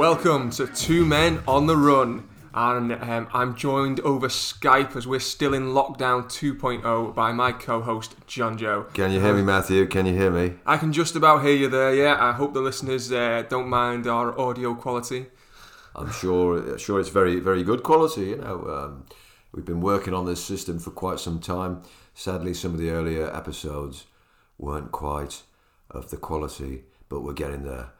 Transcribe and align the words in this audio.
Welcome 0.00 0.48
to 0.52 0.66
Two 0.66 1.04
Men 1.04 1.42
on 1.46 1.66
the 1.66 1.76
Run. 1.76 2.26
And 2.54 2.90
um, 2.90 3.28
I'm 3.34 3.54
joined 3.54 4.00
over 4.00 4.28
Skype 4.28 4.96
as 4.96 5.06
we're 5.06 5.20
still 5.20 5.52
in 5.52 5.74
lockdown 5.74 6.24
2.0 6.24 7.14
by 7.14 7.32
my 7.32 7.52
co 7.52 7.82
host, 7.82 8.14
John 8.26 8.56
Joe. 8.56 8.86
Can 8.94 9.12
you 9.12 9.20
hear 9.20 9.34
me, 9.34 9.42
Matthew? 9.42 9.86
Can 9.86 10.06
you 10.06 10.14
hear 10.14 10.30
me? 10.30 10.54
I 10.64 10.78
can 10.78 10.94
just 10.94 11.16
about 11.16 11.44
hear 11.44 11.54
you 11.54 11.68
there, 11.68 11.94
yeah. 11.94 12.16
I 12.18 12.32
hope 12.32 12.54
the 12.54 12.62
listeners 12.62 13.12
uh, 13.12 13.44
don't 13.50 13.68
mind 13.68 14.06
our 14.06 14.40
audio 14.40 14.74
quality. 14.74 15.26
I'm 15.94 16.10
sure, 16.10 16.78
sure 16.78 16.98
it's 16.98 17.10
very, 17.10 17.38
very 17.38 17.62
good 17.62 17.82
quality. 17.82 18.28
You 18.28 18.36
know, 18.38 18.68
um, 18.70 19.04
we've 19.52 19.66
been 19.66 19.82
working 19.82 20.14
on 20.14 20.24
this 20.24 20.42
system 20.42 20.78
for 20.78 20.92
quite 20.92 21.20
some 21.20 21.40
time. 21.40 21.82
Sadly, 22.14 22.54
some 22.54 22.72
of 22.72 22.80
the 22.80 22.88
earlier 22.88 23.30
episodes 23.36 24.06
weren't 24.56 24.92
quite 24.92 25.42
of 25.90 26.08
the 26.08 26.16
quality, 26.16 26.84
but 27.10 27.20
we're 27.20 27.34
getting 27.34 27.64
there. 27.64 27.90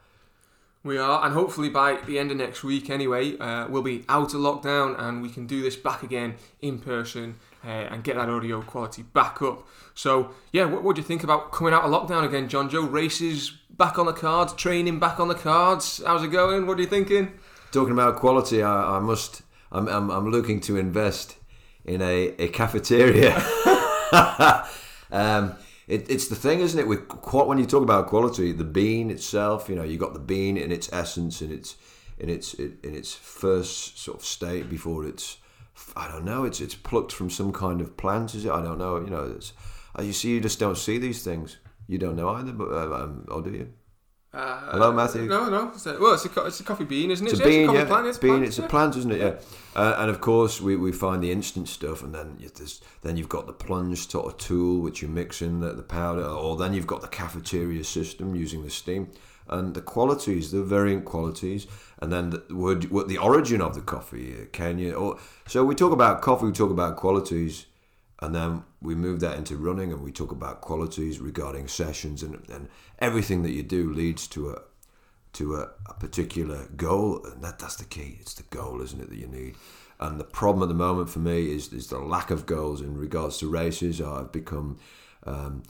We 0.83 0.97
are, 0.97 1.23
and 1.23 1.33
hopefully 1.33 1.69
by 1.69 1.97
the 2.07 2.17
end 2.17 2.31
of 2.31 2.37
next 2.37 2.63
week, 2.63 2.89
anyway, 2.89 3.37
uh, 3.37 3.67
we'll 3.67 3.83
be 3.83 4.03
out 4.09 4.33
of 4.33 4.39
lockdown 4.39 4.99
and 4.99 5.21
we 5.21 5.29
can 5.29 5.45
do 5.45 5.61
this 5.61 5.75
back 5.75 6.01
again 6.01 6.35
in 6.59 6.79
person 6.79 7.35
uh, 7.63 7.67
and 7.67 8.03
get 8.03 8.15
that 8.15 8.29
audio 8.29 8.63
quality 8.63 9.03
back 9.03 9.43
up. 9.43 9.67
So, 9.93 10.31
yeah, 10.51 10.65
what, 10.65 10.95
do 10.95 11.01
you 11.01 11.07
think 11.07 11.23
about 11.23 11.51
coming 11.51 11.71
out 11.71 11.83
of 11.83 11.91
lockdown 11.91 12.25
again, 12.25 12.49
John 12.49 12.67
Joe? 12.67 12.81
Races 12.81 13.51
back 13.69 13.99
on 13.99 14.07
the 14.07 14.13
cards, 14.13 14.53
training 14.53 14.97
back 14.97 15.19
on 15.19 15.27
the 15.27 15.35
cards. 15.35 16.01
How's 16.03 16.23
it 16.23 16.29
going? 16.29 16.65
What 16.65 16.79
are 16.79 16.81
you 16.81 16.87
thinking? 16.87 17.31
Talking 17.71 17.93
about 17.93 18.15
quality, 18.15 18.63
I, 18.63 18.97
I 18.97 18.99
must. 18.99 19.43
I'm, 19.71 19.87
I'm, 19.87 20.09
I'm 20.09 20.31
looking 20.31 20.59
to 20.61 20.77
invest 20.77 21.35
in 21.85 22.01
a, 22.01 22.33
a 22.39 22.47
cafeteria. 22.47 23.35
um, 25.11 25.53
it, 25.87 26.09
it's 26.09 26.27
the 26.27 26.35
thing, 26.35 26.59
isn't 26.59 26.79
it? 26.79 26.87
With 26.87 27.09
when 27.31 27.57
you 27.57 27.65
talk 27.65 27.83
about 27.83 28.07
quality, 28.07 28.51
the 28.51 28.63
bean 28.63 29.09
itself, 29.09 29.69
you 29.69 29.75
know, 29.75 29.83
you 29.83 29.97
got 29.97 30.13
the 30.13 30.19
bean 30.19 30.57
in 30.57 30.71
its 30.71 30.91
essence, 30.93 31.41
in 31.41 31.51
its 31.51 31.75
in 32.17 32.29
its 32.29 32.53
in 32.53 32.77
its 32.83 33.13
first 33.13 33.97
sort 33.99 34.19
of 34.19 34.25
state 34.25 34.69
before 34.69 35.05
it's, 35.05 35.37
I 35.95 36.07
don't 36.07 36.25
know, 36.25 36.43
it's 36.43 36.61
it's 36.61 36.75
plucked 36.75 37.11
from 37.11 37.29
some 37.29 37.51
kind 37.51 37.81
of 37.81 37.97
plant, 37.97 38.35
is 38.35 38.45
it? 38.45 38.51
I 38.51 38.61
don't 38.61 38.77
know. 38.77 38.99
You 38.99 39.09
know, 39.09 39.33
it's, 39.35 39.53
you 40.01 40.13
see, 40.13 40.29
you 40.29 40.39
just 40.39 40.59
don't 40.59 40.77
see 40.77 40.97
these 40.97 41.23
things. 41.23 41.57
You 41.87 41.97
don't 41.97 42.15
know 42.15 42.29
either, 42.29 42.53
but 42.53 42.69
uh, 42.71 43.03
um, 43.03 43.25
or 43.29 43.41
do 43.41 43.51
you? 43.51 43.73
Uh, 44.33 44.71
Hello, 44.71 44.93
Matthew. 44.93 45.23
No, 45.23 45.49
no. 45.49 45.71
It's 45.73 45.85
a, 45.85 45.99
well, 45.99 46.13
it's 46.13 46.25
a, 46.25 46.45
it's 46.45 46.59
a 46.61 46.63
coffee 46.63 46.85
bean, 46.85 47.11
isn't 47.11 47.27
it? 47.27 47.33
It's 47.33 47.41
a 47.41 47.43
bean, 47.43 47.63
it's 47.63 47.73
a 47.73 47.73
yeah. 47.73 47.85
Plant, 47.85 48.07
it's 48.07 48.17
bean. 48.17 48.29
Plant, 48.29 48.45
it's 48.45 48.57
yeah. 48.59 48.65
a 48.65 48.69
plant, 48.69 48.95
isn't 48.95 49.11
it? 49.11 49.19
Yeah. 49.19 49.35
Uh, 49.75 49.95
and 49.99 50.09
of 50.09 50.21
course, 50.21 50.61
we, 50.61 50.77
we 50.77 50.93
find 50.93 51.21
the 51.21 51.33
instant 51.33 51.67
stuff, 51.67 52.01
and 52.01 52.15
then 52.15 52.37
then 53.01 53.17
you've 53.17 53.27
got 53.27 53.45
the 53.45 53.53
plunge 53.53 54.09
sort 54.09 54.27
of 54.27 54.37
tool 54.37 54.79
which 54.79 55.01
you 55.01 55.09
mix 55.09 55.41
in 55.41 55.59
the, 55.59 55.73
the 55.73 55.83
powder, 55.83 56.23
or 56.25 56.55
then 56.55 56.73
you've 56.73 56.87
got 56.87 57.01
the 57.01 57.09
cafeteria 57.09 57.83
system 57.83 58.33
using 58.33 58.63
the 58.63 58.69
steam, 58.69 59.09
and 59.49 59.73
the 59.73 59.81
qualities, 59.81 60.51
the 60.51 60.63
variant 60.63 61.03
qualities, 61.03 61.67
and 62.01 62.09
then 62.13 62.29
the 62.29 62.55
word, 62.55 62.89
what 62.89 63.09
the 63.09 63.17
origin 63.17 63.59
of 63.61 63.75
the 63.75 63.81
coffee, 63.81 64.33
uh, 64.33 64.45
Kenya. 64.53 64.93
Or 64.93 65.19
so 65.45 65.65
we 65.65 65.75
talk 65.75 65.91
about 65.91 66.21
coffee, 66.21 66.45
we 66.45 66.53
talk 66.53 66.71
about 66.71 66.95
qualities 66.95 67.65
and 68.21 68.35
then 68.35 68.63
we 68.81 68.93
move 68.93 69.19
that 69.21 69.37
into 69.37 69.57
running 69.57 69.91
and 69.91 70.03
we 70.03 70.11
talk 70.11 70.31
about 70.31 70.61
qualities 70.61 71.19
regarding 71.19 71.67
sessions 71.67 72.21
and, 72.21 72.47
and 72.49 72.69
everything 72.99 73.41
that 73.43 73.51
you 73.51 73.63
do 73.63 73.91
leads 73.91 74.27
to 74.27 74.51
a 74.51 74.61
to 75.33 75.55
a, 75.55 75.69
a, 75.89 75.93
particular 75.93 76.67
goal. 76.75 77.25
And 77.25 77.41
that 77.41 77.57
that's 77.57 77.77
the 77.77 77.85
key. 77.85 78.17
It's 78.19 78.33
the 78.35 78.43
goal 78.43 78.81
isn't 78.81 79.01
it 79.01 79.09
that 79.09 79.17
you 79.17 79.27
need. 79.27 79.55
And 79.99 80.19
the 80.19 80.25
problem 80.25 80.61
at 80.61 80.67
the 80.67 80.75
moment 80.75 81.09
for 81.09 81.19
me 81.19 81.51
is 81.51 81.73
is 81.73 81.87
the 81.87 81.99
lack 81.99 82.29
of 82.29 82.45
goals 82.45 82.81
in 82.81 82.95
regards 82.95 83.39
to 83.39 83.49
races. 83.49 83.99
I've 83.99 84.31
become 84.31 84.77
um, 85.23 85.63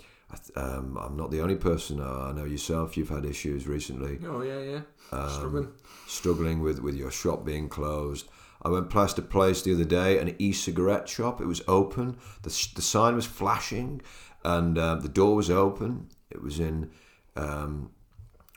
um, 0.56 0.98
I'm 0.98 1.16
not 1.16 1.32
the 1.32 1.42
only 1.42 1.56
person. 1.56 2.02
I 2.02 2.34
know 2.34 2.46
yourself. 2.46 2.98
You've 2.98 3.10
had 3.10 3.24
issues 3.24 3.66
recently. 3.66 4.20
Oh 4.28 4.42
yeah 4.42 4.60
yeah. 4.60 4.82
Um, 5.14 5.30
struggling. 5.30 5.68
struggling 6.06 6.62
with 6.62 6.80
with 6.80 6.96
your 6.96 7.12
shop 7.12 7.46
being 7.46 7.70
closed 7.70 8.28
I 8.62 8.70
went 8.70 8.90
past 8.90 9.18
a 9.18 9.22
place 9.22 9.62
the 9.62 9.74
other 9.74 9.86
day, 9.86 10.20
an 10.20 10.36
e-cigarette 10.38 11.10
shop. 11.10 11.42
It 11.42 11.48
was 11.48 11.62
open. 11.68 12.18
The, 12.44 12.50
the 12.76 12.82
sign 12.82 13.16
was 13.16 13.26
flashing, 13.26 14.02
and 14.44 14.78
uh, 14.78 14.96
the 14.96 15.10
door 15.10 15.36
was 15.36 15.50
open. 15.50 16.10
It 16.30 16.42
was 16.42 16.60
in 16.60 16.92
um, 17.36 17.92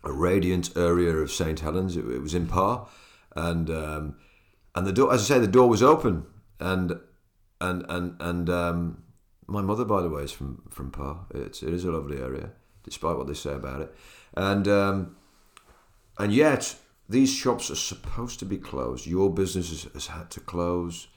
a 0.03 0.13
radiant 0.13 0.77
area 0.77 1.15
of 1.15 1.31
St 1.31 1.61
Helens. 1.61 1.97
It, 1.97 2.05
it 2.07 2.21
was 2.21 2.35
in 2.35 2.47
Parr, 2.47 2.87
and 3.35 3.71
um, 3.71 4.17
and 4.75 4.87
the 4.87 4.93
door, 4.93 5.13
as 5.13 5.23
I 5.23 5.35
say, 5.35 5.41
the 5.41 5.47
door 5.47 5.69
was 5.69 5.83
open, 5.83 6.27
and 6.61 7.01
and 7.61 7.85
and 7.89 8.17
and 8.21 8.51
um, 8.51 9.03
my 9.47 9.63
mother, 9.63 9.85
by 9.85 10.03
the 10.03 10.11
way, 10.11 10.23
is 10.23 10.33
from 10.33 10.63
from 10.71 10.91
Parr. 10.91 11.27
It's 11.35 11.63
it 11.63 11.73
is 11.73 11.85
a 11.85 11.91
lovely 11.91 12.19
area, 12.19 12.51
despite 12.83 13.17
what 13.17 13.27
they 13.27 13.35
say 13.35 13.55
about 13.55 13.81
it, 13.81 13.95
and 14.35 14.69
um, 14.69 15.17
and 16.19 16.33
yet 16.33 16.77
these 17.09 17.33
shops 17.33 17.71
are 17.71 17.77
supposed 17.77 18.39
to 18.39 18.45
be 18.45 18.57
closed. 18.57 19.07
Your 19.07 19.31
business 19.33 19.71
has, 19.71 19.93
has 19.93 20.07
had 20.07 20.31
to 20.31 20.41
close. 20.41 21.09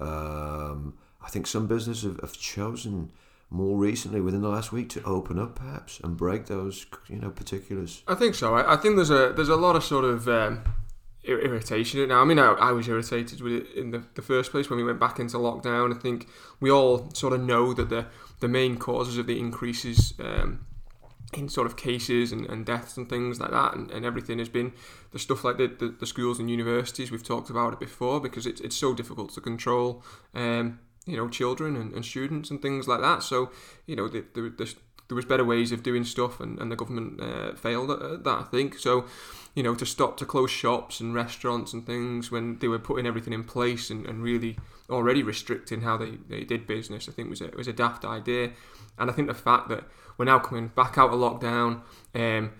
Um, 0.00 0.94
I 1.22 1.28
think 1.28 1.46
some 1.46 1.66
businesses 1.66 2.04
have, 2.04 2.20
have, 2.20 2.32
chosen 2.32 3.12
more 3.50 3.78
recently, 3.78 4.20
within 4.20 4.40
the 4.40 4.48
last 4.48 4.72
week, 4.72 4.88
to 4.90 5.02
open 5.04 5.38
up 5.38 5.56
perhaps 5.56 6.00
and 6.00 6.16
break 6.16 6.46
those, 6.46 6.86
you 7.08 7.16
know, 7.16 7.30
particulars. 7.30 8.02
I 8.08 8.14
think 8.14 8.34
so. 8.34 8.54
I, 8.54 8.74
I 8.74 8.76
think 8.76 8.96
there's 8.96 9.10
a 9.10 9.32
there's 9.34 9.48
a 9.48 9.56
lot 9.56 9.76
of 9.76 9.84
sort 9.84 10.04
of 10.04 10.28
um, 10.28 10.64
irritation 11.22 12.08
now. 12.08 12.20
I 12.20 12.24
mean, 12.24 12.38
I, 12.38 12.52
I, 12.52 12.72
was 12.72 12.88
irritated 12.88 13.40
with 13.40 13.52
it 13.52 13.70
in 13.76 13.90
the, 13.90 14.04
the 14.14 14.22
first 14.22 14.50
place 14.50 14.68
when 14.68 14.78
we 14.78 14.84
went 14.84 14.98
back 14.98 15.18
into 15.18 15.36
lockdown. 15.36 15.94
I 15.94 15.98
think 15.98 16.26
we 16.60 16.70
all 16.70 17.10
sort 17.14 17.32
of 17.32 17.40
know 17.40 17.72
that 17.74 17.90
the 17.90 18.06
the 18.40 18.48
main 18.48 18.76
causes 18.76 19.18
of 19.18 19.26
the 19.26 19.38
increases. 19.38 20.14
Um, 20.18 20.66
in 21.36 21.48
sort 21.48 21.66
of 21.66 21.76
cases 21.76 22.32
and, 22.32 22.46
and 22.46 22.66
deaths 22.66 22.96
and 22.96 23.08
things 23.08 23.40
like 23.40 23.50
that 23.50 23.74
and, 23.74 23.90
and 23.90 24.04
everything 24.04 24.38
has 24.38 24.48
been 24.48 24.72
the 25.12 25.18
stuff 25.18 25.44
like 25.44 25.56
the, 25.56 25.66
the, 25.66 25.88
the, 26.00 26.06
schools 26.06 26.38
and 26.38 26.50
universities 26.50 27.10
we've 27.10 27.24
talked 27.24 27.50
about 27.50 27.72
it 27.72 27.80
before 27.80 28.20
because 28.20 28.46
it's, 28.46 28.60
it's 28.60 28.76
so 28.76 28.94
difficult 28.94 29.32
to 29.32 29.40
control 29.40 30.02
um, 30.34 30.78
you 31.06 31.16
know 31.16 31.28
children 31.28 31.76
and, 31.76 31.92
and 31.92 32.04
students 32.04 32.50
and 32.50 32.62
things 32.62 32.88
like 32.88 33.00
that. 33.00 33.22
So 33.22 33.50
you 33.86 33.96
know 33.96 34.08
the, 34.08 34.24
the, 34.34 34.42
the, 34.56 34.74
there 35.08 35.16
was 35.16 35.24
better 35.24 35.44
ways 35.44 35.70
of 35.70 35.82
doing 35.82 36.04
stuff 36.04 36.40
and, 36.40 36.58
and 36.58 36.72
the 36.72 36.76
government 36.76 37.20
uh, 37.20 37.54
failed 37.54 37.90
at 37.90 38.24
that 38.24 38.38
I 38.38 38.42
think. 38.44 38.78
So 38.78 39.06
you 39.54 39.62
know 39.62 39.74
to 39.74 39.86
stop 39.86 40.16
to 40.18 40.26
close 40.26 40.50
shops 40.50 41.00
and 41.00 41.14
restaurants 41.14 41.72
and 41.72 41.86
things 41.86 42.30
when 42.30 42.58
they 42.58 42.68
were 42.68 42.78
putting 42.78 43.06
everything 43.06 43.32
in 43.32 43.44
place 43.44 43.90
and, 43.90 44.06
and 44.06 44.22
really 44.22 44.56
already 44.90 45.22
restricting 45.22 45.82
how 45.82 45.96
they, 45.96 46.18
they 46.28 46.44
did 46.44 46.66
business 46.66 47.08
I 47.08 47.12
think 47.12 47.30
was 47.30 47.40
a, 47.40 47.48
was 47.48 47.68
a 47.68 47.72
daft 47.72 48.04
idea. 48.04 48.52
And 48.98 49.10
I 49.10 49.12
think 49.12 49.28
the 49.28 49.34
fact 49.34 49.68
that 49.68 49.84
we're 50.18 50.24
now 50.24 50.38
coming 50.38 50.68
back 50.68 50.98
out 50.98 51.10
of 51.10 51.18
lockdown, 51.18 51.82
um, 52.14 52.52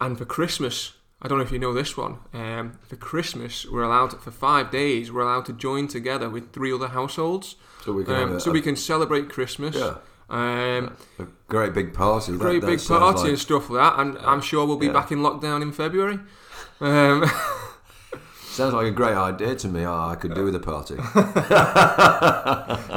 and 0.00 0.16
for 0.16 0.24
Christmas, 0.24 0.94
I 1.22 1.28
don't 1.28 1.38
know 1.38 1.44
if 1.44 1.52
you 1.52 1.58
know 1.58 1.74
this 1.74 1.96
one. 1.96 2.18
Um, 2.32 2.78
for 2.82 2.96
Christmas, 2.96 3.66
we're 3.66 3.82
allowed 3.82 4.10
to, 4.10 4.16
for 4.16 4.30
five 4.30 4.70
days. 4.70 5.12
We're 5.12 5.22
allowed 5.22 5.46
to 5.46 5.52
join 5.52 5.88
together 5.88 6.30
with 6.30 6.52
three 6.52 6.72
other 6.72 6.88
households, 6.88 7.56
so 7.84 7.92
we 7.92 8.04
can 8.04 8.14
um, 8.14 8.36
a, 8.36 8.40
so 8.40 8.50
we 8.50 8.62
can 8.62 8.76
celebrate 8.76 9.28
Christmas. 9.28 9.76
Yeah. 9.76 9.96
Um, 10.30 10.96
a 11.18 11.26
great 11.48 11.74
big 11.74 11.92
party. 11.92 12.32
a 12.32 12.36
Great 12.36 12.60
that, 12.60 12.66
big 12.68 12.84
party 12.86 13.18
like, 13.18 13.28
and 13.30 13.38
stuff 13.38 13.68
like 13.68 13.82
that. 13.82 14.00
And 14.00 14.16
I'm 14.18 14.40
sure 14.40 14.64
we'll 14.64 14.76
be 14.76 14.86
yeah. 14.86 14.92
back 14.92 15.10
in 15.10 15.18
lockdown 15.18 15.60
in 15.60 15.72
February. 15.72 16.20
Um, 16.80 17.28
Sounds 18.50 18.74
like 18.74 18.86
a 18.86 18.90
great 18.90 19.16
idea 19.16 19.54
to 19.56 19.68
me. 19.68 19.84
Oh, 19.84 20.08
I 20.08 20.16
could 20.16 20.34
do 20.34 20.44
with 20.44 20.54
a 20.54 20.60
party. 20.60 20.96
well, 21.14 21.24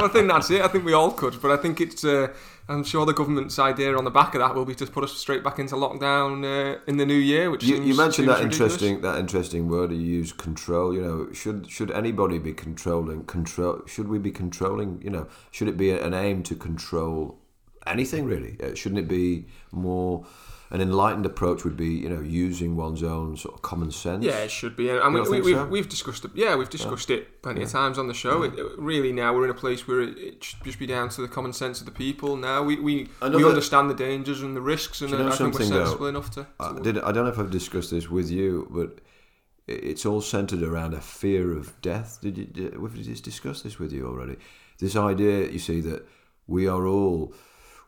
I 0.05 0.09
think 0.11 0.27
that's 0.27 0.49
it. 0.51 0.61
I 0.61 0.67
think 0.67 0.83
we 0.83 0.93
all 0.93 1.11
could, 1.11 1.41
but 1.41 1.51
I 1.51 1.57
think 1.57 1.81
it's. 1.81 2.03
Uh, 2.03 2.29
I'm 2.69 2.83
sure 2.83 3.05
the 3.05 3.13
government's 3.13 3.59
idea 3.59 3.97
on 3.97 4.05
the 4.05 4.11
back 4.11 4.35
of 4.35 4.39
that 4.39 4.55
will 4.55 4.63
be 4.63 4.75
to 4.75 4.85
put 4.85 5.03
us 5.03 5.11
straight 5.17 5.43
back 5.43 5.59
into 5.59 5.75
lockdown 5.75 6.43
uh, 6.45 6.79
in 6.87 6.95
the 6.97 7.05
new 7.05 7.13
year. 7.13 7.51
Which 7.51 7.63
you, 7.63 7.75
seems, 7.75 7.87
you 7.87 7.95
mentioned 7.95 8.29
that 8.29 8.41
interesting 8.41 9.01
that 9.01 9.19
interesting 9.19 9.67
word 9.67 9.91
you 9.91 9.97
use 9.97 10.31
control. 10.31 10.93
You 10.93 11.01
know, 11.01 11.33
should 11.33 11.69
should 11.69 11.91
anybody 11.91 12.39
be 12.39 12.53
controlling 12.53 13.25
control? 13.25 13.81
Should 13.85 14.07
we 14.07 14.17
be 14.17 14.31
controlling? 14.31 15.01
You 15.03 15.09
know, 15.09 15.27
should 15.51 15.67
it 15.67 15.77
be 15.77 15.91
an 15.91 16.13
aim 16.13 16.41
to 16.43 16.55
control 16.55 17.37
anything 17.85 18.25
really? 18.25 18.57
Uh, 18.63 18.75
shouldn't 18.75 18.99
it 18.99 19.07
be 19.09 19.47
more? 19.71 20.25
An 20.73 20.81
enlightened 20.81 21.23
approach 21.23 21.63
would 21.63 21.77
be, 21.77 21.89
you 21.89 22.09
know, 22.09 22.19
using 22.19 22.75
one's 22.75 23.03
own 23.03 23.37
sort 23.37 23.53
of 23.53 23.61
common 23.61 23.91
sense. 23.91 24.25
Yeah, 24.25 24.39
it 24.39 24.49
should 24.49 24.75
be. 24.75 24.89
And 24.89 25.13
we, 25.13 25.19
have 25.19 25.29
we, 25.29 25.53
so? 25.53 25.65
we've 25.67 25.87
discussed 25.87 26.25
it. 26.25 26.31
Yeah, 26.33 26.55
we've 26.55 26.69
discussed 26.69 27.11
yeah. 27.11 27.17
it 27.17 27.43
plenty 27.43 27.59
yeah. 27.59 27.67
of 27.67 27.71
times 27.71 27.99
on 27.99 28.07
the 28.07 28.13
show. 28.15 28.43
Yeah. 28.43 28.49
It, 28.57 28.79
really, 28.79 29.11
now 29.11 29.35
we're 29.35 29.43
in 29.43 29.51
a 29.51 29.53
place 29.53 29.87
where 29.87 30.01
it, 30.01 30.17
it, 30.17 30.43
should 30.43 30.63
just 30.63 30.79
be 30.79 30.87
down 30.87 31.09
to 31.09 31.21
the 31.21 31.27
common 31.27 31.53
sense 31.53 31.79
of 31.79 31.85
the 31.85 31.91
people. 31.91 32.35
Now 32.37 32.63
we 32.63 32.79
we, 32.79 33.07
Another, 33.21 33.37
we 33.37 33.47
understand 33.47 33.87
the 33.87 33.93
dangers 33.93 34.41
and 34.41 34.55
the 34.55 34.61
risks, 34.61 35.01
and 35.01 35.13
I 35.13 35.29
think 35.29 35.53
we're 35.53 35.65
sensible 35.65 35.99
though, 35.99 36.05
enough 36.07 36.31
to. 36.31 36.43
to 36.43 36.47
I, 36.59 36.79
did, 36.79 36.97
I 36.97 37.11
don't 37.11 37.25
know 37.25 37.31
if 37.31 37.37
I've 37.37 37.51
discussed 37.51 37.91
this 37.91 38.09
with 38.09 38.31
you, 38.31 38.67
but 38.71 38.99
it's 39.67 40.07
all 40.07 40.21
centered 40.21 40.63
around 40.63 40.95
a 40.95 41.01
fear 41.01 41.55
of 41.55 41.79
death. 41.83 42.17
Did 42.19 42.35
you? 42.35 42.45
Did, 42.45 42.79
we've 42.79 43.21
discussed 43.21 43.63
this 43.63 43.77
with 43.77 43.93
you 43.93 44.07
already. 44.07 44.37
This 44.79 44.95
idea, 44.95 45.51
you 45.51 45.59
see, 45.59 45.81
that 45.81 46.07
we 46.47 46.67
are 46.67 46.87
all 46.87 47.31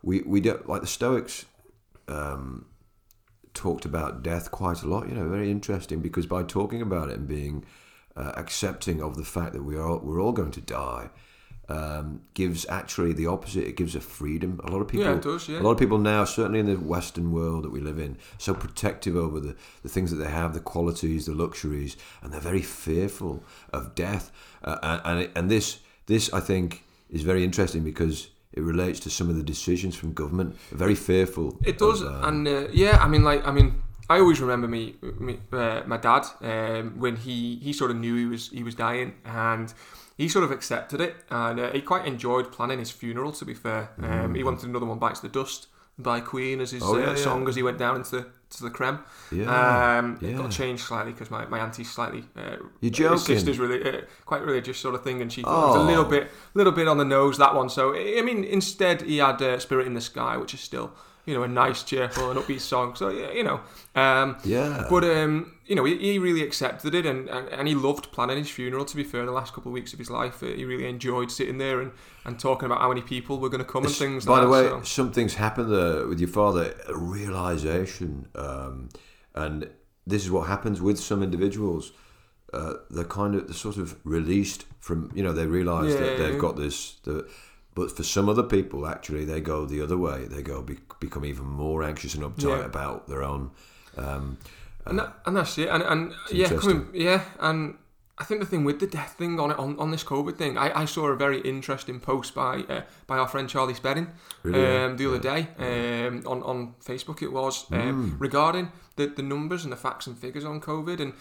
we 0.03 0.21
we 0.21 0.39
don't 0.39 0.69
like 0.69 0.81
the 0.81 0.87
Stoics. 0.87 1.45
Um, 2.07 2.67
talked 3.55 3.85
about 3.85 4.21
death 4.21 4.51
quite 4.51 4.83
a 4.83 4.87
lot. 4.87 5.07
You 5.07 5.15
know, 5.15 5.27
very 5.27 5.49
interesting 5.49 5.99
because 6.01 6.25
by 6.27 6.43
talking 6.43 6.81
about 6.81 7.09
it 7.09 7.17
and 7.17 7.27
being 7.27 7.65
uh, 8.15 8.33
accepting 8.35 9.01
of 9.01 9.15
the 9.17 9.25
fact 9.25 9.53
that 9.53 9.63
we 9.63 9.75
are 9.77 9.97
we're 9.97 10.21
all 10.21 10.31
going 10.31 10.51
to 10.51 10.61
die, 10.61 11.09
um, 11.67 12.21
gives 12.33 12.65
actually 12.69 13.13
the 13.13 13.27
opposite. 13.27 13.67
It 13.67 13.75
gives 13.75 13.95
a 13.95 13.99
freedom. 14.01 14.61
A 14.63 14.71
lot 14.71 14.81
of 14.81 14.87
people, 14.87 15.05
Yeah, 15.05 15.15
it 15.15 15.21
does, 15.21 15.49
yeah. 15.49 15.59
a 15.59 15.63
lot 15.63 15.71
of 15.71 15.79
people 15.79 15.97
now, 15.97 16.23
certainly 16.25 16.59
in 16.59 16.67
the 16.67 16.75
Western 16.75 17.31
world 17.31 17.63
that 17.63 17.71
we 17.71 17.79
live 17.79 17.97
in, 17.97 18.17
so 18.37 18.53
protective 18.53 19.15
over 19.15 19.39
the, 19.39 19.55
the 19.81 19.89
things 19.89 20.11
that 20.11 20.17
they 20.17 20.29
have, 20.29 20.53
the 20.53 20.59
qualities, 20.59 21.25
the 21.25 21.33
luxuries, 21.33 21.97
and 22.21 22.31
they're 22.31 22.39
very 22.39 22.61
fearful 22.61 23.43
of 23.73 23.95
death. 23.95 24.31
Uh, 24.63 24.77
and 24.83 25.19
and, 25.19 25.29
and 25.35 25.51
this 25.51 25.79
this 26.05 26.31
I 26.33 26.39
think 26.39 26.83
is 27.09 27.23
very 27.23 27.43
interesting 27.43 27.83
because 27.83 28.29
it 28.55 28.61
relates 28.61 28.99
to 29.01 29.09
some 29.09 29.29
of 29.29 29.35
the 29.35 29.43
decisions 29.43 29.95
from 29.95 30.13
government. 30.13 30.55
Very 30.71 30.95
fearful. 30.95 31.57
It 31.63 31.77
does, 31.77 32.01
of, 32.01 32.23
um, 32.23 32.23
and 32.23 32.47
uh, 32.47 32.67
yeah, 32.71 32.97
I 33.01 33.07
mean, 33.07 33.23
like, 33.23 33.45
I 33.45 33.51
mean, 33.51 33.83
I 34.09 34.19
always 34.19 34.39
remember 34.39 34.67
me, 34.67 34.95
me 35.19 35.39
uh, 35.51 35.81
my 35.85 35.97
dad, 35.97 36.25
um, 36.41 36.99
when 36.99 37.15
he 37.15 37.57
he 37.57 37.73
sort 37.73 37.91
of 37.91 37.97
knew 37.97 38.15
he 38.15 38.25
was 38.25 38.49
he 38.49 38.63
was 38.63 38.75
dying, 38.75 39.15
and 39.25 39.73
he 40.17 40.29
sort 40.29 40.45
of 40.45 40.51
accepted 40.51 41.01
it, 41.01 41.15
and 41.29 41.59
uh, 41.59 41.71
he 41.71 41.81
quite 41.81 42.05
enjoyed 42.05 42.51
planning 42.51 42.79
his 42.79 42.91
funeral. 42.91 43.31
To 43.33 43.45
be 43.45 43.53
fair, 43.53 43.89
um, 44.01 44.35
he 44.35 44.43
wanted 44.43 44.69
another 44.69 44.85
one 44.85 44.99
bites 44.99 45.19
the 45.19 45.29
dust 45.29 45.67
by 45.97 46.19
Queen 46.19 46.59
as 46.61 46.71
his. 46.71 46.83
Oh, 46.83 46.97
yeah, 46.97 47.05
uh, 47.05 47.09
yeah. 47.11 47.15
song 47.15 47.47
as 47.47 47.55
he 47.55 47.63
went 47.63 47.77
down 47.77 47.95
into 47.97 48.11
the 48.17 48.27
to 48.51 48.63
the 48.63 48.69
creme. 48.69 48.99
Yeah, 49.31 49.97
um, 49.99 50.17
It 50.21 50.29
yeah. 50.31 50.37
got 50.37 50.51
changed 50.51 50.83
slightly 50.83 51.11
because 51.11 51.29
my, 51.31 51.45
my 51.45 51.59
auntie's 51.59 51.91
slightly. 51.91 52.23
Uh, 52.37 52.57
You're 52.79 52.91
joking? 52.91 53.17
sister's 53.17 53.59
really 53.59 53.83
uh, 53.83 54.01
quite 54.25 54.41
religious 54.43 54.77
sort 54.77 54.95
of 54.95 55.03
thing, 55.03 55.21
and 55.21 55.31
she 55.33 55.41
thought 55.41 55.65
it 55.75 55.77
was 55.77 55.81
a 55.81 55.83
little 55.85 56.05
Oh. 56.05 56.09
bit, 56.09 56.31
little 56.53 56.71
bit 56.73 56.87
on 56.87 56.97
the 56.97 57.05
nose 57.05 57.37
that 57.37 57.55
one. 57.55 57.69
So 57.69 57.93
I 57.95 58.21
mean, 58.21 58.43
instead 58.43 59.01
he 59.01 59.17
had 59.17 59.41
uh, 59.41 59.59
"Spirit 59.59 59.87
in 59.87 59.93
the 59.93 60.01
Sky," 60.01 60.37
which 60.37 60.53
is 60.53 60.59
still 60.59 60.91
you 61.25 61.33
know 61.33 61.43
a 61.43 61.47
nice, 61.47 61.83
cheerful, 61.83 62.31
and 62.31 62.39
upbeat 62.39 62.61
song. 62.61 62.95
So 62.95 63.09
yeah, 63.09 63.31
you 63.31 63.43
know, 63.43 63.59
um, 63.95 64.37
Yeah. 64.43 64.85
But 64.89 65.03
um, 65.03 65.53
you 65.65 65.75
know, 65.75 65.83
he, 65.83 65.97
he 65.97 66.19
really 66.19 66.43
accepted 66.43 66.93
it, 66.93 67.05
and, 67.05 67.27
and 67.29 67.47
and 67.49 67.67
he 67.67 67.75
loved 67.75 68.11
planning 68.11 68.37
his 68.37 68.49
funeral. 68.49 68.85
To 68.85 68.95
be 68.95 69.03
fair, 69.03 69.25
the 69.25 69.31
last 69.31 69.53
couple 69.53 69.69
of 69.69 69.73
weeks 69.73 69.93
of 69.93 69.99
his 69.99 70.09
life, 70.09 70.43
uh, 70.43 70.47
he 70.47 70.65
really 70.65 70.87
enjoyed 70.87 71.31
sitting 71.31 71.57
there 71.57 71.81
and, 71.81 71.91
and 72.25 72.39
talking 72.39 72.67
about 72.67 72.79
how 72.79 72.89
many 72.89 73.01
people 73.01 73.39
were 73.39 73.49
going 73.49 73.63
to 73.63 73.69
come 73.69 73.85
and 73.85 73.93
things. 73.93 74.27
Like 74.27 74.41
that. 74.41 74.47
By 74.47 74.57
like 74.57 74.69
the 74.69 74.75
way, 74.75 74.81
so. 74.81 74.83
something's 74.83 75.35
happened 75.35 75.71
there 75.71 76.07
with 76.07 76.19
your 76.19 76.29
father. 76.29 76.75
A 76.87 76.97
realization, 76.97 78.27
um, 78.35 78.89
and 79.33 79.69
this 80.05 80.23
is 80.23 80.31
what 80.31 80.47
happens 80.47 80.81
with 80.81 80.99
some 80.99 81.23
individuals. 81.23 81.91
Uh, 82.53 82.75
they're 82.89 83.03
kind 83.03 83.35
of 83.35 83.47
they're 83.47 83.55
sort 83.55 83.77
of 83.77 83.97
released 84.05 84.65
from 84.79 85.11
you 85.15 85.23
know 85.23 85.33
they 85.33 85.47
realise 85.47 85.93
Yeah, 85.93 86.01
that 86.01 86.17
they've 86.19 86.39
got 86.39 86.55
this. 86.55 86.97
The, 87.03 87.27
but 87.75 87.95
for 87.95 88.03
some 88.03 88.27
other 88.29 88.43
people, 88.43 88.87
actually, 88.87 89.25
they 89.25 89.41
go 89.41 89.65
the 89.65 89.81
other 89.81 89.97
way. 89.97 90.25
They 90.25 90.41
go 90.41 90.61
be, 90.61 90.77
become 90.99 91.25
even 91.25 91.45
more 91.45 91.83
anxious 91.83 92.15
and 92.15 92.23
uptight 92.23 92.59
Yeah. 92.59 92.65
about 92.65 93.07
their 93.07 93.21
own. 93.23 93.51
Um, 93.97 94.37
and, 94.85 94.99
that, 94.99 95.13
and 95.25 95.35
that's 95.37 95.57
it. 95.57 95.67
And, 95.69 95.83
and 95.83 96.13
yeah, 96.31 96.47
coming, 96.49 96.87
yeah, 96.93 97.21
and 97.39 97.75
I 98.17 98.23
think 98.23 98.39
the 98.39 98.45
thing 98.45 98.63
with 98.63 98.79
the 98.79 98.87
death 98.87 99.15
thing 99.17 99.39
on 99.39 99.51
it 99.51 99.57
on, 99.59 99.77
on 99.77 99.91
this 99.91 100.03
COVID 100.03 100.37
thing, 100.37 100.57
I, 100.57 100.81
I 100.81 100.85
saw 100.85 101.07
a 101.07 101.15
very 101.17 101.41
interesting 101.41 101.99
post 101.99 102.33
by 102.33 102.63
uh, 102.69 102.81
by 103.07 103.17
our 103.17 103.27
friend 103.27 103.49
Charlie 103.49 103.73
Spedding 103.73 104.07
Really, 104.43 104.83
um, 104.83 104.95
the 104.97 105.07
other 105.07 105.19
day 105.19 105.47
um, 105.59 106.23
on 106.25 106.41
on 106.43 106.75
Facebook. 106.85 107.21
It 107.21 107.31
was 107.33 107.65
Mm. 107.69 107.89
um, 107.89 108.15
regarding 108.19 108.71
the, 108.95 109.07
the 109.07 109.21
numbers 109.21 109.63
and 109.63 109.71
the 109.71 109.77
facts 109.77 110.07
and 110.07 110.17
figures 110.17 110.45
on 110.45 110.61
COVID, 110.61 110.99
and 110.99 111.13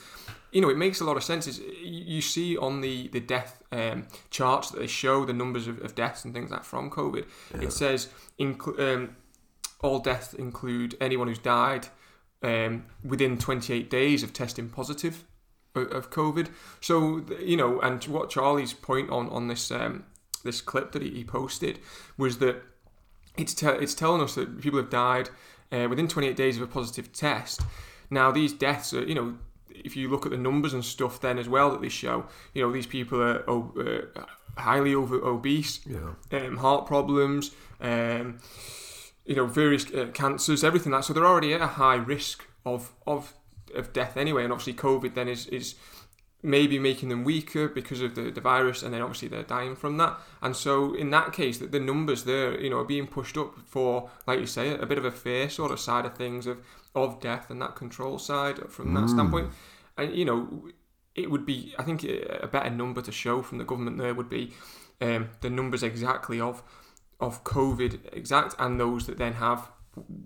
you 0.52 0.60
know 0.60 0.68
it 0.68 0.76
makes 0.76 1.00
a 1.00 1.04
lot 1.04 1.16
of 1.16 1.24
sense. 1.24 1.46
Is 1.46 1.60
you 1.82 2.20
see 2.20 2.56
on 2.56 2.80
the 2.80 3.08
the 3.08 3.20
death 3.20 3.62
um, 3.72 4.06
charts 4.30 4.70
that 4.70 4.78
they 4.78 4.86
show 4.86 5.24
the 5.24 5.32
numbers 5.32 5.66
of, 5.66 5.80
of 5.82 5.94
deaths 5.94 6.24
and 6.24 6.32
things 6.32 6.50
like 6.50 6.64
from 6.64 6.90
COVID. 6.90 7.26
It 7.60 7.72
says 7.72 8.08
inclu- 8.38 8.78
um, 8.78 9.16
all 9.80 9.98
deaths 9.98 10.34
include 10.34 10.96
anyone 11.00 11.28
who's 11.28 11.38
died 11.38 11.88
um, 12.42 12.84
within 13.02 13.38
28 13.38 13.90
days 13.90 14.22
of 14.22 14.32
testing 14.32 14.68
positive 14.68 15.24
of, 15.74 15.90
of 15.90 16.10
COVID. 16.10 16.48
So 16.80 17.24
you 17.40 17.56
know, 17.56 17.80
and 17.80 18.02
what 18.04 18.30
Charlie's 18.30 18.72
point 18.72 19.10
on 19.10 19.28
on 19.30 19.48
this 19.48 19.70
um, 19.70 20.04
this 20.44 20.60
clip 20.60 20.92
that 20.92 21.02
he, 21.02 21.10
he 21.10 21.24
posted 21.24 21.80
was 22.16 22.38
that 22.38 22.62
it's 23.36 23.54
te- 23.54 23.66
it's 23.66 23.94
telling 23.94 24.22
us 24.22 24.34
that 24.36 24.60
people 24.60 24.78
have 24.78 24.90
died 24.90 25.30
uh, 25.72 25.86
within 25.88 26.08
28 26.08 26.36
days 26.36 26.56
of 26.56 26.62
a 26.62 26.66
positive 26.66 27.12
test. 27.12 27.62
Now 28.10 28.30
these 28.30 28.52
deaths 28.52 28.92
are 28.92 29.04
you 29.04 29.14
know. 29.14 29.38
If 29.76 29.96
you 29.96 30.08
look 30.08 30.24
at 30.24 30.30
the 30.30 30.38
numbers 30.38 30.72
and 30.72 30.84
stuff, 30.84 31.20
then 31.20 31.36
as 31.36 31.48
well 31.48 31.72
that 31.72 31.80
they 31.80 31.88
show, 31.88 32.26
you 32.54 32.62
know, 32.62 32.70
these 32.70 32.86
people 32.86 33.20
are 33.20 33.42
oh, 33.48 33.72
uh, 34.16 34.24
highly 34.56 34.94
over 34.94 35.16
obese, 35.16 35.80
yeah. 35.84 36.38
um, 36.38 36.58
heart 36.58 36.86
problems, 36.86 37.50
um, 37.80 38.38
you 39.24 39.34
know, 39.34 39.46
various 39.46 39.92
uh, 39.92 40.06
cancers, 40.14 40.62
everything 40.62 40.92
like 40.92 41.00
that. 41.00 41.06
So 41.06 41.12
they're 41.12 41.26
already 41.26 41.54
at 41.54 41.60
a 41.60 41.66
high 41.66 41.96
risk 41.96 42.46
of 42.64 42.92
of 43.06 43.34
of 43.74 43.92
death 43.92 44.16
anyway. 44.16 44.44
And 44.44 44.52
obviously, 44.52 44.74
COVID 44.74 45.14
then 45.14 45.28
is 45.28 45.46
is 45.48 45.74
maybe 46.44 46.78
making 46.78 47.08
them 47.08 47.24
weaker 47.24 47.68
because 47.68 48.02
of 48.02 48.14
the, 48.14 48.30
the 48.30 48.40
virus, 48.40 48.82
and 48.82 48.92
then 48.92 49.00
obviously 49.00 49.28
they're 49.28 49.42
dying 49.42 49.74
from 49.74 49.96
that. 49.96 50.18
And 50.42 50.54
so 50.54 50.94
in 50.94 51.08
that 51.10 51.32
case, 51.32 51.56
that 51.58 51.72
the 51.72 51.80
numbers 51.80 52.24
there, 52.24 52.60
you 52.60 52.68
know, 52.68 52.80
are 52.80 52.84
being 52.84 53.06
pushed 53.06 53.38
up 53.38 53.54
for, 53.64 54.10
like 54.26 54.38
you 54.38 54.46
say, 54.46 54.76
a 54.76 54.84
bit 54.84 54.98
of 54.98 55.06
a 55.06 55.10
fear 55.10 55.48
sort 55.48 55.72
of 55.72 55.80
side 55.80 56.04
of 56.04 56.14
things 56.14 56.46
of 56.46 56.58
of 56.94 57.20
death 57.20 57.50
and 57.50 57.60
that 57.60 57.74
control 57.74 58.18
side 58.18 58.58
from 58.68 58.94
that 58.94 59.08
standpoint. 59.08 59.50
And 59.96 60.14
you 60.14 60.24
know, 60.24 60.68
it 61.14 61.30
would 61.30 61.46
be, 61.46 61.74
I 61.78 61.82
think, 61.82 62.04
a 62.04 62.46
better 62.46 62.70
number 62.70 63.00
to 63.00 63.10
show 63.10 63.42
from 63.42 63.58
the 63.58 63.64
government 63.64 63.98
there 63.98 64.14
would 64.14 64.28
be 64.28 64.52
um, 65.00 65.30
the 65.40 65.50
numbers 65.50 65.82
exactly 65.82 66.38
of 66.38 66.62
of 67.20 67.42
COVID 67.44 68.12
exact 68.12 68.54
and 68.58 68.78
those 68.78 69.06
that 69.06 69.16
then 69.16 69.34
have 69.34 69.70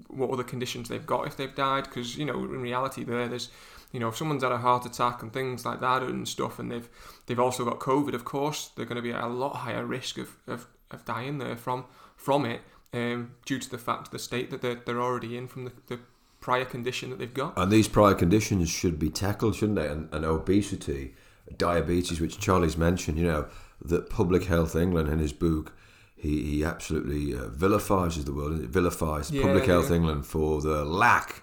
what 0.09 0.31
other 0.31 0.43
conditions 0.43 0.89
they've 0.89 1.07
got 1.07 1.27
if 1.27 1.37
they've 1.37 1.55
died 1.55 1.85
because 1.85 2.17
you 2.17 2.25
know 2.25 2.35
in 2.35 2.63
reality 2.63 3.05
there 3.05 3.29
there's 3.29 3.51
you 3.93 4.01
know 4.01 4.09
if 4.09 4.17
someone's 4.17 4.43
had 4.43 4.53
a 4.53 4.59
heart 4.59 4.85
attack 4.87 5.23
and 5.23 5.33
things 5.33 5.65
like 5.65 5.81
that 5.81 6.03
and 6.03 6.29
stuff 6.29 6.59
and 6.59 6.71
they've 6.71 6.89
they've 7.27 7.41
also 7.41 7.65
got 7.65 7.79
COVID 7.79 8.15
of 8.15 8.25
course 8.25 8.71
they're 8.75 8.87
going 8.87 8.97
to 8.97 9.03
be 9.03 9.13
at 9.13 9.23
a 9.23 9.29
lot 9.29 9.57
higher 9.57 9.85
risk 9.85 10.19
of, 10.19 10.37
of, 10.47 10.67
of 10.91 11.05
dying 11.05 11.39
there 11.39 11.57
from 11.57 11.85
from 12.17 12.45
it 12.45 12.61
um, 12.93 13.33
due 13.45 13.59
to 13.59 13.71
the 13.71 13.79
fact 13.79 14.11
the 14.11 14.19
state 14.19 14.51
that 14.51 14.63
they're, 14.63 14.81
they're 14.87 15.01
already 15.01 15.37
in 15.37 15.49
from 15.49 15.65
the, 15.65 15.73
the 15.87 15.99
prior 16.41 16.65
condition 16.65 17.11
that 17.11 17.19
they've 17.19 17.35
got 17.35 17.53
And 17.57 17.71
these 17.71 17.89
prior 17.89 18.15
conditions 18.15 18.71
should 18.71 18.99
be 18.99 19.11
tackled, 19.11 19.57
shouldn't 19.57 19.77
they? 19.77 19.89
And, 19.89 20.09
and 20.13 20.25
obesity, 20.25 21.15
diabetes, 21.57 22.21
which 22.21 22.39
Charlie's 22.39 22.77
mentioned, 22.77 23.19
you 23.19 23.25
know, 23.25 23.47
that 23.85 24.11
Public 24.11 24.45
Health 24.45 24.75
England 24.75 25.09
in 25.09 25.19
his 25.19 25.33
book, 25.33 25.77
he, 26.17 26.43
he 26.45 26.65
absolutely 26.65 27.37
uh, 27.37 27.49
vilifies 27.49 28.17
is 28.17 28.25
the 28.25 28.33
word, 28.33 28.61
vilifies 28.67 29.31
Yeah, 29.31 29.43
Public 29.43 29.67
Health 29.67 29.91
yeah. 29.91 29.97
England 29.97 30.27
for 30.27 30.61
the 30.61 30.85
lack 30.85 31.43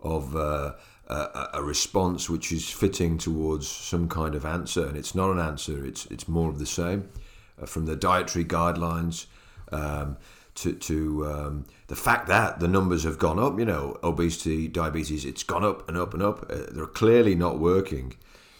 of 0.00 0.36
uh, 0.36 0.72
a, 1.08 1.62
response 1.62 2.30
which 2.30 2.50
is 2.52 2.70
fitting 2.70 3.18
towards 3.18 3.68
some 3.68 4.08
kind 4.08 4.34
of 4.34 4.44
answer. 4.44 4.86
And 4.86 4.96
it's 4.96 5.14
not 5.14 5.30
an 5.30 5.38
answer, 5.38 5.84
it's, 5.84 6.06
it's 6.06 6.28
more 6.28 6.48
of 6.48 6.58
the 6.58 6.66
same. 6.66 7.08
Uh, 7.60 7.66
from 7.66 7.86
the 7.86 7.94
dietary 7.94 8.44
guidelines 8.44 9.26
um, 9.70 10.16
to, 10.56 10.72
to 10.72 11.26
um, 11.26 11.64
the 11.86 11.96
fact 11.96 12.28
that 12.28 12.60
the 12.60 12.68
numbers 12.68 13.04
have 13.04 13.18
gone 13.18 13.38
up, 13.38 13.58
you 13.58 13.64
know, 13.64 13.98
obesity, 14.02 14.68
diabetes, 14.68 15.24
it's 15.24 15.42
gone 15.42 15.64
up 15.64 15.88
and 15.88 15.96
up 15.96 16.14
and 16.14 16.22
up. 16.22 16.50
Uh, 16.50 16.66
they're 16.72 16.86
clearly 16.86 17.34
not 17.34 17.58
working, 17.58 18.14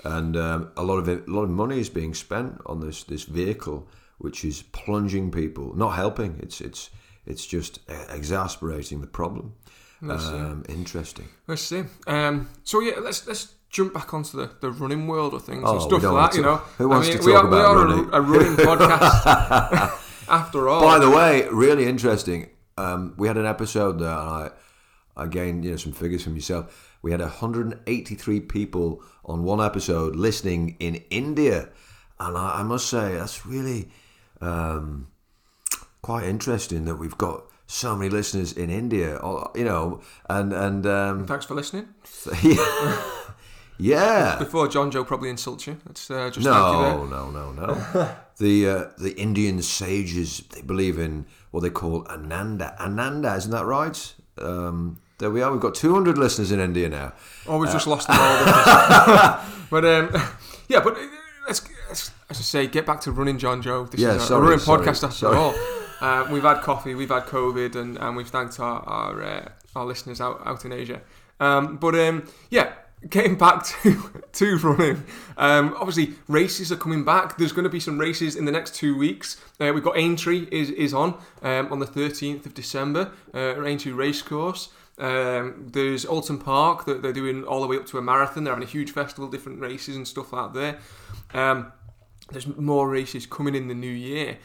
and 0.05 0.37
um, 0.37 0.71
a 0.77 0.83
lot 0.83 0.99
of 0.99 1.09
it, 1.09 1.27
a 1.27 1.31
lot 1.31 1.43
of 1.43 1.51
money 1.51 1.79
is 1.79 1.89
being 1.89 2.15
spent 2.15 2.61
on 2.67 2.81
this 2.81 3.05
this 3.05 3.25
vehicle, 3.25 3.89
which 4.19 4.45
is 4.45 4.63
plunging 4.63 5.31
people, 5.31 5.75
not 5.77 5.91
helping. 5.91 6.39
It's 6.41 6.61
it's 6.61 6.91
it's 7.27 7.47
just 7.47 7.79
uh, 7.89 8.07
exasperating 8.11 9.01
the 9.01 9.07
problem. 9.07 9.55
Um, 10.11 10.65
interesting. 10.69 11.29
Let's 11.47 11.63
see. 11.63 11.85
Um, 12.07 12.49
so 12.63 12.81
yeah, 12.81 12.95
let's 13.01 13.27
let's 13.27 13.55
jump 13.71 13.93
back 13.93 14.15
onto 14.15 14.37
the, 14.37 14.51
the 14.61 14.71
running 14.71 15.07
world 15.09 15.35
of 15.35 15.45
things 15.45 15.63
Oh, 15.65 15.73
and 15.73 15.83
stuff 15.83 16.03
like 16.03 16.31
that. 16.31 16.37
You 16.37 16.43
know, 16.43 16.57
who 16.79 16.89
wants 16.89 17.09
I 17.09 17.11
mean, 17.13 17.21
to 17.21 17.27
we 17.27 17.33
talk 17.33 17.45
are, 17.45 17.49
we 17.51 17.57
about 17.57 17.77
are 17.77 17.85
running? 17.87 18.05
A, 18.13 18.17
a 18.17 18.21
running 18.21 18.57
podcast 18.57 20.25
after 20.29 20.69
all. 20.69 20.81
By 20.81 20.99
the 20.99 21.11
way, 21.11 21.49
really 21.51 21.87
interesting. 21.87 22.51
Um, 22.77 23.15
we 23.17 23.29
had 23.29 23.37
an 23.37 23.47
episode 23.47 23.99
there, 23.99 24.09
and 24.11 24.29
I, 24.29 24.51
I 25.17 25.27
gained 25.27 25.65
you 25.65 25.73
know 25.73 25.77
some 25.77 25.93
figures 25.93 26.23
from 26.25 26.35
yourself. 26.35 26.97
We 27.03 27.11
had 27.11 27.21
183 27.21 28.41
people 28.41 29.03
on 29.25 29.43
one 29.45 29.61
episode 29.61 30.17
listening 30.17 30.77
in 30.81 30.97
India, 31.11 31.69
and 32.19 32.37
I, 32.37 32.61
I 32.61 32.63
must 32.63 32.89
say 32.89 33.15
that's 33.15 33.45
really 33.47 33.91
um, 34.41 35.09
quite 36.03 36.25
interesting 36.25 36.85
that 36.87 36.97
we've 36.97 37.17
got 37.19 37.45
so 37.67 37.97
many 37.97 38.11
listeners 38.11 38.53
in 38.53 38.71
India. 38.71 39.17
or, 39.17 39.51
You 39.55 39.65
know, 39.65 40.01
and 40.29 40.53
and 40.53 40.87
um, 40.87 41.27
Thanks 41.27 41.47
for 41.47 41.55
listening. 41.55 41.89
yeah, 43.79 44.37
Before 44.39 44.69
John 44.69 44.91
Joe 44.91 45.05
probably 45.05 45.31
insults 45.31 45.67
you, 45.67 45.79
let's 45.87 46.11
uh, 46.11 46.31
just 46.31 46.47
thank 46.47 46.57
you 46.77 46.83
there. 46.83 46.95
No, 46.95 47.07
no, 47.07 47.31
no, 47.31 47.53
no. 47.53 47.75
the 48.39 48.69
uh, 48.69 48.85
the 48.99 49.15
Indian 49.17 49.63
sages 49.63 50.43
they 50.55 50.63
believe 50.63 50.99
in 50.99 51.27
what 51.51 51.63
they 51.63 51.71
call 51.71 52.07
Ananda. 52.09 52.77
Ananda, 52.81 53.35
isn't 53.35 53.51
that 53.51 53.65
right? 53.65 54.15
Um, 54.39 54.99
there 55.19 55.31
we 55.31 55.43
are. 55.43 55.51
We've 55.53 55.61
got 55.61 55.75
200 55.75 56.19
listeners 56.19 56.53
in 56.53 56.61
India 56.61 56.89
now. 56.89 57.13
Oh, 57.47 57.59
we've 57.59 57.71
just 57.71 57.87
lost 57.87 58.09
them 58.09 58.17
all. 58.19 59.41
but 59.71 59.85
um, 59.85 60.11
yeah, 60.69 60.81
but 60.81 60.97
uh, 60.97 61.01
let's, 61.47 61.63
let's, 61.89 62.11
as 62.31 62.39
I 62.39 62.43
say, 62.43 62.67
get 62.67 62.85
back 62.87 63.01
to 63.03 63.13
running 63.13 63.39
John 63.39 63.63
Joe. 63.63 63.87
This 63.87 64.01
Yeah, 64.01 64.15
is 64.17 64.23
a, 64.25 64.27
sorry, 64.27 64.41
a 64.41 64.45
running 64.45 64.59
sorry, 64.61 64.87
podcast 64.87 65.05
after 65.05 65.11
sorry. 65.17 65.37
all. 65.37 65.55
Uh, 66.05 66.29
we've 66.31 66.43
had 66.43 66.61
coffee, 66.61 66.95
we've 66.95 67.09
had 67.09 67.25
COVID, 67.25 67.77
and, 67.77 67.97
and 67.97 68.15
we've 68.15 68.29
thanked 68.29 68.61
our 68.61 68.81
our, 68.87 69.23
uh, 69.23 69.49
our 69.75 69.87
listeners 69.87 70.21
out, 70.21 70.47
out 70.47 70.63
in 70.67 70.71
Asia. 70.71 71.01
Um, 71.41 71.79
but 71.79 71.95
um, 71.95 72.29
yeah, 72.51 72.75
getting 73.09 73.39
back 73.39 73.65
to 73.83 74.23
to 74.33 74.59
running, 74.59 75.03
um, 75.39 75.75
obviously 75.79 76.17
races 76.29 76.71
are 76.71 76.77
coming 76.77 77.07
back. 77.07 77.39
There's 77.39 77.53
going 77.53 77.65
to 77.65 77.71
be 77.71 77.81
some 77.81 77.99
races 77.99 78.37
in 78.37 78.45
the 78.45 78.53
next 78.53 78.75
two 78.75 78.95
weeks. 78.95 79.43
Uh, 79.59 79.73
we've 79.75 79.83
got 79.83 79.97
Aintree 79.97 80.47
is 80.53 80.69
is 80.69 80.93
on 80.93 81.15
um, 81.41 81.73
on 81.73 81.79
the 81.79 81.87
13th 81.87 82.45
of 82.45 82.53
December, 82.53 83.11
uh, 83.33 83.65
Aintree 83.65 83.93
Racecourse. 83.93 84.69
Um, 84.99 85.71
there's 85.73 86.05
Oulton 86.05 86.39
Park 86.39 86.85
that 86.85 87.01
they're 87.01 87.15
doing 87.15 87.45
all 87.45 87.63
the 87.63 87.67
way 87.67 87.77
up 87.77 87.87
to 87.87 87.97
a 87.97 88.03
marathon. 88.03 88.45
They're 88.45 88.53
having 88.53 88.69
a 88.69 88.71
huge 88.71 88.91
festival, 88.91 89.31
different 89.31 89.59
races 89.59 89.97
and 89.97 90.07
stuff 90.07 90.35
like 90.35 90.53
that. 90.53 90.81
Um, 91.33 91.73
there's 92.31 92.47
more 92.47 92.91
races 92.91 93.25
coming 93.25 93.55
in 93.55 93.69
the 93.69 93.75
new 93.75 93.87
year, 93.91 94.37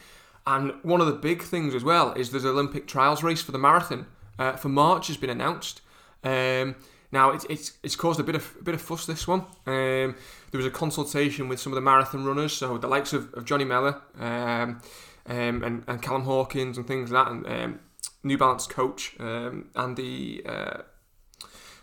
and 0.50 0.72
one 0.82 1.00
of 1.00 1.06
the 1.06 1.12
big 1.12 1.42
things 1.42 1.74
as 1.74 1.84
well 1.84 2.12
is 2.14 2.30
there's 2.30 2.44
an 2.44 2.50
Olympic 2.50 2.86
trials 2.86 3.22
race 3.22 3.40
for 3.40 3.52
the 3.52 3.58
marathon 3.58 4.06
uh, 4.38 4.52
for 4.52 4.68
March 4.68 5.06
has 5.06 5.16
been 5.16 5.30
announced. 5.30 5.80
Um, 6.24 6.74
now 7.12 7.30
it's, 7.30 7.44
it's 7.48 7.72
it's 7.82 7.96
caused 7.96 8.20
a 8.20 8.22
bit 8.22 8.34
of 8.34 8.56
a 8.60 8.62
bit 8.64 8.74
of 8.74 8.80
fuss 8.80 9.06
this 9.06 9.28
one. 9.28 9.40
Um, 9.66 10.16
there 10.50 10.58
was 10.58 10.66
a 10.66 10.70
consultation 10.70 11.48
with 11.48 11.60
some 11.60 11.72
of 11.72 11.76
the 11.76 11.80
marathon 11.80 12.24
runners, 12.24 12.52
so 12.52 12.78
the 12.78 12.88
likes 12.88 13.12
of, 13.12 13.32
of 13.34 13.44
Johnny 13.44 13.64
Mellor 13.64 14.00
um, 14.18 14.80
um, 15.26 15.62
and, 15.62 15.84
and 15.86 16.02
Callum 16.02 16.22
Hawkins 16.22 16.76
and 16.76 16.86
things 16.86 17.10
like 17.10 17.26
that, 17.26 17.32
and 17.32 17.46
um, 17.46 17.80
New 18.24 18.38
Balance 18.38 18.66
coach 18.66 19.14
um, 19.20 19.70
Andy. 19.76 20.44
Uh, 20.44 20.82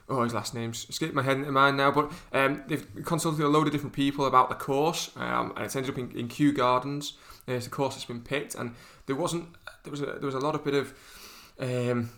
oh, 0.10 0.24
his 0.24 0.34
last 0.34 0.54
name's 0.54 0.86
escaped 0.90 1.14
my 1.14 1.24
head 1.24 1.38
into 1.38 1.52
mind 1.52 1.78
now, 1.78 1.92
but 1.92 2.12
um, 2.34 2.64
they've 2.68 2.86
consulted 3.06 3.44
a 3.44 3.48
load 3.48 3.68
of 3.68 3.74
different 3.74 3.94
people 3.94 4.26
about 4.26 4.50
the 4.50 4.56
course, 4.56 5.12
um, 5.16 5.54
and 5.56 5.66
it's 5.66 5.76
ended 5.76 5.92
up 5.92 5.98
in, 5.98 6.12
in 6.18 6.28
Kew 6.28 6.52
Gardens. 6.52 7.14
A 7.48 7.60
course 7.70 7.96
that's 7.96 8.06
been 8.06 8.22
picked, 8.22 8.56
and 8.56 8.76
there 9.06 9.16
wasn't 9.16 9.50
there 9.84 9.92
was 9.92 10.02
a, 10.02 10.06
there 10.06 10.26
was 10.26 10.36
a 10.36 10.40
lot 10.40 10.54
of 10.54 10.66
bit 10.66 10.74
of 10.74 10.94
um, 11.60 12.10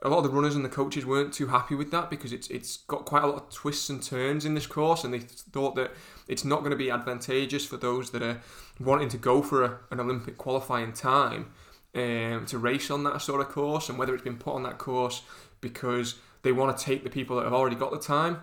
a 0.00 0.08
lot 0.08 0.18
of 0.18 0.24
the 0.24 0.30
runners 0.30 0.54
and 0.54 0.64
the 0.64 0.68
coaches 0.68 1.04
weren't 1.04 1.34
too 1.34 1.48
happy 1.48 1.74
with 1.74 1.90
that 1.90 2.08
because 2.08 2.32
it's 2.32 2.48
it's 2.48 2.78
got 2.78 3.04
quite 3.04 3.22
a 3.22 3.26
lot 3.26 3.36
of 3.36 3.50
twists 3.50 3.90
and 3.90 4.02
turns 4.02 4.44
in 4.44 4.54
this 4.54 4.66
course, 4.66 5.04
and 5.04 5.12
they 5.12 5.18
thought 5.18 5.74
that 5.74 5.90
it's 6.26 6.44
not 6.44 6.60
going 6.60 6.70
to 6.70 6.76
be 6.76 6.90
advantageous 6.90 7.66
for 7.66 7.76
those 7.76 8.10
that 8.10 8.22
are 8.22 8.40
wanting 8.80 9.08
to 9.08 9.18
go 9.18 9.42
for 9.42 9.64
a, 9.64 9.78
an 9.90 10.00
Olympic 10.00 10.38
qualifying 10.38 10.92
time 10.92 11.50
um, 11.94 12.46
to 12.46 12.58
race 12.58 12.90
on 12.90 13.04
that 13.04 13.20
sort 13.20 13.40
of 13.40 13.48
course, 13.48 13.88
and 13.88 13.98
whether 13.98 14.14
it's 14.14 14.24
been 14.24 14.38
put 14.38 14.54
on 14.54 14.62
that 14.62 14.78
course 14.78 15.22
because 15.60 16.14
they 16.42 16.52
want 16.52 16.76
to 16.76 16.84
take 16.84 17.02
the 17.02 17.10
people 17.10 17.36
that 17.36 17.44
have 17.44 17.52
already 17.52 17.76
got 17.76 17.90
the 17.90 17.98
time. 17.98 18.38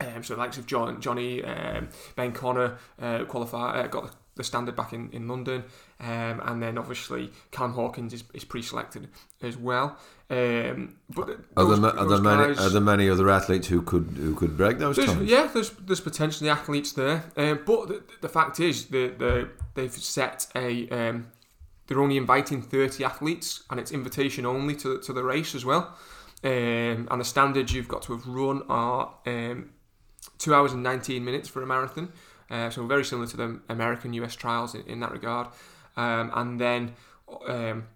Um, 0.00 0.22
so 0.22 0.34
the 0.34 0.40
likes 0.40 0.58
of 0.58 0.66
John, 0.66 1.00
Johnny, 1.00 1.42
um, 1.42 1.88
Ben 2.14 2.30
Connor 2.30 2.78
uh, 3.00 3.24
qualify, 3.24 3.80
uh, 3.80 3.86
got 3.88 4.14
the, 4.38 4.44
standard 4.44 4.74
back 4.74 4.94
in, 4.94 5.10
in 5.12 5.28
London, 5.28 5.64
um, 6.00 6.40
and 6.44 6.62
then 6.62 6.78
obviously 6.78 7.30
Cam 7.50 7.72
Hawkins 7.72 8.14
is, 8.14 8.24
is 8.32 8.44
pre-selected 8.44 9.08
as 9.42 9.56
well. 9.58 9.98
Um, 10.30 10.96
but 11.10 11.38
Are 11.56 11.66
there, 11.66 11.76
ma- 11.76 11.88
are, 11.88 12.06
those 12.06 12.10
there 12.10 12.36
many, 12.36 12.54
guys- 12.54 12.66
are 12.66 12.70
there 12.70 12.80
many 12.80 13.10
other 13.10 13.28
athletes 13.28 13.68
who 13.68 13.82
could 13.82 14.14
who 14.16 14.34
could 14.34 14.56
break 14.56 14.78
those 14.78 14.96
there's, 14.96 15.08
times? 15.08 15.30
yeah, 15.30 15.50
there's 15.52 15.70
there's 15.70 16.00
potentially 16.00 16.48
athletes 16.50 16.92
there, 16.92 17.24
um, 17.36 17.60
but 17.66 17.88
the, 17.88 18.02
the 18.20 18.28
fact 18.28 18.60
is 18.60 18.86
that 18.86 19.18
the, 19.18 19.48
they've 19.74 19.92
set 19.92 20.46
a 20.54 20.88
um, 20.88 21.28
they're 21.88 22.00
only 22.00 22.18
inviting 22.18 22.62
30 22.62 23.02
athletes 23.02 23.64
and 23.70 23.80
it's 23.80 23.90
invitation 23.90 24.46
only 24.46 24.76
to, 24.76 24.98
to 25.00 25.12
the 25.12 25.24
race 25.24 25.54
as 25.54 25.64
well. 25.64 25.96
Um, 26.44 27.08
and 27.10 27.20
the 27.20 27.24
standards 27.24 27.72
you've 27.72 27.88
got 27.88 28.02
to 28.02 28.12
have 28.12 28.26
run 28.26 28.62
are 28.68 29.14
um, 29.26 29.70
two 30.38 30.54
hours 30.54 30.72
and 30.72 30.82
19 30.82 31.24
minutes 31.24 31.48
for 31.48 31.62
a 31.62 31.66
marathon, 31.66 32.12
uh, 32.50 32.70
so 32.70 32.86
very 32.86 33.04
similar 33.04 33.26
to 33.28 33.36
the 33.36 33.60
American 33.68 34.12
US 34.14 34.34
trials 34.34 34.74
in, 34.74 34.82
in 34.82 35.00
that 35.00 35.12
regard. 35.12 35.48
Um, 35.96 36.30
and 36.34 36.60
then 36.60 36.94
um, 37.46 37.88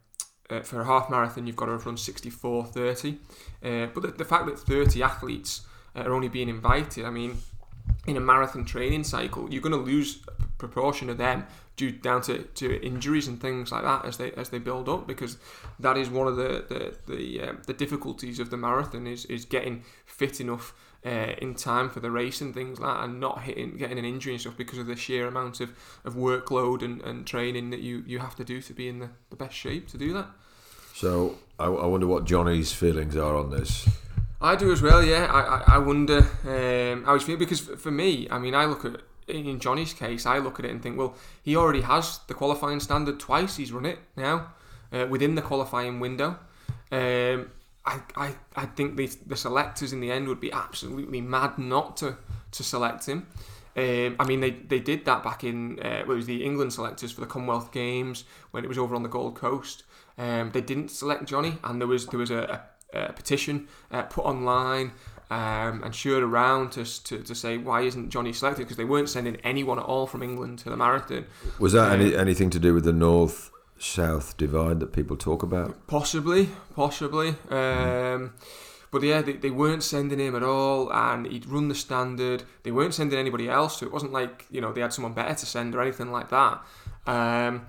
uh, 0.50 0.60
for 0.60 0.80
a 0.80 0.84
half 0.84 1.08
marathon, 1.08 1.46
you've 1.46 1.56
got 1.56 1.66
to 1.66 1.72
have 1.72 1.86
run 1.86 1.96
64.30. 1.96 3.18
Uh, 3.62 3.90
but 3.94 4.02
the, 4.02 4.08
the 4.08 4.24
fact 4.24 4.46
that 4.46 4.58
30 4.58 5.02
athletes 5.02 5.62
uh, 5.96 6.00
are 6.00 6.12
only 6.12 6.28
being 6.28 6.48
invited, 6.48 7.04
I 7.04 7.10
mean, 7.10 7.38
in 8.06 8.16
a 8.16 8.20
marathon 8.20 8.64
training 8.64 9.04
cycle, 9.04 9.50
you're 9.50 9.62
going 9.62 9.72
to 9.72 9.78
lose 9.78 10.20
a 10.26 10.46
proportion 10.58 11.08
of 11.08 11.18
them 11.18 11.46
due 11.76 11.90
down 11.90 12.20
to, 12.22 12.42
to 12.42 12.84
injuries 12.84 13.28
and 13.28 13.40
things 13.40 13.72
like 13.72 13.82
that 13.82 14.04
as 14.04 14.18
they 14.18 14.30
as 14.32 14.50
they 14.50 14.58
build 14.58 14.88
up 14.90 15.06
because 15.06 15.38
that 15.80 15.96
is 15.96 16.10
one 16.10 16.28
of 16.28 16.36
the 16.36 16.64
the 16.68 17.12
the, 17.12 17.40
um, 17.40 17.62
the 17.66 17.72
difficulties 17.72 18.38
of 18.38 18.50
the 18.50 18.56
marathon 18.56 19.06
is 19.06 19.24
is 19.26 19.46
getting 19.46 19.82
fit 20.04 20.40
enough 20.40 20.74
uh, 21.04 21.34
in 21.38 21.54
time 21.54 21.90
for 21.90 22.00
the 22.00 22.10
race 22.10 22.40
and 22.40 22.54
things 22.54 22.78
like 22.78 22.96
that 22.96 23.04
and 23.04 23.18
not 23.18 23.42
hitting 23.42 23.76
getting 23.76 23.98
an 23.98 24.04
injury 24.04 24.34
and 24.34 24.40
stuff 24.40 24.56
because 24.56 24.78
of 24.78 24.86
the 24.86 24.96
sheer 24.96 25.26
amount 25.26 25.60
of, 25.60 25.70
of 26.04 26.14
workload 26.14 26.82
and, 26.82 27.02
and 27.02 27.26
training 27.26 27.70
that 27.70 27.80
you, 27.80 28.04
you 28.06 28.20
have 28.20 28.36
to 28.36 28.44
do 28.44 28.60
to 28.62 28.72
be 28.72 28.88
in 28.88 29.00
the, 29.00 29.10
the 29.30 29.36
best 29.36 29.54
shape 29.54 29.88
to 29.88 29.98
do 29.98 30.12
that. 30.12 30.26
So 30.94 31.38
I, 31.58 31.66
I 31.66 31.86
wonder 31.86 32.06
what 32.06 32.24
Johnny's 32.24 32.72
feelings 32.72 33.16
are 33.16 33.36
on 33.36 33.50
this. 33.50 33.88
I 34.40 34.56
do 34.56 34.72
as 34.72 34.82
well, 34.82 35.02
yeah. 35.02 35.26
I, 35.26 35.40
I, 35.40 35.76
I 35.76 35.78
wonder 35.78 36.18
um, 36.18 37.04
how 37.04 37.14
he's 37.14 37.22
feeling 37.22 37.38
because 37.38 37.60
for, 37.60 37.90
me, 37.92 38.28
I 38.30 38.38
mean, 38.38 38.54
I 38.54 38.64
look 38.64 38.84
at 38.84 39.00
in 39.28 39.60
Johnny's 39.60 39.92
case, 39.94 40.26
I 40.26 40.38
look 40.38 40.58
at 40.58 40.64
it 40.64 40.72
and 40.72 40.82
think, 40.82 40.98
well, 40.98 41.14
he 41.42 41.56
already 41.56 41.82
has 41.82 42.18
the 42.26 42.34
qualifying 42.34 42.80
standard 42.80 43.20
twice. 43.20 43.56
He's 43.56 43.72
run 43.72 43.86
it 43.86 43.98
now 44.16 44.48
uh, 44.92 45.06
within 45.08 45.36
the 45.36 45.42
qualifying 45.42 46.00
window. 46.00 46.38
Um, 46.90 47.50
I, 47.84 48.00
I, 48.16 48.34
I 48.54 48.66
think 48.66 48.96
the, 48.96 49.10
the 49.26 49.36
selectors 49.36 49.92
in 49.92 50.00
the 50.00 50.10
end 50.10 50.28
would 50.28 50.40
be 50.40 50.52
absolutely 50.52 51.20
mad 51.20 51.58
not 51.58 51.96
to, 51.98 52.16
to 52.52 52.62
select 52.62 53.06
him. 53.06 53.26
Um, 53.76 54.16
I 54.20 54.26
mean, 54.26 54.40
they, 54.40 54.50
they 54.50 54.80
did 54.80 55.04
that 55.06 55.22
back 55.22 55.44
in 55.44 55.80
uh, 55.80 56.02
well, 56.06 56.12
it 56.12 56.16
was 56.16 56.26
the 56.26 56.44
England 56.44 56.72
selectors 56.72 57.10
for 57.10 57.22
the 57.22 57.26
Commonwealth 57.26 57.72
Games 57.72 58.24
when 58.50 58.64
it 58.64 58.68
was 58.68 58.78
over 58.78 58.94
on 58.94 59.02
the 59.02 59.08
Gold 59.08 59.34
Coast. 59.34 59.84
Um, 60.18 60.50
they 60.52 60.60
didn't 60.60 60.90
select 60.90 61.24
Johnny, 61.24 61.58
and 61.64 61.80
there 61.80 61.88
was 61.88 62.06
there 62.08 62.20
was 62.20 62.30
a, 62.30 62.62
a, 62.92 62.98
a 62.98 63.12
petition 63.14 63.68
uh, 63.90 64.02
put 64.02 64.26
online 64.26 64.92
um, 65.30 65.82
and 65.82 65.94
shared 65.94 66.22
around 66.22 66.72
to, 66.72 66.84
to, 67.04 67.22
to 67.22 67.34
say 67.34 67.56
why 67.56 67.80
isn't 67.80 68.10
Johnny 68.10 68.34
selected 68.34 68.64
because 68.64 68.76
they 68.76 68.84
weren't 68.84 69.08
sending 69.08 69.36
anyone 69.36 69.78
at 69.78 69.86
all 69.86 70.06
from 70.06 70.22
England 70.22 70.58
to 70.60 70.70
the 70.70 70.76
marathon. 70.76 71.24
Was 71.58 71.72
that 71.72 71.98
any, 71.98 72.14
anything 72.14 72.50
to 72.50 72.58
do 72.58 72.74
with 72.74 72.84
the 72.84 72.92
north 72.92 73.50
south 73.82 74.36
divide 74.36 74.80
that 74.80 74.92
people 74.92 75.16
talk 75.16 75.42
about? 75.42 75.86
Possibly, 75.86 76.48
possibly. 76.74 77.34
Um, 77.50 78.34
but 78.90 79.02
yeah, 79.02 79.22
they, 79.22 79.32
they 79.32 79.50
weren't 79.50 79.82
sending 79.82 80.18
him 80.18 80.36
at 80.36 80.42
all, 80.42 80.92
and 80.92 81.26
he'd 81.26 81.46
run 81.46 81.68
the 81.68 81.74
standard. 81.74 82.44
They 82.62 82.70
weren't 82.70 82.94
sending 82.94 83.18
anybody 83.18 83.48
else, 83.48 83.78
so 83.78 83.86
it 83.86 83.92
wasn't 83.92 84.12
like 84.12 84.46
you 84.50 84.60
know 84.60 84.72
they 84.72 84.82
had 84.82 84.92
someone 84.92 85.14
better 85.14 85.34
to 85.34 85.46
send 85.46 85.74
or 85.74 85.82
anything 85.82 86.12
like 86.12 86.30
that. 86.30 86.62
Um, 87.06 87.66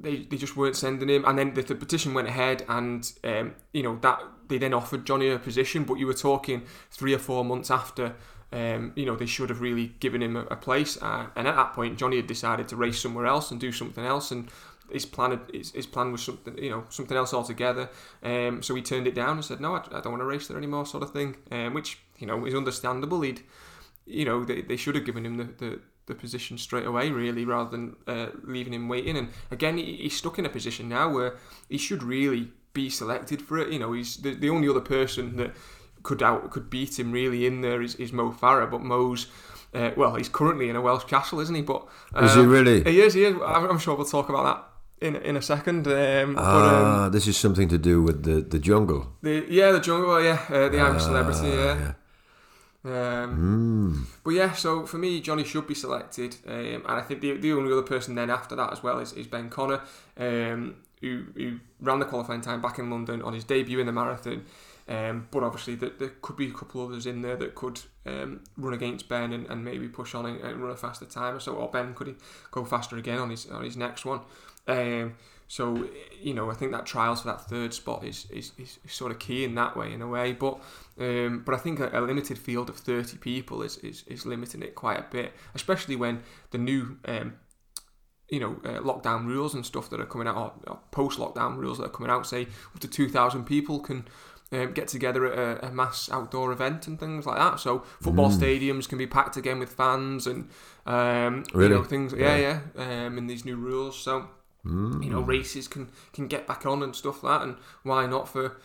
they, 0.00 0.18
they 0.18 0.36
just 0.36 0.56
weren't 0.56 0.76
sending 0.76 1.08
him, 1.08 1.24
and 1.24 1.38
then 1.38 1.54
the, 1.54 1.62
the 1.62 1.74
petition 1.74 2.14
went 2.14 2.28
ahead, 2.28 2.64
and 2.68 3.10
um, 3.24 3.54
you 3.72 3.82
know 3.82 3.98
that 4.00 4.20
they 4.48 4.58
then 4.58 4.74
offered 4.74 5.04
Johnny 5.04 5.28
a 5.28 5.38
position, 5.38 5.84
but 5.84 5.94
you 5.94 6.06
were 6.06 6.14
talking 6.14 6.62
three 6.90 7.14
or 7.14 7.18
four 7.18 7.44
months 7.44 7.70
after. 7.70 8.14
Um, 8.50 8.94
you 8.96 9.04
know 9.04 9.14
they 9.14 9.26
should 9.26 9.50
have 9.50 9.60
really 9.60 9.88
given 10.00 10.22
him 10.22 10.34
a, 10.34 10.40
a 10.44 10.56
place, 10.56 10.96
uh, 11.02 11.26
and 11.36 11.46
at 11.46 11.54
that 11.54 11.74
point 11.74 11.98
Johnny 11.98 12.16
had 12.16 12.26
decided 12.26 12.66
to 12.68 12.76
race 12.76 12.98
somewhere 12.98 13.26
else 13.26 13.50
and 13.50 13.60
do 13.60 13.70
something 13.70 14.06
else, 14.06 14.30
and 14.30 14.48
his 14.90 15.06
plan 15.06 15.30
had, 15.30 15.40
his, 15.52 15.72
his 15.72 15.86
plan 15.86 16.12
was 16.12 16.22
something 16.22 16.56
you 16.58 16.70
know 16.70 16.84
something 16.88 17.16
else 17.16 17.34
altogether. 17.34 17.88
Um, 18.22 18.62
so 18.62 18.74
he 18.74 18.82
turned 18.82 19.06
it 19.06 19.14
down 19.14 19.36
and 19.36 19.44
said, 19.44 19.60
"No, 19.60 19.74
I, 19.74 19.82
I 19.92 20.00
don't 20.00 20.12
want 20.12 20.20
to 20.20 20.26
race 20.26 20.48
there 20.48 20.58
anymore," 20.58 20.86
sort 20.86 21.02
of 21.02 21.12
thing. 21.12 21.36
Um, 21.50 21.74
which 21.74 21.98
you 22.18 22.26
know 22.26 22.44
is 22.46 22.54
understandable. 22.54 23.20
He'd 23.22 23.42
you 24.06 24.24
know 24.24 24.44
they, 24.44 24.62
they 24.62 24.76
should 24.76 24.94
have 24.94 25.04
given 25.04 25.26
him 25.26 25.36
the, 25.36 25.44
the, 25.44 25.80
the 26.06 26.14
position 26.14 26.58
straight 26.58 26.86
away, 26.86 27.10
really, 27.10 27.44
rather 27.44 27.70
than 27.70 27.96
uh, 28.06 28.28
leaving 28.42 28.74
him 28.74 28.88
waiting. 28.88 29.16
And 29.16 29.28
again, 29.50 29.76
he, 29.76 29.96
he's 29.96 30.16
stuck 30.16 30.38
in 30.38 30.46
a 30.46 30.50
position 30.50 30.88
now 30.88 31.12
where 31.12 31.36
he 31.68 31.78
should 31.78 32.02
really 32.02 32.50
be 32.72 32.90
selected 32.90 33.42
for 33.42 33.58
it. 33.58 33.72
You 33.72 33.78
know, 33.78 33.92
he's 33.92 34.16
the, 34.16 34.34
the 34.34 34.50
only 34.50 34.68
other 34.68 34.80
person 34.80 35.36
that 35.36 35.52
could 36.02 36.22
out 36.22 36.50
could 36.50 36.70
beat 36.70 36.98
him 36.98 37.12
really 37.12 37.46
in 37.46 37.60
there 37.60 37.82
is, 37.82 37.94
is 37.96 38.12
Mo 38.12 38.32
Farah, 38.32 38.70
but 38.70 38.82
Mo's. 38.82 39.26
Uh, 39.74 39.90
well, 39.98 40.14
he's 40.14 40.30
currently 40.30 40.70
in 40.70 40.76
a 40.76 40.80
Welsh 40.80 41.04
castle, 41.04 41.40
isn't 41.40 41.54
he? 41.54 41.60
But 41.60 41.86
uh, 42.14 42.24
Is 42.24 42.34
he 42.34 42.40
really? 42.40 42.82
He 42.84 43.02
is. 43.02 43.12
He 43.12 43.24
is. 43.24 43.36
I'm 43.44 43.68
I'm 43.70 43.78
sure 43.78 43.94
we'll 43.94 44.06
talk 44.06 44.30
about 44.30 44.44
that 44.44 44.67
in 45.00 45.16
in 45.16 45.36
a 45.36 45.42
second. 45.42 45.86
Um, 45.86 46.34
but, 46.34 46.42
um, 46.44 46.84
Ah, 46.84 47.08
this 47.10 47.26
is 47.26 47.36
something 47.36 47.68
to 47.68 47.78
do 47.78 48.02
with 48.02 48.22
the, 48.24 48.40
the 48.42 48.58
jungle. 48.58 49.06
the 49.22 49.44
yeah, 49.48 49.72
the 49.72 49.80
jungle, 49.80 50.22
yeah, 50.22 50.40
uh, 50.50 50.68
the 50.68 50.80
I'm 50.80 51.00
celebrity, 51.00 51.50
Ah, 51.52 51.76
yeah. 51.80 51.92
Um, 52.84 53.36
Mm. 53.38 54.06
But 54.24 54.30
yeah, 54.34 54.52
so 54.52 54.86
for 54.86 54.98
me, 54.98 55.20
Johnny 55.20 55.44
should 55.44 55.66
be 55.66 55.74
selected, 55.74 56.36
um, 56.46 56.54
and 56.86 56.86
I 56.86 57.00
think 57.02 57.20
the, 57.20 57.36
the 57.36 57.52
only 57.52 57.72
other 57.72 57.82
person 57.82 58.14
then 58.14 58.30
after 58.30 58.56
that 58.56 58.72
as 58.72 58.82
well 58.82 58.98
is, 59.00 59.12
is 59.12 59.26
Ben 59.26 59.50
Connor, 59.50 59.80
um, 60.16 60.76
who, 61.00 61.24
who 61.34 61.58
ran 61.80 61.98
the 61.98 62.04
qualifying 62.06 62.40
time 62.40 62.60
back 62.60 62.78
in 62.78 62.88
London 62.90 63.20
on 63.22 63.34
his 63.34 63.44
debut 63.44 63.80
in 63.80 63.86
the 63.86 63.92
marathon. 63.92 64.44
Um, 64.88 65.28
but 65.30 65.42
obviously, 65.42 65.74
there, 65.74 65.90
there 65.98 66.12
could 66.22 66.36
be 66.36 66.46
a 66.48 66.52
couple 66.52 66.82
others 66.86 67.04
in 67.04 67.20
there 67.20 67.36
that 67.36 67.54
could 67.54 67.80
um, 68.06 68.40
run 68.56 68.72
against 68.72 69.06
Ben 69.08 69.32
and, 69.34 69.46
and 69.46 69.62
maybe 69.62 69.86
push 69.88 70.14
on 70.14 70.24
and, 70.24 70.40
and 70.40 70.62
run 70.62 70.72
a 70.72 70.76
faster 70.76 71.04
time 71.04 71.34
or 71.36 71.40
so. 71.40 71.54
Or 71.54 71.68
Ben 71.70 71.92
could 71.94 72.16
go 72.50 72.64
faster 72.64 72.96
again 72.96 73.18
on 73.18 73.28
his 73.30 73.46
on 73.50 73.64
his 73.64 73.76
next 73.76 74.06
one. 74.06 74.20
Um, 74.68 75.14
so 75.48 75.88
you 76.20 76.34
know, 76.34 76.50
I 76.50 76.54
think 76.54 76.72
that 76.72 76.84
trials 76.84 77.22
for 77.22 77.28
that 77.28 77.40
third 77.48 77.72
spot 77.72 78.04
is, 78.04 78.26
is, 78.30 78.52
is, 78.58 78.78
sort 78.86 79.10
of 79.10 79.18
key 79.18 79.44
in 79.44 79.54
that 79.54 79.76
way, 79.76 79.92
in 79.92 80.02
a 80.02 80.06
way. 80.06 80.34
But 80.34 80.60
um, 80.98 81.42
but 81.44 81.54
I 81.54 81.58
think 81.58 81.80
a, 81.80 81.88
a 81.98 82.02
limited 82.02 82.38
field 82.38 82.68
of 82.68 82.76
thirty 82.76 83.16
people 83.16 83.62
is, 83.62 83.78
is, 83.78 84.04
is 84.06 84.26
limiting 84.26 84.62
it 84.62 84.74
quite 84.74 84.98
a 84.98 85.06
bit, 85.10 85.32
especially 85.54 85.96
when 85.96 86.22
the 86.50 86.58
new 86.58 86.98
um, 87.06 87.36
you 88.28 88.40
know 88.40 88.60
uh, 88.64 88.80
lockdown 88.80 89.26
rules 89.26 89.54
and 89.54 89.64
stuff 89.64 89.88
that 89.88 90.00
are 90.00 90.06
coming 90.06 90.28
out, 90.28 90.36
or, 90.36 90.72
or 90.72 90.80
post 90.90 91.18
lockdown 91.18 91.56
rules 91.56 91.78
that 91.78 91.84
are 91.84 91.90
coming 91.90 92.10
out, 92.10 92.26
say 92.26 92.42
up 92.74 92.80
to 92.80 92.88
two 92.88 93.08
thousand 93.08 93.44
people 93.44 93.80
can 93.80 94.06
um, 94.52 94.72
get 94.72 94.88
together 94.88 95.32
at 95.32 95.38
a, 95.38 95.68
a, 95.68 95.70
mass 95.70 96.10
outdoor 96.10 96.52
event 96.52 96.86
and 96.86 97.00
things 97.00 97.24
like 97.24 97.38
that. 97.38 97.58
So 97.58 97.84
football 98.02 98.30
mm. 98.30 98.38
stadiums 98.38 98.86
can 98.86 98.98
be 98.98 99.06
packed 99.06 99.38
again 99.38 99.58
with 99.58 99.70
fans 99.70 100.26
and 100.26 100.50
um, 100.84 101.44
really? 101.54 101.70
you 101.70 101.76
know 101.76 101.84
things. 101.84 102.12
Yeah, 102.12 102.36
yeah. 102.36 102.60
yeah 102.76 103.06
um, 103.06 103.16
in 103.16 103.26
these 103.28 103.46
new 103.46 103.56
rules, 103.56 103.98
so 103.98 104.28
mm. 104.68 105.02
you 105.02 105.10
know 105.10 105.20
races 105.20 105.68
can 105.68 105.88
can 106.12 106.28
get 106.28 106.46
back 106.46 106.66
on 106.66 106.82
and 106.82 106.94
stuff 106.94 107.22
like 107.22 107.40
that. 107.40 107.46
And 107.46 107.56
why 107.82 108.06
not 108.06 108.28
for 108.28 108.56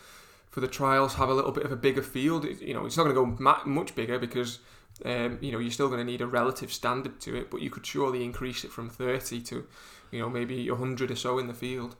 for 0.50 0.60
the 0.60 0.68
trials 0.68 1.14
have 1.14 1.28
a 1.28 1.34
little 1.34 1.52
bit 1.52 1.64
of 1.64 1.72
a 1.72 1.76
bigger 1.76 2.02
field? 2.02 2.44
It, 2.44 2.60
you 2.60 2.74
know, 2.74 2.86
it's 2.86 2.96
not 2.96 3.04
going 3.04 3.16
to 3.16 3.20
go 3.20 3.42
ma- 3.42 3.64
much 3.64 3.94
bigger 3.94 4.18
because. 4.18 4.60
Um, 5.04 5.38
you 5.40 5.50
know, 5.50 5.58
you're 5.58 5.72
still 5.72 5.88
going 5.88 5.98
to 5.98 6.04
need 6.04 6.20
a 6.20 6.26
relative 6.26 6.72
standard 6.72 7.20
to 7.22 7.34
it, 7.34 7.50
but 7.50 7.60
you 7.60 7.68
could 7.68 7.84
surely 7.84 8.22
increase 8.22 8.62
it 8.62 8.70
from 8.70 8.88
30 8.88 9.40
to, 9.40 9.66
you 10.12 10.20
know, 10.20 10.30
maybe 10.30 10.70
100 10.70 11.10
or 11.10 11.16
so 11.16 11.36
in 11.40 11.48
the 11.48 11.52
field. 11.52 11.96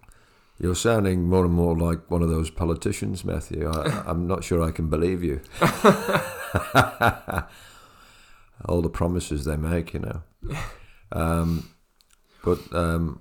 You're 0.58 0.76
sounding 0.76 1.28
more 1.28 1.44
and 1.44 1.52
more 1.52 1.76
like 1.76 2.08
one 2.10 2.22
of 2.22 2.28
those 2.28 2.50
politicians, 2.50 3.24
Matthew. 3.24 3.68
I, 3.68 4.04
am 4.10 4.26
not 4.26 4.44
sure 4.44 4.62
I 4.62 4.70
can 4.70 4.88
believe 4.88 5.24
you. 5.24 5.40
All 8.66 8.80
the 8.80 8.88
promises 8.88 9.44
they 9.44 9.56
make, 9.56 9.94
you 9.94 10.00
know. 10.00 10.22
Um, 11.12 11.68
but 12.44 12.58
um, 12.72 13.20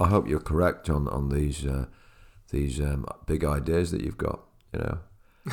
I 0.00 0.08
hope 0.08 0.28
you're 0.28 0.40
correct 0.40 0.88
on 0.88 1.08
on 1.08 1.28
these 1.28 1.66
uh, 1.66 1.86
these 2.50 2.80
um, 2.80 3.06
big 3.26 3.44
ideas 3.44 3.90
that 3.90 4.02
you've 4.02 4.18
got. 4.18 4.40
You 4.72 4.80
know. 4.80 4.98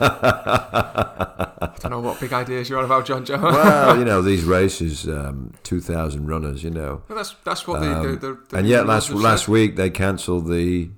I 0.00 1.72
don't 1.80 1.90
know 1.92 2.00
what 2.00 2.18
big 2.20 2.32
ideas 2.32 2.68
you're 2.68 2.78
on 2.80 2.84
about, 2.84 3.06
John 3.06 3.24
Joe. 3.24 3.38
well, 3.40 3.96
you 3.96 4.04
know 4.10 4.22
these 4.22 4.44
races, 4.44 5.08
um, 5.08 5.52
two 5.62 5.80
thousand 5.80 6.26
runners. 6.26 6.64
You 6.64 6.70
know, 6.70 7.02
well, 7.08 7.16
that's 7.16 7.34
that's 7.44 7.66
what 7.66 7.82
um, 7.82 8.02
the, 8.02 8.16
the, 8.16 8.38
the, 8.48 8.56
and 8.56 8.68
yet 8.68 8.86
last 8.86 9.10
last 9.10 9.44
said. 9.44 9.52
week 9.52 9.76
they 9.76 9.90
cancelled 9.90 10.48
the 10.48 10.90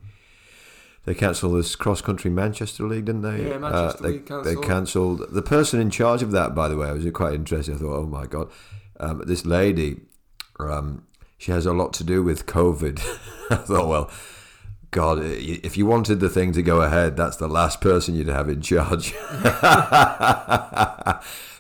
they 1.05 1.15
cancelled 1.15 1.59
this 1.59 1.77
cross 1.77 2.01
country 2.01 2.31
Manchester 2.31 2.85
League, 2.85 3.05
didn't 3.07 3.23
they? 3.23 3.49
Yeah, 3.49 3.59
Manchester 3.59 3.99
uh, 3.99 4.03
they, 4.03 4.09
League 4.09 4.27
cancelled. 4.27 4.45
They 4.45 4.67
cancelled 4.67 5.27
the 5.31 5.43
person 5.43 5.81
in 5.81 5.91
charge 5.91 6.23
of 6.23 6.31
that. 6.33 6.55
By 6.55 6.69
the 6.69 6.77
way, 6.77 6.89
I 6.89 6.93
was 6.93 7.07
quite 7.13 7.35
interested. 7.35 7.75
I 7.75 7.79
thought, 7.79 7.97
oh 7.97 8.07
my 8.07 8.27
god, 8.27 8.51
um, 8.99 9.23
this 9.27 9.45
lady, 9.45 10.01
um, 10.59 11.07
she 11.41 11.51
has 11.51 11.67
a 11.67 11.73
lot 11.73 11.93
to 11.95 12.05
do 12.05 12.23
with 12.23 12.47
COVID. 12.47 13.01
I 13.51 13.57
thought, 13.57 13.89
well 13.89 14.11
God, 14.91 15.21
if 15.23 15.77
you 15.77 15.87
wanted 15.87 16.19
the 16.19 16.29
thing 16.29 16.51
to 16.53 16.63
go 16.63 16.83
ahead, 16.83 17.17
that's 17.17 17.37
the 17.37 17.47
last 17.47 17.81
person 17.81 18.17
you'd 18.17 18.27
have 18.27 18.49
in 18.49 18.61
charge. 18.61 19.13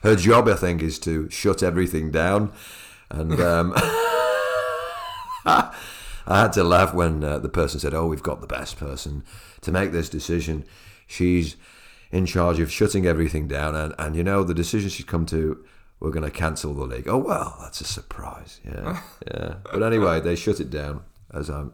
Her 0.02 0.16
job, 0.16 0.48
I 0.48 0.54
think, 0.54 0.82
is 0.82 0.98
to 1.00 1.30
shut 1.30 1.62
everything 1.62 2.10
down. 2.10 2.52
And 3.08 3.40
um, 3.40 3.72
I 5.46 5.70
had 6.26 6.52
to 6.54 6.64
laugh 6.64 6.92
when 6.92 7.22
uh, 7.22 7.38
the 7.38 7.48
person 7.48 7.78
said, 7.78 7.94
Oh, 7.94 8.06
we've 8.06 8.22
got 8.22 8.40
the 8.40 8.48
best 8.48 8.76
person 8.78 9.22
to 9.60 9.70
make 9.70 9.92
this 9.92 10.08
decision. 10.08 10.64
She's 11.06 11.54
in 12.10 12.26
charge 12.26 12.58
of 12.58 12.72
shutting 12.72 13.06
everything 13.06 13.46
down. 13.46 13.76
And, 13.76 13.94
and 13.96 14.16
you 14.16 14.24
know, 14.24 14.42
the 14.42 14.54
decision 14.54 14.90
she's 14.90 15.06
come 15.06 15.26
to, 15.26 15.64
we're 16.00 16.10
going 16.10 16.24
to 16.24 16.30
cancel 16.30 16.74
the 16.74 16.84
league. 16.84 17.06
Oh, 17.06 17.18
well, 17.18 17.58
that's 17.60 17.80
a 17.80 17.84
surprise. 17.84 18.60
Yeah. 18.64 19.00
Yeah. 19.30 19.56
But 19.70 19.82
anyway, 19.82 20.18
they 20.20 20.34
shut 20.34 20.60
it 20.60 20.70
down 20.70 21.02
as 21.32 21.50
I'm 21.50 21.72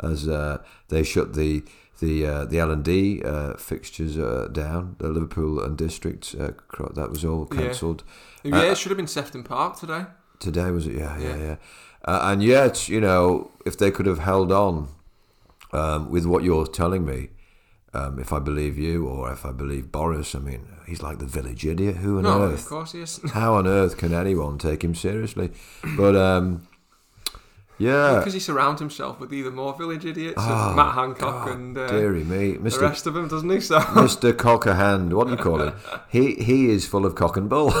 as 0.00 0.28
uh, 0.28 0.58
they 0.88 1.02
shut 1.02 1.34
the 1.34 1.64
the 2.00 2.26
uh, 2.26 2.44
the 2.44 2.58
L 2.58 2.70
and 2.70 2.84
D 2.84 3.22
uh, 3.24 3.54
fixtures 3.54 4.18
uh, 4.18 4.48
down. 4.52 4.96
The 4.98 5.08
Liverpool 5.08 5.60
and 5.62 5.76
District 5.76 6.34
uh, 6.38 6.50
that 6.94 7.10
was 7.10 7.24
all 7.24 7.46
cancelled. 7.46 8.04
Yeah. 8.42 8.62
yeah, 8.62 8.72
it 8.72 8.78
should 8.78 8.90
have 8.90 8.98
been 8.98 9.06
Sefton 9.06 9.42
Park 9.42 9.80
today. 9.80 10.04
Today 10.38 10.70
was 10.70 10.86
it? 10.86 10.96
Yeah, 10.96 11.18
yeah, 11.18 11.36
yeah. 11.36 11.56
yeah. 12.06 12.32
and 12.32 12.42
yet, 12.42 12.88
you 12.88 13.00
know, 13.00 13.50
if 13.64 13.78
they 13.78 13.90
could 13.90 14.06
have 14.06 14.18
held 14.18 14.52
on 14.52 14.88
um, 15.72 16.10
with 16.10 16.26
what 16.26 16.44
you're 16.44 16.66
telling 16.66 17.06
me, 17.06 17.30
um, 17.94 18.18
if 18.18 18.32
I 18.32 18.38
believe 18.38 18.78
you 18.78 19.06
or 19.06 19.30
if 19.32 19.44
I 19.44 19.52
believe 19.52 19.92
Boris, 19.92 20.34
I 20.34 20.38
mean, 20.38 20.66
he's 20.86 21.02
like 21.02 21.18
the 21.18 21.26
village 21.26 21.66
idiot. 21.66 21.96
Who 21.96 22.18
on 22.18 22.24
no, 22.24 22.42
earth? 22.42 22.62
Of 22.62 22.68
course 22.68 22.92
he 22.92 23.02
is. 23.02 23.20
how 23.32 23.54
on 23.54 23.66
earth 23.66 23.96
can 23.98 24.14
anyone 24.14 24.58
take 24.58 24.82
him 24.82 24.94
seriously? 24.94 25.50
But 25.96 26.16
um, 26.16 26.66
yeah, 27.78 28.18
because 28.18 28.32
he 28.32 28.40
surrounds 28.40 28.80
himself 28.80 29.20
with 29.20 29.32
either 29.32 29.50
more 29.50 29.76
village 29.76 30.06
idiots, 30.06 30.38
oh, 30.38 30.74
Matt 30.74 30.94
Hancock, 30.94 31.46
God, 31.46 31.54
and 31.54 31.76
uh, 31.76 31.88
dearie 31.88 32.24
me, 32.24 32.54
Mr. 32.54 32.78
the 32.78 32.80
rest 32.80 33.06
of 33.06 33.14
them, 33.14 33.28
doesn't 33.28 33.50
he? 33.50 33.60
So 33.60 33.78
Mr. 33.80 34.36
Cockerhand, 34.36 35.12
what 35.12 35.26
do 35.26 35.32
you 35.32 35.38
call 35.38 35.60
him? 35.60 35.74
he 36.08 36.34
he 36.36 36.70
is 36.70 36.86
full 36.86 37.04
of 37.04 37.14
cock 37.14 37.36
and 37.36 37.48
bull. 37.48 37.72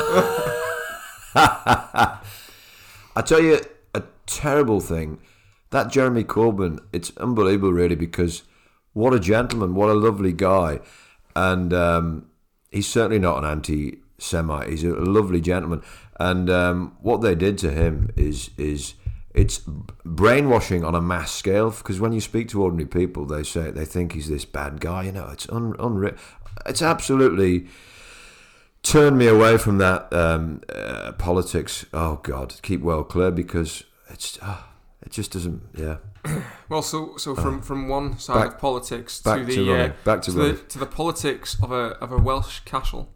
I 3.14 3.22
tell 3.24 3.40
you, 3.40 3.60
a 3.94 4.02
terrible 4.26 4.80
thing. 4.80 5.20
That 5.70 5.90
Jeremy 5.90 6.24
Corbyn, 6.24 6.80
it's 6.92 7.16
unbelievable, 7.16 7.72
really, 7.72 7.94
because 7.94 8.42
what 8.92 9.14
a 9.14 9.20
gentleman, 9.20 9.74
what 9.74 9.88
a 9.88 9.94
lovely 9.94 10.32
guy, 10.32 10.80
and 11.34 11.72
um, 11.72 12.26
he's 12.70 12.88
certainly 12.88 13.18
not 13.18 13.38
an 13.38 13.44
anti-Semite. 13.44 14.68
He's 14.68 14.84
a 14.84 14.90
lovely 14.90 15.40
gentleman, 15.40 15.82
and 16.18 16.50
um, 16.50 16.96
what 17.00 17.20
they 17.20 17.34
did 17.34 17.58
to 17.58 17.70
him 17.70 18.12
is 18.16 18.50
is 18.56 18.94
it's 19.34 19.62
brainwashing 20.04 20.84
on 20.84 20.94
a 20.94 21.00
mass 21.00 21.32
scale 21.32 21.70
because 21.70 21.98
when 22.00 22.12
you 22.12 22.20
speak 22.20 22.48
to 22.48 22.62
ordinary 22.62 22.86
people, 22.86 23.24
they 23.24 23.42
say 23.42 23.70
they 23.70 23.86
think 23.86 24.12
he's 24.12 24.28
this 24.28 24.44
bad 24.44 24.80
guy. 24.80 25.04
You 25.04 25.12
know, 25.12 25.28
it's 25.28 25.48
un, 25.48 25.74
unreal. 25.78 26.14
It's 26.66 26.82
absolutely 26.82 27.66
turned 28.82 29.16
me 29.16 29.26
away 29.26 29.56
from 29.56 29.78
that 29.78 30.12
um, 30.12 30.60
uh, 30.74 31.12
politics. 31.12 31.86
Oh 31.94 32.20
God, 32.22 32.56
keep 32.62 32.82
well 32.82 33.04
clear 33.04 33.30
because 33.30 33.84
it's 34.10 34.38
uh, 34.42 34.58
it 35.00 35.12
just 35.12 35.32
doesn't. 35.32 35.62
Yeah. 35.74 35.96
Well, 36.68 36.80
so 36.80 37.18
so 37.18 37.34
from, 37.34 37.58
uh, 37.58 37.62
from 37.62 37.88
one 37.88 38.18
side 38.18 38.34
back, 38.34 38.54
of 38.54 38.58
politics 38.58 39.20
to 39.20 39.44
the 39.44 39.54
to, 39.54 39.74
uh, 39.74 39.92
back 40.04 40.22
to, 40.22 40.30
to 40.30 40.38
the, 40.38 40.52
to 40.54 40.78
the 40.78 40.86
politics 40.86 41.54
of 41.62 41.70
a 41.70 41.98
of 42.00 42.12
a 42.12 42.16
Welsh 42.16 42.60
castle. 42.60 43.12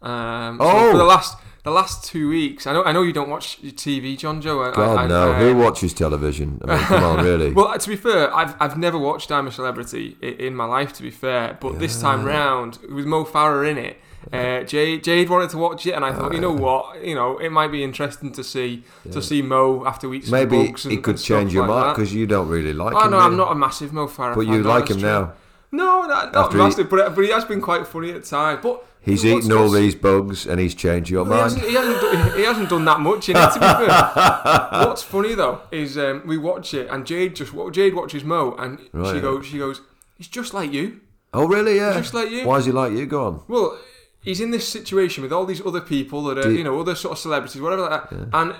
Um, 0.00 0.58
oh, 0.60 0.92
for 0.92 0.96
the 0.96 1.04
last 1.04 1.36
the 1.64 1.70
last 1.70 2.04
two 2.04 2.28
weeks. 2.28 2.66
I 2.66 2.72
know 2.72 2.84
I 2.84 2.92
know 2.92 3.02
you 3.02 3.12
don't 3.12 3.28
watch 3.28 3.60
TV, 3.62 4.16
John 4.16 4.40
Joe. 4.40 4.70
God 4.72 4.96
I, 4.96 5.06
no, 5.06 5.32
who 5.34 5.56
watches 5.56 5.92
television? 5.92 6.60
I 6.64 6.76
mean, 6.76 6.84
come 6.84 7.04
on, 7.04 7.24
really. 7.30 7.52
well, 7.52 7.76
to 7.76 7.88
be 7.88 7.96
fair, 7.96 8.32
I've 8.34 8.54
I've 8.60 8.78
never 8.78 8.98
watched 8.98 9.30
I'm 9.32 9.46
a 9.46 9.52
Celebrity 9.52 10.16
in 10.20 10.54
my 10.54 10.64
life. 10.64 10.92
To 10.94 11.02
be 11.02 11.10
fair, 11.10 11.58
but 11.60 11.72
yeah. 11.72 11.78
this 11.80 12.00
time 12.00 12.24
round 12.24 12.78
with 12.88 13.06
Mo 13.06 13.24
Farah 13.24 13.68
in 13.68 13.78
it. 13.78 13.98
Uh, 14.32 14.62
Jade, 14.64 15.02
Jade 15.02 15.28
wanted 15.28 15.50
to 15.50 15.58
watch 15.58 15.86
it, 15.86 15.92
and 15.92 16.04
I 16.04 16.12
thought, 16.12 16.34
you 16.34 16.40
know 16.40 16.52
what, 16.52 17.02
you 17.04 17.14
know, 17.14 17.38
it 17.38 17.50
might 17.50 17.72
be 17.72 17.82
interesting 17.82 18.32
to 18.32 18.44
see 18.44 18.84
yeah. 19.04 19.12
to 19.12 19.22
see 19.22 19.42
Mo 19.42 19.86
after 19.86 20.08
weeks. 20.08 20.30
Maybe 20.30 20.68
and, 20.68 20.78
he 20.78 20.98
could 20.98 21.18
change 21.18 21.52
your 21.52 21.66
like 21.66 21.84
mind 21.84 21.96
because 21.96 22.14
you 22.14 22.26
don't 22.26 22.48
really 22.48 22.72
like 22.72 22.94
oh, 22.94 23.04
him. 23.04 23.10
no, 23.12 23.18
I'm 23.18 23.36
not 23.36 23.52
a 23.52 23.54
massive 23.54 23.92
Mo 23.92 24.06
Farah. 24.06 24.34
But 24.34 24.46
you 24.46 24.62
like 24.62 24.88
him 24.88 24.98
true. 24.98 25.08
now. 25.08 25.32
No, 25.72 26.02
not, 26.02 26.32
not 26.32 26.54
massive, 26.54 26.86
he... 26.86 26.90
but 26.90 27.14
but 27.14 27.24
he 27.24 27.30
has 27.30 27.44
been 27.44 27.60
quite 27.60 27.86
funny 27.86 28.10
at 28.12 28.24
times. 28.24 28.60
But 28.62 28.84
He's 29.02 29.24
eaten 29.24 29.50
all 29.52 29.70
these 29.70 29.94
bugs 29.94 30.46
and 30.46 30.60
he's 30.60 30.74
changed 30.74 31.10
your 31.10 31.24
mind. 31.24 31.58
He 31.58 31.62
hasn't, 31.62 31.64
he, 31.64 31.74
hasn't 31.74 32.00
done, 32.00 32.38
he 32.38 32.44
hasn't 32.44 32.68
done 32.68 32.84
that 32.84 33.00
much 33.00 33.30
in 33.30 33.36
it, 33.36 33.52
to 33.52 33.54
be 33.54 33.60
fair. 33.86 34.86
What's 34.86 35.02
funny 35.02 35.34
though 35.34 35.62
is 35.70 35.96
um, 35.96 36.22
we 36.26 36.36
watch 36.36 36.74
it 36.74 36.88
and 36.90 37.06
Jade 37.06 37.34
just 37.34 37.54
Jade 37.72 37.94
watches 37.94 38.24
Mo 38.24 38.54
and 38.58 38.78
right, 38.92 39.14
she 39.14 39.20
goes 39.20 39.46
she 39.46 39.58
goes 39.58 39.80
he's 40.18 40.28
just 40.28 40.52
like 40.52 40.70
you. 40.72 41.00
Oh 41.32 41.46
really? 41.46 41.76
Yeah. 41.76 41.94
He's 41.94 42.02
just 42.02 42.14
like 42.14 42.30
you. 42.30 42.46
Why 42.46 42.58
is 42.58 42.66
he 42.66 42.72
like 42.72 42.92
you? 42.92 43.06
Go 43.06 43.26
on. 43.26 43.42
Well, 43.48 43.78
he's 44.20 44.40
in 44.40 44.50
this 44.50 44.66
situation 44.66 45.22
with 45.22 45.32
all 45.32 45.46
these 45.46 45.64
other 45.64 45.80
people 45.80 46.22
that 46.24 46.38
are 46.38 46.50
you, 46.50 46.58
you, 46.58 46.64
know 46.64 46.78
other 46.80 46.94
sort 46.94 47.12
of 47.12 47.18
celebrities, 47.18 47.60
whatever 47.60 47.82
like 47.82 48.10
that, 48.10 48.16
yeah. 48.16 48.40
and 48.40 48.54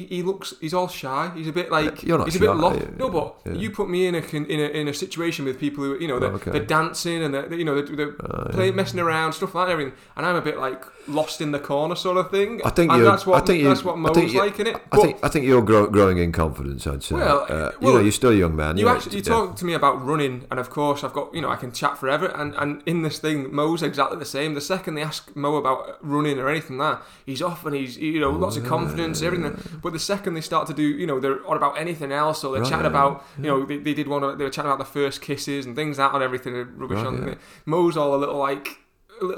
he, 0.00 0.06
he 0.16 0.22
looks 0.22 0.54
he's 0.60 0.74
all 0.74 0.88
shy. 0.88 1.30
He's 1.34 1.48
a 1.48 1.52
bit 1.52 1.70
like 1.70 2.02
You're 2.02 2.18
not 2.18 2.26
he's 2.26 2.34
shy, 2.34 2.44
a 2.44 2.48
bit 2.48 2.56
lost. 2.56 2.90
No, 2.98 3.10
but 3.10 3.36
yeah. 3.46 3.52
you 3.52 3.70
put 3.70 3.88
me 3.88 4.06
in 4.06 4.14
a 4.14 4.18
in 4.18 4.60
a 4.60 4.80
in 4.80 4.88
a 4.88 4.94
situation 4.94 5.44
with 5.44 5.58
people 5.58 5.84
who 5.84 5.98
you 5.98 6.08
know 6.08 6.18
they're, 6.18 6.30
oh, 6.30 6.36
okay. 6.36 6.50
they're 6.50 6.64
dancing 6.64 7.22
and 7.22 7.34
they're, 7.34 7.52
you 7.54 7.64
know 7.64 7.80
they're, 7.80 7.96
they're 7.96 8.16
uh, 8.24 8.48
playing, 8.50 8.72
yeah. 8.72 8.76
messing 8.76 9.00
around 9.00 9.32
stuff 9.32 9.54
like 9.54 9.68
that 9.68 9.72
and 9.72 9.80
everything, 9.80 9.98
and 10.16 10.26
I'm 10.26 10.36
a 10.36 10.42
bit 10.42 10.58
like 10.58 10.84
lost 11.08 11.40
in 11.40 11.52
the 11.52 11.58
corner 11.58 11.94
sort 11.94 12.16
of 12.16 12.30
thing. 12.30 12.60
I 12.64 12.70
think 12.70 12.90
and 12.92 13.04
that's 13.04 13.26
what 13.26 13.42
I 13.42 13.46
think 13.46 13.64
that's 13.64 13.84
what 13.84 13.98
Mo's 13.98 14.34
like 14.34 14.58
in 14.58 14.66
it. 14.68 14.76
But, 14.90 14.98
I 14.98 15.02
think 15.02 15.18
I 15.24 15.28
think 15.28 15.46
you're 15.46 15.62
grow, 15.62 15.86
growing 15.86 16.18
in 16.18 16.32
confidence. 16.32 16.86
I'd 16.86 17.02
say. 17.02 17.16
Well, 17.16 17.42
uh, 17.42 17.46
well, 17.48 17.72
you 17.80 17.92
know, 17.92 18.00
you're 18.00 18.12
still 18.12 18.30
a 18.30 18.34
young 18.34 18.56
man. 18.56 18.76
You 18.76 18.88
actually 18.88 19.16
you 19.16 19.22
talk 19.22 19.56
to 19.56 19.64
me 19.64 19.74
about 19.74 20.04
running, 20.04 20.46
and 20.50 20.58
of 20.58 20.70
course 20.70 21.04
I've 21.04 21.12
got 21.12 21.34
you 21.34 21.40
know 21.40 21.50
I 21.50 21.56
can 21.56 21.72
chat 21.72 21.98
forever, 21.98 22.26
and 22.26 22.54
and 22.54 22.82
in 22.86 23.02
this 23.02 23.18
thing 23.18 23.54
Mo's 23.54 23.82
exactly 23.82 24.18
the 24.18 24.24
same. 24.24 24.54
The 24.54 24.60
second 24.60 24.94
they 24.94 25.02
ask 25.02 25.34
Mo 25.36 25.56
about 25.56 25.98
running 26.00 26.38
or 26.38 26.48
anything 26.48 26.78
like 26.78 26.98
that, 26.98 27.06
he's 27.24 27.42
off 27.42 27.64
and 27.66 27.74
he's 27.74 27.96
you 27.98 28.20
know 28.20 28.30
lots 28.30 28.56
of 28.56 28.64
confidence, 28.64 29.22
everything. 29.22 29.56
But 29.84 29.92
the 29.92 29.98
second 29.98 30.32
they 30.32 30.40
start 30.40 30.66
to 30.68 30.72
do, 30.72 30.82
you 30.82 31.06
know, 31.06 31.20
they're 31.20 31.46
on 31.46 31.58
about 31.58 31.78
anything 31.78 32.10
else, 32.10 32.42
or 32.42 32.52
they're 32.52 32.62
right, 32.62 32.70
chatting 32.70 32.86
yeah, 32.86 32.90
about, 32.90 33.24
you 33.36 33.44
know, 33.44 33.66
they, 33.66 33.76
they 33.76 33.92
did 33.92 34.08
one, 34.08 34.22
they 34.38 34.44
were 34.44 34.48
chatting 34.50 34.70
about 34.70 34.78
the 34.78 34.90
first 34.90 35.20
kisses 35.20 35.66
and 35.66 35.76
things 35.76 35.98
that 35.98 36.12
on 36.12 36.22
everything, 36.22 36.54
rubbish 36.54 36.96
right, 36.96 37.06
on. 37.06 37.28
Yeah. 37.28 37.34
Mo's 37.66 37.94
all 37.94 38.14
a 38.14 38.16
little 38.16 38.38
like 38.38 38.78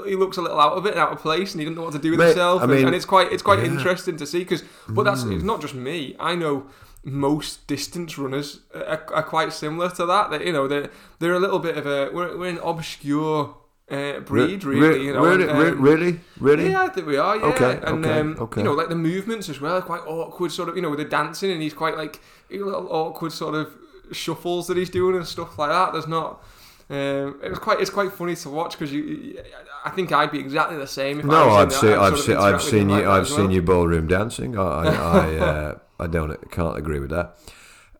he 0.05 0.15
looks 0.15 0.37
a 0.37 0.41
little 0.41 0.57
out 0.57 0.77
of 0.77 0.85
it, 0.85 0.95
out 0.95 1.11
of 1.11 1.19
place, 1.19 1.51
and 1.51 1.59
he 1.59 1.65
doesn't 1.65 1.75
know 1.75 1.83
what 1.83 1.91
to 1.91 1.99
do 1.99 2.11
with 2.11 2.19
Mate, 2.19 2.27
himself. 2.27 2.61
I 2.61 2.65
mean, 2.65 2.77
and, 2.77 2.87
and, 2.87 2.95
it's 2.95 3.03
quite 3.03 3.29
it's 3.33 3.43
quite 3.43 3.59
yeah. 3.59 3.65
interesting 3.65 4.15
to 4.15 4.25
see 4.25 4.39
because, 4.39 4.63
but 4.87 5.03
that's 5.03 5.25
mm. 5.25 5.35
it's 5.35 5.43
not 5.43 5.59
just 5.59 5.75
me. 5.75 6.15
I 6.17 6.33
know 6.33 6.67
most 7.03 7.67
distance 7.67 8.17
runners 8.17 8.61
are, 8.73 9.05
are, 9.13 9.23
quite 9.23 9.51
similar 9.51 9.89
to 9.91 10.05
that. 10.05 10.31
That 10.31 10.45
you 10.45 10.53
know 10.53 10.67
they're 10.69 10.89
they're 11.19 11.33
a 11.33 11.39
little 11.39 11.59
bit 11.59 11.77
of 11.77 11.85
a 11.85 12.09
we're, 12.13 12.37
we're 12.37 12.49
an 12.49 12.59
obscure 12.63 13.57
uh, 13.89 14.19
breed, 14.19 14.63
really. 14.63 14.99
Re- 14.99 15.05
you 15.05 15.13
know, 15.13 15.23
really, 15.23 15.47
and, 15.47 15.51
um, 15.51 15.81
really, 15.81 16.19
really. 16.39 16.71
Yeah, 16.71 16.83
I 16.83 16.89
think 16.89 17.07
we 17.07 17.17
are. 17.17 17.37
Yeah, 17.37 17.45
okay, 17.45 17.79
and 17.83 18.05
okay, 18.05 18.19
um, 18.19 18.35
okay. 18.39 18.61
you 18.61 18.65
know, 18.65 18.73
like 18.73 18.89
the 18.89 18.95
movements 18.95 19.47
as 19.47 19.61
well, 19.61 19.81
quite 19.81 20.01
awkward. 20.05 20.51
Sort 20.51 20.69
of, 20.69 20.75
you 20.75 20.81
know, 20.81 20.89
with 20.89 20.99
the 20.99 21.05
dancing, 21.05 21.51
and 21.51 21.61
he's 21.61 21.73
quite 21.73 21.95
like 21.95 22.19
a 22.51 22.57
little 22.57 22.87
awkward 22.91 23.31
sort 23.31 23.55
of 23.55 23.73
shuffles 24.11 24.67
that 24.67 24.77
he's 24.77 24.89
doing 24.89 25.15
and 25.15 25.25
stuff 25.25 25.57
like 25.57 25.69
that. 25.69 25.93
There's 25.93 26.07
not. 26.07 26.43
Um, 26.89 27.41
it 27.43 27.49
was 27.49 27.59
quite 27.59 27.81
it's 27.81 27.89
quite 27.89 28.11
funny 28.13 28.35
to 28.35 28.49
watch 28.49 28.73
because 28.73 28.93
you, 28.93 29.41
I 29.83 29.89
think 29.89 30.11
I'd 30.11 30.31
be 30.31 30.39
exactly 30.39 30.77
the 30.77 30.87
same. 30.87 31.19
If 31.19 31.25
I 31.25 31.27
No, 31.29 31.47
in 31.47 31.53
I've 31.55 31.73
seen, 31.73 31.89
I'd 31.89 31.97
I've 31.97 32.19
sort 32.19 32.19
of 32.19 32.25
seen, 32.25 32.37
I've 32.37 32.61
seen 32.61 32.89
you, 32.89 32.95
like 32.95 33.05
I've 33.05 33.21
as 33.23 33.35
seen 33.35 33.51
you 33.51 33.61
ballroom 33.61 34.07
dancing. 34.07 34.57
I, 34.57 34.63
I, 34.63 34.85
I, 34.85 35.35
uh, 35.37 35.79
I 35.99 36.07
don't, 36.07 36.51
can't 36.51 36.77
agree 36.77 36.99
with 36.99 37.09
that. 37.11 37.37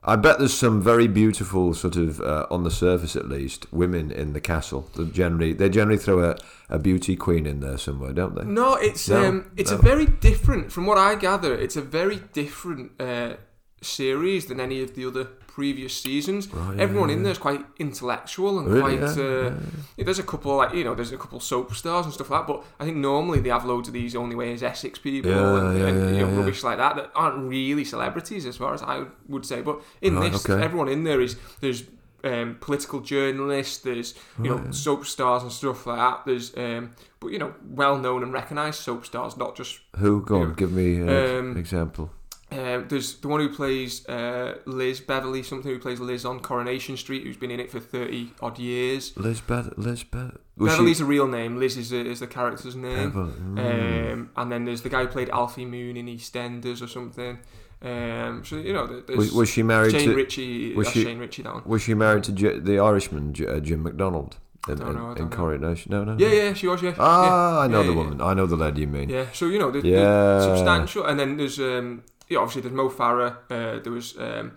I 0.07 0.15
bet 0.15 0.39
there's 0.39 0.53
some 0.53 0.81
very 0.81 1.07
beautiful 1.07 1.73
sort 1.73 1.97
of, 1.97 2.21
uh, 2.21 2.47
on 2.49 2.63
the 2.63 2.71
surface 2.71 3.17
at 3.17 3.27
least, 3.27 3.65
women 3.73 4.09
in 4.09 4.31
the 4.31 4.39
castle. 4.39 4.89
That 4.95 5.11
generally, 5.13 5.51
they 5.51 5.67
generally 5.69 5.97
throw 5.99 6.23
a, 6.31 6.37
a 6.69 6.79
beauty 6.79 7.17
queen 7.17 7.45
in 7.45 7.59
there 7.59 7.77
somewhere, 7.77 8.13
don't 8.13 8.33
they? 8.33 8.45
No, 8.45 8.75
it's 8.75 9.09
No, 9.09 9.25
um, 9.25 9.51
it's 9.57 9.71
no. 9.71 9.77
a 9.77 9.81
very 9.81 10.05
different. 10.05 10.71
From 10.71 10.85
what 10.85 10.97
I 10.97 11.15
gather, 11.15 11.53
it's 11.53 11.75
a 11.75 11.81
very 11.81 12.21
different 12.31 12.99
uh, 13.01 13.33
series 13.81 14.45
than 14.45 14.61
any 14.61 14.81
of 14.81 14.95
the 14.95 15.05
other 15.05 15.27
previous 15.59 15.93
seasons. 16.05 16.41
Right, 16.53 16.79
Everyone 16.79 17.09
yeah, 17.09 17.15
in 17.15 17.23
there 17.23 17.31
is 17.31 17.39
quite 17.47 17.61
intellectual 17.79 18.59
and 18.59 18.67
Really, 18.67 18.97
quite. 18.97 19.17
uh, 19.17 19.51
There's 19.97 20.19
a 20.19 20.23
couple 20.31 20.55
like 20.55 20.73
you 20.77 20.83
know, 20.83 20.93
there's 20.93 21.11
a 21.11 21.17
couple 21.17 21.39
soap 21.39 21.73
stars 21.73 22.05
and 22.05 22.13
stuff 22.13 22.29
like 22.29 22.41
that. 22.41 22.53
But 22.53 22.63
I 22.79 22.83
think 22.85 22.97
normally 22.97 23.39
they 23.39 23.49
have 23.49 23.65
loads 23.65 23.87
of 23.89 23.93
these 23.93 24.15
only 24.15 24.35
way 24.35 24.53
as 24.53 24.61
Essex 24.61 24.99
people 24.99 25.31
and, 25.31 25.81
and 25.81 26.15
you 26.15 26.21
know, 26.21 26.31
rubbish 26.39 26.63
like 26.63 26.77
that 26.77 26.95
that 26.97 27.09
aren't 27.15 27.37
really 27.49 27.83
celebrities 27.85 28.45
as 28.45 28.55
far 28.57 28.71
as 28.75 28.83
I 28.83 29.05
would 29.27 29.45
say. 29.45 29.61
But 29.61 29.81
in 30.01 30.15
Right, 30.15 30.31
this, 30.31 30.47
okay. 30.47 30.63
everyone 30.63 30.89
in 30.89 31.03
there 31.03 31.21
is 31.21 31.35
there's. 31.61 31.83
Um, 32.23 32.57
political 32.59 32.99
journalists, 32.99 33.77
there's 33.87 34.15
you 34.43 34.49
know 34.49 34.57
Right. 34.57 34.73
soap 34.73 35.05
stars 35.05 35.43
and 35.43 35.51
stuff 35.51 35.85
like 35.85 35.97
that. 36.05 36.17
There's 36.25 36.47
um, 36.57 36.83
but 37.21 37.27
you 37.33 37.37
know 37.37 37.53
well 37.81 37.95
known 38.05 38.23
and 38.23 38.33
recognised 38.33 38.79
soap 38.81 39.05
stars, 39.05 39.37
not 39.37 39.55
just 39.55 39.79
Who? 39.97 40.21
Go 40.25 40.41
on, 40.41 40.53
give 40.55 40.71
me 40.71 40.87
an 40.97 41.09
Um, 41.09 41.57
example. 41.57 42.05
Um, 42.51 42.86
there's 42.88 43.15
the 43.17 43.27
one 43.27 43.41
who 43.41 43.49
plays 43.49 44.07
uh, 44.07 44.57
Liz 44.65 45.01
Beverly, 45.01 45.43
something 45.43 45.69
who 45.71 45.79
plays 45.79 45.99
Liz 45.99 46.23
on 46.25 46.39
Coronation 46.39 46.95
Street, 46.95 47.23
who's 47.23 47.36
been 47.38 47.51
in 47.51 47.60
it 47.60 47.69
for 47.69 47.79
thirty 47.79 48.31
odd 48.41 48.57
years. 48.57 49.15
Lisbeth, 49.17 49.73
Lisbeth. 49.77 50.38
Was 50.55 50.71
Beverly's 50.73 50.97
she? 50.97 51.03
a 51.03 51.05
real 51.05 51.27
name. 51.27 51.57
Liz 51.60 51.77
is, 51.77 51.91
a, 51.91 51.97
is 52.05 52.19
the 52.21 52.27
character's 52.27 52.75
name. 52.75 53.12
Mm. 53.12 54.13
Um, 54.13 54.29
and 54.36 54.51
then 54.51 54.65
there's 54.65 54.81
the 54.81 54.89
guy 54.89 55.01
who 55.01 55.07
played 55.07 55.29
Alfie 55.29 55.65
Moon 55.65 55.97
in 55.97 56.05
EastEnders 56.07 56.81
or 56.81 56.88
something. 56.88 57.38
Um, 57.81 58.43
so 58.43 58.55
you 58.55 58.73
know, 58.73 59.03
was, 59.15 59.31
was 59.33 59.49
she 59.49 59.62
married 59.62 59.91
Shane 59.91 60.10
to? 60.10 60.15
Ritchie. 60.15 60.73
was 60.73 60.89
she- 60.89 61.03
Shane 61.03 61.19
Ritchie 61.19 61.43
down. 61.43 61.62
Was 61.65 61.83
she 61.83 61.93
married 61.93 62.23
to 62.23 62.31
J- 62.31 62.60
the 62.60 62.79
Irishman 62.79 63.33
J- 63.33 63.45
uh, 63.45 63.60
Jim 63.60 63.83
McDonald 63.83 64.38
in, 64.67 64.77
Don't 64.77 64.88
in, 64.89 64.95
know, 64.95 65.12
in. 65.12 65.29
Coronation? 65.29 65.91
No, 65.91 66.03
no. 66.03 66.15
Yeah, 66.17 66.29
yeah, 66.33 66.53
she 66.53 66.65
was. 66.67 66.81
Yeah. 66.81 66.95
Ah, 66.97 67.62
I 67.62 67.67
know 67.67 67.81
Yeah, 67.81 67.88
the 67.88 67.91
yeah, 67.91 67.97
woman. 67.97 68.21
I 68.21 68.33
know 68.33 68.47
the 68.47 68.55
lady 68.55 68.81
you 68.81 68.88
mean. 68.88 69.10
Yeah. 69.10 69.25
So 69.31 69.45
you 69.45 69.60
know, 69.60 69.69
the, 69.69 69.88
Yeah. 69.88 69.99
the 69.99 70.55
substantial, 70.55 71.05
and 71.05 71.19
then 71.19 71.38
there's 71.38 71.60
um, 71.60 72.03
yeah, 72.29 72.39
obviously 72.39 72.61
there's 72.61 72.73
Mo 72.73 72.89
Farah. 72.89 73.37
Uh, 73.49 73.79
there 73.81 73.91
was 73.91 74.17
um, 74.17 74.53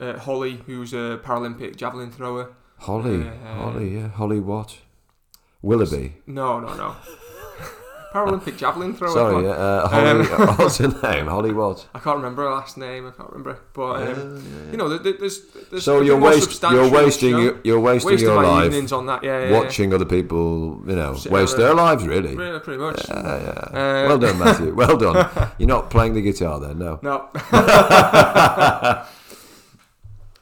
uh, 0.00 0.18
Holly, 0.18 0.62
who's 0.66 0.92
a 0.92 1.20
Paralympic 1.24 1.76
javelin 1.76 2.10
thrower. 2.10 2.52
Holly, 2.78 3.26
Uh, 3.28 3.54
Holly, 3.54 3.94
yeah, 3.96 4.08
Holly 4.08 4.40
what? 4.40 4.78
Willoughby. 5.62 6.16
No, 6.26 6.60
no, 6.60 6.74
no. 6.74 6.96
Paralympic 8.14 8.56
javelin 8.56 8.94
thrower. 8.94 9.10
Sorry, 9.12 9.44
yeah, 9.44 9.50
uh, 9.50 9.88
Holly. 9.88 10.08
Um, 10.30 10.48
what's 10.56 10.78
her 10.78 10.86
name? 10.86 11.26
Holly 11.26 11.52
what? 11.52 11.88
I 11.94 11.98
can't 11.98 12.16
remember 12.18 12.44
her 12.44 12.50
last 12.50 12.76
name. 12.76 13.08
I 13.08 13.10
can't 13.10 13.28
remember. 13.30 13.58
But 13.72 14.08
um, 14.08 14.68
you 14.70 14.76
know, 14.76 14.88
there- 14.88 14.98
there- 15.00 15.18
there's, 15.18 15.40
there's 15.70 15.82
So 15.82 16.00
you're 16.00 16.16
waste, 16.20 16.62
you're 16.62 16.88
wasting 16.88 17.30
you 17.30 17.36
know? 17.36 17.42
your, 17.42 17.60
you're 17.64 17.80
wasting, 17.80 18.18
your 18.20 18.40
life 18.40 18.66
evenings 18.66 18.92
on 18.92 19.06
that. 19.06 19.24
Yeah, 19.24 19.40
yeah, 19.40 19.48
yeah. 19.50 19.58
watching 19.58 19.92
other 19.92 20.04
people, 20.04 20.80
you 20.86 20.94
know, 20.94 21.14
Sit 21.16 21.32
waste 21.32 21.56
their 21.56 21.74
lives 21.74 22.06
really. 22.06 22.36
Yeah, 22.36 22.60
pretty 22.60 22.80
much. 22.80 23.02
Yeah, 23.08 23.42
yeah. 23.42 23.78
Uh, 23.78 24.06
well 24.08 24.18
done, 24.18 24.38
Matthew. 24.38 24.74
Well 24.84 24.96
done. 24.96 25.50
You're 25.58 25.68
not 25.68 25.90
playing 25.90 26.14
the 26.14 26.22
guitar 26.22 26.60
then, 26.60 26.78
no. 26.78 27.00
No. 27.02 27.28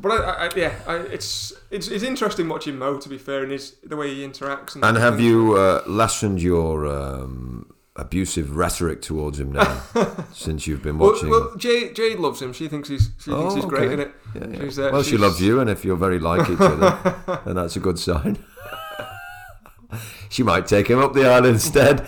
but 0.03 0.11
I, 0.13 0.47
I, 0.47 0.51
yeah, 0.57 0.73
I, 0.87 0.97
it's 0.97 1.53
it's 1.71 1.89
it's 1.89 2.03
interesting 2.05 2.49
watching 2.49 2.77
Mo. 2.79 2.99
To 2.99 3.09
be 3.09 3.19
fair, 3.19 3.43
and 3.43 3.53
his 3.53 3.77
the 3.83 3.97
way 3.97 4.13
he 4.15 4.27
interacts. 4.27 4.75
And, 4.75 4.85
And 4.85 4.97
have 4.99 5.21
you 5.21 5.57
uh, 5.57 5.83
lessened 5.87 6.43
your 6.43 6.87
um, 6.87 7.73
abusive 7.97 8.57
rhetoric 8.57 9.01
towards 9.03 9.39
him 9.39 9.53
now 9.53 9.83
since 10.33 10.67
you've 10.67 10.83
been 10.83 10.99
watching? 10.99 11.31
well, 11.31 11.55
Jade, 11.57 11.95
Jade 11.95 12.19
loves 12.19 12.41
him. 12.43 12.53
She 12.53 12.69
thinks 12.69 12.89
he's 12.89 13.11
she 13.19 13.31
thinks 13.31 13.53
Oh, 13.53 13.57
he's 13.57 13.65
great 13.65 13.93
in 13.93 14.01
it. 14.01 14.13
Yeah, 14.35 14.47
yeah. 14.49 14.61
she's, 14.61 14.79
uh, 14.79 14.91
well, 14.93 15.03
she 15.03 15.17
loves 15.17 15.41
you, 15.41 15.61
and 15.61 15.71
if 15.71 15.85
you're 15.85 15.97
very 15.97 16.19
like 16.19 16.49
each 16.51 16.61
other, 16.61 17.41
then 17.45 17.55
that's 17.57 17.77
a 17.77 17.81
good 17.81 17.99
sign. 17.99 18.39
she 20.31 20.43
might 20.43 20.67
take 20.67 20.89
him 20.89 20.99
up 20.99 21.13
the 21.13 21.27
aisle 21.29 21.47
instead. 21.47 22.07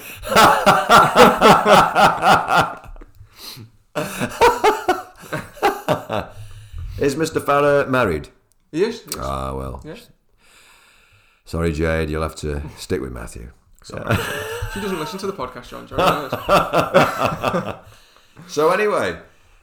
Is 6.98 7.16
Mr. 7.16 7.40
Farah 7.44 7.88
married? 7.88 8.28
Yes. 8.70 9.02
yes. 9.06 9.16
Ah, 9.18 9.54
well. 9.54 9.82
yes. 9.84 10.08
Sorry, 11.44 11.72
Jade, 11.72 12.08
you'll 12.10 12.22
have 12.22 12.36
to 12.36 12.62
stick 12.78 13.00
with 13.00 13.12
Matthew. 13.12 13.50
Sorry. 13.82 14.16
she 14.72 14.80
doesn't 14.80 14.98
listen 14.98 15.18
to 15.20 15.26
the 15.26 15.32
podcast, 15.32 15.68
John. 15.68 15.86
John. 15.86 17.78
So, 18.48 18.70
anyway, 18.70 19.16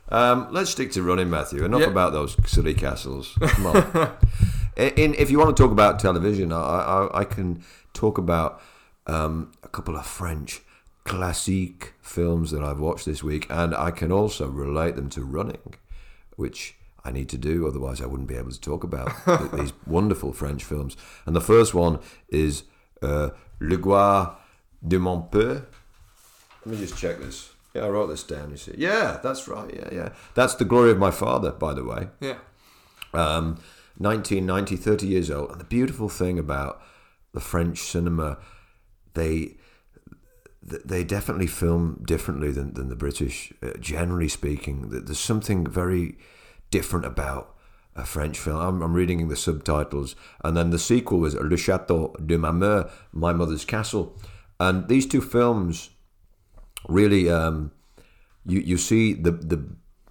um, 0.09 0.47
let's 0.51 0.69
stick 0.71 0.91
to 0.93 1.03
running, 1.03 1.29
Matthew. 1.29 1.65
Enough 1.65 1.81
Yeah. 1.81 1.87
about 1.87 2.13
those 2.13 2.37
silly 2.49 2.73
castles. 2.73 3.37
Come 3.41 3.65
on. 3.65 4.11
in, 4.77 4.89
in, 4.91 5.13
if 5.15 5.29
you 5.29 5.37
want 5.37 5.55
to 5.57 5.61
talk 5.61 5.73
about 5.73 5.99
television, 5.99 6.53
I, 6.53 6.57
I, 6.57 7.19
I 7.19 7.23
can 7.25 7.65
talk 7.93 8.17
about 8.17 8.61
um, 9.07 9.51
a 9.63 9.67
couple 9.67 9.97
of 9.97 10.05
French 10.05 10.61
classique 11.03 11.93
films 12.01 12.51
that 12.51 12.63
I've 12.63 12.79
watched 12.79 13.05
this 13.05 13.21
week, 13.21 13.45
and 13.49 13.75
I 13.75 13.91
can 13.91 14.09
also 14.09 14.47
relate 14.47 14.95
them 14.95 15.09
to 15.09 15.21
running, 15.21 15.75
which 16.37 16.75
I 17.03 17.11
need 17.11 17.29
to 17.29 17.37
do, 17.37 17.67
otherwise, 17.67 18.01
I 18.01 18.05
wouldn't 18.05 18.29
be 18.29 18.35
able 18.35 18.51
to 18.51 18.59
talk 18.61 18.83
about 18.83 19.09
th- 19.25 19.51
these 19.51 19.73
wonderful 19.87 20.33
French 20.33 20.63
films. 20.63 20.95
And 21.25 21.35
the 21.35 21.41
first 21.41 21.73
one 21.73 21.99
is 22.29 22.63
uh, 23.01 23.29
Le 23.59 23.77
Gloire 23.77 24.37
de 24.87 24.99
mon 24.99 25.27
Père. 25.31 25.65
Let 26.65 26.75
me 26.75 26.77
just 26.77 26.97
check 26.97 27.19
this. 27.19 27.49
Yeah, 27.73 27.85
I 27.85 27.89
wrote 27.89 28.07
this 28.07 28.23
down. 28.23 28.51
You 28.51 28.57
see, 28.57 28.75
yeah, 28.77 29.19
that's 29.23 29.47
right. 29.47 29.73
Yeah, 29.73 29.89
yeah, 29.91 30.09
that's 30.35 30.55
the 30.55 30.65
glory 30.65 30.91
of 30.91 30.97
my 30.99 31.09
father, 31.11 31.51
by 31.51 31.73
the 31.73 31.83
way. 31.83 32.09
yeah. 32.19 32.37
Um, 33.13 33.57
1990, 33.97 34.75
30 34.77 35.07
years 35.07 35.31
old. 35.31 35.51
And 35.51 35.59
the 35.59 35.65
beautiful 35.65 36.07
thing 36.09 36.37
about 36.39 36.81
the 37.33 37.39
French 37.39 37.79
cinema, 37.79 38.37
they 39.13 39.55
they 40.63 41.03
definitely 41.03 41.47
film 41.47 42.03
differently 42.05 42.51
than, 42.51 42.73
than 42.73 42.89
the 42.89 42.95
British. 42.95 43.51
Uh, 43.63 43.71
generally 43.79 44.27
speaking, 44.27 44.89
Th- 44.91 45.03
there's 45.03 45.19
something 45.19 45.65
very 45.65 46.17
different 46.71 47.05
about 47.05 47.55
a 47.95 48.05
French 48.05 48.39
film. 48.39 48.57
I'm, 48.57 48.81
I'm 48.81 48.93
reading 48.93 49.27
the 49.27 49.35
subtitles, 49.35 50.15
and 50.43 50.57
then 50.57 50.71
the 50.71 50.79
sequel 50.79 51.19
was 51.19 51.35
Le 51.35 51.57
Château 51.57 52.25
de 52.25 52.37
ma 52.37 52.51
Mère, 52.51 52.89
My 53.11 53.33
Mother's 53.33 53.65
Castle, 53.65 54.17
and 54.59 54.87
these 54.87 55.05
two 55.05 55.21
films 55.21 55.91
really 56.87 57.29
um, 57.29 57.71
you 58.45 58.59
you 58.59 58.77
see 58.77 59.13
the 59.13 59.31
the 59.31 59.63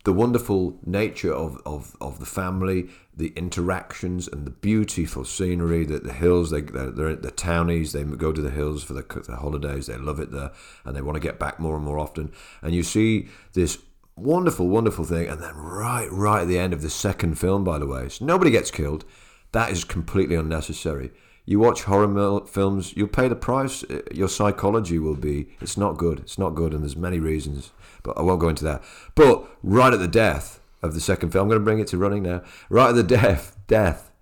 the 0.04 0.12
wonderful 0.12 0.78
nature 0.86 1.32
of, 1.32 1.60
of, 1.66 1.94
of 2.00 2.20
the 2.20 2.26
family, 2.26 2.88
the 3.14 3.34
interactions, 3.36 4.26
and 4.26 4.46
the 4.46 4.50
beautiful 4.50 5.26
scenery. 5.26 5.84
The, 5.84 5.98
the 5.98 6.12
hills, 6.12 6.50
they 6.50 6.62
they're, 6.62 6.90
they're 6.90 7.16
the 7.16 7.30
townies. 7.30 7.92
They 7.92 8.04
go 8.04 8.32
to 8.32 8.40
the 8.40 8.50
hills 8.50 8.82
for 8.82 8.94
the, 8.94 9.02
the 9.26 9.36
holidays. 9.36 9.86
They 9.86 9.96
love 9.96 10.18
it 10.18 10.32
there, 10.32 10.52
and 10.84 10.96
they 10.96 11.02
want 11.02 11.16
to 11.16 11.20
get 11.20 11.38
back 11.38 11.60
more 11.60 11.76
and 11.76 11.84
more 11.84 11.98
often. 11.98 12.32
And 12.62 12.74
you 12.74 12.82
see 12.82 13.28
this 13.52 13.78
wonderful, 14.20 14.68
wonderful 14.68 15.04
thing. 15.04 15.28
And 15.28 15.42
then 15.42 15.56
right, 15.56 16.08
right 16.10 16.42
at 16.42 16.48
the 16.48 16.58
end 16.58 16.72
of 16.72 16.82
the 16.82 16.90
second 16.90 17.38
film, 17.38 17.64
by 17.64 17.78
the 17.78 17.86
way, 17.86 18.08
so 18.08 18.24
nobody 18.24 18.50
gets 18.50 18.70
killed. 18.70 19.04
That 19.52 19.70
is 19.70 19.84
completely 19.84 20.36
unnecessary. 20.36 21.10
You 21.44 21.58
watch 21.58 21.82
horror 21.82 22.06
mil- 22.06 22.44
films, 22.46 22.96
you'll 22.96 23.08
pay 23.08 23.26
the 23.26 23.34
price. 23.34 23.82
Uh, 23.84 24.02
Your 24.12 24.28
psychology 24.28 24.98
will 24.98 25.16
be, 25.16 25.48
it's 25.60 25.76
not 25.76 25.96
good. 25.96 26.20
It's 26.20 26.38
not 26.38 26.50
good, 26.54 26.72
and 26.72 26.82
there's 26.82 26.96
many 26.96 27.18
reasons, 27.18 27.72
but 28.04 28.16
I 28.16 28.22
won't 28.22 28.40
go 28.40 28.48
into 28.48 28.64
that. 28.64 28.82
But 29.14 29.48
right 29.62 29.92
at 29.92 29.98
the 29.98 30.06
death 30.06 30.60
of 30.82 30.94
the 30.94 31.00
second 31.00 31.30
film, 31.30 31.42
I'm 31.44 31.48
going 31.48 31.60
to 31.60 31.64
bring 31.64 31.80
it 31.80 31.88
to 31.88 31.98
running 31.98 32.22
now. 32.22 32.42
Right 32.68 32.90
at 32.90 32.94
the 32.94 33.02
death, 33.16 33.56
death 33.66 34.12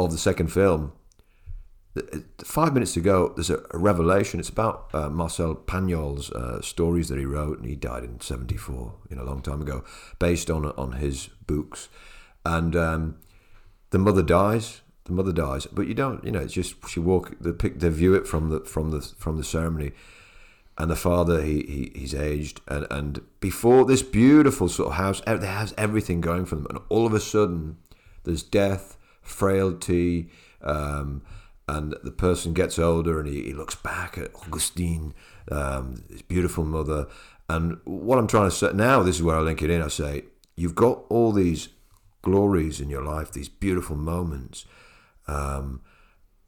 of 0.00 0.10
the 0.10 0.18
second 0.18 0.48
film, 0.48 0.92
five 2.44 2.74
minutes 2.74 2.94
to 2.94 3.00
go, 3.00 3.32
there's 3.36 3.50
a, 3.50 3.62
revelation. 3.72 4.40
It's 4.40 4.48
about 4.48 4.90
uh, 4.92 5.08
Marcel 5.08 5.54
Pagnol's 5.54 6.30
uh, 6.32 6.60
stories 6.60 7.08
that 7.08 7.18
he 7.18 7.24
wrote, 7.24 7.58
and 7.58 7.68
he 7.68 7.76
died 7.76 8.04
in 8.04 8.20
'74, 8.20 8.94
you 9.08 9.16
know, 9.16 9.22
a 9.22 9.24
long 9.24 9.42
time 9.42 9.60
ago, 9.60 9.84
based 10.18 10.50
on 10.50 10.66
on 10.66 10.92
his 10.92 11.28
books. 11.46 11.88
And 12.44 12.74
um, 12.74 13.16
the 13.90 13.98
mother 13.98 14.22
dies. 14.22 14.80
The 15.04 15.12
mother 15.12 15.32
dies, 15.32 15.66
but 15.66 15.86
you 15.86 15.94
don't. 15.94 16.24
You 16.24 16.32
know, 16.32 16.40
it's 16.40 16.54
just 16.54 16.74
she 16.88 16.98
walk. 16.98 17.36
They 17.40 17.52
pick. 17.52 17.78
They 17.78 17.90
view 17.90 18.14
it 18.14 18.26
from 18.26 18.48
the 18.48 18.60
from 18.60 18.90
the 18.90 19.00
from 19.00 19.36
the 19.36 19.44
ceremony, 19.44 19.92
and 20.78 20.90
the 20.90 20.96
father 20.96 21.42
he, 21.42 21.62
he 21.62 22.00
he's 22.00 22.14
aged, 22.14 22.60
and 22.66 22.86
and 22.90 23.20
before 23.38 23.84
this 23.84 24.02
beautiful 24.02 24.68
sort 24.68 24.88
of 24.88 24.94
house, 24.94 25.22
it 25.26 25.42
has 25.42 25.74
everything 25.78 26.20
going 26.20 26.46
for 26.46 26.56
them, 26.56 26.66
and 26.70 26.80
all 26.88 27.06
of 27.06 27.12
a 27.12 27.20
sudden, 27.20 27.76
there's 28.24 28.42
death, 28.42 28.96
frailty, 29.22 30.30
um, 30.62 31.22
and 31.66 31.94
the 32.02 32.10
person 32.10 32.52
gets 32.52 32.78
older, 32.78 33.18
and 33.18 33.28
he, 33.28 33.42
he 33.42 33.52
looks 33.52 33.74
back 33.74 34.18
at 34.18 34.34
Augustine, 34.34 35.14
um, 35.50 36.04
his 36.10 36.22
beautiful 36.22 36.64
mother, 36.64 37.06
and 37.48 37.78
what 37.84 38.18
I'm 38.18 38.26
trying 38.26 38.50
to 38.50 38.56
say 38.56 38.70
now, 38.74 39.02
this 39.02 39.16
is 39.16 39.22
where 39.22 39.36
I 39.36 39.40
link 39.40 39.62
it 39.62 39.70
in. 39.70 39.82
I 39.82 39.88
say 39.88 40.24
you've 40.56 40.74
got 40.74 41.04
all 41.08 41.32
these 41.32 41.68
glories 42.22 42.80
in 42.80 42.88
your 42.88 43.02
life, 43.02 43.32
these 43.32 43.48
beautiful 43.48 43.96
moments. 43.96 44.64
Um, 45.26 45.82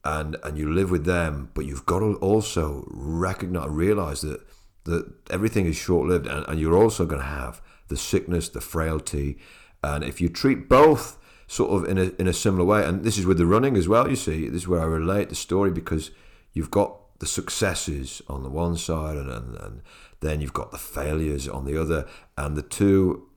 and 0.05 0.37
and 0.44 0.57
you 0.57 0.72
live 0.72 0.90
with 0.90 1.05
them, 1.05 1.50
but 1.52 1.64
you've 1.66 1.85
got 1.87 1.98
to 1.98 2.14
also 2.16 2.85
recognize, 2.88 3.68
realize 3.68 4.20
that 4.20 4.40
that 4.85 5.12
everything 5.31 5.66
is 5.66 5.76
short 5.76 6.09
lived, 6.09 6.26
and, 6.26 6.46
and 6.48 6.61
you're 6.61 6.76
also 6.76 7.05
going 7.05 7.20
to 7.20 7.26
have 7.26 7.61
the 7.88 7.96
sickness, 7.96 8.48
the 8.48 8.61
frailty, 8.61 9.38
and 9.83 10.05
if 10.05 10.20
you 10.20 10.29
treat 10.29 10.68
both 10.68 11.18
sort 11.46 11.70
of 11.70 11.88
in 11.88 11.98
a 11.98 12.12
in 12.18 12.26
a 12.26 12.32
similar 12.32 12.64
way, 12.64 12.85
and 12.85 13.04
this 13.04 13.18
is 13.18 13.26
with 13.26 13.38
the 13.38 13.46
running 13.46 13.76
as 13.76 13.88
well. 13.88 14.09
You 14.09 14.16
see, 14.16 14.48
this 14.48 14.62
is 14.62 14.68
where 14.68 14.80
I 14.80 14.87
relate 14.87 15.28
the 15.28 15.35
story 15.35 15.70
because 15.70 16.11
you've 16.52 16.70
got 16.70 17.18
the 17.18 17.26
successes 17.26 18.22
on 18.28 18.42
the 18.42 18.50
one 18.50 18.76
side, 18.76 19.16
and 19.16 19.30
and, 19.30 19.56
and 19.56 19.82
then 20.20 20.40
you've 20.40 20.52
got 20.52 20.70
the 20.70 20.78
failures 20.78 21.48
on 21.48 21.64
the 21.64 21.80
other, 21.80 22.06
and 22.37 22.56
the 22.56 22.62
two 22.62 23.28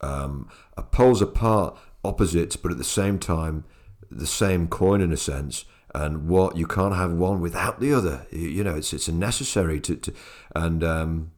um, 0.00 0.48
are 0.76 0.84
poles 0.84 1.20
apart, 1.20 1.76
opposites, 2.04 2.56
but 2.56 2.72
at 2.72 2.78
the 2.78 2.84
same 2.84 3.18
time 3.18 3.64
the 4.10 4.26
same 4.26 4.68
coin 4.68 5.00
in 5.00 5.12
a 5.12 5.16
sense 5.16 5.64
and 5.94 6.28
what 6.28 6.56
you 6.56 6.66
can't 6.66 6.94
have 6.94 7.12
one 7.12 7.40
without 7.40 7.80
the 7.80 7.92
other. 7.92 8.26
You, 8.30 8.48
you 8.48 8.64
know, 8.64 8.76
it's 8.76 8.92
it's 8.92 9.08
a 9.08 9.12
necessary 9.12 9.80
to, 9.80 9.96
to 9.96 10.12
and 10.54 10.84
um, 10.84 11.32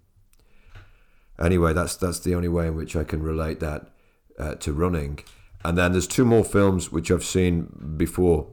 anyway, 1.39 1.73
that's 1.73 1.97
that's 1.97 2.21
the 2.21 2.35
only 2.35 2.49
way 2.49 2.67
in 2.67 2.77
which 2.77 2.97
I 2.97 3.05
can 3.05 3.23
relate 3.23 3.61
that 3.61 3.89
uh, 4.39 4.55
to 4.57 4.73
running. 4.73 5.21
And 5.65 5.77
then 5.77 5.93
there's 5.93 6.07
two 6.07 6.25
more 6.25 6.45
films 6.45 6.91
which 6.91 7.11
I've 7.11 7.25
seen 7.25 7.95
before, 7.97 8.49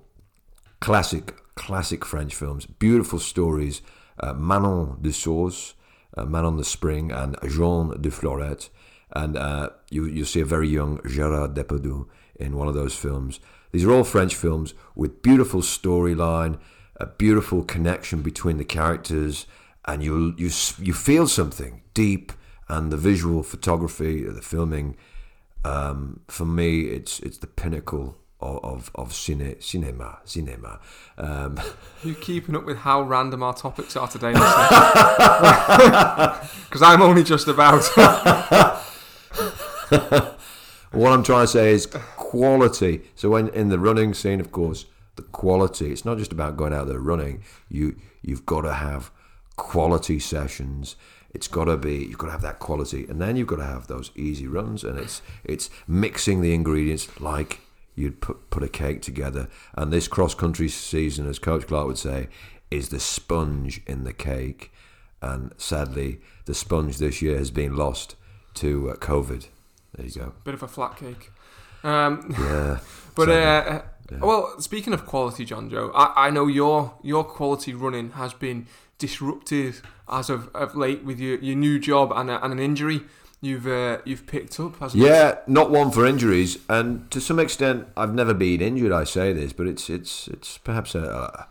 classic 0.80 1.36
classic 1.56 2.06
French 2.06 2.36
films, 2.36 2.66
beautiful 2.66 3.20
stories. 3.20 3.82
Uh, 4.20 4.34
Manon 4.34 4.98
de 5.00 5.14
Source, 5.14 5.76
uh, 6.18 6.26
Manon 6.26 6.58
the 6.58 6.64
Spring, 6.64 7.12
and 7.12 7.38
Jean 7.48 8.02
de 8.02 8.10
Florette. 8.10 8.70
And 9.12 9.38
uh, 9.38 9.70
you 9.92 10.06
you 10.08 10.26
see 10.26 10.42
a 10.42 10.46
very 10.46 10.68
young 10.68 10.98
Gérard 11.00 11.54
Depardieu 11.54 12.08
in 12.36 12.56
one 12.56 12.68
of 12.68 12.74
those 12.74 12.96
films. 12.96 13.40
These 13.72 13.86
are 13.86 13.92
all 13.92 14.04
French 14.04 14.36
films 14.36 14.74
with 14.96 15.22
beautiful 15.22 15.62
storyline, 15.62 16.58
a 16.96 17.06
beautiful 17.06 17.64
connection 17.64 18.22
between 18.22 18.58
the 18.58 18.66
characters, 18.66 19.46
and 19.86 20.04
you 20.04 20.34
you 20.38 20.50
you 20.80 20.94
feel 20.94 21.28
something 21.28 21.84
deep. 21.94 22.32
And 22.70 22.92
the 22.92 22.98
visual 22.98 23.44
photography, 23.44 24.24
the 24.24 24.42
filming, 24.42 24.98
um, 25.64 26.22
for 26.28 26.46
me, 26.46 26.82
it's 26.82 27.20
it's 27.20 27.38
the 27.38 27.48
pinnacle 27.48 28.18
of 28.40 28.60
of, 28.64 28.92
of 28.96 29.10
cine, 29.12 29.62
cinema, 29.62 30.20
cinema. 30.26 30.80
Um, 31.18 31.60
you 32.04 32.14
keeping 32.16 32.56
up 32.56 32.66
with 32.66 32.78
how 32.78 33.02
random 33.02 33.44
our 33.44 33.54
topics 33.54 33.96
are 33.96 34.08
today? 34.08 34.34
Because 36.64 36.82
I'm 36.82 37.02
only 37.02 37.24
just 37.24 37.48
about. 37.48 37.84
what 40.92 41.12
I'm 41.12 41.24
trying 41.24 41.46
to 41.46 41.48
say 41.48 41.72
is 41.72 41.86
quality. 41.86 43.04
So 43.16 43.30
when 43.30 43.48
in 43.50 43.70
the 43.70 43.80
running 43.80 44.14
scene, 44.14 44.40
of 44.40 44.52
course, 44.52 44.86
the 45.18 45.24
quality. 45.24 45.92
It's 45.92 46.06
not 46.06 46.18
just 46.18 46.32
about 46.32 46.56
going 46.56 46.74
out 46.74 46.88
there 46.88 47.00
running. 47.00 47.44
You 47.68 47.98
you've 48.22 48.46
got 48.46 48.62
to 48.62 48.74
have 48.74 49.12
quality 49.58 50.20
sessions. 50.20 50.96
It's 51.32 51.48
got 51.48 51.66
to 51.66 51.78
be 51.78 51.96
you've 51.98 52.18
got 52.18 52.28
to 52.28 52.32
have 52.32 52.42
that 52.42 52.60
quality, 52.60 53.06
and 53.08 53.22
then 53.22 53.36
you've 53.36 53.48
got 53.48 53.58
to 53.58 53.66
have 53.66 53.88
those 53.88 54.12
easy 54.16 54.48
runs, 54.48 54.84
and 54.84 54.98
it's 54.98 55.22
it's 55.44 55.70
mixing 55.88 56.42
the 56.42 56.54
ingredients 56.54 57.20
like 57.20 57.62
you'd 57.96 58.22
put 58.22 58.50
put 58.50 58.64
a 58.64 58.70
cake 58.70 59.02
together. 59.02 59.48
And 59.76 59.92
this 59.92 60.08
cross 60.08 60.34
country 60.34 60.70
season, 60.70 61.28
as 61.28 61.40
Coach 61.40 61.68
Clark 61.68 61.88
would 61.88 61.98
say, 61.98 62.30
is 62.72 62.90
the 62.90 63.00
sponge 63.00 63.82
in 63.86 64.04
the 64.04 64.14
cake. 64.14 64.72
And 65.22 65.52
sadly, 65.58 66.20
the 66.46 66.54
sponge 66.54 66.98
this 66.98 67.22
year 67.22 67.38
has 67.38 67.52
been 67.52 67.76
lost 67.76 68.16
to 68.56 68.92
uh, 68.92 68.96
COVID. 68.96 69.48
There 69.96 70.06
you 70.06 70.12
go. 70.12 70.34
Bit 70.44 70.54
of 70.54 70.64
a 70.64 70.68
flat 70.68 70.96
cake. 70.96 71.32
Um, 71.84 72.34
Yeah. 72.40 72.80
but 73.16 73.30
uh, 73.30 73.82
well, 74.20 74.60
speaking 74.60 74.94
of 74.94 75.06
quality, 75.06 75.44
John 75.44 75.70
Joe, 75.70 75.92
I, 75.94 76.28
I 76.28 76.30
know 76.30 76.48
your 76.48 76.94
your 77.04 77.24
quality 77.24 77.74
running 77.74 78.12
has 78.12 78.34
been 78.34 78.68
disrupted 78.98 79.76
as 80.10 80.30
of, 80.30 80.50
of 80.56 80.76
late 80.76 81.04
with 81.04 81.20
your, 81.20 81.38
your 81.40 81.56
new 81.56 81.80
job 81.80 82.12
and, 82.16 82.30
a, 82.30 82.44
and 82.44 82.54
an 82.54 82.60
injury 82.60 83.02
you've 83.42 83.68
uh, 83.68 84.00
you've 84.06 84.26
picked 84.26 84.60
up. 84.60 84.80
Hasn't 84.80 85.02
it? 85.04 85.06
Yeah, 85.06 85.38
not 85.48 85.70
one 85.70 85.92
for 85.92 86.06
injuries, 86.06 86.58
and 86.70 87.10
to 87.12 87.22
some 87.22 87.40
extent, 87.40 87.88
I've 87.96 88.14
never 88.14 88.34
been 88.34 88.62
injured. 88.62 88.92
I 88.92 89.04
say 89.04 89.34
this, 89.34 89.54
but 89.54 89.68
it's 89.68 89.90
it's 89.90 90.28
it's 90.28 90.58
perhaps 90.58 90.96
a. 90.96 91.02
a 91.04 91.48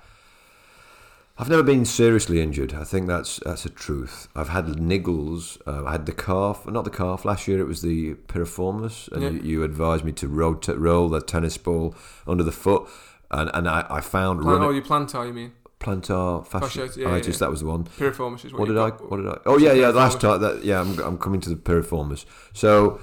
I've 1.39 1.51
never 1.51 1.63
been 1.63 1.85
seriously 1.85 2.41
injured. 2.41 2.73
I 2.73 2.85
think 2.85 3.09
that's 3.09 3.41
that's 3.45 3.67
a 3.67 3.71
truth. 3.71 4.27
I've 4.35 4.49
had 4.49 4.65
niggles. 4.67 5.61
Uh, 5.67 5.85
I 5.85 5.93
had 5.93 6.07
the 6.07 6.13
calf, 6.13 6.67
not 6.67 6.85
the 6.85 6.91
calf. 6.91 7.27
Last 7.27 7.47
year 7.47 7.61
it 7.61 7.67
was 7.67 7.83
the 7.83 8.15
piriformis, 8.27 9.13
and 9.13 9.23
Yeah. 9.23 9.29
you, 9.31 9.41
you 9.43 9.63
advised 9.63 10.03
me 10.03 10.13
to 10.13 10.29
rota- 10.29 10.79
roll 10.79 11.11
the 11.11 11.21
tennis 11.21 11.59
ball 11.59 11.95
under 12.27 12.43
the 12.43 12.53
foot, 12.53 12.89
and 13.31 13.51
and 13.53 13.69
I, 13.69 13.85
I 13.91 14.01
found 14.01 14.41
Plan, 14.41 14.55
oh, 14.55 14.59
running 14.61 14.77
your 14.77 14.85
plantar, 14.85 15.27
you 15.27 15.35
mean? 15.35 15.53
Plantar 15.79 16.47
Fasciitis, 16.47 16.97
yeah, 16.97 17.09
yeah, 17.09 17.23
yeah. 17.25 17.33
That 17.39 17.51
was 17.51 17.61
the 17.61 17.67
one. 17.67 17.85
Piriformis 17.85 18.45
is 18.45 18.53
what, 18.53 18.67
did 18.67 18.79
I? 18.79 18.91
What 18.91 19.17
did 19.19 19.29
I? 19.29 19.39
Oh 19.47 19.59
yeah, 19.59 19.73
yeah. 19.73 19.89
Last 19.89 20.21
time, 20.21 20.41
that 20.41 20.65
yeah, 20.65 20.81
I'm, 20.81 20.99
I'm 21.01 21.19
coming 21.19 21.41
to 21.43 21.51
the 21.51 21.57
piriformis. 21.57 22.25
So, 22.53 23.01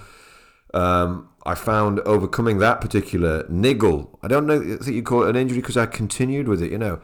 um, 0.74 1.30
I 1.46 1.56
found 1.56 2.00
overcoming 2.02 2.58
that 2.60 2.82
particular 2.82 3.46
niggle. 3.50 4.20
I 4.24 4.28
don't 4.28 4.48
know. 4.48 4.60
I 4.60 4.84
think 4.84 4.96
you 4.96 5.04
call 5.04 5.24
it 5.24 5.30
an 5.30 5.36
injury 5.36 5.60
because 5.60 5.78
I 5.78 5.86
continued 5.86 6.48
with 6.48 6.62
it. 6.62 6.72
You 6.72 6.78
know, 6.80 7.00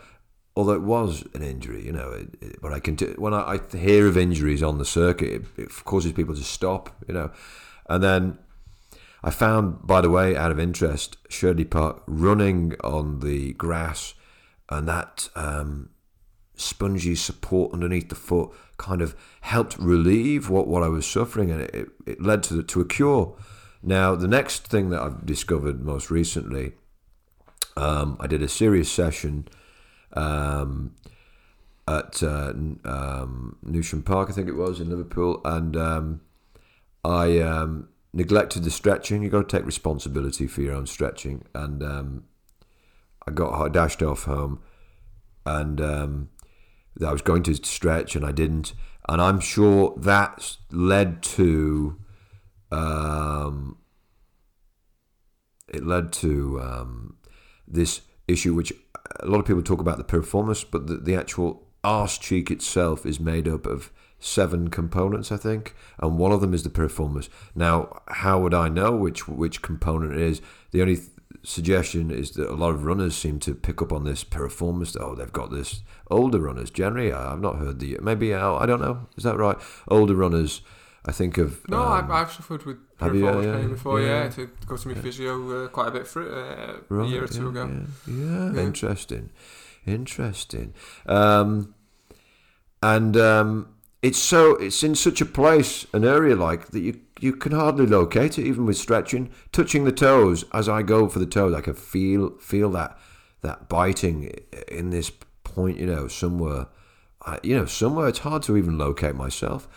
although 0.55 0.73
it 0.73 0.81
was 0.81 1.23
an 1.33 1.43
injury. 1.43 1.85
You 1.85 1.91
know, 1.91 2.11
it, 2.11 2.27
it, 2.41 2.61
but 2.61 2.73
I 2.73 2.79
conti- 2.79 3.13
when 3.17 3.33
I, 3.33 3.59
I 3.73 3.77
hear 3.77 4.07
of 4.07 4.17
injuries 4.17 4.63
on 4.63 4.79
the 4.79 4.85
circuit, 4.85 5.29
it, 5.29 5.45
it 5.57 5.85
causes 5.85 6.13
people 6.13 6.35
to 6.35 6.43
stop. 6.43 6.95
You 7.07 7.13
know, 7.13 7.31
and 7.87 8.03
then. 8.03 8.39
I 9.21 9.31
found, 9.31 9.85
by 9.85 9.99
the 9.99 10.09
way, 10.09 10.37
out 10.37 10.49
of 10.49 10.61
interest, 10.61 11.17
Shirley 11.27 11.65
Park 11.65 12.03
running 12.07 12.75
on 12.85 13.19
the 13.19 13.51
grass, 13.51 14.13
and 14.69 14.87
that 14.87 15.29
um, 15.35 15.89
spongy 16.55 17.15
support 17.15 17.73
underneath 17.73 18.09
the 18.09 18.15
foot 18.15 18.51
kind 18.77 19.01
of 19.01 19.15
helped 19.41 19.77
relieve 19.77 20.49
what, 20.49 20.67
what 20.67 20.83
I 20.83 20.87
was 20.87 21.05
suffering, 21.05 21.51
and 21.51 21.61
it, 21.61 21.89
it 22.05 22.21
led 22.21 22.43
to 22.43 22.63
to 22.63 22.81
a 22.81 22.85
cure. 22.85 23.35
Now, 23.81 24.15
the 24.15 24.27
next 24.27 24.67
thing 24.67 24.89
that 24.89 25.01
I've 25.01 25.25
discovered 25.25 25.81
most 25.81 26.11
recently, 26.11 26.73
um, 27.77 28.17
I 28.19 28.27
did 28.27 28.41
a 28.41 28.49
serious 28.49 28.91
session 28.91 29.47
um, 30.13 30.95
at 31.87 32.21
uh, 32.21 32.53
um, 32.83 33.57
Newsham 33.65 34.03
Park, 34.03 34.29
I 34.29 34.33
think 34.33 34.47
it 34.47 34.55
was 34.55 34.79
in 34.79 34.89
Liverpool, 34.89 35.41
and 35.45 35.75
um, 35.75 36.21
I 37.03 37.39
um, 37.39 37.89
neglected 38.13 38.63
the 38.63 38.71
stretching. 38.71 39.23
You've 39.23 39.31
got 39.31 39.47
to 39.47 39.57
take 39.57 39.65
responsibility 39.65 40.45
for 40.45 40.61
your 40.61 40.75
own 40.75 40.85
stretching, 40.85 41.45
and 41.55 41.81
um, 41.81 42.23
I 43.27 43.31
got 43.31 43.71
dashed 43.73 44.01
off 44.01 44.23
home, 44.23 44.61
and 45.45 45.79
um, 45.81 46.29
I 47.05 47.11
was 47.11 47.21
going 47.21 47.43
to 47.43 47.55
stretch 47.55 48.15
and 48.15 48.25
I 48.25 48.31
didn't, 48.31 48.73
and 49.07 49.21
I'm 49.21 49.39
sure 49.39 49.93
that 49.97 50.57
led 50.71 51.23
to 51.23 51.99
um, 52.71 53.77
it 55.67 55.85
led 55.85 56.11
to 56.13 56.59
um, 56.61 57.17
this 57.67 58.01
issue, 58.27 58.53
which 58.53 58.73
a 59.19 59.25
lot 59.27 59.39
of 59.39 59.45
people 59.45 59.63
talk 59.63 59.79
about 59.79 59.97
the 59.97 60.03
piriformis, 60.03 60.65
but 60.69 60.87
the, 60.87 60.97
the 60.97 61.15
actual 61.15 61.67
arse 61.83 62.17
cheek 62.17 62.51
itself 62.51 63.05
is 63.05 63.19
made 63.19 63.47
up 63.47 63.65
of 63.65 63.91
seven 64.19 64.69
components, 64.69 65.31
I 65.31 65.37
think, 65.37 65.75
and 65.99 66.17
one 66.17 66.31
of 66.31 66.41
them 66.41 66.53
is 66.53 66.63
the 66.63 66.69
piriformis. 66.69 67.29
Now, 67.55 68.01
how 68.09 68.39
would 68.41 68.53
I 68.53 68.67
know 68.67 68.95
which 68.95 69.27
which 69.27 69.61
component 69.61 70.13
it 70.13 70.21
is? 70.21 70.41
The 70.71 70.81
only 70.81 70.97
suggestion 71.43 72.11
is 72.11 72.31
that 72.31 72.49
a 72.49 72.55
lot 72.55 72.71
of 72.71 72.83
runners 72.85 73.15
seem 73.15 73.39
to 73.39 73.53
pick 73.55 73.81
up 73.81 73.91
on 73.91 74.03
this 74.03 74.23
piriformis. 74.23 74.97
Oh, 74.99 75.15
they've 75.15 75.31
got 75.31 75.51
this. 75.51 75.83
Older 76.11 76.39
runners, 76.39 76.69
generally, 76.69 77.11
I've 77.13 77.39
not 77.41 77.57
heard 77.57 77.79
the 77.79 77.97
maybe 78.01 78.33
I 78.33 78.65
don't 78.65 78.81
know. 78.81 79.07
Is 79.17 79.23
that 79.23 79.37
right? 79.37 79.57
Older 79.87 80.15
runners, 80.15 80.61
I 81.05 81.11
think 81.11 81.37
of 81.37 81.67
No, 81.69 81.81
um, 81.81 81.91
I've, 81.91 82.11
I've 82.11 82.31
suffered 82.31 82.63
with 82.65 82.77
piriformis 82.97 83.43
Yeah, 83.45 83.57
pain 83.57 83.69
before. 83.69 84.01
Yeah, 84.01 84.23
yeah. 84.23 84.29
to 84.29 84.49
go 84.65 84.77
to 84.77 84.87
my 84.87 84.93
physio 84.95 85.65
uh, 85.65 85.67
quite 85.69 85.87
a 85.87 85.91
bit 85.91 86.07
for 86.07 86.21
it 86.23 86.31
uh, 86.91 86.95
a 87.03 87.07
year 87.07 87.23
or 87.23 87.27
two 87.27 87.43
yeah, 87.43 87.49
ago. 87.49 87.85
Yeah, 88.07 88.13
yeah, 88.13 88.53
Yeah. 88.53 88.61
interesting, 88.61 89.29
interesting. 89.85 90.73
Um, 91.05 91.75
and 92.81 93.17
um, 93.17 93.75
it's 94.01 94.19
so 94.19 94.55
it's 94.55 94.83
in 94.83 94.95
such 94.95 95.21
a 95.21 95.25
place, 95.25 95.85
an 95.93 96.05
area 96.05 96.35
like 96.35 96.67
that 96.67 96.79
you 96.79 96.99
you 97.21 97.33
can 97.33 97.51
hardly 97.51 97.85
locate 97.85 98.37
it, 98.37 98.45
even 98.45 98.65
with 98.65 98.77
stretching, 98.77 99.29
touching 99.51 99.83
the 99.83 99.91
toes. 99.91 100.45
As 100.53 100.67
I 100.69 100.81
go 100.81 101.07
for 101.07 101.19
the 101.19 101.25
toes, 101.25 101.53
I 101.53 101.61
can 101.61 101.73
feel 101.73 102.31
feel 102.39 102.69
that 102.71 102.97
that 103.41 103.69
biting 103.69 104.33
in 104.67 104.89
this 104.89 105.11
point, 105.43 105.79
you 105.79 105.85
know, 105.85 106.07
somewhere. 106.07 106.67
I, 107.25 107.39
you 107.43 107.55
know, 107.55 107.65
somewhere 107.65 108.07
it's 108.07 108.19
hard 108.19 108.43
to 108.43 108.55
even 108.57 108.77
locate 108.77 109.15
myself, 109.15 109.67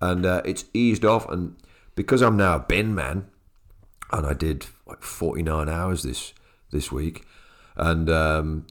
and 0.00 0.26
uh, 0.26 0.42
it's 0.44 0.64
eased 0.74 1.04
off. 1.04 1.28
And 1.28 1.56
because 1.94 2.20
I'm 2.20 2.36
now 2.36 2.56
a 2.56 2.60
bin 2.60 2.94
man, 2.94 3.28
and 4.12 4.26
I 4.26 4.32
did 4.32 4.66
like 4.86 5.02
49 5.02 5.68
hours 5.68 6.02
this 6.02 6.34
this 6.72 6.90
week, 6.90 7.24
and 7.76 8.10
um, 8.10 8.66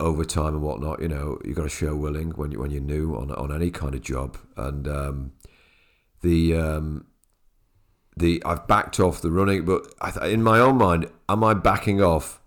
overtime 0.00 0.54
and 0.54 0.62
whatnot. 0.62 1.00
You 1.00 1.08
know, 1.08 1.38
you 1.44 1.54
got 1.54 1.62
to 1.62 1.68
show 1.68 1.94
willing 1.94 2.30
when 2.30 2.52
you 2.52 2.60
when 2.60 2.70
you're 2.70 2.80
new 2.80 3.14
on 3.14 3.30
on 3.30 3.52
any 3.52 3.70
kind 3.70 3.94
of 3.94 4.02
job, 4.02 4.36
and 4.56 4.86
um, 4.88 5.32
the 6.22 6.56
um, 6.56 7.06
the 8.18 8.42
I've 8.44 8.66
backed 8.66 9.00
off 9.00 9.20
the 9.20 9.30
running, 9.30 9.64
but 9.64 9.92
I 10.00 10.28
in 10.28 10.42
my 10.42 10.58
own 10.58 10.76
mind, 10.76 11.10
am 11.28 11.44
I 11.44 11.54
backing 11.54 12.02
off, 12.02 12.40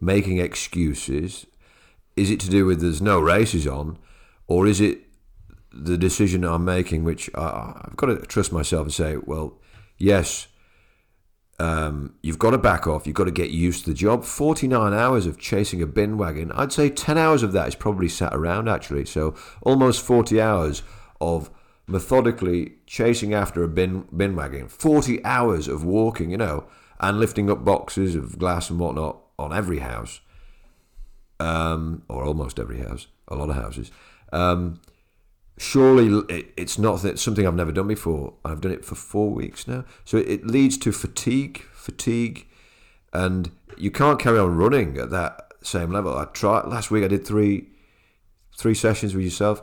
making 0.00 0.38
excuses? 0.38 1.46
is 2.16 2.30
it 2.30 2.40
to 2.40 2.50
do 2.50 2.64
with 2.66 2.80
there's 2.80 3.02
no 3.02 3.20
races 3.20 3.66
on, 3.66 3.98
or 4.46 4.66
is 4.66 4.80
it 4.80 5.02
the 5.72 5.98
decision 5.98 6.44
I'm 6.44 6.64
making, 6.64 7.04
which 7.04 7.30
I, 7.34 7.74
I've 7.84 7.96
got 7.96 8.06
to 8.06 8.16
trust 8.26 8.52
myself 8.52 8.86
and 8.86 8.94
say, 8.94 9.16
well, 9.18 9.58
yes, 9.98 10.48
um, 11.58 12.14
you've 12.22 12.38
got 12.38 12.50
to 12.50 12.58
back 12.58 12.86
off. 12.86 13.06
You've 13.06 13.16
got 13.16 13.24
to 13.24 13.30
get 13.30 13.50
used 13.50 13.84
to 13.84 13.90
the 13.90 13.96
job. 13.96 14.24
49 14.24 14.94
hours 14.94 15.26
of 15.26 15.38
chasing 15.38 15.82
a 15.82 15.86
bin 15.86 16.16
wagon. 16.16 16.50
I'd 16.52 16.72
say 16.72 16.88
10 16.88 17.18
hours 17.18 17.42
of 17.42 17.52
that 17.52 17.68
is 17.68 17.74
probably 17.74 18.08
sat 18.08 18.34
around, 18.34 18.68
actually. 18.68 19.04
So 19.04 19.34
almost 19.62 20.02
40 20.02 20.40
hours 20.40 20.82
of 21.20 21.50
methodically 21.86 22.74
chasing 22.86 23.32
after 23.32 23.62
a 23.62 23.68
bin, 23.68 24.06
bin 24.14 24.34
wagon. 24.34 24.68
40 24.68 25.24
hours 25.24 25.68
of 25.68 25.84
walking, 25.84 26.30
you 26.30 26.36
know, 26.36 26.66
and 26.98 27.20
lifting 27.20 27.50
up 27.50 27.64
boxes 27.64 28.14
of 28.14 28.38
glass 28.38 28.70
and 28.70 28.78
whatnot 28.78 29.20
on 29.38 29.52
every 29.52 29.78
house, 29.78 30.20
um, 31.38 32.02
or 32.08 32.24
almost 32.24 32.58
every 32.58 32.78
house, 32.78 33.06
a 33.28 33.34
lot 33.34 33.50
of 33.50 33.56
houses. 33.56 33.90
Um, 34.32 34.80
surely 35.58 36.24
it, 36.28 36.52
it's 36.56 36.78
not 36.78 36.96
something 37.18 37.46
I've 37.46 37.54
never 37.54 37.72
done 37.72 37.88
before. 37.88 38.34
I've 38.44 38.60
done 38.60 38.72
it 38.72 38.84
for 38.84 38.94
four 38.94 39.30
weeks 39.30 39.68
now, 39.68 39.84
so 40.04 40.16
it 40.18 40.46
leads 40.46 40.76
to 40.78 40.92
fatigue, 40.92 41.62
fatigue, 41.72 42.46
and 43.12 43.50
you 43.76 43.90
can't 43.90 44.18
carry 44.18 44.38
on 44.38 44.56
running 44.56 44.98
at 44.98 45.10
that 45.10 45.52
same 45.62 45.92
level. 45.92 46.16
I 46.16 46.24
tried 46.26 46.66
last 46.66 46.90
week. 46.90 47.04
I 47.04 47.08
did 47.08 47.26
three 47.26 47.68
three 48.56 48.74
sessions 48.74 49.14
with 49.14 49.22
yourself 49.22 49.62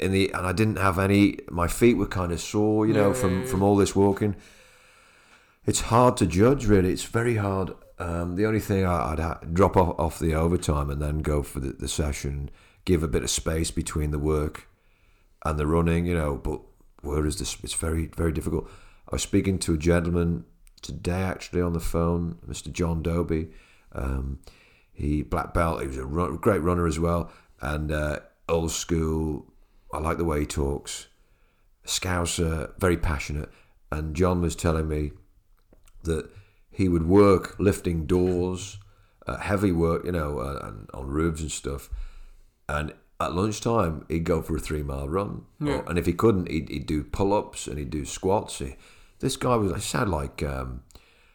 in 0.00 0.12
the, 0.12 0.32
and 0.32 0.46
I 0.46 0.52
didn't 0.52 0.78
have 0.78 0.98
any. 0.98 1.38
My 1.50 1.68
feet 1.68 1.96
were 1.96 2.06
kind 2.06 2.32
of 2.32 2.40
sore, 2.40 2.86
you 2.86 2.92
know, 2.94 3.08
Yeah, 3.08 3.14
from 3.14 3.46
from 3.46 3.62
all 3.62 3.76
this 3.76 3.94
walking. 3.94 4.36
It's 5.66 5.82
hard 5.82 6.16
to 6.18 6.26
judge, 6.26 6.66
really. 6.66 6.92
It's 6.92 7.04
very 7.04 7.36
hard. 7.36 7.72
Um, 7.98 8.36
the 8.36 8.46
only 8.46 8.60
thing 8.60 8.84
I, 8.86 9.12
I'd 9.12 9.18
ha- 9.18 9.40
drop 9.52 9.76
off, 9.76 9.94
off 10.00 10.18
the 10.18 10.34
overtime 10.34 10.88
and 10.88 11.02
then 11.02 11.18
go 11.18 11.42
for 11.42 11.60
the, 11.60 11.72
the 11.72 11.86
session, 11.86 12.50
give 12.86 13.02
a 13.02 13.08
bit 13.08 13.22
of 13.22 13.30
space 13.30 13.70
between 13.70 14.10
the 14.10 14.18
work 14.18 14.68
and 15.44 15.58
the 15.58 15.66
running, 15.66 16.06
you 16.06 16.14
know. 16.14 16.36
But 16.36 16.62
where 17.02 17.26
is 17.26 17.38
this? 17.38 17.58
It's 17.62 17.74
very, 17.74 18.06
very 18.16 18.32
difficult. 18.32 18.70
I 19.06 19.16
was 19.16 19.22
speaking 19.22 19.58
to 19.60 19.74
a 19.74 19.78
gentleman 19.78 20.44
today, 20.80 21.22
actually, 21.22 21.60
on 21.60 21.74
the 21.74 21.80
phone, 21.80 22.38
Mr. 22.48 22.72
John 22.72 23.02
Doby. 23.02 23.50
Um, 23.92 24.38
he 24.92 25.22
black 25.22 25.52
belt. 25.52 25.82
He 25.82 25.86
was 25.88 25.98
a 25.98 26.06
run, 26.06 26.36
great 26.36 26.62
runner 26.62 26.86
as 26.86 26.98
well, 26.98 27.30
and 27.60 27.92
uh, 27.92 28.20
old 28.48 28.70
school. 28.70 29.49
I 29.92 29.98
like 29.98 30.18
the 30.18 30.24
way 30.24 30.40
he 30.40 30.46
talks. 30.46 31.08
Scouser, 31.86 32.72
very 32.78 32.96
passionate. 32.96 33.50
And 33.90 34.14
John 34.14 34.40
was 34.40 34.54
telling 34.54 34.88
me 34.88 35.12
that 36.04 36.30
he 36.70 36.88
would 36.88 37.06
work 37.08 37.58
lifting 37.58 38.06
doors, 38.06 38.78
uh, 39.26 39.38
heavy 39.38 39.72
work, 39.72 40.04
you 40.04 40.12
know, 40.12 40.38
uh, 40.38 40.60
and 40.62 40.88
on 40.94 41.08
roofs 41.08 41.40
and 41.40 41.50
stuff. 41.50 41.88
And 42.68 42.92
at 43.18 43.34
lunchtime, 43.34 44.04
he'd 44.08 44.24
go 44.24 44.42
for 44.42 44.56
a 44.56 44.60
three 44.60 44.82
mile 44.82 45.08
run. 45.08 45.42
Yeah. 45.60 45.78
Or- 45.78 45.88
and 45.88 45.98
if 45.98 46.06
he 46.06 46.12
couldn't, 46.12 46.50
he'd, 46.50 46.68
he'd 46.68 46.86
do 46.86 47.02
pull 47.02 47.32
ups 47.32 47.66
and 47.66 47.78
he'd 47.78 47.90
do 47.90 48.04
squats. 48.04 48.58
He, 48.60 48.76
this 49.18 49.36
guy 49.36 49.56
was, 49.56 49.72
he 49.74 49.80
sounded 49.80 50.12
like 50.12 50.42
um, 50.42 50.82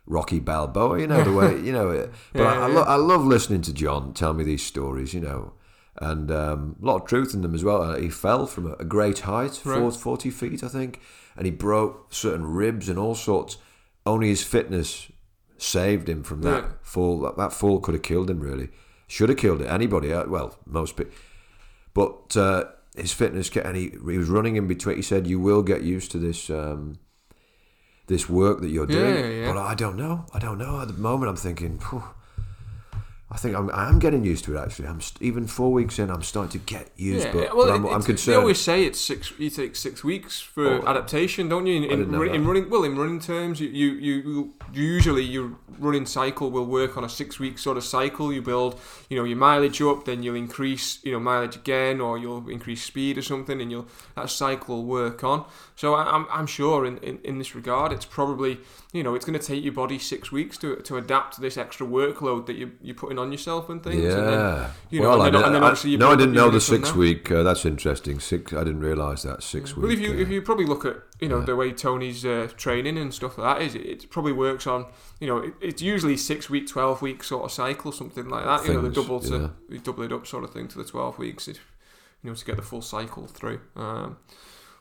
Rocky 0.05 0.39
Balboa, 0.39 0.99
you 1.01 1.07
know, 1.07 1.23
the 1.23 1.33
way, 1.33 1.59
you 1.63 1.73
know. 1.73 1.89
It, 1.89 2.11
but 2.33 2.41
Yeah, 2.43 2.53
I, 2.53 2.63
I, 2.63 2.67
lo- 2.67 2.83
I 2.83 2.95
love 2.95 3.25
listening 3.25 3.61
to 3.63 3.73
John 3.73 4.13
tell 4.13 4.33
me 4.33 4.43
these 4.45 4.65
stories, 4.65 5.13
you 5.13 5.19
know. 5.19 5.53
And 5.97 6.29
um, 6.29 6.75
a 6.81 6.85
lot 6.85 7.01
of 7.01 7.07
truth 7.07 7.33
in 7.33 7.41
them 7.41 7.55
as 7.55 7.63
well. 7.63 7.81
Uh, 7.81 7.97
he 7.97 8.09
fell 8.09 8.45
from 8.47 8.73
a, 8.77 8.83
great 8.83 9.19
height, 9.19 9.61
Right. 9.63 9.79
40, 9.79 9.97
40 9.97 10.29
feet, 10.29 10.63
I 10.63 10.67
think, 10.67 10.99
and 11.37 11.45
he 11.45 11.51
broke 11.51 12.13
certain 12.13 12.45
ribs 12.45 12.89
and 12.89 12.99
all 12.99 13.15
sorts. 13.15 13.57
Only 14.05 14.27
his 14.27 14.43
fitness 14.43 15.09
saved 15.57 16.09
him 16.09 16.21
from 16.23 16.41
that 16.41 16.63
Yeah. 16.63 16.69
fall. 16.81 17.21
That, 17.21 17.37
that 17.37 17.53
fall 17.53 17.79
could 17.79 17.93
have 17.95 18.03
killed 18.03 18.29
him, 18.29 18.41
really. 18.41 18.69
Should 19.07 19.29
have 19.29 19.37
killed 19.37 19.61
it. 19.61 19.67
Anybody, 19.67 20.11
uh, 20.11 20.25
well, 20.27 20.57
most 20.65 20.97
people. 20.97 21.13
But 21.93 22.35
uh, 22.35 22.65
his 22.97 23.13
fitness, 23.13 23.49
and 23.55 23.77
he, 23.77 23.89
he 23.91 24.17
was 24.17 24.27
running 24.27 24.57
in 24.57 24.67
between. 24.67 24.97
He 24.97 25.01
said, 25.01 25.27
"You 25.27 25.39
will 25.39 25.63
get 25.63 25.81
used 25.83 26.11
to 26.11 26.17
this, 26.17 26.49
um, 26.49 26.99
this 28.07 28.27
work 28.29 28.59
that 28.61 28.69
you're 28.69 28.85
doing." 28.85 29.15
Yeah, 29.15 29.27
yeah. 29.27 29.53
But 29.53 29.59
I 29.61 29.75
don't 29.75 29.95
know. 29.95 30.25
I 30.33 30.39
don't 30.39 30.57
know. 30.57 30.81
At 30.81 30.87
the 30.89 30.93
moment, 30.95 31.29
I'm 31.29 31.37
thinking. 31.37 31.79
"Phew, 31.79 32.03
I 33.35 33.37
think 33.37 33.53
I'm, 33.53 33.69
I 33.71 33.89
am 33.89 33.99
getting 33.99 34.23
used 34.23 34.45
to 34.45 34.55
it. 34.55 34.61
Actually, 34.61 34.87
I'm 34.87 35.01
st- 35.01 35.21
even 35.21 35.45
four 35.45 35.73
weeks 35.73 35.99
in. 35.99 36.09
I'm 36.09 36.23
starting 36.23 36.57
to 36.57 36.65
get 36.65 36.89
used, 36.95 37.25
Yeah, 37.25 37.33
but, 37.33 37.53
well, 37.57 37.67
but 37.67 37.73
I'm, 37.75 37.85
it- 37.85 37.91
I'm 37.91 38.01
concerned. 38.01 38.33
They 38.33 38.39
always 38.39 38.61
say 38.61 38.85
it's 38.85 38.97
six. 38.97 39.33
You 39.37 39.49
take 39.49 39.75
six 39.75 40.05
weeks 40.05 40.39
for 40.39 40.65
Oh, 40.81 40.87
adaptation, 40.87 41.49
don't 41.49 41.65
you? 41.67 41.75
In, 41.75 41.83
in, 41.83 41.89
didn't 41.89 42.11
know 42.11 42.19
run- 42.21 42.33
in 42.33 42.47
running, 42.47 42.69
well, 42.69 42.85
in 42.85 42.97
running 42.97 43.19
terms, 43.19 43.59
you, 43.59 43.67
you, 43.67 43.91
you 43.99 44.53
usually 44.71 45.23
your 45.23 45.51
running 45.79 46.05
cycle 46.05 46.49
will 46.49 46.65
work 46.65 46.95
on 46.95 47.03
a 47.03 47.09
six 47.09 47.37
week 47.37 47.59
sort 47.59 47.75
of 47.75 47.83
cycle. 47.83 48.31
You 48.31 48.41
build, 48.41 48.79
you 49.09 49.17
know, 49.17 49.25
your 49.25 49.37
mileage 49.37 49.81
up, 49.81 50.05
then 50.05 50.23
you'll 50.23 50.35
increase, 50.35 50.99
you 51.03 51.11
know, 51.11 51.19
mileage 51.19 51.57
again, 51.57 51.99
or 51.99 52.17
you'll 52.17 52.47
increase 52.49 52.83
speed 52.83 53.17
or 53.17 53.21
something, 53.21 53.59
and 53.59 53.69
you'll 53.69 53.87
that 54.15 54.29
cycle 54.29 54.77
will 54.77 54.85
work 54.85 55.25
on. 55.25 55.43
So 55.75 55.93
I, 55.95 56.03
I'm, 56.03 56.25
I'm 56.31 56.47
sure 56.47 56.85
in, 56.85 56.99
in, 56.99 57.19
in 57.25 57.37
this 57.37 57.53
regard, 57.53 57.91
it's 57.91 58.05
probably, 58.05 58.59
you 58.93 59.03
know, 59.03 59.13
it's 59.13 59.25
going 59.25 59.37
to 59.37 59.45
take 59.45 59.61
your 59.61 59.73
body 59.73 59.99
six 59.99 60.31
weeks 60.31 60.57
to, 60.59 60.77
to 60.77 60.95
adapt 60.95 61.33
to 61.35 61.41
this 61.41 61.57
extra 61.57 61.85
workload 61.85 62.45
that 62.45 62.55
you 62.55 62.71
you're 62.81 62.95
putting 62.95 63.17
on 63.19 63.24
yourself 63.31 63.69
and 63.69 63.83
things. 63.83 64.03
yeah. 64.03 64.17
And 64.17 64.27
then, 64.27 64.69
you 64.89 65.01
know, 65.01 65.09
well, 65.09 65.21
and 65.23 65.35
then- 65.35 65.43
I, 65.43 65.45
and 65.47 65.55
then 65.55 65.63
obviously 65.63 65.91
you 65.91 65.97
no, 65.97 66.11
I 66.11 66.15
didn't 66.15 66.33
know 66.33 66.49
the 66.49 66.61
six 66.61 66.93
week. 66.93 67.31
Uh, 67.31 67.43
that's 67.43 67.65
interesting. 67.65 68.19
Six. 68.19 68.53
I 68.53 68.63
didn't 68.63 68.79
realise 68.81 69.23
that 69.23 69.43
six 69.43 69.75
Well, 69.75 69.87
week. 69.87 69.97
if 69.99 70.03
you 70.03 70.11
uh, 70.13 70.21
if 70.21 70.29
you 70.29 70.41
probably 70.41 70.65
look 70.65 70.85
at 70.85 70.97
you 71.19 71.29
know 71.29 71.39
yeah. 71.39 71.45
the 71.45 71.55
way 71.55 71.71
Tony's 71.71 72.25
uh, 72.25 72.49
training 72.57 72.97
and 72.97 73.13
stuff 73.13 73.37
like 73.37 73.57
that 73.57 73.65
is, 73.65 73.75
it, 73.75 73.85
it 73.85 74.09
probably 74.09 74.33
works 74.33 74.67
on 74.67 74.85
you 75.19 75.27
know 75.27 75.37
it, 75.39 75.53
it's 75.61 75.81
usually 75.81 76.17
six 76.17 76.49
week, 76.49 76.67
twelve 76.67 77.01
week 77.01 77.23
sort 77.23 77.45
of 77.45 77.51
cycle, 77.51 77.91
something 77.91 78.27
like 78.27 78.45
that. 78.45 78.65
you 78.67 78.73
know, 78.73 78.81
the 78.81 78.91
Things, 78.91 78.95
double 79.07 79.19
to 79.21 79.37
yeah. 79.37 79.47
you 79.69 79.79
double 79.79 80.03
it 80.03 80.11
up 80.11 80.27
sort 80.27 80.43
of 80.43 80.51
thing 80.51 80.67
to 80.69 80.77
the 80.77 80.85
twelve 80.85 81.17
weeks, 81.17 81.47
if, 81.47 81.59
you 82.23 82.29
know, 82.29 82.35
to 82.35 82.45
get 82.45 82.55
the 82.55 82.61
full 82.61 82.81
cycle 82.81 83.27
through. 83.27 83.61
Um, 83.75 84.17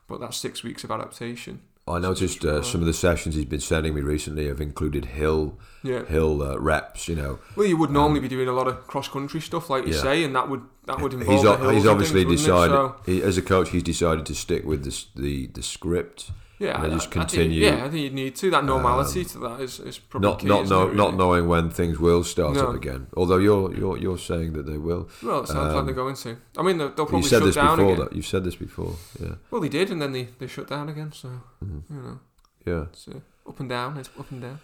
but 0.07 0.21
that's 0.21 0.37
six 0.37 0.63
weeks 0.63 0.85
of 0.85 0.91
adaptation. 0.91 1.63
I 1.87 1.99
noticed 1.99 2.45
uh, 2.47 2.63
some 2.63 2.81
of 2.81 2.87
the 2.87 2.95
sessions 2.95 3.35
he's 3.35 3.45
been 3.45 3.61
sending 3.61 3.95
me 3.95 4.01
recently 4.01 4.49
have 4.49 4.61
included 4.61 5.05
hill 5.05 5.59
Yeah. 5.83 6.05
hill 6.07 6.43
uh, 6.43 6.57
reps. 6.59 7.09
You 7.09 7.17
know, 7.17 7.39
Well, 7.57 7.67
you 7.67 7.77
would 7.77 7.91
normally 7.91 8.21
be 8.21 8.29
doing 8.29 8.49
a 8.49 8.53
lot 8.53 8.67
of 8.69 8.87
cross 8.87 9.07
country 9.09 9.41
stuff, 9.41 9.69
like 9.69 9.83
you 9.85 9.91
Um, 9.91 9.95
Yeah. 9.95 10.03
say, 10.03 10.25
and 10.25 10.35
that 10.35 10.49
would 10.49 10.63
that 10.87 11.01
would 11.01 11.13
involve 11.13 11.31
he's, 11.31 11.43
the 11.43 11.73
he's 11.75 11.87
obviously 11.87 12.25
things, 12.25 12.41
decided 12.43 12.75
So, 12.75 12.95
he, 13.05 13.23
as 13.23 13.37
a 13.37 13.43
coach 13.43 13.69
he's 13.71 13.83
decided 13.83 14.25
to 14.27 14.35
stick 14.35 14.65
with 14.65 14.85
this, 14.85 15.07
the 15.15 15.47
the 15.49 15.63
script 15.63 16.31
yeah, 16.59 16.83
and 16.83 16.93
I- 16.93 16.97
just 16.97 17.09
I 17.09 17.11
think- 17.11 17.29
continue. 17.31 17.61
yeah, 17.67 17.85
I 17.85 17.89
think 17.91 18.03
you 18.03 18.11
need 18.11 18.37
to. 18.37 18.51
That 18.51 18.65
normality 18.65 19.25
to 19.25 19.39
that 19.41 19.61
is, 19.61 19.81
is 19.81 19.99
probably 19.99 20.29
not 20.31 20.39
key, 20.41 20.47
not 20.47 20.89
it, 20.91 20.95
not 20.95 21.17
knowing 21.17 21.49
when 21.49 21.71
things 21.71 21.99
will 21.99 22.23
start 22.25 22.55
No. 22.55 22.69
up 22.69 22.75
again. 22.75 23.07
Although 23.17 23.39
you're 23.39 23.75
you're 23.75 23.97
you're 23.99 24.19
saying 24.19 24.53
that 24.55 24.67
they 24.67 24.79
will. 24.79 25.09
Well, 25.23 25.41
it 25.43 25.49
sounds 25.49 25.73
like 25.73 25.77
Um, 25.81 25.87
they're 25.87 25.95
going 25.95 26.15
to. 26.17 26.37
I 26.59 26.63
mean, 26.63 26.79
they'll, 26.79 26.91
they'll 26.95 27.11
You 27.11 27.23
said 27.23 27.31
shut 27.39 27.45
this 27.45 27.55
down 27.57 27.77
before. 27.79 27.93
again. 27.95 28.05
That 28.05 28.17
you've 28.17 28.27
said 28.27 28.45
this 28.45 28.57
before. 28.57 28.95
Yeah, 29.21 29.35
Well, 29.51 29.61
they 29.61 29.69
did, 29.69 29.91
and 29.91 30.01
then 30.01 30.13
they, 30.13 30.29
they 30.39 30.47
shut 30.47 30.69
down 30.69 30.89
again. 30.89 31.13
So 31.13 31.29
Mhm. 31.65 31.83
you 31.91 31.97
know, 32.03 32.19
yeah. 32.67 32.85
uh, 33.15 33.21
up 33.51 33.61
and 33.61 33.69
down. 33.69 33.97
It's 33.99 34.11
up 34.19 34.31
and 34.31 34.41
down. 34.43 34.59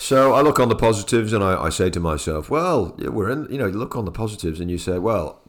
So 0.00 0.32
I 0.34 0.42
look 0.42 0.60
on 0.60 0.68
the 0.68 0.76
positives 0.76 1.32
and 1.32 1.42
I, 1.42 1.60
I 1.64 1.70
say 1.70 1.90
to 1.90 1.98
myself, 1.98 2.48
well, 2.50 2.94
yeah, 2.98 3.08
we're 3.08 3.30
in, 3.30 3.48
you 3.50 3.58
know, 3.58 3.66
you 3.66 3.78
look 3.78 3.96
on 3.96 4.04
the 4.04 4.12
positives 4.12 4.60
and 4.60 4.70
you 4.70 4.78
say, 4.78 4.98
well, 4.98 5.40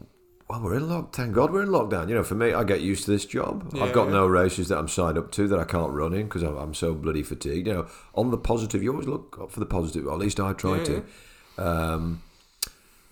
well, 0.50 0.62
we're 0.62 0.76
in 0.78 0.90
lock. 0.90 1.16
Thank 1.16 1.34
God 1.34 1.52
we're 1.52 1.62
in 1.62 1.70
lockdown. 1.70 2.10
You 2.10 2.16
know, 2.16 2.24
for 2.24 2.36
me, 2.36 2.54
I 2.54 2.64
get 2.64 2.82
used 2.82 3.06
to 3.06 3.12
this 3.12 3.26
job. 3.26 3.72
I've 3.80 3.94
got 3.94 4.08
Yeah. 4.08 4.14
no 4.14 4.28
races 4.28 4.70
that 4.70 4.78
I'm 4.80 4.88
signed 4.88 5.18
up 5.18 5.32
to 5.34 5.48
that 5.48 5.60
I 5.60 5.64
can't 5.64 5.92
run 5.92 6.14
in 6.14 6.24
because 6.24 6.42
I'm, 6.42 6.58
I'm 6.58 6.74
so 6.74 6.94
bloody 6.96 7.22
fatigued. 7.22 7.68
You 7.68 7.74
know, 7.74 7.88
on 8.16 8.32
the 8.32 8.38
positive, 8.38 8.82
you 8.82 8.92
always 8.92 9.08
look 9.08 9.38
up 9.40 9.52
for 9.52 9.60
the 9.60 9.66
positive. 9.68 10.08
Or 10.08 10.14
at 10.14 10.20
least 10.20 10.40
I 10.40 10.54
try 10.54 10.78
Yeah, 10.78 10.84
to. 10.86 11.04
Um, 11.64 12.24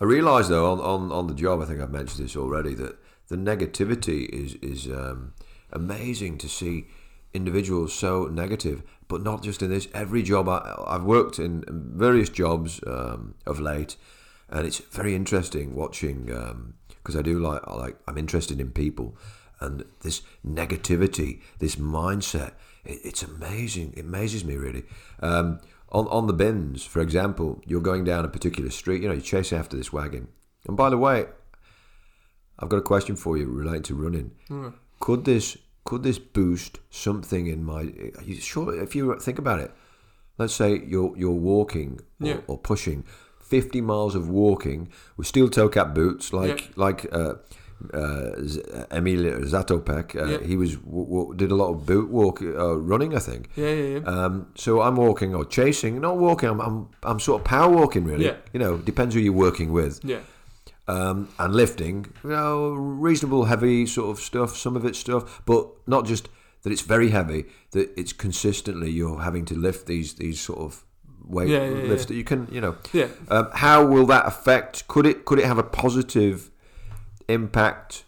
I 0.02 0.06
realise 0.06 0.48
though 0.48 0.72
on, 0.72 0.80
on, 0.80 1.12
on 1.12 1.28
the 1.28 1.34
job, 1.36 1.62
I 1.62 1.66
think 1.66 1.80
I've 1.80 1.92
mentioned 1.92 2.26
this 2.26 2.36
already, 2.36 2.74
that 2.76 2.98
the 3.28 3.36
negativity 3.36 4.28
is 4.30 4.56
is 4.56 4.88
um, 4.88 5.34
amazing 5.72 6.38
to 6.40 6.48
see 6.50 6.88
individuals 7.34 7.94
so 7.94 8.26
negative, 8.26 8.82
but 9.08 9.22
not 9.22 9.44
just 9.44 9.62
in 9.62 9.70
this. 9.70 9.88
Every 9.94 10.24
job 10.24 10.48
I, 10.50 10.76
I've 10.88 11.04
worked 11.04 11.38
in 11.40 11.64
various 11.68 12.30
jobs 12.30 12.80
um, 12.88 13.36
of 13.46 13.60
late, 13.60 13.96
and 14.50 14.66
it's 14.66 14.80
very 14.80 15.14
interesting 15.14 15.76
watching 15.76 16.32
because 17.08 17.16
I 17.20 17.22
do 17.22 17.40
like 17.40 17.62
I 17.66 17.74
like 17.76 17.98
I'm 18.06 18.18
interested 18.18 18.60
in 18.60 18.72
people, 18.72 19.16
and 19.62 19.86
this 20.02 20.22
negativity, 20.46 21.40
this 21.60 21.78
mindset, 21.78 22.52
it, 22.84 23.00
it's 23.06 23.24
amazing. 23.24 23.94
It 23.96 24.02
amazes 24.06 24.44
me 24.44 24.56
really. 24.58 24.84
Um, 25.22 25.62
on 25.90 26.06
on 26.10 26.28
the 26.28 26.34
bins, 26.34 26.84
for 26.84 27.02
example, 27.02 27.62
you're 27.66 27.80
going 27.82 28.04
down 28.04 28.26
a 28.26 28.28
particular 28.28 28.70
street. 28.70 29.02
You 29.02 29.08
know, 29.08 29.14
you're 29.14 29.22
chasing 29.22 29.58
after 29.58 29.78
this 29.78 29.94
wagon, 29.94 30.28
and 30.68 30.76
by 30.76 30.90
the 30.90 30.98
way, 30.98 31.28
I've 32.60 32.68
got 32.70 32.78
a 32.78 32.82
question 32.82 33.16
for 33.16 33.38
you 33.38 33.46
relating 33.46 33.84
to 33.84 33.96
running. 33.96 34.32
Mm. 34.50 34.74
Could 35.00 35.24
this 35.24 35.58
could 35.86 36.04
this 36.04 36.20
boost 36.20 36.80
something 36.90 37.48
in 37.48 37.64
my? 37.64 37.94
Sure? 38.42 38.76
If 38.84 38.96
you 38.96 39.18
think 39.20 39.40
about 39.40 39.62
it, 39.62 39.72
let's 40.38 40.54
say 40.54 40.84
you're 40.86 41.18
you're 41.18 41.32
walking 41.32 42.02
or, 42.22 42.28
Yeah. 42.28 42.40
or 42.48 42.58
pushing 42.58 43.06
fifty 43.50 43.82
miles 43.82 44.16
of 44.16 44.30
walking 44.30 44.90
with 45.18 45.28
steel 45.28 45.50
toe 45.50 45.70
cap 45.70 45.94
boots, 45.94 46.32
like 46.34 46.60
Yeah. 46.62 46.74
like 46.86 47.00
uh, 47.14 47.34
uh, 47.94 48.32
Emil 48.92 49.24
Zatopek. 49.46 50.16
Uh, 50.16 50.26
Yeah. 50.26 50.38
He 50.48 50.56
was 50.58 50.76
w- 50.78 51.06
w- 51.06 51.34
did 51.36 51.52
a 51.52 51.56
lot 51.56 51.70
of 51.74 51.86
boot 51.86 52.10
walk 52.10 52.42
uh, 52.42 52.76
running, 52.92 53.16
I 53.16 53.20
think. 53.20 53.50
Yeah, 53.56 53.74
yeah, 53.74 54.00
yeah. 54.00 54.06
Um, 54.26 54.48
so 54.56 54.82
I'm 54.82 54.96
walking 54.96 55.36
or 55.36 55.46
chasing, 55.46 56.02
not 56.02 56.18
walking. 56.18 56.50
I'm, 56.50 56.60
I'm 56.62 56.88
I'm 57.04 57.20
sort 57.20 57.42
of 57.42 57.46
power 57.46 57.70
walking, 57.74 58.04
really. 58.06 58.26
Yeah. 58.26 58.38
You 58.54 58.60
know, 58.60 58.78
depends 58.78 59.16
who 59.16 59.22
you're 59.22 59.34
working 59.48 59.72
with. 59.74 60.00
yeah. 60.04 60.20
um, 60.90 61.28
and 61.38 61.54
lifting, 61.54 62.06
you 62.24 62.30
know, 62.30 62.70
reasonable 63.08 63.46
heavy 63.46 63.86
sort 63.86 64.10
of 64.10 64.24
stuff, 64.24 64.56
some 64.56 64.78
of 64.78 64.86
it 64.86 64.96
stuff, 64.96 65.42
but 65.46 65.68
not 65.86 66.06
just 66.08 66.30
that 66.64 66.72
it's 66.72 66.82
very 66.88 67.10
heavy, 67.10 67.44
that 67.72 67.90
it's 68.00 68.14
consistently 68.14 68.90
you're 68.90 69.20
having 69.22 69.46
to 69.46 69.54
lift 69.56 69.86
these 69.86 70.14
these 70.16 70.40
sort 70.40 70.60
of 70.60 70.86
weight 71.28 71.50
Yeah, 71.50 71.66
yeah, 71.66 71.84
lifts 71.84 72.06
that 72.06 72.16
you 72.16 72.24
can, 72.24 72.48
you 72.52 72.62
know. 72.62 72.76
Yeah. 72.94 73.08
Um, 73.30 73.50
how 73.54 73.86
will 73.86 74.06
that 74.08 74.26
affect? 74.26 74.88
Could 74.88 75.06
it 75.06 75.26
could 75.26 75.40
it 75.40 75.46
have 75.46 75.58
a 75.58 75.64
positive 75.64 76.50
impact, 77.28 78.04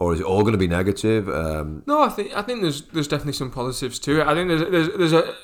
or 0.00 0.12
is 0.14 0.20
it 0.20 0.26
all 0.26 0.42
going 0.42 0.52
to 0.52 0.58
be 0.58 0.68
negative? 0.68 1.28
Um, 1.28 1.82
No, 1.86 2.02
I 2.02 2.08
think 2.08 2.36
I 2.36 2.42
think 2.42 2.62
there's 2.62 2.82
there's 2.82 3.08
definitely 3.08 3.32
some 3.32 3.50
positives 3.50 3.98
to 4.00 4.20
it. 4.20 4.26
I 4.28 4.34
think 4.34 4.48
there's 4.48 4.62
there's, 4.70 4.88
there's 4.96 5.12
a 5.12 5.34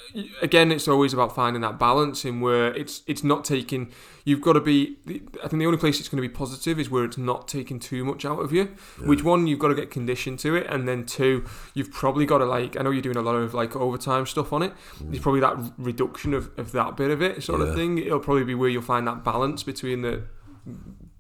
again 0.43 0.71
it's 0.71 0.87
always 0.87 1.13
about 1.13 1.35
finding 1.35 1.61
that 1.63 1.79
balance 1.79 2.25
in 2.25 2.41
where 2.41 2.73
it's 2.73 3.03
it's 3.09 3.25
not 3.25 3.45
taking 3.45 3.91
you've 4.25 4.41
got 4.41 4.53
to 4.53 4.61
be 4.61 4.97
I 5.43 5.49
think 5.49 5.59
the 5.61 5.67
only 5.67 5.77
place 5.79 5.99
it's 5.99 6.09
going 6.09 6.23
to 6.23 6.29
be 6.29 6.33
positive 6.33 6.79
is 6.79 6.89
where 6.89 7.05
it's 7.05 7.19
not 7.19 7.49
taking 7.49 7.81
too 7.81 8.05
much 8.05 8.25
out 8.25 8.39
of 8.39 8.53
you. 8.53 8.77
Which 9.05 9.25
one 9.25 9.49
you've 9.49 9.59
got 9.59 9.69
to 9.69 9.75
get 9.75 9.91
conditioned 9.91 10.39
to 10.41 10.55
it 10.55 10.69
and 10.69 10.87
then 10.87 11.05
two 11.05 11.45
you've 11.75 11.91
probably 11.91 12.25
got 12.25 12.39
to 12.39 12.45
like 12.47 12.79
I 12.79 12.83
know 12.83 12.91
you're 12.91 13.03
doing 13.03 13.17
a 13.17 13.23
lot 13.23 13.35
of 13.35 13.55
like 13.55 13.75
overtime 13.75 14.25
stuff 14.25 14.53
on 14.53 14.63
it. 14.63 14.73
There's 15.01 15.19
probably 15.21 15.41
that 15.41 15.57
reduction 15.79 16.33
of, 16.33 16.51
of 16.57 16.71
that 16.73 16.97
bit 16.97 17.11
of 17.11 17.21
it 17.21 17.43
sort 17.43 17.61
Yeah. 17.61 17.67
of 17.67 17.75
thing. 17.75 17.99
It'll 17.99 18.21
probably 18.21 18.45
be 18.45 18.55
where 18.55 18.69
you'll 18.69 18.83
find 18.83 19.05
that 19.09 19.25
balance 19.25 19.65
between 19.65 20.03
the 20.03 20.23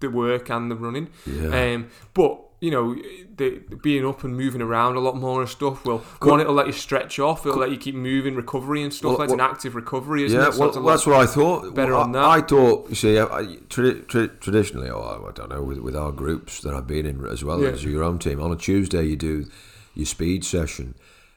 the 0.00 0.08
work 0.08 0.50
and 0.50 0.70
the 0.70 0.76
running. 0.76 1.08
Yeah. 1.26 1.48
Um, 1.74 1.88
but 2.14 2.40
you 2.64 2.70
know, 2.70 2.94
the, 3.36 3.60
the 3.68 3.76
being 3.76 4.06
up 4.06 4.24
and 4.24 4.36
moving 4.36 4.62
around 4.62 4.96
a 4.96 5.00
lot 5.00 5.16
more 5.16 5.40
and 5.42 5.50
stuff 5.50 5.84
will 5.84 5.98
Cool. 6.20 6.30
one. 6.32 6.40
It'll 6.40 6.54
let 6.54 6.66
you 6.66 6.72
stretch 6.72 7.18
off. 7.18 7.44
It'll 7.44 7.58
let 7.58 7.70
you 7.70 7.76
keep 7.76 7.94
moving, 7.94 8.34
recovery 8.34 8.82
and 8.82 8.92
stuff. 8.92 9.10
Well, 9.10 9.18
like 9.18 9.24
it's 9.30 9.36
well- 9.36 9.46
an 9.46 9.52
active 9.52 9.74
recovery, 9.74 10.24
isn't 10.24 10.40
yeah, 10.40 10.48
it? 10.48 10.52
So 10.54 10.60
well, 10.60 10.68
it's 10.68 10.76
a 10.78 10.80
lot- 10.80 10.90
that's 10.92 11.06
what 11.06 11.16
I 11.16 11.26
thought. 11.26 11.74
better 11.74 11.92
Well, 11.92 12.02
on 12.04 12.12
that. 12.12 12.24
I 12.24 12.40
thought, 12.40 12.88
you 12.88 12.94
see, 12.94 13.18
I, 13.18 13.24
I, 13.24 13.42
tradi- 13.68 14.06
tra- 14.08 14.28
traditionally, 14.28 14.88
or 14.88 15.28
I 15.28 15.32
don't 15.32 15.50
know, 15.50 15.62
with, 15.62 15.78
with 15.78 15.94
our 15.94 16.10
groups 16.12 16.60
that 16.62 16.72
I've 16.74 16.86
been 16.86 17.04
in 17.06 17.26
as 17.26 17.44
well 17.44 17.60
Yeah. 17.60 17.68
as 17.70 17.84
your 17.84 18.02
own 18.02 18.18
team, 18.18 18.40
on 18.40 18.50
a 18.50 18.56
Tuesday 18.56 19.04
you 19.04 19.16
do 19.16 19.46
your 19.94 20.06
speed 20.06 20.44
session. 20.44 20.94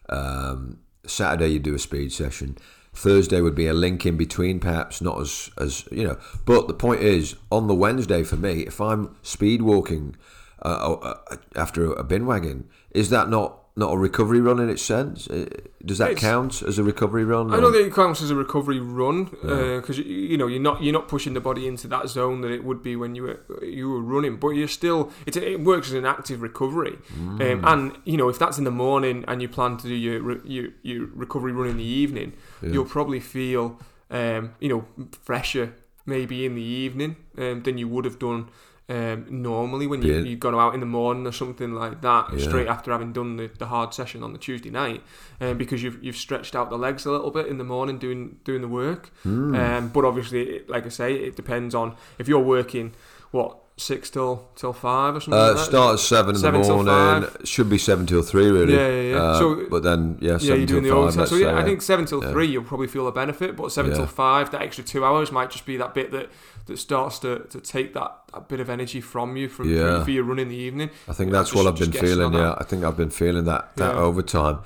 Um, 0.09 0.79
Saturday 1.05 1.49
you 1.49 1.59
do 1.59 1.75
a 1.75 1.79
speed 1.79 2.11
session. 2.13 2.57
Thursday 2.93 3.41
would 3.41 3.53
be 3.55 3.67
a 3.67 3.73
link 3.73 4.05
in 4.05 4.17
between, 4.17 4.59
perhaps 4.59 5.01
not 5.01 5.19
as 5.21 5.51
as 5.57 5.87
you 5.91 6.03
know. 6.03 6.17
But 6.45 6.67
the 6.67 6.73
point 6.73 7.01
is, 7.01 7.35
on 7.51 7.67
the 7.67 7.75
Wednesday 7.75 8.23
for 8.23 8.37
me, 8.37 8.61
if 8.61 8.81
I'm 8.81 9.15
speed 9.21 9.61
walking 9.61 10.15
uh, 10.63 10.93
uh, 10.93 11.35
after 11.55 11.93
a 11.93 12.03
bin 12.03 12.25
wagon, 12.25 12.67
is 12.91 13.09
that 13.09 13.29
not 13.29 13.63
not 13.77 13.93
a 13.93 13.97
recovery 13.97 14.41
run 14.41 14.59
in 14.59 14.71
its 14.71 14.81
sense? 14.81 15.29
Uh, 15.29 15.45
Does 15.85 15.99
that 15.99 16.09
It's- 16.09 16.19
count 16.19 16.63
as 16.63 16.79
a 16.79 16.83
recovery 16.83 17.23
run? 17.23 17.53
I 17.53 17.59
don't 17.59 17.71
think 17.71 17.85
it 17.87 17.93
counts 17.93 18.23
as 18.23 18.31
a 18.31 18.35
recovery 18.35 18.79
run 18.79 19.25
because 19.25 19.99
you, 19.99 20.03
you 20.03 20.35
know 20.35 20.47
you're 20.47 20.59
not 20.59 20.81
you're 20.81 20.93
not 20.93 21.07
pushing 21.07 21.35
the 21.35 21.39
body 21.39 21.67
into 21.67 21.87
that 21.89 22.09
zone 22.09 22.41
that 22.41 22.51
it 22.51 22.63
would 22.63 22.81
be 22.81 22.95
when 22.95 23.13
you 23.13 23.23
were 23.23 23.39
you 23.63 23.91
were 23.91 24.01
running, 24.01 24.37
but 24.37 24.49
you're 24.49 24.67
still 24.67 25.11
it, 25.27 25.37
it 25.37 25.59
works 25.61 25.89
as 25.89 25.93
an 25.93 26.05
active 26.05 26.41
recovery. 26.41 26.97
Mm. 27.15 27.53
Um, 27.53 27.65
and 27.65 27.97
you 28.03 28.17
know 28.17 28.29
if 28.29 28.39
that's 28.39 28.57
in 28.57 28.63
the 28.63 28.71
morning 28.71 29.23
and 29.27 29.41
you 29.43 29.47
plan 29.47 29.77
to 29.77 29.87
do 29.87 29.93
your 29.93 30.43
your, 30.45 30.69
your 30.81 31.05
recovery 31.13 31.51
run 31.51 31.67
in 31.69 31.77
the 31.77 31.83
evening, 31.83 32.33
you'll 32.63 32.85
probably 32.85 33.19
feel 33.19 33.79
um, 34.09 34.55
you 34.59 34.69
know 34.69 34.85
fresher 35.21 35.75
maybe 36.07 36.45
in 36.45 36.55
the 36.55 36.63
evening 36.63 37.17
um, 37.37 37.61
than 37.63 37.77
you 37.77 37.87
would 37.87 38.05
have 38.05 38.17
done. 38.17 38.49
Um, 38.89 39.25
normally 39.29 39.85
when 39.85 40.01
you, 40.01 40.19
you've 40.23 40.39
gone 40.39 40.55
out 40.55 40.73
in 40.73 40.79
the 40.79 40.85
morning 40.85 41.27
or 41.27 41.33
something 41.33 41.73
like 41.73 41.99
that 42.03 42.27
Yeah. 42.31 42.39
straight 42.47 42.67
after 42.67 42.89
having 42.93 43.11
done 43.11 43.35
the, 43.35 43.47
the 43.59 43.65
hard 43.65 43.93
session 43.93 44.23
on 44.23 44.31
the 44.31 44.39
Tuesday 44.39 44.69
night 44.69 45.03
um, 45.41 45.57
because 45.57 45.83
you've 45.83 46.01
you've 46.01 46.15
stretched 46.15 46.55
out 46.55 46.69
the 46.69 46.77
legs 46.77 47.05
a 47.05 47.11
little 47.11 47.29
bit 47.31 47.47
in 47.47 47.57
the 47.57 47.65
morning 47.65 47.97
doing 47.99 48.37
doing 48.45 48.61
the 48.61 48.69
work. 48.69 49.09
Hmm. 49.23 49.53
Um, 49.55 49.89
but 49.89 50.05
obviously, 50.05 50.41
it, 50.43 50.69
like 50.69 50.85
I 50.85 50.89
say, 50.89 51.15
it 51.15 51.35
depends 51.35 51.75
on 51.75 51.95
if 52.17 52.29
you're 52.29 52.39
working 52.39 52.93
what 53.31 53.57
six 53.75 54.09
till 54.09 54.47
till 54.55 54.71
five 54.71 55.17
or 55.17 55.19
something. 55.19 55.37
Uh, 55.39 55.53
like 55.55 55.65
start 55.65 55.93
at 55.95 55.99
seven 55.99 56.35
in 56.37 56.41
the 56.41 56.51
morning. 56.53 57.29
Should 57.43 57.69
be 57.69 57.77
seven 57.77 58.05
till 58.05 58.21
three, 58.21 58.47
really. 58.49 58.73
Yeah, 58.73 58.87
yeah, 58.87 59.01
yeah. 59.15 59.21
Uh, 59.21 59.39
So- 59.39 59.65
but 59.69 59.83
then, 59.83 60.17
yeah, 60.21 60.37
Yeah, 60.39 60.55
you're 60.55 60.57
till 60.59 60.65
doing 60.65 60.83
the 60.83 60.89
overtime. 60.91 61.27
So 61.27 61.35
yeah, 61.35 61.57
I 61.57 61.63
think 61.65 61.81
seven 61.81 62.05
till 62.05 62.23
Yeah. 62.23 62.31
three, 62.31 62.47
you'll 62.47 62.63
probably 62.63 62.87
feel 62.87 63.05
a 63.07 63.11
benefit. 63.11 63.57
But 63.57 63.71
seven 63.73 63.93
till 63.93 64.07
five, 64.07 64.49
that 64.51 64.61
extra 64.61 64.83
two 64.85 65.03
hours 65.03 65.29
might 65.31 65.51
just 65.51 65.65
be 65.65 65.75
that 65.77 65.93
bit 65.93 66.11
that, 66.11 66.29
that 66.67 66.77
starts 66.77 67.19
to, 67.19 67.39
to 67.49 67.59
take 67.59 67.93
that, 67.93 68.11
that 68.33 68.47
bit 68.47 68.59
of 68.59 68.69
energy 68.69 69.01
from 69.01 69.35
you 69.37 69.49
from 69.49 69.69
Yeah. 69.73 70.03
for, 70.03 70.11
your 70.11 70.23
run 70.23 70.39
in 70.39 70.49
the 70.49 70.55
evening. 70.55 70.89
I 71.07 71.13
think 71.13 71.31
that's 71.31 71.49
just- 71.51 71.55
what 71.55 71.67
I've 71.71 71.79
been 71.79 71.91
feeling. 71.91 72.33
Yeah. 72.33 72.55
I 72.57 72.63
think 72.63 72.83
I've 72.83 72.97
been 72.97 73.09
feeling 73.09 73.45
that 73.45 73.75
that 73.77 73.95
Yeah. 73.95 74.01
overtime. 74.01 74.59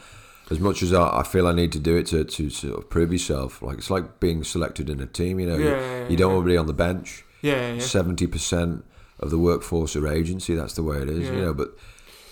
As 0.49 0.59
much 0.59 0.83
as 0.83 0.91
I, 0.93 1.19
I 1.19 1.23
feel 1.23 1.47
I 1.47 1.53
need 1.53 1.71
to 1.71 1.79
do 1.79 1.95
it 1.95 2.07
to, 2.07 2.25
to 2.25 2.49
sort 2.49 2.77
of 2.77 2.89
prove 2.89 3.13
yourself, 3.13 3.61
like 3.61 3.77
it's 3.77 3.89
like 3.89 4.19
being 4.19 4.43
selected 4.43 4.89
in 4.89 4.99
a 4.99 5.05
team. 5.05 5.39
You 5.39 5.47
know, 5.47 5.55
you, 5.57 5.69
Yeah, 5.69 5.79
yeah, 5.79 6.07
you 6.09 6.17
don't 6.17 6.33
want 6.33 6.45
to 6.45 6.49
be 6.51 6.57
on 6.57 6.67
the 6.67 6.73
bench. 6.73 7.23
Yeah. 7.41 7.79
Seventy 7.79 8.27
percent 8.27 8.83
of 9.19 9.29
the 9.31 9.37
workforce 9.39 9.95
are 9.95 10.07
agency. 10.07 10.53
That's 10.55 10.73
the 10.73 10.83
way 10.83 10.97
it 10.97 11.09
is. 11.09 11.29
You 11.29 11.37
know, 11.41 11.53
but 11.53 11.69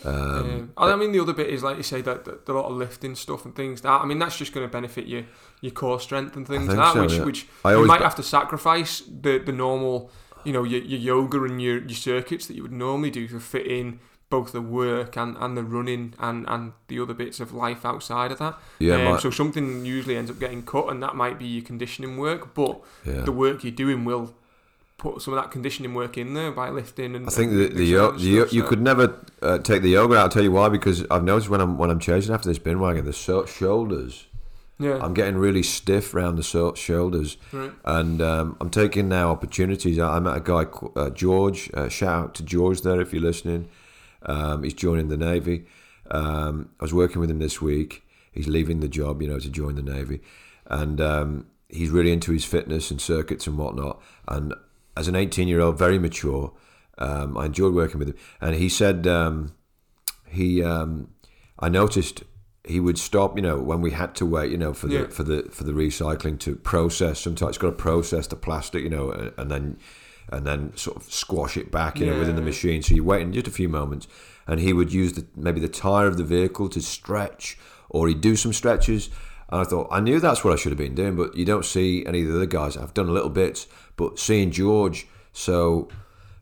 um, 0.05 0.71
Yeah. 0.77 0.83
I 0.85 0.95
mean, 0.95 1.11
the 1.11 1.19
other 1.19 1.33
bit 1.33 1.47
is 1.49 1.63
like 1.63 1.77
you 1.77 1.83
say 1.83 2.01
that, 2.01 2.25
that, 2.25 2.45
that 2.45 2.51
a 2.51 2.53
lot 2.53 2.65
of 2.65 2.77
lifting 2.77 3.15
stuff 3.15 3.45
and 3.45 3.55
things. 3.55 3.81
That 3.81 4.01
I 4.01 4.05
mean, 4.05 4.19
that's 4.19 4.37
just 4.37 4.53
going 4.53 4.65
to 4.67 4.71
benefit 4.71 5.07
your 5.07 5.23
your 5.61 5.71
core 5.71 5.99
strength 5.99 6.35
and 6.35 6.47
things 6.47 6.67
like 6.67 6.77
that, 6.77 6.93
so, 6.93 7.01
which 7.01 7.13
yeah. 7.13 7.23
which 7.23 7.47
I 7.65 7.73
you 7.75 7.85
might 7.85 7.97
ba- 7.99 8.05
have 8.05 8.15
to 8.15 8.23
sacrifice 8.23 9.01
the 9.07 9.39
the 9.39 9.51
normal, 9.51 10.09
you 10.43 10.53
know, 10.53 10.63
your, 10.63 10.81
your 10.81 10.99
yoga 10.99 11.43
and 11.43 11.61
your, 11.61 11.79
your 11.79 11.89
circuits 11.89 12.47
that 12.47 12.55
you 12.55 12.61
would 12.63 12.71
normally 12.71 13.11
do 13.11 13.27
to 13.27 13.39
fit 13.39 13.67
in 13.67 13.99
both 14.29 14.51
the 14.51 14.61
work 14.61 15.17
and, 15.17 15.35
and 15.39 15.57
the 15.57 15.63
running 15.63 16.13
and, 16.19 16.45
and 16.47 16.71
the 16.87 16.99
other 16.99 17.15
bits 17.15 17.39
of 17.39 17.51
life 17.51 17.83
outside 17.83 18.31
of 18.31 18.37
that. 18.37 18.55
Yeah, 18.77 18.95
Um, 18.97 19.03
my- 19.05 19.19
so 19.19 19.31
something 19.31 19.85
usually 19.85 20.15
ends 20.17 20.29
up 20.29 20.39
getting 20.39 20.61
cut, 20.63 20.87
and 20.89 21.01
that 21.01 21.15
might 21.15 21.39
be 21.39 21.47
your 21.47 21.63
conditioning 21.65 22.15
work, 22.17 22.53
but 22.53 22.79
Yeah. 23.03 23.21
the 23.21 23.31
work 23.31 23.63
you're 23.63 23.71
doing 23.71 24.05
will 24.05 24.35
put 24.99 25.21
some 25.21 25.33
of 25.33 25.41
that 25.41 25.49
conditioning 25.49 25.93
work 25.95 26.17
in 26.17 26.33
there 26.35 26.51
by 26.51 26.69
lifting 26.69 27.15
and. 27.15 27.25
I 27.27 27.31
think 27.31 27.51
and 27.51 27.59
the, 27.61 27.67
the, 27.69 27.85
yo- 27.85 28.11
the 28.11 28.19
yo- 28.29 28.45
you 28.51 28.61
so- 28.61 28.67
could 28.67 28.81
never 28.81 29.19
uh, 29.41 29.57
take 29.59 29.81
the 29.81 29.89
yoga 29.89 30.15
out. 30.17 30.21
I'll 30.23 30.29
tell 30.29 30.43
you 30.43 30.51
why. 30.51 30.69
Because 30.69 31.05
I've 31.09 31.23
noticed 31.23 31.49
when 31.49 31.61
I'm 31.61 31.77
when 31.77 31.89
I'm 31.89 31.99
chasing 31.99 32.33
after 32.33 32.47
this 32.49 32.59
bin 32.59 32.79
wagon, 32.79 33.05
the 33.05 33.13
so- 33.13 33.45
shoulders. 33.45 34.25
Yeah. 34.81 34.97
I'm 35.01 35.13
getting 35.13 35.35
really 35.35 35.61
stiff 35.63 36.13
around 36.15 36.37
the 36.37 36.43
so- 36.43 36.73
shoulders, 36.73 37.35
Right. 37.51 37.71
and 37.83 38.21
um, 38.21 38.55
I'm 38.61 38.69
taking 38.69 39.09
now 39.09 39.29
opportunities. 39.29 39.99
I, 39.99 40.15
I 40.15 40.19
met 40.19 40.37
a 40.37 40.39
guy, 40.39 40.65
uh, 40.95 41.09
George. 41.09 41.69
Uh, 41.73 41.89
shout 41.89 42.23
out 42.23 42.35
to 42.35 42.43
George 42.43 42.81
there 42.83 43.01
if 43.01 43.11
you're 43.11 43.21
listening. 43.21 43.67
Um, 44.23 44.63
he's 44.63 44.73
joining 44.73 45.09
the 45.09 45.17
navy. 45.17 45.65
Um, 46.11 46.69
I 46.79 46.83
was 46.85 46.93
working 46.93 47.19
with 47.19 47.29
him 47.29 47.39
this 47.39 47.61
week. 47.61 48.03
He's 48.31 48.47
leaving 48.47 48.79
the 48.79 48.87
job, 48.87 49.21
you 49.21 49.27
know, 49.27 49.39
to 49.39 49.49
join 49.49 49.75
the 49.75 49.81
navy, 49.81 50.21
and 50.67 51.01
um, 51.01 51.47
he's 51.67 51.89
really 51.89 52.13
into 52.13 52.31
his 52.31 52.45
fitness 52.45 52.89
and 52.89 53.01
circuits 53.01 53.47
and 53.47 53.57
whatnot. 53.57 54.01
And 54.29 54.53
as 54.99 55.07
an 55.07 55.15
18 55.15 55.47
year 55.47 55.61
old, 55.61 55.77
very 55.77 55.97
mature, 55.97 56.51
um, 56.97 57.37
I 57.37 57.45
enjoyed 57.45 57.73
working 57.73 57.99
with 57.99 58.09
him. 58.09 58.17
And 58.41 58.55
he 58.55 58.69
said 58.69 59.07
um, 59.07 59.53
he, 60.27 60.61
um, 60.63 61.09
I 61.59 61.69
noticed 61.69 62.23
he 62.65 62.79
would 62.79 62.97
stop, 62.97 63.37
you 63.37 63.41
know, 63.41 63.57
when 63.57 63.81
we 63.81 63.91
had 63.91 64.13
to 64.15 64.25
wait, 64.25 64.51
you 64.51 64.57
know, 64.57 64.73
for 64.73 64.87
the 64.87 64.95
Yeah. 64.95 65.07
for 65.07 65.23
the 65.23 65.43
for 65.51 65.63
the 65.63 65.71
recycling 65.71 66.37
to 66.39 66.55
process. 66.55 67.19
Sometimes 67.21 67.49
it's 67.51 67.57
got 67.57 67.67
to 67.67 67.83
process 67.89 68.27
the 68.27 68.35
plastic, 68.35 68.83
you 68.83 68.89
know, 68.89 69.11
and, 69.11 69.31
and 69.37 69.49
then 69.49 69.77
and 70.31 70.45
then 70.45 70.75
sort 70.75 70.97
of 70.97 71.03
squash 71.11 71.57
it 71.57 71.71
back, 71.71 71.99
you 71.99 72.05
know, 72.05 72.19
within 72.19 72.35
the 72.35 72.41
machine. 72.41 72.83
So 72.83 72.93
you 72.93 73.03
wait 73.03 73.21
in 73.21 73.33
just 73.33 73.47
a 73.47 73.51
few 73.51 73.69
moments, 73.69 74.07
and 74.45 74.59
he 74.59 74.73
would 74.73 74.91
use 74.93 75.13
the 75.13 75.25
maybe 75.35 75.59
the 75.61 75.69
tire 75.69 76.05
of 76.07 76.17
the 76.17 76.23
vehicle 76.23 76.69
to 76.69 76.81
stretch, 76.81 77.57
or 77.89 78.07
he'd 78.09 78.21
do 78.21 78.35
some 78.35 78.53
stretches. 78.53 79.09
And 79.51 79.61
I 79.61 79.63
thought 79.63 79.87
I 79.91 79.99
knew 79.99 80.19
that's 80.19 80.43
what 80.43 80.53
I 80.53 80.55
should 80.55 80.71
have 80.71 80.77
been 80.77 80.95
doing, 80.95 81.15
but 81.15 81.35
you 81.35 81.45
don't 81.45 81.65
see 81.65 82.05
any 82.05 82.21
of 82.21 82.27
the 82.27 82.35
other 82.35 82.45
guys. 82.45 82.77
I've 82.77 82.93
done 82.93 83.09
a 83.09 83.13
little 83.13 83.29
bit, 83.29 83.65
but 83.95 84.19
seeing 84.19 84.51
George 84.51 85.07
so 85.33 85.87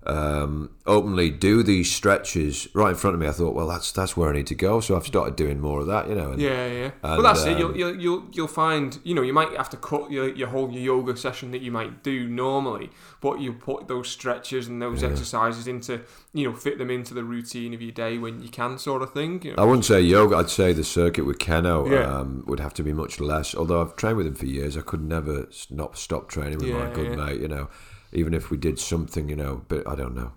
um, 0.08 0.70
openly 0.86 1.30
do 1.30 1.64
these 1.64 1.92
stretches 1.92 2.68
right 2.74 2.92
in 2.92 2.96
front 2.96 3.14
of 3.16 3.20
me, 3.20 3.28
I 3.28 3.32
thought, 3.32 3.54
well, 3.54 3.68
that's 3.68 3.92
that's 3.92 4.16
where 4.16 4.30
I 4.30 4.34
need 4.34 4.48
to 4.48 4.56
go. 4.56 4.80
So 4.80 4.96
I've 4.96 5.06
started 5.06 5.36
doing 5.36 5.60
more 5.60 5.82
of 5.82 5.88
that, 5.88 6.08
you 6.08 6.16
know. 6.16 6.32
And, 6.32 6.42
Yeah, 6.42 6.68
yeah. 6.68 6.92
well, 7.04 7.16
And, 7.16 7.26
that's 7.26 7.44
it. 7.46 7.54
um, 7.54 7.60
You'll, 7.60 7.78
you'll 7.78 7.96
you'll 8.00 8.24
you'll 8.32 8.48
find 8.48 9.00
you 9.04 9.14
know 9.14 9.22
you 9.22 9.34
might 9.34 9.52
have 9.58 9.70
to 9.72 9.78
cut 9.78 10.10
your, 10.10 10.30
your 10.34 10.48
whole 10.48 10.72
yoga 10.72 11.18
session 11.18 11.52
that 11.52 11.62
you 11.62 11.72
might 11.72 12.04
do 12.04 12.28
normally, 12.28 12.90
but 13.22 13.42
you 13.42 13.52
put 13.54 13.88
those 13.88 14.08
stretches 14.08 14.68
and 14.68 14.82
those 14.82 15.04
exercises 15.04 15.68
into 15.68 16.02
you 16.34 16.50
know 16.50 16.56
fit 16.56 16.78
them 16.78 16.90
into 16.90 17.14
the 17.14 17.24
routine 17.24 17.74
of 17.74 17.82
your 17.82 17.92
day 17.92 18.18
when 18.18 18.42
you 18.42 18.50
can, 18.50 18.78
sort 18.78 19.02
of 19.02 19.12
thing. 19.14 19.42
You 19.44 19.56
know? 19.56 19.62
I 19.64 19.66
wouldn't 19.66 19.86
say 19.86 20.00
yoga. 20.02 20.38
I'd 20.38 20.50
say 20.50 20.72
the 20.74 20.84
circuit 20.84 21.26
with 21.26 21.40
Keno 21.40 21.88
Yeah. 21.90 22.20
um, 22.20 22.44
would 22.48 22.60
have 22.62 22.74
to 22.76 22.84
be 22.84 22.94
much 22.94 23.20
less. 23.20 23.54
Although 23.54 23.82
I've 23.82 23.96
trained 23.96 24.18
with 24.18 24.28
him 24.28 24.36
for 24.36 24.46
years, 24.46 24.78
I 24.78 24.82
could 24.82 25.02
never 25.02 25.50
not 25.70 25.98
stop 25.98 26.30
training 26.30 26.60
with 26.60 26.70
my 26.70 26.90
good 26.94 27.10
yeah. 27.18 27.26
mate. 27.26 27.42
You 27.42 27.48
know, 27.50 27.70
even 28.12 28.34
if 28.34 28.50
we 28.50 28.58
did 28.58 28.80
something, 28.80 29.30
you 29.30 29.36
know, 29.36 29.64
but 29.68 29.88
I 29.88 29.96
don't 29.96 30.16
know. 30.16 30.34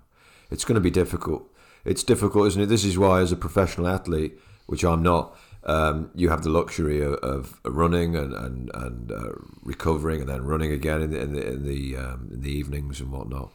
It's 0.51 0.65
going 0.65 0.75
to 0.75 0.81
be 0.81 0.91
difficult. 0.91 1.49
It's 1.85 2.03
difficult, 2.03 2.49
isn't 2.49 2.63
it? 2.63 2.67
This 2.67 2.85
is 2.85 2.99
why, 2.99 3.21
as 3.21 3.33
a 3.33 3.37
professional 3.37 3.89
athlete, 3.89 4.39
which 4.67 4.85
I'm 4.85 5.03
not, 5.03 5.37
um, 5.65 6.11
you 6.15 6.29
have 6.31 6.43
the 6.43 6.51
luxury 6.51 7.03
of, 7.03 7.15
of 7.15 7.61
running 7.65 8.17
and 8.17 8.33
and 8.33 8.71
and 8.75 9.13
uh, 9.13 9.33
recovering, 9.63 10.21
and 10.21 10.29
then 10.29 10.45
running 10.45 10.73
again 10.73 11.03
in 11.03 11.11
the 11.11 11.21
in 11.21 11.33
the 11.33 11.47
in 11.47 11.67
the, 11.67 11.97
um, 11.97 12.29
in 12.33 12.41
the 12.41 12.51
evenings 12.51 13.01
and 13.01 13.13
whatnot. 13.13 13.51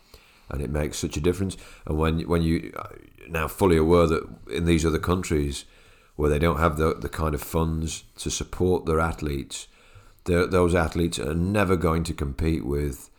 And 0.50 0.62
it 0.62 0.70
makes 0.70 0.98
such 0.98 1.18
a 1.18 1.22
difference. 1.22 1.58
And 1.86 1.98
when 1.98 2.22
when 2.22 2.42
you 2.42 2.72
uh, 2.76 2.90
now 3.28 3.48
fully 3.48 3.78
aware 3.78 4.08
that 4.08 4.28
in 4.52 4.66
these 4.66 4.86
other 4.86 5.00
countries 5.00 5.66
where 6.16 6.30
they 6.30 6.40
don't 6.40 6.60
have 6.60 6.78
the 6.78 6.94
the 6.94 7.10
kind 7.10 7.34
of 7.36 7.42
funds 7.42 8.04
to 8.18 8.30
support 8.30 8.86
their 8.86 9.00
athletes, 9.00 9.68
those 10.26 10.76
athletes 10.76 11.20
are 11.20 11.34
never 11.34 11.76
going 11.76 12.04
to 12.04 12.14
compete 12.14 12.66
with 12.66 13.10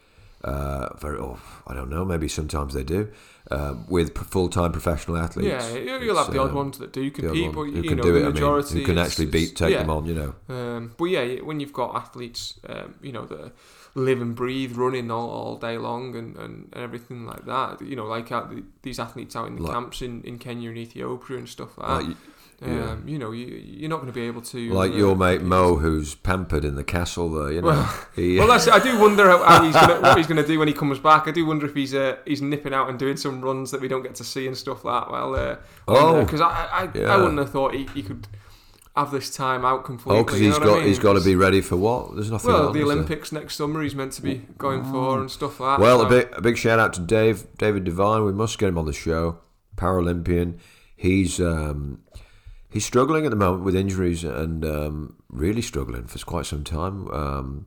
Uh, 0.47 0.95
very, 0.99 1.19
oh, 1.19 1.39
I 1.67 1.75
don't 1.75 1.91
know. 1.91 2.05
Maybe 2.05 2.29
sometimes 2.29 2.73
they 2.75 2.85
do 2.85 3.09
uh, 3.51 3.75
with 3.89 4.17
full 4.17 4.49
time 4.49 4.71
professional 4.73 5.17
athletes. 5.17 5.49
Yeah, 5.49 5.77
you- 5.77 6.05
you'll 6.05 6.17
have 6.17 6.33
the 6.33 6.41
odd 6.41 6.51
um, 6.51 6.55
ones 6.57 6.79
that 6.79 6.93
do 6.93 7.11
compete, 7.11 7.53
but 7.53 7.63
you 7.65 7.83
can 7.83 7.97
know 7.97 8.03
do 8.05 8.13
the 8.13 8.19
it. 8.19 8.23
I 8.23 8.25
mean, 8.27 8.35
majority 8.35 8.79
who 8.81 8.85
can 8.87 8.99
actually 8.99 9.27
beat, 9.27 9.57
take 9.57 9.73
yeah. 9.73 9.79
them 9.79 9.91
on. 9.91 10.07
You 10.07 10.15
know. 10.15 10.35
Um, 10.55 10.95
but 10.97 11.07
yeah, 11.07 11.25
when 11.43 11.59
you've 11.61 11.73
got 11.73 11.97
athletes, 11.97 12.61
um, 12.69 12.95
you 13.03 13.13
know, 13.13 13.25
that 13.27 13.53
live 13.97 14.21
and 14.21 14.35
breathe 14.37 14.77
running 14.77 15.11
all, 15.11 15.29
all 15.31 15.57
day 15.57 15.79
long 15.79 16.15
and, 16.15 16.37
and, 16.37 16.69
and 16.73 16.83
everything 16.85 17.25
like 17.27 17.45
that, 17.47 17.81
you 17.81 17.97
know, 17.97 18.05
like 18.05 18.31
out 18.31 18.51
the, 18.55 18.63
these 18.83 18.99
athletes 19.01 19.35
out 19.35 19.49
in 19.49 19.57
the 19.57 19.63
Like- 19.63 19.73
camps 19.73 20.03
in, 20.03 20.23
in 20.23 20.39
Kenya 20.39 20.69
and 20.69 20.79
Ethiopia 20.79 21.39
and 21.39 21.49
stuff 21.49 21.79
like, 21.79 21.89
Like, 21.89 22.07
that. 22.09 22.17
Yeah. 22.65 22.91
Um, 22.93 23.07
you 23.07 23.19
know, 23.19 23.33
you, 23.33 23.47
you're 23.47 23.91
not 23.91 23.97
going 23.97 24.07
to 24.07 24.13
be 24.13 24.27
able 24.27 24.41
to. 24.43 24.73
like 24.73 24.93
uh, 24.93 24.95
your 24.97 25.15
mate. 25.17 25.43
Mo, 25.43 25.77
who's 25.77 26.15
pampered 26.15 26.65
in 26.65 26.75
the 26.75 26.85
castle 26.85 27.29
there. 27.31 27.53
You 27.53 27.61
know. 27.61 27.69
Well- 27.69 28.07
he, 28.15 28.39
Well, 28.39 28.49
that's, 28.49 28.67
I 28.69 28.79
do 28.79 28.99
wonder 28.99 29.29
how, 29.29 29.43
how 29.45 29.63
he's 29.65 29.75
gonna, 29.75 30.01
what 30.01 30.17
he's 30.17 30.27
going 30.27 30.41
to 30.41 30.47
do 30.47 30.59
when 30.59 30.69
he 30.69 30.75
comes 30.75 30.99
back. 30.99 31.29
I 31.29 31.33
do 31.33 31.45
wonder 31.45 31.67
if 31.67 31.75
he's 31.75 31.95
uh, 31.95 32.17
he's 32.25 32.41
nipping 32.41 32.73
out 32.73 32.89
and 32.89 32.99
doing 32.99 33.17
some 33.19 33.43
runs 33.43 33.71
that 33.73 33.81
we 33.81 33.89
don't 33.89 34.03
get 34.03 34.15
to 34.17 34.25
see 34.25 34.47
and 34.47 34.57
stuff 34.57 34.85
like 34.85 35.05
that. 35.05 35.11
Well, 35.13 35.35
uh, 35.35 35.57
Oh, 35.87 36.25
because 36.25 36.41
I 36.41 36.49
I, 36.49 36.91
yeah. 36.99 37.13
I 37.13 37.17
wouldn't 37.19 37.39
have 37.39 37.51
thought 37.51 37.75
he, 37.75 37.87
he 37.95 38.03
could 38.03 38.27
have 38.97 39.11
this 39.11 39.29
time 39.37 39.63
out 39.67 39.85
completely. 39.85 40.21
oh, 40.21 40.25
because 40.25 40.41
you 40.41 40.47
he's 40.47 40.55
know 40.59 40.61
what 40.61 40.69
I 40.69 40.73
got 40.73 40.79
mean? 40.79 40.89
he's 40.89 40.99
got 40.99 41.13
to 41.13 41.21
be 41.21 41.35
ready 41.37 41.61
for 41.61 41.77
what? 41.77 42.15
There's 42.15 42.31
nothing. 42.31 42.51
Well, 42.51 42.69
on, 42.69 42.73
the 42.73 42.81
is 42.81 42.87
there? 42.87 42.95
Olympics 42.95 43.31
next 43.33 43.57
summer 43.57 43.83
he's 43.83 43.95
meant 43.95 44.13
to 44.13 44.23
be 44.23 44.47
going 44.57 44.83
for 44.91 45.21
and 45.21 45.31
stuff 45.31 45.61
like 45.61 45.77
that. 45.79 45.83
Well, 45.83 46.01
so- 46.01 46.07
a 46.07 46.09
big 46.09 46.29
a 46.33 46.41
big 46.41 46.57
shout 46.57 46.79
out 46.79 46.95
to 46.95 47.01
Dave 47.03 47.47
David 47.59 47.85
Devine. 47.85 48.25
We 48.25 48.33
must 48.33 48.59
get 48.59 48.71
him 48.71 48.79
on 48.79 48.87
the 48.87 48.95
show. 48.95 49.41
Paralympian. 49.77 50.59
He's 50.97 51.39
um, 51.41 52.01
he's 52.77 52.85
struggling 52.85 53.25
at 53.25 53.31
the 53.31 53.37
moment 53.37 53.65
with 53.65 53.75
injuries 53.75 54.23
and 54.23 54.63
um, 54.63 55.17
really 55.31 55.63
struggling 55.63 56.07
for 56.07 56.19
quite 56.27 56.45
some 56.45 56.63
time. 56.63 57.11
Um, 57.11 57.67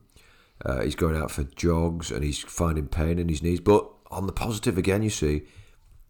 uh, 0.64 0.82
he's 0.82 0.94
going 0.94 1.16
out 1.16 1.32
for 1.32 1.42
jogs 1.42 2.12
and 2.12 2.22
he's 2.22 2.38
finding 2.38 2.86
pain 2.86 3.18
in 3.18 3.28
his 3.28 3.42
knees. 3.42 3.58
But 3.58 3.90
on 4.12 4.28
the 4.28 4.32
positive 4.32 4.78
again, 4.78 5.02
you 5.02 5.10
see, 5.10 5.42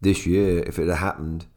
this 0.01 0.27
year 0.27 0.59
if 0.67 0.77
it 0.77 0.87
had 0.87 0.99
happened, 0.99 1.47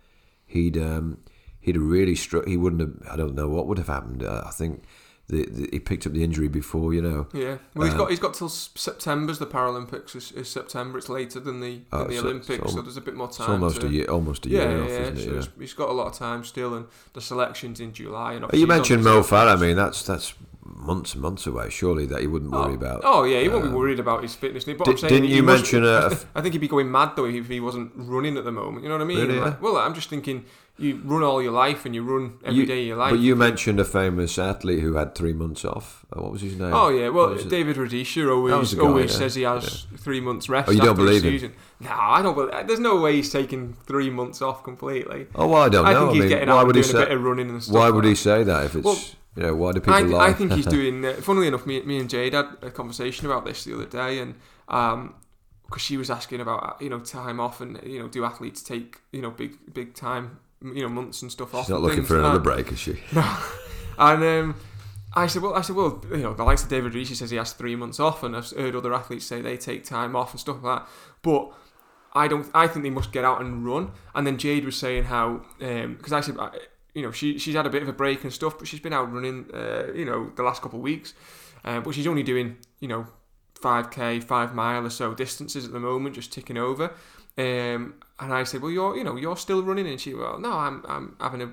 he'd 0.46 0.78
um, 0.78 1.18
he'd 1.60 1.74
have 1.74 1.84
really 1.84 2.14
struck. 2.14 2.46
He 2.46 2.56
wouldn't 2.56 2.80
have. 2.80 3.12
I 3.12 3.16
don't 3.16 3.34
know 3.34 3.50
what 3.50 3.66
would 3.66 3.76
have 3.76 3.88
happened. 3.88 4.22
Uh, 4.22 4.44
I 4.46 4.50
think 4.50 4.84
the, 5.28 5.46
the, 5.46 5.68
he 5.72 5.80
picked 5.80 6.06
up 6.06 6.12
the 6.12 6.22
injury 6.22 6.48
before. 6.48 6.92
You 6.94 7.02
know. 7.02 7.26
Yeah, 7.32 7.56
well, 7.74 7.84
he's 7.86 7.92
Um, 7.94 7.98
got 7.98 8.10
he's 8.10 8.18
got 8.20 8.34
till 8.34 8.48
September's 8.48 9.38
the 9.38 9.46
Paralympics 9.46 10.14
is, 10.16 10.32
is 10.32 10.48
September. 10.50 10.98
It's 10.98 11.08
later 11.08 11.40
than 11.40 11.60
the 11.60 11.76
than 11.76 11.84
Oh, 11.92 12.04
the 12.04 12.16
so- 12.16 12.24
Olympics, 12.24 12.70
so 12.70 12.76
so 12.76 12.82
there's 12.82 12.96
a 12.96 13.00
bit 13.00 13.14
more 13.14 13.28
time. 13.28 13.44
It's 13.44 13.48
almost 13.50 13.80
to, 13.80 13.86
a 13.86 13.90
year, 13.90 14.04
almost 14.06 14.46
a 14.46 14.50
Yeah, 14.50 14.68
year 14.68 14.76
yeah, 14.78 14.84
off, 14.84 14.90
isn't 14.90 15.18
it? 15.18 15.24
Yeah. 15.34 15.42
he's- 15.58 15.72
got 15.74 15.88
a 15.88 15.92
lot 15.92 16.06
of 16.08 16.14
time 16.14 16.44
still, 16.44 16.74
and 16.74 16.86
the 17.14 17.20
selections 17.20 17.80
in 17.80 17.92
July. 17.92 18.34
And 18.34 18.46
You 18.52 18.66
mentioned 18.66 19.06
on- 19.06 19.14
Mo 19.14 19.22
Farah. 19.22 19.56
I 19.56 19.60
mean, 19.60 19.76
that's 19.76 20.02
that's 20.04 20.34
months 20.66 21.12
and 21.14 21.22
months 21.22 21.46
away. 21.46 21.70
Surely 21.70 22.04
that 22.06 22.20
he 22.20 22.26
wouldn't 22.26 22.50
worry 22.50 22.72
Oh, 22.72 22.74
about. 22.74 23.00
oh 23.04 23.24
yeah, 23.24 23.40
he 23.40 23.48
won't 23.48 23.62
be 23.64 23.68
um, 23.68 23.74
worried 23.74 23.98
about 24.00 24.22
his 24.22 24.34
fitness. 24.34 24.64
But 24.64 24.78
Di- 24.84 24.90
I'm 24.92 24.96
saying 24.98 25.12
didn't 25.14 25.28
you 25.30 25.42
must- 25.42 25.62
mention 25.72 25.84
a- 25.86 26.08
I, 26.10 26.16
I 26.36 26.40
think 26.42 26.52
he'd 26.52 26.58
be 26.60 26.68
going 26.68 26.90
mad 26.90 27.12
though 27.16 27.24
if 27.26 27.48
he 27.48 27.60
wasn't 27.60 27.92
running 27.96 28.36
at 28.36 28.44
the 28.44 28.52
moment. 28.52 28.82
You 28.82 28.88
know 28.90 28.96
what 28.96 29.02
I 29.02 29.06
mean? 29.06 29.18
Really, 29.18 29.40
Like, 29.40 29.54
yeah? 29.54 29.58
well, 29.60 29.76
I'm 29.78 29.94
just 29.94 30.08
thinking 30.10 30.44
you 30.76 31.00
run 31.04 31.22
all 31.22 31.40
your 31.40 31.52
life 31.52 31.84
and 31.86 31.94
you 31.94 32.02
run 32.02 32.34
every 32.44 32.66
day 32.66 32.76
You- 32.78 32.82
of 32.82 32.86
your 32.88 32.96
life. 32.96 33.10
But 33.12 33.20
you 33.20 33.36
mentioned 33.36 33.78
a 33.78 33.84
famous 33.84 34.38
athlete 34.38 34.80
who 34.80 34.94
had 34.94 35.14
three 35.14 35.32
months 35.32 35.64
off. 35.64 36.04
Uh, 36.12 36.20
What 36.22 36.32
was 36.32 36.40
his 36.42 36.58
name? 36.58 36.72
Oh 36.74 36.88
yeah, 36.88 37.10
well? 37.10 37.34
David 37.36 37.76
Rudisha 37.76 38.28
always 38.28 38.74
guy, 38.74 38.82
always 38.82 39.12
yeah. 39.12 39.18
says 39.18 39.34
he 39.36 39.42
has 39.42 39.86
three 39.98 40.20
months 40.20 40.48
rest. 40.48 40.68
Oh, 40.68 40.72
you 40.72 40.80
don't 40.80 40.96
believe 40.96 41.22
him? 41.22 41.32
season. 41.32 41.52
No, 41.80 41.90
I 41.92 42.22
don't. 42.22 42.34
believe 42.34 42.66
There's 42.66 42.80
no 42.80 43.00
way 43.00 43.14
he's 43.16 43.30
taking 43.30 43.74
three 43.86 44.10
months 44.10 44.42
off 44.42 44.64
completely. 44.64 45.26
Oh, 45.34 45.46
well, 45.46 45.62
I 45.62 45.68
don't 45.68 45.86
I 45.86 45.92
know. 45.92 45.98
think 46.00 46.10
I 46.10 46.12
he's 46.14 46.20
mean, 46.20 46.28
getting 46.28 46.48
why 46.48 46.60
out 46.60 46.66
would 46.66 46.76
he 46.76 46.82
doing 46.82 46.94
a 46.96 46.98
say? 46.98 47.04
bit 47.04 47.12
of 47.16 47.22
running 47.22 47.50
and 47.50 47.62
stuff. 47.62 47.74
Why 47.76 47.90
would 47.90 48.04
that. 48.04 48.08
he 48.08 48.14
say 48.16 48.42
that? 48.44 48.64
If 48.66 48.74
it's 48.74 48.84
Well, 48.84 48.98
you 49.36 49.42
know, 49.44 49.54
why 49.54 49.72
do 49.72 49.80
people 49.80 49.94
I, 49.94 50.00
lie? 50.00 50.26
I 50.28 50.32
think 50.32 50.52
he's 50.52 50.66
doing. 50.66 51.04
Uh, 51.04 51.12
funnily 51.14 51.46
enough, 51.48 51.66
me, 51.66 51.80
me 51.82 51.98
and 51.98 52.08
Jade 52.10 52.32
had 52.34 52.46
a 52.62 52.70
conversation 52.70 53.26
about 53.26 53.44
this 53.44 53.62
the 53.64 53.74
other 53.74 53.86
day, 53.86 54.18
and 54.18 54.34
because 55.66 55.82
she 55.82 55.96
was 55.96 56.10
asking 56.10 56.40
about 56.40 56.80
you 56.80 56.88
know 56.88 57.00
time 57.00 57.40
off 57.40 57.60
and 57.60 57.80
you 57.84 57.98
know 58.00 58.08
do 58.08 58.24
athletes 58.24 58.62
take 58.62 59.00
you 59.12 59.20
know 59.22 59.30
big 59.30 59.52
big 59.72 59.94
time 59.94 60.38
you 60.64 60.82
know 60.82 60.88
months 60.88 61.22
and 61.22 61.30
stuff 61.30 61.54
off. 61.54 61.66
She's 61.66 61.70
not 61.70 61.82
looking 61.82 62.04
for 62.04 62.18
another 62.18 62.38
break, 62.38 62.72
is 62.72 62.78
she? 62.78 63.00
No. 63.12 63.38
and 63.98 64.24
um, 64.24 64.56
I 65.14 65.28
said, 65.28 65.42
well, 65.42 65.54
I 65.54 65.60
said, 65.60 65.76
well, 65.76 66.02
you 66.10 66.16
know, 66.18 66.34
the 66.34 66.42
likes 66.42 66.64
of 66.64 66.68
David 66.68 66.94
Reese 66.94 67.16
says 67.16 67.30
he 67.30 67.36
has 67.36 67.52
three 67.52 67.76
months 67.76 68.00
off, 68.00 68.22
and 68.22 68.36
I've 68.36 68.50
heard 68.50 68.74
other 68.74 68.92
athletes 68.92 69.26
say 69.26 69.40
they 69.40 69.56
take 69.56 69.84
time 69.84 70.16
off 70.16 70.32
and 70.32 70.40
stuff 70.40 70.62
like 70.62 70.80
that. 70.80 70.88
But 71.22 71.52
I 72.12 72.28
don't. 72.28 72.48
I 72.54 72.66
think 72.66 72.82
they 72.82 72.90
must 72.90 73.12
get 73.12 73.24
out 73.24 73.40
and 73.40 73.64
run. 73.64 73.92
And 74.14 74.26
then 74.26 74.38
Jade 74.38 74.64
was 74.64 74.76
saying 74.76 75.04
how, 75.04 75.42
because 75.58 76.12
I 76.12 76.20
said, 76.20 76.36
you 76.94 77.02
know, 77.02 77.12
she 77.12 77.38
she's 77.38 77.54
had 77.54 77.66
a 77.66 77.70
bit 77.70 77.82
of 77.82 77.88
a 77.88 77.92
break 77.92 78.24
and 78.24 78.32
stuff, 78.32 78.58
but 78.58 78.66
she's 78.66 78.80
been 78.80 78.92
out 78.92 79.12
running, 79.12 79.50
uh, 79.52 79.92
you 79.94 80.04
know, 80.04 80.30
the 80.34 80.42
last 80.42 80.62
couple 80.62 80.78
of 80.78 80.82
weeks. 80.82 81.14
Uh, 81.64 81.80
but 81.80 81.94
she's 81.94 82.06
only 82.06 82.22
doing, 82.22 82.56
you 82.80 82.88
know, 82.88 83.06
five 83.60 83.90
k, 83.90 84.20
five 84.20 84.54
mile 84.54 84.84
or 84.84 84.90
so 84.90 85.14
distances 85.14 85.64
at 85.64 85.72
the 85.72 85.80
moment, 85.80 86.14
just 86.14 86.32
ticking 86.32 86.58
over. 86.58 86.92
Um, 87.36 87.94
and 88.20 88.32
I 88.32 88.44
said, 88.44 88.62
well, 88.62 88.70
you're, 88.70 88.96
you 88.96 89.04
know, 89.04 89.16
you're 89.16 89.36
still 89.36 89.62
running, 89.62 89.88
and 89.88 90.00
she, 90.00 90.14
well, 90.14 90.38
no, 90.38 90.52
I'm, 90.52 90.84
I'm 90.86 91.16
having 91.20 91.42
a 91.42 91.50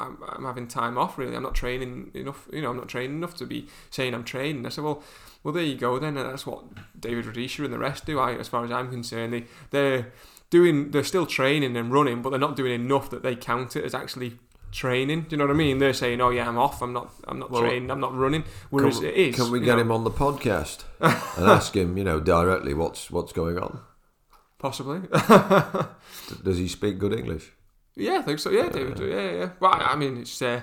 I'm, 0.00 0.18
I'm 0.28 0.44
having 0.44 0.68
time 0.68 0.96
off 0.96 1.18
really. 1.18 1.34
I'm 1.34 1.42
not 1.42 1.54
training 1.54 2.10
enough. 2.14 2.48
You 2.52 2.62
know, 2.62 2.70
I'm 2.70 2.76
not 2.76 2.88
training 2.88 3.16
enough 3.16 3.34
to 3.36 3.46
be 3.46 3.66
saying 3.90 4.14
I'm 4.14 4.24
training. 4.24 4.64
I 4.64 4.68
said, 4.68 4.84
well, 4.84 5.02
well, 5.42 5.52
there 5.52 5.64
you 5.64 5.76
go 5.76 5.98
then. 5.98 6.16
And 6.16 6.30
that's 6.30 6.46
what 6.46 6.64
David 6.98 7.24
Rudisha 7.24 7.64
and 7.64 7.72
the 7.72 7.78
rest 7.78 8.06
do. 8.06 8.18
I, 8.18 8.34
as 8.34 8.48
far 8.48 8.64
as 8.64 8.70
I'm 8.70 8.90
concerned, 8.90 9.32
they 9.32 9.44
they're 9.70 10.12
doing, 10.50 10.92
they're 10.92 11.04
still 11.04 11.26
training 11.26 11.76
and 11.76 11.92
running, 11.92 12.22
but 12.22 12.30
they're 12.30 12.38
not 12.38 12.56
doing 12.56 12.72
enough 12.72 13.10
that 13.10 13.22
they 13.22 13.34
count 13.34 13.74
it 13.74 13.84
as 13.84 13.94
actually 13.94 14.38
training. 14.70 15.22
Do 15.22 15.28
you 15.30 15.36
know 15.38 15.46
what 15.46 15.54
I 15.54 15.56
mean? 15.56 15.78
They're 15.78 15.92
saying, 15.92 16.20
oh 16.20 16.30
yeah, 16.30 16.48
I'm 16.48 16.58
off. 16.58 16.80
I'm 16.80 16.92
not. 16.92 17.12
I'm 17.26 17.40
not 17.40 17.50
Well, 17.50 17.62
training. 17.62 17.90
I'm 17.90 18.00
not 18.00 18.16
running. 18.16 18.44
Whereas 18.70 19.00
can, 19.00 19.08
it 19.08 19.14
is. 19.14 19.34
Can 19.34 19.50
we 19.50 19.58
get 19.58 19.76
know, 19.76 19.82
him 19.82 19.90
on 19.90 20.04
the 20.04 20.10
podcast 20.12 20.84
and 21.00 21.48
ask 21.48 21.74
him, 21.74 21.98
you 21.98 22.04
know, 22.04 22.20
directly 22.20 22.72
what's 22.72 23.10
what's 23.10 23.32
going 23.32 23.58
on? 23.58 23.80
Possibly. 24.58 25.00
Does 26.42 26.58
he 26.58 26.68
speak 26.68 26.98
good 26.98 27.12
English? 27.12 27.52
Yeah, 27.94 28.18
I 28.18 28.22
think 28.22 28.38
so. 28.38 28.50
Yeah, 28.50 28.68
David. 28.68 28.98
Yeah, 28.98 29.06
yeah. 29.06 29.30
yeah. 29.32 29.50
Well, 29.60 29.72
I 29.74 29.96
mean, 29.96 30.18
it's 30.18 30.40
uh, 30.42 30.62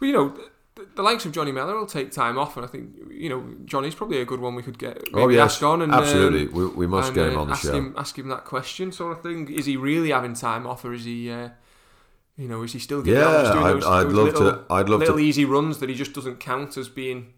well, 0.00 0.08
you 0.08 0.16
know, 0.16 0.36
the, 0.74 0.86
the 0.96 1.02
likes 1.02 1.24
of 1.24 1.32
Johnny 1.32 1.52
Mellor 1.52 1.76
will 1.76 1.86
take 1.86 2.10
time 2.10 2.38
off, 2.38 2.56
and 2.56 2.64
I 2.64 2.68
think 2.68 2.90
you 3.10 3.28
know 3.28 3.44
Johnny's 3.64 3.94
probably 3.94 4.20
a 4.20 4.24
good 4.24 4.40
one 4.40 4.54
we 4.54 4.62
could 4.62 4.78
get. 4.78 5.02
Maybe 5.12 5.22
oh 5.22 5.28
yes, 5.28 5.54
ask 5.54 5.62
on 5.62 5.82
and 5.82 5.92
absolutely. 5.92 6.46
um, 6.46 6.52
we, 6.52 6.66
we 6.66 6.86
must 6.86 7.08
and, 7.08 7.14
get 7.14 7.28
him 7.28 7.38
uh, 7.38 7.42
on 7.42 7.46
the 7.48 7.52
ask 7.54 7.62
show. 7.62 7.72
Him, 7.72 7.94
ask 7.96 8.18
him 8.18 8.28
that 8.28 8.44
question, 8.44 8.92
sort 8.92 9.16
of 9.16 9.22
thing. 9.22 9.52
Is 9.52 9.66
he 9.66 9.76
really 9.76 10.10
having 10.10 10.34
time 10.34 10.66
off, 10.66 10.84
or 10.84 10.92
is 10.92 11.04
he? 11.04 11.30
Uh, 11.30 11.50
you 12.36 12.48
know, 12.48 12.62
is 12.62 12.72
he 12.72 12.78
still 12.78 13.02
getting 13.02 13.22
out 13.22 13.34
and 13.34 13.46
just 13.46 13.54
Yeah, 13.54 13.62
I'd, 13.62 13.74
those, 13.74 13.84
I'd 13.84 14.06
those 14.06 14.14
love 14.14 14.26
little, 14.26 14.52
to. 14.52 14.64
I'd 14.70 14.88
love 14.88 15.00
little 15.00 15.16
to. 15.16 15.22
easy 15.22 15.44
runs 15.44 15.78
that 15.78 15.88
he 15.88 15.94
just 15.94 16.14
doesn't 16.14 16.40
count 16.40 16.76
as 16.76 16.88
being 16.88 17.34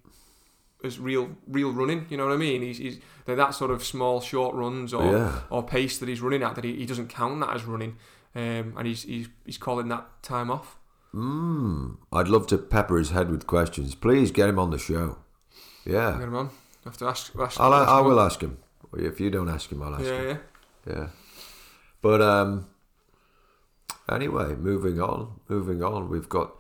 as 0.85 1.01
real 1.01 1.37
real 1.49 1.73
running? 1.73 2.07
You 2.11 2.17
know 2.17 2.27
what 2.27 2.35
I 2.35 2.37
mean? 2.37 2.63
He's, 2.63 2.79
he's 2.79 3.01
they're 3.25 3.37
that 3.37 3.55
sort 3.55 3.71
of 3.71 3.85
small 3.85 4.21
short 4.21 4.55
runs 4.55 4.93
or 4.95 5.05
Yeah. 5.13 5.41
or 5.51 5.63
pace 5.63 5.99
that 5.99 6.09
he's 6.09 6.21
running 6.21 6.43
at 6.43 6.55
that 6.57 6.65
he, 6.65 6.75
he 6.77 6.87
doesn't 6.87 7.09
count 7.09 7.41
that 7.41 7.55
as 7.55 7.65
running, 7.65 7.97
um, 8.35 8.75
and 8.77 8.87
he's, 8.87 9.03
he's 9.05 9.29
he's 9.47 9.59
calling 9.59 9.89
that 9.89 10.07
time 10.23 10.51
off. 10.51 10.79
Mm, 11.15 11.97
I'd 12.13 12.29
love 12.29 12.47
to 12.49 12.59
pepper 12.59 12.97
his 12.99 13.11
head 13.11 13.31
with 13.31 13.47
questions. 13.47 13.95
Please 13.95 14.31
get 14.33 14.49
him 14.49 14.59
on 14.59 14.71
the 14.71 14.79
show. 14.79 15.19
Yeah, 15.87 16.13
Get 16.19 16.23
him 16.23 16.35
on. 16.35 16.47
I 16.85 16.89
have 16.89 16.97
to 16.99 17.07
ask. 17.07 17.33
ask 17.39 17.61
I'll, 17.61 17.73
ask 17.73 17.89
I 17.89 18.01
will 18.01 18.19
ask 18.21 18.41
him. 18.41 18.59
If 18.97 19.21
you 19.21 19.31
don't 19.31 19.49
ask 19.49 19.71
him, 19.71 19.83
I'll 19.83 19.95
ask 19.95 20.05
Yeah, 20.05 20.19
him. 20.21 20.39
yeah. 20.87 20.95
Yeah. 20.95 21.07
But 22.03 22.21
um 22.21 22.67
anyway, 24.09 24.55
moving 24.57 25.01
on, 25.01 25.41
moving 25.49 25.83
on. 25.83 26.09
We've 26.09 26.29
got 26.29 26.53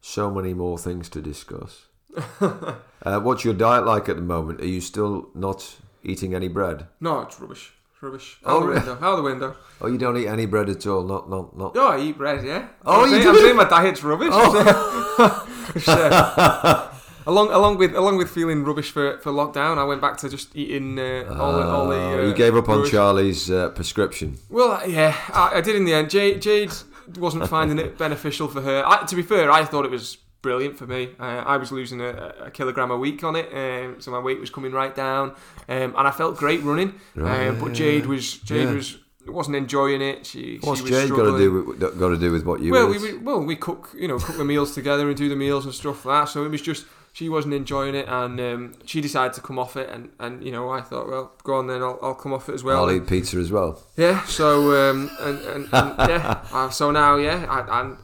so 0.00 0.30
many 0.30 0.54
more 0.54 0.78
things 0.78 1.08
to 1.10 1.20
discuss. 1.22 1.86
uh, 2.40 3.20
what's 3.20 3.44
your 3.44 3.54
diet 3.54 3.86
like 3.86 4.08
at 4.08 4.16
the 4.16 4.22
moment? 4.22 4.60
Are 4.60 4.66
you 4.66 4.80
still 4.80 5.28
not 5.34 5.76
eating 6.02 6.34
any 6.34 6.48
bread? 6.48 6.86
No, 7.00 7.20
it's 7.20 7.38
rubbish. 7.40 7.72
It's 7.92 8.02
rubbish. 8.02 8.38
Oh, 8.44 8.56
Out 8.56 8.60
the 8.60 8.66
really? 8.66 8.78
window. 8.80 8.98
Out 9.06 9.16
the 9.16 9.22
window. 9.22 9.56
Oh, 9.80 9.86
you 9.86 9.98
don't 9.98 10.16
eat 10.16 10.26
any 10.26 10.46
bread 10.46 10.68
at 10.68 10.86
all? 10.86 11.02
Not, 11.04 11.28
not, 11.30 11.56
not. 11.56 11.76
Oh, 11.76 11.88
I 11.88 11.98
eat 12.00 12.16
bread, 12.18 12.44
yeah. 12.44 12.68
Oh, 12.84 13.04
I'm 13.04 13.10
you 13.10 13.16
saying, 13.16 13.28
I'm 13.28 13.34
do? 13.34 13.40
saying 13.40 13.56
my 13.56 13.64
diet's 13.68 14.02
rubbish. 14.02 14.32
Uh, 15.86 16.90
along, 17.26 17.50
along 17.52 17.78
with, 17.78 17.94
along 17.94 18.16
with 18.16 18.28
feeling 18.30 18.64
rubbish 18.64 18.90
for, 18.90 19.18
for 19.18 19.30
lockdown, 19.30 19.78
I 19.78 19.84
went 19.84 20.00
back 20.00 20.16
to 20.18 20.28
just 20.28 20.54
eating 20.56 20.98
uh, 20.98 21.32
all 21.38 21.52
the, 21.52 21.62
all 21.64 21.86
the. 21.88 21.94
Oh, 21.94 22.18
Uh, 22.18 22.22
you 22.26 22.34
gave 22.34 22.56
up 22.56 22.68
on 22.68 22.78
rubbish. 22.78 22.90
Charlie's 22.90 23.50
uh, 23.50 23.68
prescription. 23.70 24.36
Well, 24.48 24.88
yeah, 24.88 25.14
I, 25.32 25.58
I 25.58 25.60
did 25.60 25.76
in 25.76 25.84
the 25.84 25.94
end. 25.94 26.10
Jade, 26.10 26.42
Jade 26.42 26.72
wasn't 27.18 27.48
finding 27.48 27.78
it 27.78 27.96
beneficial 28.04 28.48
for 28.48 28.62
her. 28.62 28.82
I, 28.86 29.04
to 29.04 29.14
be 29.16 29.22
fair, 29.22 29.50
I 29.50 29.64
thought 29.64 29.84
it 29.84 29.90
was 29.92 30.16
brilliant 30.42 30.78
for 30.78 30.86
me. 30.86 31.10
Uh, 31.18 31.22
I 31.46 31.56
was 31.56 31.72
losing 31.72 32.00
a, 32.00 32.34
a 32.46 32.50
kilogram 32.50 32.90
a 32.90 32.96
week 32.96 33.22
on 33.24 33.36
it, 33.36 33.48
um, 33.52 34.00
so 34.00 34.10
my 34.10 34.18
weight 34.18 34.40
was 34.40 34.50
coming 34.50 34.72
right 34.72 34.94
down, 34.94 35.30
um, 35.68 35.94
and 35.96 36.08
I 36.08 36.10
felt 36.10 36.36
great 36.36 36.62
running. 36.62 37.00
Right, 37.14 37.48
um, 37.48 37.56
yeah, 37.56 37.62
but 37.62 37.72
Jade 37.72 38.06
was 38.06 38.38
Jade 38.38 38.68
Yeah. 38.68 38.74
was 38.74 38.98
wasn't 39.26 39.56
enjoying 39.56 40.00
it. 40.00 40.26
She 40.26 40.58
What's 40.62 40.80
she 40.80 40.90
was 40.90 41.02
Jade 41.02 41.10
got 41.10 41.30
to 41.30 41.38
do 41.38 41.52
with 41.64 41.80
got 41.80 42.08
to 42.08 42.16
do 42.16 42.32
with 42.32 42.44
what 42.44 42.60
you 42.60 42.72
well, 42.72 42.88
we, 42.88 42.98
we 42.98 43.18
well 43.18 43.40
we 43.44 43.56
cook 43.56 43.90
you 43.96 44.08
know 44.08 44.18
cook 44.18 44.36
the 44.36 44.44
meals 44.44 44.74
together 44.74 45.08
and 45.08 45.16
do 45.16 45.28
the 45.28 45.36
meals 45.36 45.64
and 45.66 45.74
stuff 45.74 46.04
like 46.04 46.22
that. 46.24 46.32
So 46.32 46.44
it 46.44 46.48
was 46.48 46.62
just 46.62 46.86
she 47.12 47.28
wasn't 47.28 47.54
enjoying 47.54 47.94
it, 47.96 48.06
and 48.08 48.40
um, 48.40 48.72
she 48.86 49.00
decided 49.00 49.32
to 49.34 49.40
come 49.40 49.58
off 49.58 49.76
it. 49.76 49.90
And, 49.90 50.10
and 50.20 50.44
you 50.44 50.52
know 50.52 50.70
I 50.70 50.80
thought, 50.80 51.08
well, 51.08 51.32
go 51.42 51.56
on 51.56 51.66
then, 51.66 51.82
I'll, 51.82 51.98
I'll 52.02 52.14
come 52.14 52.32
off 52.32 52.48
it 52.48 52.54
as 52.54 52.62
well. 52.64 52.84
I'll 52.84 52.90
eat 52.92 53.06
pizza 53.06 53.36
as 53.38 53.50
well. 53.50 53.82
Yeah. 53.96 54.22
So 54.24 54.90
um, 54.90 55.10
and, 55.20 55.38
and, 55.40 55.68
and 55.72 55.94
yeah. 55.98 56.44
Uh, 56.52 56.70
so 56.70 56.90
now 56.90 57.16
yeah, 57.16 57.46
I, 57.48 57.80
and 57.82 57.98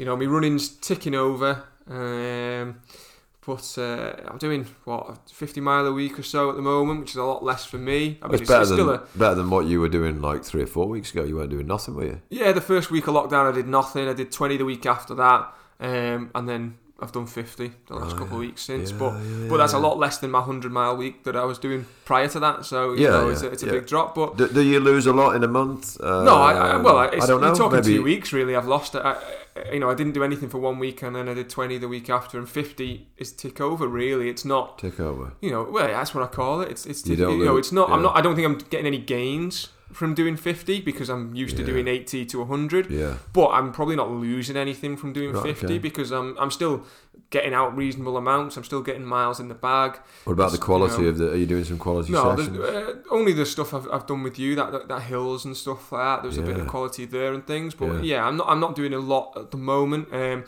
you 0.00 0.06
know 0.06 0.16
my 0.16 0.24
running's 0.24 0.70
ticking 0.70 1.14
over. 1.14 1.62
Um, 1.86 2.80
put. 3.42 3.76
Uh, 3.76 4.14
I'm 4.26 4.38
doing 4.38 4.66
what 4.84 5.28
50 5.30 5.60
mile 5.60 5.86
a 5.86 5.92
week 5.92 6.18
or 6.18 6.22
so 6.22 6.48
at 6.48 6.56
the 6.56 6.62
moment, 6.62 7.00
which 7.00 7.10
is 7.10 7.16
a 7.16 7.22
lot 7.22 7.44
less 7.44 7.66
for 7.66 7.76
me. 7.76 8.18
I 8.22 8.28
mean, 8.28 8.34
it's, 8.34 8.40
it's, 8.40 8.50
better 8.50 8.64
than 8.64 8.88
a 8.88 8.98
better 9.14 9.34
than 9.34 9.50
what 9.50 9.66
you 9.66 9.78
were 9.78 9.90
doing 9.90 10.22
like 10.22 10.42
three 10.42 10.62
or 10.62 10.66
four 10.66 10.86
weeks 10.86 11.12
ago. 11.12 11.22
You 11.22 11.36
weren't 11.36 11.50
doing 11.50 11.66
nothing, 11.66 11.96
were 11.96 12.06
you? 12.06 12.22
yeah. 12.30 12.50
The 12.52 12.62
first 12.62 12.90
week 12.90 13.08
of 13.08 13.14
lockdown, 13.14 13.52
I 13.52 13.54
did 13.54 13.68
nothing. 13.68 14.08
I 14.08 14.14
did 14.14 14.32
20 14.32 14.56
the 14.56 14.64
week 14.64 14.86
after 14.86 15.14
that, 15.16 15.54
um, 15.80 16.30
and 16.34 16.48
then 16.48 16.78
I've 17.02 17.12
done 17.12 17.26
50 17.26 17.72
the 17.86 17.94
last 17.94 18.14
Oh, 18.14 18.18
couple 18.18 18.34
of 18.36 18.40
weeks 18.40 18.62
since. 18.62 18.90
Yeah, 18.90 18.98
but 18.98 19.12
yeah, 19.14 19.48
but 19.48 19.56
that's 19.58 19.72
a 19.72 19.78
lot 19.78 19.98
less 19.98 20.18
than 20.18 20.30
my 20.30 20.40
100 20.40 20.70
mile 20.70 20.96
week 20.96 21.24
that 21.24 21.34
I 21.36 21.44
was 21.44 21.58
doing 21.58 21.86
prior 22.04 22.28
to 22.28 22.40
that. 22.40 22.64
So 22.64 22.92
you 22.92 23.04
Yeah, 23.04 23.10
know, 23.10 23.28
it's 23.30 23.42
a, 23.42 23.50
it's 23.50 23.62
a 23.62 23.66
yeah. 23.66 23.72
big 23.72 23.86
drop. 23.86 24.14
But 24.14 24.36
Do, 24.36 24.48
do 24.48 24.60
you 24.62 24.80
lose 24.80 25.06
a 25.06 25.12
lot 25.12 25.34
in 25.36 25.42
a 25.44 25.48
month? 25.48 26.00
Uh, 26.00 26.24
no, 26.24 26.34
I, 26.36 26.52
I 26.52 26.76
well, 26.76 27.00
it's, 27.02 27.24
I 27.24 27.26
don't 27.26 27.40
know. 27.40 27.48
You're 27.48 27.56
talking 27.56 27.76
Maybe 27.80 27.94
two 27.96 28.02
weeks, 28.02 28.32
really. 28.32 28.54
I've 28.56 28.68
lost. 28.68 28.94
I, 28.96 29.16
you 29.72 29.80
know, 29.80 29.90
I 29.90 29.94
didn't 29.94 30.12
do 30.12 30.22
anything 30.24 30.48
for 30.48 30.58
one 30.58 30.78
week, 30.78 31.02
and 31.02 31.14
then 31.16 31.28
I 31.28 31.34
did 31.34 31.50
20 31.50 31.78
the 31.78 31.88
week 31.88 32.08
after, 32.08 32.38
and 32.38 32.48
50 32.48 33.08
is 33.16 33.32
tick 33.32 33.60
over. 33.60 33.86
Really, 33.88 34.28
it's 34.28 34.44
not. 34.44 34.78
take 34.78 35.00
over. 35.00 35.32
You 35.40 35.50
know, 35.50 35.62
well, 35.70 35.88
that's 35.88 36.14
what 36.14 36.22
I 36.24 36.28
call 36.28 36.60
it. 36.60 36.70
It's 36.70 36.86
it's 36.86 37.04
You 37.06 37.16
tick, 37.16 37.24
don't 37.24 37.38
you 37.38 37.44
know, 37.44 37.56
it's 37.56 37.72
not. 37.72 37.90
I'm 37.90 38.02
not. 38.02 38.16
I 38.16 38.20
don't 38.20 38.34
think 38.36 38.46
I'm 38.46 38.58
getting 38.58 38.86
any 38.86 38.98
gains 38.98 39.68
from 39.92 40.14
doing 40.14 40.36
50 40.36 40.80
because 40.82 41.08
I'm 41.08 41.34
used 41.34 41.56
to 41.56 41.62
Yeah. 41.62 41.66
doing 41.72 41.88
80 41.88 42.24
to 42.26 42.38
100. 42.40 42.90
Yeah. 42.90 43.14
But 43.32 43.48
I'm 43.48 43.72
probably 43.72 43.96
not 43.96 44.10
losing 44.10 44.56
anything 44.56 44.96
from 44.96 45.12
doing 45.12 45.32
Right, 45.32 45.42
50 45.42 45.66
okay. 45.66 45.78
because 45.78 46.10
I'm 46.12 46.36
I'm 46.38 46.50
still 46.50 46.84
getting 47.30 47.54
out 47.54 47.76
reasonable 47.76 48.16
amounts. 48.16 48.56
I'm 48.56 48.64
still 48.64 48.82
getting 48.82 49.04
miles 49.04 49.38
in 49.40 49.48
the 49.48 49.54
bag. 49.54 49.98
What 50.24 50.32
about 50.34 50.50
the 50.50 50.54
It's, 50.56 50.62
you 50.62 50.64
quality 50.64 51.02
know- 51.02 51.08
of 51.08 51.18
the? 51.18 51.32
Are 51.32 51.36
you 51.36 51.46
doing 51.46 51.64
some 51.64 51.78
quality 51.78 52.12
No, 52.12 52.36
sessions? 52.36 52.58
uh, 52.58 52.94
only 53.10 53.32
the 53.32 53.46
stuff 53.46 53.72
I've, 53.74 53.88
I've 53.92 54.06
done 54.06 54.22
with 54.22 54.38
you, 54.38 54.54
that, 54.56 54.72
that 54.72 54.88
that 54.88 55.02
hills 55.02 55.44
and 55.44 55.56
stuff 55.56 55.92
like 55.92 56.02
that. 56.02 56.22
There's 56.22 56.38
a 56.38 56.42
bit 56.42 56.56
of 56.58 56.66
quality 56.66 57.04
there 57.04 57.32
and 57.34 57.46
things, 57.46 57.74
but 57.74 57.86
Yeah. 57.86 58.00
yeah. 58.02 58.26
I'm 58.26 58.36
not 58.36 58.48
I'm 58.48 58.60
not 58.60 58.74
doing 58.74 58.92
a 58.94 58.98
lot 58.98 59.36
at 59.36 59.50
the 59.50 59.58
moment. 59.58 60.08
Um, 60.12 60.44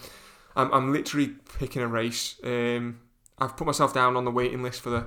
I'm 0.57 0.73
I'm 0.73 0.93
literally 0.93 1.35
picking 1.59 1.83
a 1.83 1.89
race. 1.89 2.37
Um, 2.45 2.99
I've 3.39 3.57
put 3.57 3.67
myself 3.67 3.93
down 3.95 4.17
on 4.17 4.25
the 4.25 4.31
waiting 4.31 4.63
list 4.63 4.81
for 4.83 4.91
the 4.91 5.07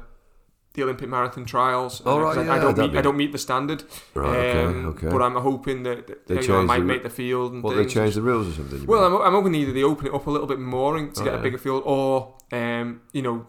the 0.75 0.83
Olympic 0.83 1.09
marathon 1.09 1.45
trials. 1.45 2.01
Oh, 2.05 2.17
uh, 2.17 2.19
right, 2.21 2.35
'cause 2.35 2.37
I, 2.37 2.45
yeah, 2.45 2.53
I 2.55 2.59
don't 2.59 2.77
meet 2.77 2.91
be- 2.91 2.97
I 2.97 3.01
don't 3.01 3.17
meet 3.17 3.31
the 3.31 3.37
standard. 3.37 3.83
right. 4.13 4.29
Okay. 4.37 4.63
Um, 4.63 4.85
Okay. 4.87 5.07
But 5.09 5.21
I'm 5.21 5.35
hoping 5.35 5.83
that, 5.83 6.07
that 6.07 6.27
They 6.27 6.41
you 6.41 6.47
know, 6.49 6.59
I 6.59 6.63
might 6.63 6.79
the- 6.79 6.85
make 6.85 7.03
the 7.03 7.09
field 7.09 7.53
and 7.53 7.63
What 7.63 7.75
they 7.75 7.85
change 7.85 8.15
the 8.15 8.21
rules 8.21 8.47
or 8.49 8.53
something? 8.53 8.85
Well. 8.85 9.03
I'm, 9.05 9.21
I'm 9.27 9.33
hoping 9.33 9.55
either 9.55 9.73
they 9.73 9.83
open 9.83 10.07
it 10.07 10.13
up 10.13 10.27
a 10.27 10.31
little 10.31 10.47
bit 10.47 10.59
more 10.59 10.97
and 10.97 11.13
to 11.15 11.21
Oh, 11.21 11.23
get 11.23 11.33
yeah. 11.33 11.39
a 11.39 11.43
bigger 11.43 11.57
field, 11.57 11.83
or 11.85 12.35
um, 12.51 13.01
you 13.13 13.21
know, 13.21 13.47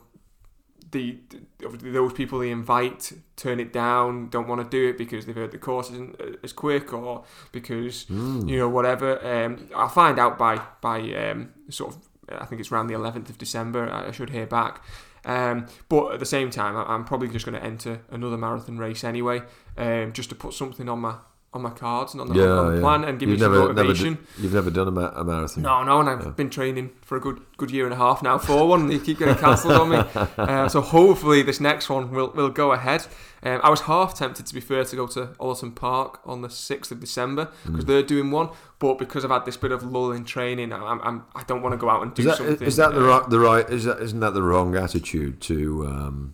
the, 0.93 1.19
the 1.59 1.91
those 1.91 2.13
people 2.13 2.39
they 2.39 2.51
invite 2.51 3.13
turn 3.37 3.59
it 3.61 3.73
down, 3.73 4.29
don't 4.31 4.47
want 4.49 4.63
to 4.63 4.69
do 4.69 4.89
it 4.89 4.97
because 4.97 5.27
they've 5.27 5.35
heard 5.35 5.51
the 5.51 5.59
course 5.59 5.91
isn't 5.91 6.19
uh, 6.21 6.37
as 6.43 6.53
quick, 6.53 6.93
or 6.93 7.25
because 7.53 8.05
Hmm. 8.05 8.49
you 8.49 8.59
know 8.59 8.69
whatever. 8.69 9.19
Um, 9.27 9.69
I'll 9.75 9.89
find 9.89 10.19
out 10.19 10.39
by 10.39 10.61
by 10.81 11.01
um, 11.15 11.51
sort 11.69 11.95
of 11.95 12.09
I 12.29 12.45
think 12.45 12.61
it's 12.61 12.73
around 12.73 12.87
the 12.89 12.95
11th 12.95 13.31
of 13.31 13.39
December. 13.39 13.89
I 13.93 14.11
should 14.11 14.31
hear 14.31 14.47
back. 14.47 14.83
Um, 15.27 15.67
but 15.89 16.13
at 16.13 16.21
the 16.21 16.27
same 16.27 16.51
time, 16.51 16.77
I'm 16.77 17.05
probably 17.05 17.29
just 17.29 17.45
going 17.45 17.59
to 17.59 17.65
enter 17.65 18.01
another 18.11 18.39
marathon 18.39 18.79
race 18.79 19.05
anyway, 19.05 19.43
um, 19.77 20.13
just 20.13 20.29
to 20.31 20.35
put 20.35 20.55
something 20.55 20.89
on 20.89 21.01
my 21.01 21.17
on 21.57 21.63
my 21.63 21.71
cards 21.71 22.13
and 22.15 22.21
on 22.21 22.29
the, 22.29 22.35
yeah, 22.37 22.45
on 22.51 22.67
the 22.69 22.75
yeah. 22.77 22.81
plan 22.81 23.03
and 23.05 23.19
give 23.19 23.29
you've 23.29 23.39
me 23.41 23.43
some 23.45 23.53
never, 23.53 23.67
never 23.73 23.83
motivation. 23.89 24.15
d- 24.15 24.21
you've 24.43 24.55
never 24.55 24.71
done 24.71 24.87
a, 24.87 24.91
ma- 24.93 25.13
a 25.17 25.25
marathon. 25.25 25.63
No, 25.65 25.83
no, 25.83 25.99
and 26.01 26.09
I've 26.09 26.23
Yeah. 26.25 26.31
been 26.31 26.51
training 26.51 26.91
for 27.03 27.17
a 27.17 27.21
good 27.21 27.41
good 27.57 27.71
year 27.73 27.85
and 27.87 27.93
a 27.95 27.97
half 27.97 28.23
now 28.23 28.39
for 28.39 28.69
one. 28.69 28.83
and 28.83 28.91
They 28.91 28.99
keep 29.01 29.19
getting 29.19 29.35
cancelled 29.35 29.73
on 29.75 29.89
me. 29.89 29.97
Uh, 30.39 30.69
so 30.69 30.81
hopefully 30.81 31.43
this 31.43 31.59
next 31.61 31.89
one 31.89 32.11
will, 32.13 32.29
will 32.31 32.51
go 32.51 32.71
ahead. 32.73 33.07
Um, 33.43 33.61
I 33.65 33.71
was 33.71 33.83
half 33.83 34.15
tempted, 34.15 34.47
to 34.47 34.55
be 34.55 34.61
fair, 34.61 34.85
to 34.85 34.97
go 34.97 35.07
to 35.09 35.31
Allerton 35.41 35.73
Park 35.73 36.21
on 36.25 36.43
the 36.43 36.49
6th 36.49 36.91
of 36.93 37.01
December 37.01 37.51
because 37.65 37.85
Mm. 37.85 37.87
they're 37.89 38.03
doing 38.03 38.31
one. 38.31 38.51
But 38.79 38.99
because 38.99 39.25
I've 39.25 39.31
had 39.31 39.45
this 39.47 39.57
bit 39.57 39.73
of 39.73 39.83
lull 39.83 40.13
in 40.13 40.25
training, 40.25 40.73
I'm, 40.73 41.01
I'm, 41.03 41.25
I 41.35 41.43
don't 41.45 41.63
want 41.63 41.73
to 41.73 41.79
go 41.79 41.89
out 41.89 42.03
and 42.03 42.13
do 42.15 42.23
Is 42.23 42.27
that, 42.29 42.37
something. 42.37 42.67
is 42.67 42.77
that 42.77 42.93
the 42.95 43.03
right? 43.03 43.29
The 43.29 43.41
right? 43.41 43.69
Is 43.71 43.85
that 43.85 44.01
isn't 44.03 44.21
that 44.21 44.35
the 44.35 44.43
wrong 44.43 44.77
attitude 44.77 45.41
to? 45.43 45.87
Um, 45.87 46.33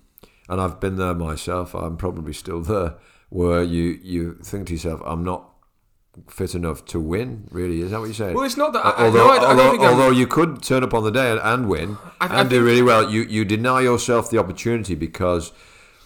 and 0.49 0.61
I've 0.61 0.81
been 0.81 0.97
there 0.97 1.15
myself. 1.15 1.75
I'm 1.75 1.97
probably 1.97 2.33
still 2.33 2.61
there. 2.61 2.95
Where 3.39 3.63
you 3.63 3.99
you 4.03 4.35
think 4.45 4.67
to 4.69 4.73
yourself, 4.75 5.01
I'm 5.07 5.25
not 5.25 5.49
fit 6.29 6.55
enough 6.55 6.85
to 6.93 7.01
win. 7.01 7.49
Really, 7.51 7.81
is 7.81 7.91
that 7.91 7.99
what 8.01 8.05
you're 8.11 8.15
saying? 8.15 8.35
Well, 8.35 8.45
it's 8.45 8.59
not 8.59 8.73
that. 8.75 8.85
I, 8.85 8.91
I- 8.91 9.05
although, 9.07 9.27
no, 9.27 9.31
I, 9.33 9.47
although, 9.49 9.85
although 9.87 10.11
you 10.11 10.27
could 10.27 10.63
turn 10.63 10.83
up 10.85 10.93
on 10.93 11.03
the 11.05 11.11
day 11.11 11.31
and, 11.31 11.41
and 11.41 11.69
win 11.69 11.97
and 12.21 12.51
do 12.51 12.63
really 12.63 12.83
well, 12.83 13.11
you, 13.11 13.23
you 13.23 13.47
deny 13.47 13.81
yourself 13.81 14.29
the 14.31 14.37
opportunity 14.37 14.95
because 14.95 15.51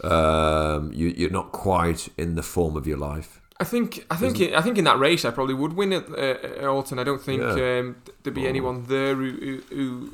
um, 0.04 0.92
you, 0.92 1.08
you're 1.16 1.30
not 1.30 1.52
quite 1.52 2.08
in 2.16 2.34
the 2.36 2.42
form 2.42 2.76
of 2.76 2.86
your 2.86 2.98
life. 2.98 3.40
I 3.58 3.64
think 3.64 4.04
I 4.10 4.16
think 4.16 4.38
in, 4.38 4.54
I 4.54 4.60
think 4.60 4.76
in 4.78 4.84
that 4.84 4.98
race 4.98 5.24
I 5.24 5.30
probably 5.30 5.54
would 5.54 5.72
win 5.72 5.92
at, 5.94 6.08
uh, 6.10 6.14
at 6.60 6.64
Alton. 6.64 6.98
I 6.98 7.04
don't 7.04 7.22
think 7.22 7.40
Yeah. 7.42 7.78
um, 7.78 7.96
there'd 8.22 8.34
be 8.34 8.44
Oh. 8.46 8.48
anyone 8.50 8.84
there 8.84 9.14
who, 9.14 9.30
who, 9.32 9.62
who 9.74 10.12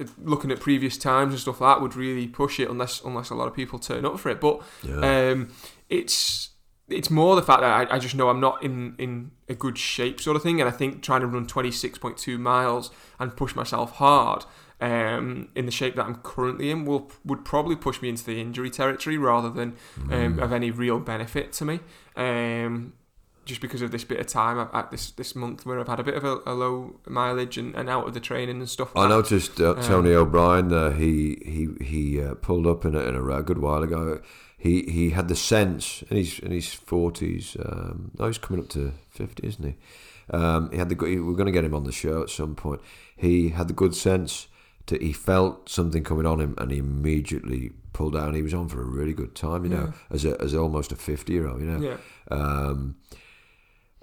uh, 0.00 0.04
looking 0.24 0.50
at 0.50 0.60
previous 0.60 0.96
times 0.96 1.32
and 1.34 1.40
stuff 1.40 1.60
like 1.60 1.76
that 1.76 1.82
would 1.82 1.94
really 1.94 2.26
push 2.26 2.58
it 2.58 2.70
unless 2.70 3.02
unless 3.04 3.28
a 3.30 3.34
lot 3.34 3.48
of 3.48 3.54
people 3.54 3.78
turn 3.78 4.04
up 4.06 4.18
for 4.18 4.30
it. 4.30 4.40
But 4.40 4.62
Yeah. 4.82 5.30
um, 5.30 5.50
it's 5.90 6.48
it's 6.88 7.10
more 7.10 7.36
the 7.36 7.42
fact 7.42 7.60
that 7.60 7.90
I, 7.92 7.96
I 7.96 7.98
just 8.00 8.14
know 8.16 8.30
I'm 8.30 8.40
not 8.40 8.62
in, 8.64 8.96
in 8.98 9.30
a 9.48 9.54
good 9.54 9.78
shape 9.78 10.20
sort 10.20 10.36
of 10.36 10.42
thing, 10.42 10.60
and 10.60 10.68
I 10.68 10.72
think 10.72 11.02
trying 11.02 11.20
to 11.20 11.26
run 11.28 11.46
26.2 11.46 12.36
miles 12.38 12.90
and 13.20 13.36
push 13.36 13.54
myself 13.54 13.92
hard 13.92 14.44
um, 14.80 15.50
in 15.54 15.66
the 15.66 15.70
shape 15.70 15.94
that 15.94 16.04
I'm 16.06 16.16
currently 16.16 16.68
in 16.70 16.84
will 16.86 17.12
would 17.24 17.44
probably 17.44 17.76
push 17.76 18.02
me 18.02 18.08
into 18.08 18.24
the 18.24 18.40
injury 18.40 18.70
territory 18.70 19.18
rather 19.18 19.50
than 19.50 19.76
um, 20.10 20.36
Mm. 20.38 20.42
of 20.42 20.52
any 20.52 20.70
real 20.72 20.98
benefit 20.98 21.52
to 21.54 21.64
me. 21.64 21.78
Um, 22.16 22.94
just 23.44 23.60
because 23.60 23.82
of 23.82 23.90
this 23.90 24.04
bit 24.04 24.20
of 24.20 24.26
time 24.26 24.58
I've, 24.58 24.68
at 24.74 24.90
this 24.90 25.10
this 25.12 25.34
month 25.34 25.64
where 25.66 25.80
I've 25.80 25.88
had 25.88 25.98
a 25.98 26.04
bit 26.04 26.14
of 26.14 26.24
a, 26.24 26.38
a 26.46 26.54
low 26.54 27.00
mileage 27.06 27.56
and, 27.58 27.74
and 27.74 27.88
out 27.88 28.06
of 28.06 28.14
the 28.14 28.20
training 28.20 28.58
and 28.58 28.68
stuff. 28.68 28.90
I 28.96 29.00
like 29.00 29.08
that. 29.08 29.14
noticed 29.16 29.60
uh, 29.60 29.74
Tony 29.82 30.12
O'Brien. 30.12 30.72
Uh, 30.72 30.90
he 30.90 31.38
he 31.44 31.84
he 31.84 32.20
uh, 32.22 32.34
pulled 32.34 32.66
up 32.66 32.84
in 32.84 32.94
a, 32.94 33.00
in 33.00 33.14
a 33.16 33.42
good 33.42 33.58
while 33.58 33.82
ago. 33.82 34.20
He 34.60 34.82
he 34.82 35.10
had 35.10 35.28
the 35.28 35.36
sense 35.36 36.02
in 36.10 36.18
his 36.18 36.38
in 36.38 36.50
his 36.50 36.70
forties. 36.74 37.56
Um, 37.64 38.10
no, 38.18 38.26
he's 38.26 38.36
coming 38.36 38.62
up 38.62 38.68
to 38.70 38.92
fifty, 39.08 39.46
isn't 39.46 39.64
he? 39.64 39.74
Um, 40.36 40.70
he 40.70 40.76
had 40.76 40.90
the 40.90 40.94
good. 40.94 41.08
We're 41.24 41.32
going 41.32 41.46
to 41.46 41.52
get 41.52 41.64
him 41.64 41.74
on 41.74 41.84
the 41.84 41.92
show 41.92 42.22
at 42.22 42.28
some 42.28 42.54
point. 42.54 42.82
He 43.16 43.48
had 43.48 43.68
the 43.68 43.74
good 43.74 43.94
sense 43.94 44.48
to. 44.86 44.98
He 44.98 45.14
felt 45.14 45.70
something 45.70 46.04
coming 46.04 46.26
on 46.26 46.42
him, 46.42 46.54
and 46.58 46.70
he 46.70 46.76
immediately 46.76 47.70
pulled 47.94 48.12
down. 48.12 48.34
He 48.34 48.42
was 48.42 48.52
on 48.52 48.68
for 48.68 48.82
a 48.82 48.84
really 48.84 49.14
good 49.14 49.34
time, 49.34 49.64
you 49.64 49.70
know, 49.70 49.94
as 50.10 50.26
a, 50.26 50.38
as 50.42 50.54
almost 50.54 50.92
a 50.92 50.96
fifty 50.96 51.32
year 51.32 51.48
old, 51.48 51.60
you 51.60 51.66
know. 51.66 51.80
Yeah. 51.80 51.96
Um, 52.30 52.96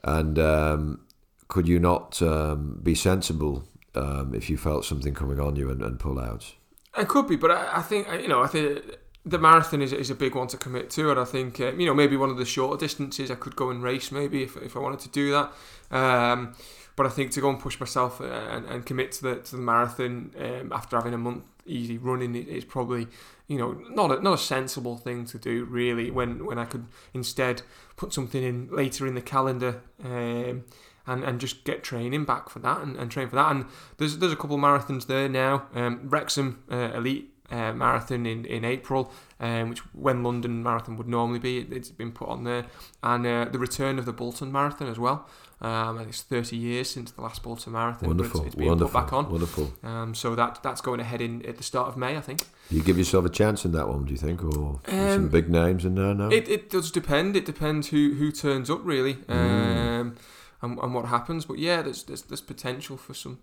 and 0.03 0.39
um, 0.39 1.01
could 1.49 1.67
you 1.67 1.77
not 1.77 2.19
um, 2.23 2.79
be 2.81 2.95
sensible 2.95 3.63
um, 3.93 4.33
if 4.33 4.49
you 4.49 4.57
felt 4.57 4.85
something 4.85 5.13
coming 5.13 5.39
on 5.39 5.55
you 5.55 5.69
and, 5.69 5.83
and 5.83 5.99
pull 5.99 6.19
out? 6.19 6.55
It 6.97 7.07
could 7.07 7.27
be, 7.27 7.35
but 7.35 7.51
I, 7.51 7.77
I 7.77 7.81
think 7.83 8.07
you 8.21 8.27
know, 8.27 8.41
I 8.41 8.47
think 8.47 8.81
the 9.27 9.37
marathon 9.37 9.81
is, 9.81 9.91
is 9.91 10.09
a 10.09 10.15
big 10.15 10.35
one 10.35 10.47
to 10.47 10.57
commit 10.57 10.89
to, 10.91 11.11
and 11.11 11.19
I 11.19 11.25
think 11.25 11.59
uh, 11.59 11.73
you 11.73 11.85
know 11.85 11.93
maybe 11.93 12.15
one 12.15 12.29
of 12.29 12.37
the 12.37 12.45
shorter 12.45 12.79
distances 12.79 13.29
I 13.29 13.35
could 13.35 13.55
go 13.55 13.69
and 13.69 13.83
race 13.83 14.11
maybe 14.11 14.43
if, 14.43 14.55
if 14.57 14.75
I 14.75 14.79
wanted 14.79 14.99
to 15.01 15.09
do 15.09 15.31
that. 15.31 15.51
Um, 15.91 16.55
but 16.95 17.05
I 17.05 17.09
think 17.09 17.31
to 17.31 17.41
go 17.41 17.49
and 17.49 17.59
push 17.59 17.79
myself 17.79 18.19
and, 18.19 18.65
and 18.65 18.85
commit 18.85 19.11
to 19.13 19.21
the 19.21 19.35
to 19.35 19.55
the 19.57 19.61
marathon 19.61 20.31
um, 20.39 20.71
after 20.73 20.95
having 20.95 21.13
a 21.13 21.17
month 21.17 21.43
easy 21.65 21.97
running 21.97 22.33
is 22.35 22.63
probably 22.63 23.07
you 23.47 23.57
know 23.57 23.73
not 23.89 24.11
a, 24.11 24.21
not 24.21 24.33
a 24.33 24.37
sensible 24.37 24.97
thing 24.97 25.25
to 25.25 25.37
do 25.37 25.65
really. 25.65 26.09
When 26.09 26.45
when 26.45 26.57
I 26.57 26.65
could 26.65 26.85
instead 27.13 27.61
put 27.97 28.13
something 28.13 28.43
in 28.43 28.69
later 28.71 29.05
in 29.05 29.15
the 29.15 29.21
calendar. 29.21 29.81
Um, 30.03 30.65
and, 31.09 31.23
and 31.23 31.39
just 31.39 31.63
get 31.63 31.85
training 31.85 32.25
back 32.25 32.49
for 32.49 32.59
that 32.59 32.81
and, 32.81 32.97
and 32.97 33.09
train 33.09 33.29
for 33.29 33.37
that. 33.37 33.49
And 33.49 33.65
there's 33.95 34.17
there's 34.17 34.33
a 34.33 34.35
couple 34.35 34.57
of 34.57 34.61
marathons 34.61 35.07
there 35.07 35.29
now. 35.29 35.67
Um, 35.73 36.01
Wrexham 36.03 36.61
uh, 36.69 36.91
Elite 36.95 37.31
uh, 37.51 37.71
Marathon 37.73 38.25
in, 38.25 38.45
in 38.45 38.65
April, 38.65 39.11
um, 39.39 39.69
which 39.69 39.79
when 39.93 40.23
London 40.23 40.61
Marathon 40.63 40.97
would 40.97 41.07
normally 41.07 41.39
be, 41.39 41.59
it, 41.59 41.71
it's 41.71 41.89
been 41.89 42.11
put 42.11 42.27
on 42.29 42.43
there. 42.43 42.65
And 43.03 43.25
uh, 43.25 43.45
the 43.51 43.59
return 43.59 43.97
of 43.99 44.05
the 44.05 44.13
Bolton 44.13 44.51
Marathon 44.51 44.87
as 44.89 44.99
well. 44.99 45.27
Um, 45.59 45.97
it's 46.01 46.21
30 46.21 46.55
years 46.55 46.87
since 46.91 47.09
the 47.09 47.21
last 47.21 47.41
Bolton 47.41 47.73
Marathon. 47.73 48.09
Wonderful, 48.09 48.41
It's, 48.41 48.47
it's 48.47 48.55
being 48.55 48.69
wonderful, 48.69 48.99
put 49.01 49.05
back 49.07 49.13
on. 49.13 49.31
wonderful. 49.31 49.73
Um, 49.81 50.13
so 50.13 50.35
that 50.35 50.59
that's 50.61 50.81
going 50.81 50.99
ahead 50.99 51.19
in 51.19 51.43
at 51.47 51.57
the 51.57 51.63
start 51.63 51.87
of 51.87 51.97
May, 51.97 52.15
I 52.15 52.21
think. 52.21 52.41
Do 52.69 52.75
you 52.75 52.83
give 52.83 52.95
yourself 52.97 53.25
a 53.25 53.29
chance 53.29 53.65
in 53.65 53.71
that 53.71 53.87
one? 53.87 54.05
Do 54.05 54.11
you 54.11 54.17
think, 54.19 54.43
or 54.43 54.81
some 54.87 54.99
Um, 54.99 55.29
big 55.29 55.49
names 55.49 55.83
in 55.83 55.95
there 55.95 56.13
now? 56.13 56.29
It, 56.29 56.47
it 56.47 56.69
does 56.69 56.91
depend. 56.91 57.35
It 57.35 57.45
depends 57.45 57.87
who, 57.87 58.13
who 58.19 58.31
turns 58.31 58.69
up 58.69 58.81
really, 58.83 59.17
um, 59.29 60.15
and, 60.61 60.77
and 60.77 60.93
what 60.93 61.05
happens. 61.05 61.45
But 61.45 61.57
yeah, 61.57 61.81
there's 61.81 62.03
there's, 62.03 62.21
there's 62.23 62.41
potential 62.41 62.95
for 62.97 63.15
some 63.15 63.39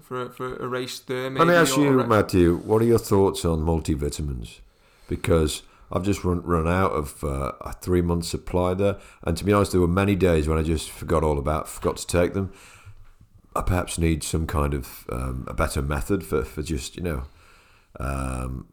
for 0.00 0.22
a, 0.22 0.30
for 0.30 0.56
a 0.56 0.66
race 0.66 0.98
there. 1.00 1.30
Maybe, 1.30 1.44
Let 1.44 1.48
me 1.48 1.54
ask 1.54 1.76
you, 1.76 2.04
Matthew, 2.04 2.56
what 2.58 2.82
are 2.82 2.86
your 2.86 2.98
thoughts 2.98 3.44
on 3.44 3.60
multivitamins? 3.60 4.60
Because 5.08 5.62
I've 5.92 6.02
just 6.02 6.24
run, 6.24 6.42
run 6.42 6.66
out 6.66 6.92
of 6.92 7.22
uh, 7.22 7.52
a 7.60 7.72
three 7.74 8.02
month 8.02 8.24
supply 8.24 8.74
there, 8.74 8.96
and 9.22 9.36
to 9.36 9.44
be 9.44 9.52
honest, 9.52 9.72
there 9.72 9.80
were 9.80 9.88
many 9.88 10.16
days 10.16 10.48
when 10.48 10.58
I 10.58 10.62
just 10.62 10.90
forgot 10.90 11.22
all 11.22 11.38
about, 11.38 11.68
forgot 11.68 11.96
to 11.98 12.06
take 12.06 12.34
them. 12.34 12.52
I 13.56 13.62
perhaps 13.62 13.98
need 13.98 14.24
some 14.24 14.46
kind 14.46 14.74
of 14.74 15.06
um, 15.10 15.44
a 15.46 15.54
better 15.54 15.80
method 15.80 16.24
for, 16.24 16.44
for 16.44 16.62
just 16.62 16.96
you 16.96 17.02
know, 17.02 17.24
um, 18.00 18.66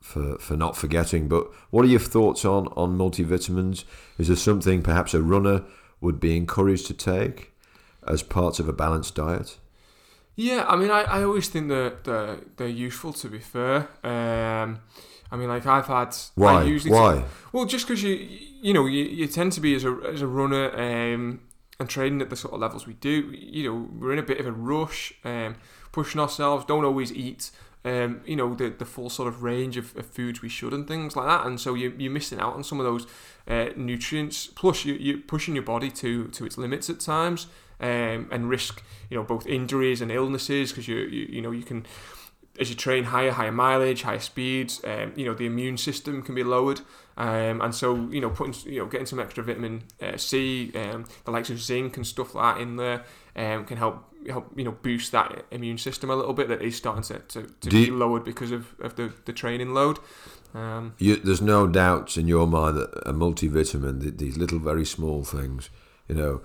for 0.00 0.38
for 0.38 0.56
not 0.56 0.76
forgetting. 0.76 1.28
But 1.28 1.46
what 1.70 1.84
are 1.84 1.88
your 1.88 2.00
thoughts 2.00 2.44
on 2.44 2.66
on 2.68 2.98
multivitamins? 2.98 3.84
Is 4.18 4.26
there 4.26 4.36
something 4.36 4.82
perhaps 4.82 5.14
a 5.14 5.22
runner 5.22 5.62
would 6.00 6.18
be 6.18 6.36
encouraged 6.36 6.88
to 6.88 6.94
take 6.94 7.52
as 8.08 8.24
parts 8.24 8.58
of 8.58 8.68
a 8.68 8.72
balanced 8.72 9.14
diet? 9.14 9.58
Yeah, 10.34 10.64
I 10.66 10.76
mean, 10.76 10.90
I, 10.90 11.02
I 11.02 11.22
always 11.24 11.48
think 11.48 11.68
that 11.68 12.04
they're, 12.04 12.38
they're 12.56 12.68
useful. 12.68 13.12
To 13.12 13.28
be 13.28 13.38
fair, 13.38 13.88
um, 14.02 14.80
I 15.30 15.36
mean, 15.36 15.48
like 15.48 15.66
I've 15.66 15.86
had 15.86 16.14
Why? 16.34 16.60
I 16.60 16.64
usually 16.64 16.92
Why? 16.92 17.24
well, 17.52 17.64
just 17.66 17.86
because 17.86 18.02
you 18.02 18.28
you 18.62 18.72
know 18.72 18.86
you, 18.86 19.04
you 19.04 19.26
tend 19.26 19.52
to 19.52 19.60
be 19.60 19.74
as 19.74 19.84
a 19.84 19.96
as 20.12 20.22
a 20.22 20.26
runner 20.26 20.70
um, 20.74 21.40
and 21.78 21.88
training 21.88 22.22
at 22.22 22.30
the 22.30 22.36
sort 22.36 22.54
of 22.54 22.60
levels 22.60 22.86
we 22.86 22.94
do. 22.94 23.30
You 23.32 23.70
know, 23.70 23.88
we're 23.98 24.12
in 24.12 24.18
a 24.18 24.22
bit 24.22 24.40
of 24.40 24.46
a 24.46 24.52
rush, 24.52 25.12
um, 25.24 25.56
pushing 25.90 26.20
ourselves. 26.20 26.64
Don't 26.64 26.84
always 26.84 27.12
eat. 27.12 27.50
Um, 27.84 28.20
you 28.24 28.36
know 28.36 28.54
the 28.54 28.68
the 28.70 28.84
full 28.84 29.10
sort 29.10 29.26
of 29.26 29.42
range 29.42 29.76
of, 29.76 29.96
of 29.96 30.06
foods 30.06 30.40
we 30.40 30.48
should 30.48 30.72
and 30.72 30.86
things 30.86 31.16
like 31.16 31.26
that, 31.26 31.46
and 31.46 31.60
so 31.60 31.74
you 31.74 31.92
you're 31.98 32.12
missing 32.12 32.38
out 32.38 32.54
on 32.54 32.62
some 32.62 32.78
of 32.78 32.86
those 32.86 33.06
uh, 33.48 33.70
nutrients. 33.76 34.46
Plus, 34.46 34.84
you 34.84 34.94
you're 34.94 35.18
pushing 35.18 35.54
your 35.56 35.64
body 35.64 35.90
to 35.90 36.28
to 36.28 36.46
its 36.46 36.56
limits 36.56 36.88
at 36.88 37.00
times, 37.00 37.48
um, 37.82 38.28
and 38.30 38.48
risk 38.48 38.82
you 39.10 39.16
know 39.18 39.24
both 39.24 39.46
injuries 39.46 40.00
and 40.00 40.10
illnesses 40.10 40.70
because 40.70 40.88
you, 40.88 40.96
you 40.96 41.26
you 41.30 41.42
know 41.42 41.50
you 41.50 41.62
can 41.64 41.84
as 42.60 42.68
you 42.68 42.76
train 42.76 43.04
higher, 43.04 43.30
higher 43.32 43.50
mileage, 43.50 44.02
higher 44.02 44.18
speeds, 44.18 44.82
um, 44.84 45.12
you 45.16 45.24
know 45.24 45.32
the 45.32 45.46
immune 45.46 45.78
system 45.78 46.22
can 46.22 46.34
be 46.34 46.44
lowered, 46.44 46.82
um, 47.16 47.62
and 47.62 47.74
so 47.74 47.94
you 48.10 48.20
know 48.20 48.28
putting 48.28 48.54
you 48.70 48.78
know 48.80 48.86
getting 48.86 49.06
some 49.06 49.18
extra 49.18 49.42
vitamin 49.42 49.82
uh, 50.02 50.18
C, 50.18 50.70
um, 50.74 51.06
the 51.24 51.30
likes 51.30 51.48
of 51.48 51.58
zinc 51.60 51.96
and 51.96 52.06
stuff 52.06 52.34
like 52.34 52.56
that 52.56 52.62
in 52.62 52.76
there, 52.76 53.04
um, 53.36 53.64
can 53.64 53.78
help 53.78 54.04
help 54.28 54.52
you 54.54 54.64
know 54.64 54.72
boost 54.82 55.12
that 55.12 55.46
immune 55.50 55.78
system 55.78 56.10
a 56.10 56.14
little 56.14 56.34
bit 56.34 56.48
that 56.48 56.60
is 56.60 56.76
starting 56.76 57.02
to, 57.02 57.18
to, 57.20 57.42
to 57.62 57.70
be 57.70 57.84
you- 57.86 57.96
lowered 57.96 58.22
because 58.24 58.50
of, 58.50 58.74
of 58.80 58.96
the, 58.96 59.12
the 59.24 59.32
training 59.32 59.72
load. 59.72 59.98
Um, 60.54 60.92
You, 60.98 61.16
there's 61.16 61.40
no 61.40 61.66
doubts 61.66 62.18
in 62.18 62.28
your 62.28 62.46
mind 62.46 62.76
that 62.76 62.90
a 63.08 63.14
multivitamin, 63.14 64.18
these 64.18 64.36
little 64.36 64.58
very 64.58 64.84
small 64.84 65.24
things, 65.24 65.70
you 66.06 66.14
know, 66.14 66.42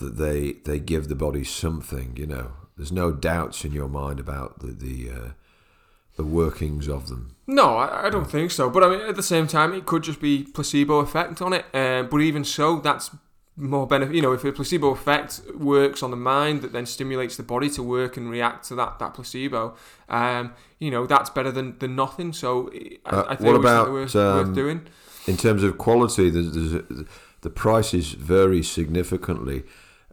that 0.00 0.16
they 0.16 0.52
they 0.64 0.80
give 0.80 1.08
the 1.08 1.14
body 1.14 1.44
something. 1.44 2.16
You 2.16 2.26
know, 2.26 2.52
there's 2.76 2.92
no 2.92 3.12
doubts 3.12 3.64
in 3.64 3.72
your 3.72 3.88
mind 3.88 4.18
about 4.18 4.58
the 4.60 4.72
the 4.72 5.10
uh, 5.10 5.28
the 6.16 6.24
workings 6.24 6.88
of 6.88 7.06
them. 7.08 7.36
No, 7.46 7.76
I, 7.76 8.06
I 8.06 8.10
don't 8.10 8.30
think 8.30 8.50
so. 8.50 8.68
But 8.68 8.82
I 8.84 8.88
mean, 8.90 9.00
at 9.00 9.16
the 9.16 9.22
same 9.22 9.46
time, 9.46 9.72
it 9.72 9.86
could 9.86 10.02
just 10.02 10.20
be 10.20 10.42
placebo 10.42 10.98
effect 10.98 11.40
on 11.42 11.52
it. 11.52 11.64
Um, 11.72 12.08
but 12.08 12.18
even 12.18 12.44
so, 12.44 12.80
that's 12.80 13.10
more 13.56 13.86
benefit. 13.86 14.14
You 14.14 14.22
know, 14.22 14.32
if 14.32 14.44
a 14.44 14.52
placebo 14.52 14.90
effect 14.90 15.40
works 15.54 16.02
on 16.02 16.10
the 16.10 16.16
mind, 16.16 16.62
that 16.62 16.72
then 16.72 16.86
stimulates 16.86 17.36
the 17.36 17.42
body 17.42 17.68
to 17.70 17.82
work 17.82 18.16
and 18.16 18.30
react 18.30 18.68
to 18.68 18.74
that 18.76 18.98
that 18.98 19.14
placebo. 19.14 19.74
Um, 20.08 20.54
you 20.78 20.90
know, 20.90 21.06
that's 21.06 21.30
better 21.30 21.52
than, 21.52 21.78
than 21.78 21.94
nothing. 21.94 22.32
So 22.32 22.70
I, 23.04 23.10
Uh, 23.10 23.24
I 23.28 23.36
think 23.36 23.46
what 23.46 23.56
about, 23.56 23.90
worth, 23.90 24.16
um, 24.16 24.38
worth 24.38 24.54
doing. 24.54 24.86
In 25.26 25.36
terms 25.36 25.62
of 25.62 25.76
quality, 25.76 26.30
there's, 26.30 26.52
there's 26.52 27.04
the 27.42 27.50
prices 27.50 28.12
vary 28.12 28.62
significantly. 28.62 29.64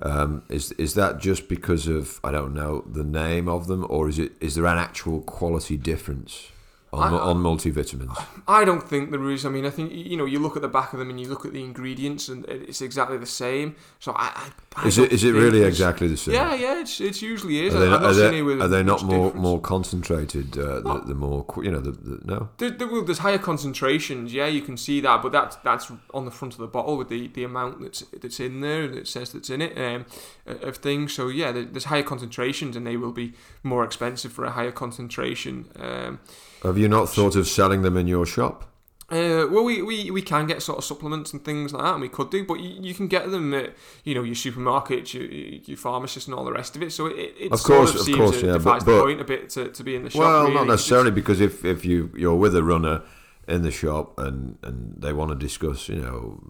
Um, 0.01 0.43
is 0.49 0.71
is 0.73 0.93
that 0.93 1.19
just 1.19 1.49
because 1.49 1.87
of 1.87 2.19
I 2.23 2.31
don't 2.31 2.53
know 2.53 2.83
the 2.87 3.03
name 3.03 3.47
of 3.47 3.67
them, 3.67 3.85
or 3.89 4.07
is 4.09 4.19
it 4.19 4.33
is 4.39 4.55
there 4.55 4.65
an 4.67 4.77
actual 4.77 5.21
quality 5.21 5.75
difference 5.75 6.51
on, 6.93 7.13
I- 7.13 7.17
on 7.17 7.37
multivitamins? 7.37 8.15
I 8.47 8.63
don't 8.63 8.87
think 8.87 9.11
there 9.11 9.29
is. 9.29 9.45
I 9.45 9.49
mean, 9.49 9.65
I 9.65 9.69
think 9.69 9.91
you 9.91 10.15
know, 10.15 10.25
you 10.25 10.39
look 10.39 10.55
at 10.55 10.61
the 10.61 10.67
back 10.67 10.93
of 10.93 10.99
them 10.99 11.09
and 11.09 11.19
you 11.19 11.27
look 11.27 11.45
at 11.45 11.53
the 11.53 11.63
ingredients, 11.63 12.29
and 12.29 12.45
it's 12.45 12.81
exactly 12.81 13.17
the 13.17 13.25
same. 13.25 13.75
So 13.99 14.13
I, 14.13 14.31
I, 14.75 14.83
I 14.83 14.87
Is 14.87 14.97
it 14.97 15.11
is 15.11 15.23
it 15.23 15.31
really 15.31 15.63
exactly 15.63 16.07
the 16.07 16.17
same? 16.17 16.35
Yeah, 16.35 16.53
yeah, 16.53 16.81
it's, 16.81 17.01
it's 17.01 17.21
usually 17.21 17.65
is. 17.65 17.75
Are 17.75 17.79
they, 17.79 17.89
not, 17.89 18.03
are 18.03 18.13
they, 18.13 18.39
are 18.39 18.67
they 18.67 18.83
not 18.83 19.03
more 19.03 19.25
difference. 19.25 19.43
more 19.43 19.59
concentrated? 19.61 20.57
Uh, 20.57 20.79
the, 20.79 21.01
the 21.07 21.15
more 21.15 21.45
you 21.61 21.71
know 21.71 21.79
the, 21.79 21.91
the 21.91 22.21
no. 22.25 22.49
There, 22.57 22.69
there, 22.69 22.87
well, 22.87 23.03
there's 23.03 23.19
higher 23.19 23.37
concentrations, 23.37 24.33
yeah, 24.33 24.47
you 24.47 24.61
can 24.61 24.77
see 24.77 25.01
that, 25.01 25.21
but 25.21 25.31
that's 25.31 25.57
that's 25.57 25.91
on 26.13 26.25
the 26.25 26.31
front 26.31 26.53
of 26.53 26.59
the 26.59 26.67
bottle 26.67 26.97
with 26.97 27.09
the, 27.09 27.27
the 27.27 27.43
amount 27.43 27.81
that's 27.81 28.01
that's 28.21 28.39
in 28.39 28.61
there 28.61 28.87
that 28.87 29.07
says 29.07 29.31
that's 29.33 29.49
in 29.49 29.61
it 29.61 29.77
um, 29.77 30.05
of 30.45 30.77
things. 30.77 31.13
So 31.13 31.27
yeah, 31.27 31.51
there's 31.51 31.85
higher 31.85 32.03
concentrations, 32.03 32.75
and 32.75 32.87
they 32.87 32.97
will 32.97 33.11
be 33.11 33.33
more 33.63 33.83
expensive 33.83 34.31
for 34.31 34.45
a 34.45 34.51
higher 34.51 34.71
concentration. 34.71 35.65
Um, 35.77 36.19
Have 36.63 36.77
you 36.77 36.87
not 36.87 37.09
thought 37.09 37.35
of 37.35 37.47
selling 37.47 37.81
them 37.83 37.97
in 37.97 38.07
your 38.07 38.25
shop? 38.25 38.63
uh, 39.09 39.47
well, 39.49 39.63
we, 39.63 39.81
we, 39.81 40.11
we 40.11 40.21
can 40.21 40.45
get 40.47 40.61
sort 40.61 40.77
of 40.77 40.83
supplements 40.83 41.31
and 41.31 41.45
things 41.45 41.71
like 41.71 41.81
that, 41.81 41.93
and 41.93 42.01
we 42.01 42.09
could 42.09 42.29
do, 42.29 42.43
but 42.45 42.59
you, 42.59 42.71
you 42.81 42.93
can 42.93 43.07
get 43.07 43.31
them 43.31 43.53
at 43.53 43.73
you 44.03 44.13
know 44.13 44.21
your 44.23 44.35
supermarkets, 44.35 45.13
your, 45.13 45.23
your 45.23 45.77
pharmacists, 45.77 46.27
and 46.27 46.35
all 46.35 46.43
the 46.43 46.51
rest 46.51 46.75
of 46.75 46.83
it. 46.83 46.91
So 46.91 47.05
it, 47.05 47.33
it 47.39 47.51
Of 47.53 47.59
sort 47.61 47.77
course, 47.77 47.89
of 47.91 47.95
of 48.01 48.01
seems 48.05 48.17
course, 48.17 48.39
to 48.41 48.45
yeah, 48.47 48.57
but- 48.57 48.79
the 48.79 48.85
but- 48.85 49.03
point 49.05 49.21
a 49.21 49.23
bit 49.23 49.49
to, 49.51 49.69
to 49.69 49.83
be 49.83 49.95
in 49.95 50.03
the 50.03 50.09
shop. 50.09 50.19
well, 50.19 50.41
really. 50.43 50.55
not 50.55 50.67
necessarily 50.67 51.11
because 51.11 51.39
if, 51.39 51.63
if 51.63 51.85
you 51.85 52.11
you're 52.17 52.35
with 52.35 52.53
a 52.55 52.63
runner 52.63 53.01
in 53.47 53.61
the 53.61 53.71
shop 53.71 54.19
and, 54.19 54.57
and 54.61 54.95
they 55.01 55.13
want 55.13 55.29
to 55.31 55.35
discuss 55.35 55.87
you 55.87 56.01
know 56.01 56.41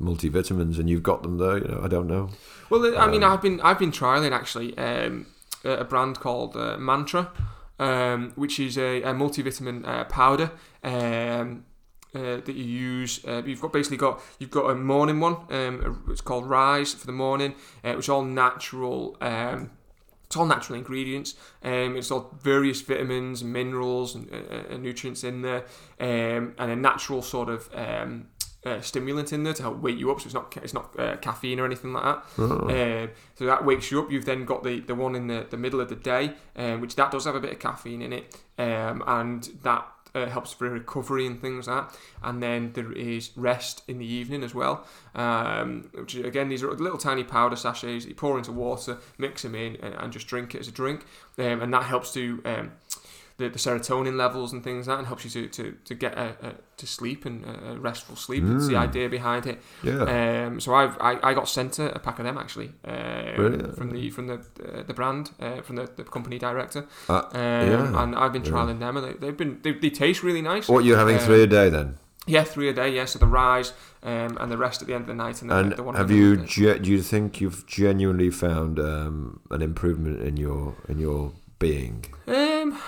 multivitamins 0.00 0.78
and 0.78 0.88
you've 0.90 1.02
got 1.02 1.22
them 1.22 1.38
there, 1.38 1.58
you 1.58 1.68
know 1.68 1.80
I 1.82 1.88
don't 1.88 2.08
know. 2.08 2.30
Well, 2.70 2.98
I 2.98 3.06
mean, 3.08 3.22
Um, 3.22 3.32
I've 3.32 3.42
been 3.42 3.60
I've 3.60 3.78
been 3.78 3.92
trialing 3.92 4.32
actually 4.32 4.76
um, 4.78 5.26
a 5.64 5.70
a 5.78 5.84
brand 5.84 6.18
called 6.18 6.56
uh, 6.56 6.76
Mantra, 6.78 7.30
um, 7.82 8.32
which 8.36 8.60
is 8.60 8.78
a, 8.78 9.02
a 9.02 9.12
multivitamin 9.12 9.86
uh, 9.86 10.04
powder 10.04 10.52
um, 10.84 11.64
uh, 12.14 12.36
that 12.46 12.54
you 12.54 12.64
use. 12.64 13.24
Uh, 13.26 13.42
you've 13.44 13.60
got 13.60 13.72
basically 13.72 13.96
got 13.96 14.22
you've 14.38 14.50
got 14.50 14.70
a 14.70 14.74
morning 14.74 15.18
one. 15.18 15.36
Um, 15.50 16.04
it's 16.08 16.20
called 16.20 16.46
Rise 16.46 16.94
for 16.94 17.06
the 17.06 17.12
morning, 17.12 17.54
uh, 17.84 17.98
is 17.98 18.08
all 18.08 18.24
natural. 18.24 19.16
Um, 19.20 19.70
it's 20.26 20.36
all 20.36 20.46
natural 20.46 20.78
ingredients. 20.78 21.34
Um, 21.62 21.96
it's 21.96 22.10
all 22.10 22.34
various 22.40 22.80
vitamins, 22.80 23.44
minerals, 23.44 24.14
and, 24.14 24.32
uh, 24.32 24.70
and 24.70 24.82
nutrients 24.82 25.24
in 25.24 25.42
there, 25.42 25.66
um, 26.00 26.54
and 26.56 26.70
a 26.70 26.76
natural 26.76 27.20
sort 27.20 27.50
of 27.50 27.68
um, 27.74 28.28
uh, 28.64 28.80
stimulant 28.80 29.32
in 29.32 29.44
there 29.44 29.54
to 29.54 29.62
help 29.62 29.80
wake 29.80 29.98
you 29.98 30.10
up. 30.10 30.20
So 30.20 30.26
it's 30.26 30.34
not 30.34 30.56
it's 30.62 30.74
not 30.74 30.98
uh, 30.98 31.16
caffeine 31.16 31.60
or 31.60 31.64
anything 31.64 31.92
like 31.92 32.04
that. 32.04 32.24
Oh. 32.38 32.68
Um, 32.68 33.10
so 33.34 33.46
that 33.46 33.64
wakes 33.64 33.90
you 33.90 34.02
up. 34.02 34.10
You've 34.10 34.24
then 34.24 34.44
got 34.44 34.62
the, 34.62 34.80
the 34.80 34.94
one 34.94 35.14
in 35.14 35.26
the, 35.26 35.46
the 35.50 35.56
middle 35.56 35.80
of 35.80 35.88
the 35.88 35.96
day, 35.96 36.32
um, 36.56 36.80
which 36.80 36.96
that 36.96 37.10
does 37.10 37.24
have 37.24 37.34
a 37.34 37.40
bit 37.40 37.52
of 37.52 37.58
caffeine 37.58 38.02
in 38.02 38.12
it, 38.12 38.36
um, 38.58 39.02
and 39.06 39.48
that 39.62 39.86
uh, 40.14 40.26
helps 40.26 40.52
for 40.52 40.68
recovery 40.68 41.26
and 41.26 41.40
things 41.40 41.66
like 41.66 41.88
that. 41.88 41.98
And 42.22 42.42
then 42.42 42.72
there 42.74 42.92
is 42.92 43.30
rest 43.36 43.82
in 43.88 43.98
the 43.98 44.06
evening 44.06 44.44
as 44.44 44.54
well, 44.54 44.86
um, 45.14 45.90
which 45.94 46.14
again 46.14 46.48
these 46.48 46.62
are 46.62 46.70
little 46.72 46.98
tiny 46.98 47.24
powder 47.24 47.56
sachets 47.56 48.04
that 48.04 48.10
you 48.10 48.14
pour 48.14 48.38
into 48.38 48.52
water, 48.52 48.98
mix 49.18 49.42
them 49.42 49.54
in, 49.54 49.76
and, 49.76 49.94
and 49.94 50.12
just 50.12 50.26
drink 50.26 50.54
it 50.54 50.60
as 50.60 50.68
a 50.68 50.72
drink, 50.72 51.04
um, 51.38 51.62
and 51.62 51.72
that 51.72 51.84
helps 51.84 52.12
to 52.12 52.42
um, 52.44 52.72
the, 53.42 53.48
the 53.50 53.58
serotonin 53.58 54.16
levels 54.16 54.52
and 54.52 54.62
things 54.64 54.86
like 54.86 54.94
that, 54.94 54.98
and 55.00 55.06
helps 55.06 55.24
you 55.24 55.30
to, 55.30 55.48
to, 55.48 55.76
to 55.88 55.94
get 55.94 56.12
a, 56.16 56.28
a, 56.48 56.54
to 56.76 56.86
sleep 56.86 57.24
and 57.26 57.44
a, 57.44 57.78
restful 57.78 58.16
sleep. 58.16 58.42
It's 58.46 58.66
the 58.68 58.74
Mm. 58.74 58.88
idea 58.88 59.08
behind 59.08 59.46
it. 59.46 59.58
yeah. 59.82 60.02
Um, 60.46 60.60
so 60.60 60.74
I've 60.74 60.96
I, 61.00 61.12
I 61.30 61.34
got 61.34 61.48
sent 61.48 61.78
a, 61.78 61.98
pack 61.98 62.18
of 62.20 62.24
them 62.24 62.38
actually 62.38 62.70
um, 62.84 63.72
from 63.78 63.90
the 63.90 64.10
from 64.10 64.26
the 64.26 64.34
uh, 64.34 64.82
the 64.90 64.94
brand 64.94 65.30
uh, 65.40 65.60
from 65.62 65.76
the, 65.76 65.84
the 65.96 66.04
company 66.04 66.38
director. 66.38 66.82
Uh, 67.08 67.22
Um, 67.32 67.70
yeah, 67.72 68.02
and 68.02 68.10
I've 68.16 68.32
been 68.32 68.44
yeah. 68.44 68.52
trialing 68.52 68.78
them, 68.78 68.96
and 68.96 69.04
they, 69.06 69.14
they've 69.22 69.36
been 69.42 69.58
they, 69.62 69.72
they 69.72 69.90
taste 69.90 70.22
really 70.22 70.42
nice. 70.42 70.68
what 70.68 70.84
you're 70.84 70.98
having 71.04 71.16
um, 71.18 71.22
three 71.26 71.42
a 71.42 71.46
day 71.46 71.68
then? 71.70 71.88
Yeah, 72.26 72.44
three 72.44 72.68
a 72.68 72.72
day. 72.72 72.90
Yeah, 72.98 73.06
so 73.06 73.18
the 73.18 73.26
rise 73.26 73.72
um, 74.04 74.36
and 74.40 74.48
the 74.50 74.56
rest 74.56 74.80
at 74.82 74.86
the 74.88 74.94
end 74.94 75.02
of 75.02 75.08
the 75.08 75.14
night, 75.24 75.42
and, 75.42 75.50
then 75.50 75.58
And 75.58 75.72
the 75.76 75.82
one. 75.82 75.96
have 75.96 76.10
you 76.10 76.26
end 76.32 76.40
of 76.42 76.54
the 76.54 76.62
day. 76.66 76.78
ge- 76.78 76.82
do 76.84 76.90
you 76.96 77.02
think 77.02 77.40
you've 77.40 77.66
genuinely 77.66 78.30
found 78.30 78.78
um, 78.78 79.40
an 79.50 79.60
improvement 79.60 80.22
in 80.22 80.36
your 80.36 80.74
in 80.88 80.98
your 81.00 81.32
being? 81.58 82.04
Um, 82.28 82.78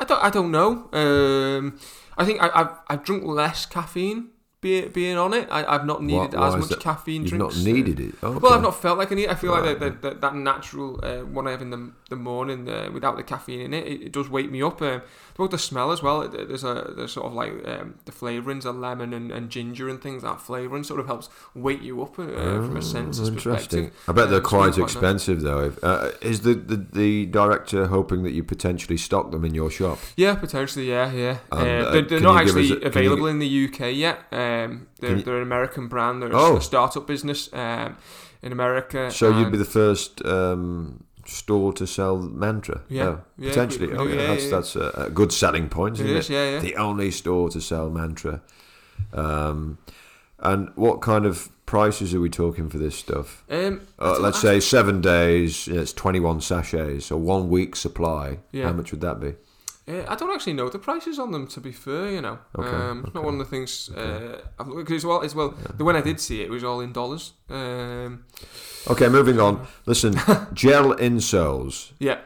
I 0.00 0.04
don't 0.04 0.22
I 0.22 0.30
don't 0.30 0.50
know. 0.50 0.88
Um, 0.92 1.78
I 2.16 2.24
think 2.24 2.42
I, 2.42 2.50
I've 2.54 2.70
I've 2.88 3.04
drunk 3.04 3.24
less 3.24 3.66
caffeine. 3.66 4.30
Be, 4.64 4.80
being 4.88 5.18
on 5.18 5.34
it, 5.34 5.46
I, 5.50 5.62
I've 5.74 5.84
not 5.84 6.02
needed 6.02 6.32
Why- 6.32 6.48
as 6.48 6.56
much 6.56 6.70
that? 6.70 6.80
caffeine 6.80 7.22
You've 7.22 7.32
drinks. 7.36 7.56
not 7.58 7.64
needed 7.70 8.00
it. 8.00 8.14
Oh, 8.22 8.38
Well. 8.38 8.54
I've 8.54 8.62
not 8.62 8.80
felt 8.80 8.96
like 8.96 9.12
I 9.12 9.14
need. 9.14 9.28
I 9.28 9.34
feel 9.34 9.52
Right. 9.52 9.66
like 9.66 9.78
that, 9.78 10.00
that, 10.00 10.02
that, 10.02 10.20
that 10.22 10.34
natural 10.34 10.98
uh, 11.04 11.18
one 11.38 11.46
I 11.46 11.50
have 11.50 11.60
in 11.60 11.68
the, 11.68 11.90
the 12.08 12.16
morning 12.16 12.66
uh, 12.68 12.88
without 12.90 13.18
the 13.18 13.22
caffeine 13.22 13.60
in 13.60 13.74
it, 13.74 13.86
it, 13.86 14.02
it 14.06 14.12
does 14.12 14.30
wake 14.30 14.50
me 14.50 14.62
up. 14.62 14.80
Um, 14.80 15.02
about 15.36 15.50
the 15.50 15.58
smell 15.58 15.90
as 15.90 16.00
well. 16.00 16.28
There's 16.28 16.62
a 16.62 16.92
there's 16.96 17.10
sort 17.12 17.26
of 17.26 17.34
like 17.34 17.52
um, 17.66 17.96
the 18.04 18.12
flavourings, 18.12 18.64
of 18.64 18.76
lemon 18.76 19.12
and, 19.12 19.32
and 19.32 19.50
ginger 19.50 19.88
and 19.88 20.00
things. 20.00 20.22
That 20.22 20.40
flavouring 20.40 20.84
sort 20.84 21.00
of 21.00 21.06
helps 21.06 21.28
wake 21.56 21.82
you 21.82 22.00
up 22.04 22.16
uh, 22.20 22.24
from 22.62 22.76
a 22.76 22.82
senses 22.82 23.28
Oh, 23.28 23.32
interesting. 23.32 23.86
perspective. 23.90 24.08
I 24.08 24.12
bet 24.12 24.24
Uh, 24.24 24.26
they're 24.28 24.38
really 24.38 24.42
quite 24.48 24.72
quite 24.74 24.78
nice. 24.78 24.92
expensive 24.92 25.40
though. 25.42 25.64
If, 25.64 25.82
uh, 25.82 26.12
is 26.22 26.42
the, 26.42 26.54
the 26.54 26.76
the 26.76 27.26
director 27.26 27.88
hoping 27.88 28.22
that 28.22 28.30
you 28.30 28.44
potentially 28.44 28.96
stock 28.96 29.32
them 29.32 29.44
in 29.44 29.54
your 29.54 29.70
shop? 29.72 29.98
Yeah, 30.16 30.36
potentially. 30.36 30.88
Yeah, 30.88 31.12
yeah. 31.12 31.38
Um, 31.50 31.58
uh, 31.58 31.62
uh, 31.64 31.90
they're 31.92 32.02
they're 32.02 32.20
not 32.20 32.36
us 32.36 32.48
actually 32.50 32.70
a- 32.70 32.76
can 32.76 32.82
you 32.82 32.86
available 33.10 33.26
in 33.26 33.40
the 33.40 33.64
UK 33.66 33.92
yet. 33.92 34.20
Um, 34.64 34.86
they're, 35.00 35.16
they're 35.22 35.36
an 35.36 35.42
American 35.42 35.88
brand. 35.88 36.22
They're 36.22 36.34
Oh. 36.34 36.56
a 36.56 36.60
startup 36.60 37.06
business 37.06 37.48
um, 37.52 37.96
in 38.42 38.52
America. 38.52 39.10
So 39.10 39.36
you'd 39.38 39.52
be 39.52 39.58
the 39.58 39.64
first 39.64 40.24
um, 40.24 41.04
store 41.26 41.72
to 41.74 41.86
sell 41.86 42.18
Mantra. 42.18 42.82
Yeah, 42.88 43.04
Oh, 43.04 43.20
yeah, 43.38 43.48
potentially. 43.50 43.86
we- 43.88 43.96
oh, 43.98 44.06
yeah, 44.06 44.14
yeah, 44.20 44.26
that's 44.28 44.50
that's 44.50 44.76
a, 44.76 45.06
a 45.06 45.10
good 45.10 45.32
selling 45.32 45.68
point, 45.68 45.98
It 46.00 46.04
isn't 46.06 46.16
is, 46.16 46.30
it? 46.30 46.32
yeah, 46.34 46.50
yeah. 46.50 46.58
The 46.60 46.76
only 46.76 47.10
store 47.10 47.48
to 47.50 47.60
sell 47.60 47.90
Mantra. 47.90 48.42
Um, 49.12 49.78
and 50.38 50.70
what 50.74 51.00
kind 51.00 51.24
of 51.26 51.48
prices 51.66 52.14
are 52.14 52.20
we 52.20 52.28
talking 52.28 52.68
for 52.68 52.78
this 52.78 52.94
stuff? 52.96 53.44
Um, 53.50 53.80
Uh, 53.98 54.18
let's 54.20 54.40
say 54.40 54.60
seven 54.60 55.00
days. 55.00 55.68
It's 55.68 55.92
twenty-one 55.92 56.40
sachets, 56.40 57.06
so 57.06 57.16
one 57.16 57.48
week 57.48 57.76
supply. 57.76 58.38
Yeah. 58.52 58.66
How 58.66 58.72
much 58.74 58.90
would 58.92 59.00
that 59.00 59.20
be? 59.20 59.34
Uh, 59.86 60.02
I 60.08 60.14
don't 60.14 60.30
actually 60.34 60.54
know 60.54 60.70
the 60.70 60.78
prices 60.78 61.18
on 61.18 61.30
them. 61.32 61.46
To 61.48 61.60
be 61.60 61.70
fair, 61.72 62.10
you 62.10 62.22
know, 62.22 62.38
Okay, 62.58 62.68
um, 62.68 63.04
it's 63.04 63.14
not 63.14 63.22
one 63.24 63.34
of 63.34 63.38
the 63.38 63.44
things. 63.44 63.90
Uh, 63.90 64.40
I've 64.58 64.68
looked 64.68 64.90
as 64.90 65.04
well. 65.04 65.22
As 65.22 65.34
well, 65.34 65.50
the 65.76 65.84
when 65.84 65.94
I 65.96 66.00
did 66.00 66.20
see 66.20 66.40
it, 66.40 66.44
it 66.46 66.50
was 66.50 66.64
all 66.64 66.80
in 66.80 66.92
dollars. 66.92 67.32
Um, 67.50 68.24
Okay, 68.88 69.08
moving 69.08 69.38
on. 69.40 69.66
Listen, 69.86 70.14
gel 70.54 70.94
insoles. 70.96 71.92
yeah, 71.98 72.18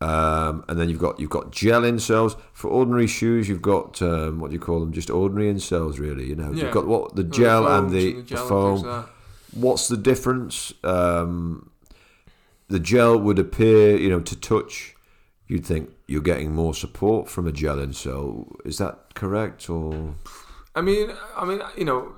Um, 0.00 0.64
and 0.68 0.78
then 0.78 0.88
you've 0.88 0.98
got 1.00 1.18
you've 1.20 1.30
got 1.30 1.52
gel 1.52 1.82
insoles 1.82 2.36
for 2.52 2.68
ordinary 2.68 3.06
shoes. 3.06 3.48
You've 3.48 3.62
got 3.62 4.02
um, 4.02 4.40
what 4.40 4.48
do 4.50 4.54
you 4.54 4.60
call 4.60 4.80
them? 4.80 4.92
Just 4.92 5.08
ordinary 5.10 5.52
insoles, 5.54 5.98
really. 6.00 6.26
You 6.26 6.34
know, 6.36 6.50
Yeah. 6.52 6.64
you've 6.64 6.74
got 6.74 6.86
what 6.86 7.14
the 7.14 7.22
the 7.22 7.28
gel 7.30 7.66
and 7.68 7.90
the, 7.90 8.22
gel 8.22 8.36
the 8.36 8.42
and 8.42 8.48
foam. 8.48 8.82
like. 8.82 9.06
What's 9.52 9.86
the 9.86 9.96
difference? 9.96 10.72
Um, 10.82 11.70
the 12.68 12.80
gel 12.80 13.16
would 13.20 13.38
appear, 13.38 13.96
you 13.96 14.10
know, 14.10 14.18
to 14.20 14.34
touch. 14.34 14.96
You'd 15.46 15.64
think 15.64 15.90
you're 16.06 16.22
getting 16.22 16.52
more 16.52 16.74
support 16.74 17.28
from 17.28 17.46
a 17.46 17.52
gel 17.52 17.76
insole. 17.76 18.54
Is 18.64 18.78
that 18.78 19.14
correct 19.14 19.68
or? 19.70 20.14
I 20.74 20.80
mean, 20.80 21.12
I 21.36 21.44
mean, 21.44 21.60
you 21.76 21.84
know, 21.84 22.14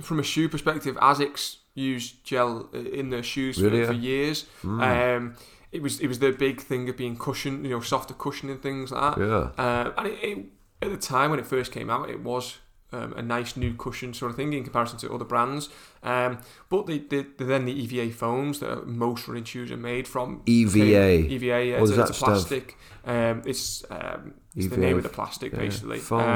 from 0.00 0.18
a 0.18 0.22
shoe 0.22 0.48
perspective, 0.48 0.96
Asics 0.96 1.56
used 1.74 2.24
gel 2.24 2.68
in 2.72 3.10
their 3.10 3.22
shoes 3.22 3.58
for, 3.58 3.64
Really, 3.64 3.84
for 3.86 3.92
yeah? 3.92 4.00
years. 4.00 4.46
Hmm. 4.62 4.80
Um, 4.80 5.36
it 5.72 5.82
was 5.82 6.00
it 6.00 6.08
was 6.08 6.18
the 6.18 6.32
big 6.32 6.60
thing 6.60 6.88
of 6.88 6.96
being 6.96 7.16
cushion, 7.16 7.64
you 7.64 7.70
know, 7.70 7.80
softer 7.80 8.14
cushioning 8.14 8.58
things 8.58 8.90
like 8.90 9.14
that. 9.16 9.20
Yeah. 9.20 9.64
Uh, 9.64 9.92
and 9.98 10.06
it, 10.08 10.18
it, 10.22 10.46
at 10.82 10.90
the 10.90 10.96
time 10.96 11.30
when 11.30 11.38
it 11.38 11.46
first 11.46 11.70
came 11.72 11.90
out, 11.90 12.10
it 12.10 12.22
was 12.22 12.58
um, 12.92 13.12
a 13.16 13.22
nice 13.22 13.56
new 13.56 13.74
cushion 13.74 14.12
sort 14.14 14.30
of 14.30 14.36
thing 14.36 14.52
in 14.52 14.64
comparison 14.64 14.98
to 15.00 15.12
other 15.12 15.24
brands. 15.24 15.68
Um, 16.02 16.38
but 16.68 16.86
the, 16.86 16.98
the, 16.98 17.26
the 17.38 17.44
then 17.44 17.64
the 17.66 17.72
EVA 17.72 18.12
foams 18.14 18.60
that 18.60 18.86
most 18.86 19.28
running 19.28 19.44
shoes 19.44 19.70
are 19.70 19.76
made 19.76 20.08
from 20.08 20.42
EVA. 20.46 21.28
EVA, 21.30 21.64
yeah, 21.64 21.80
What 21.80 21.90
it's, 21.90 21.98
it's 21.98 22.10
a 22.20 22.24
plastic. 22.24 22.76
Um, 23.04 23.42
it's 23.46 23.84
um, 23.90 24.34
it's 24.56 24.68
the 24.68 24.76
name 24.76 24.96
of 24.96 25.02
the 25.02 25.08
plastic 25.08 25.52
Yeah, 25.52 25.58
basically. 25.58 25.98
foam, 25.98 26.20
Um, 26.20 26.26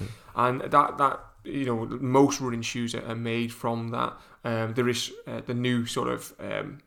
yeah. 0.00 0.06
and 0.36 0.60
that 0.62 0.98
that 0.98 1.20
you 1.44 1.64
know 1.64 1.86
most 2.00 2.40
running 2.40 2.62
shoes 2.62 2.94
are, 2.94 3.04
are 3.06 3.16
made 3.16 3.52
from 3.52 3.88
that. 3.88 4.12
Um, 4.44 4.74
there 4.74 4.88
is 4.88 5.12
uh, 5.26 5.40
the 5.46 5.54
new 5.54 5.86
sort 5.86 6.08
of 6.08 6.32
um, 6.38 6.78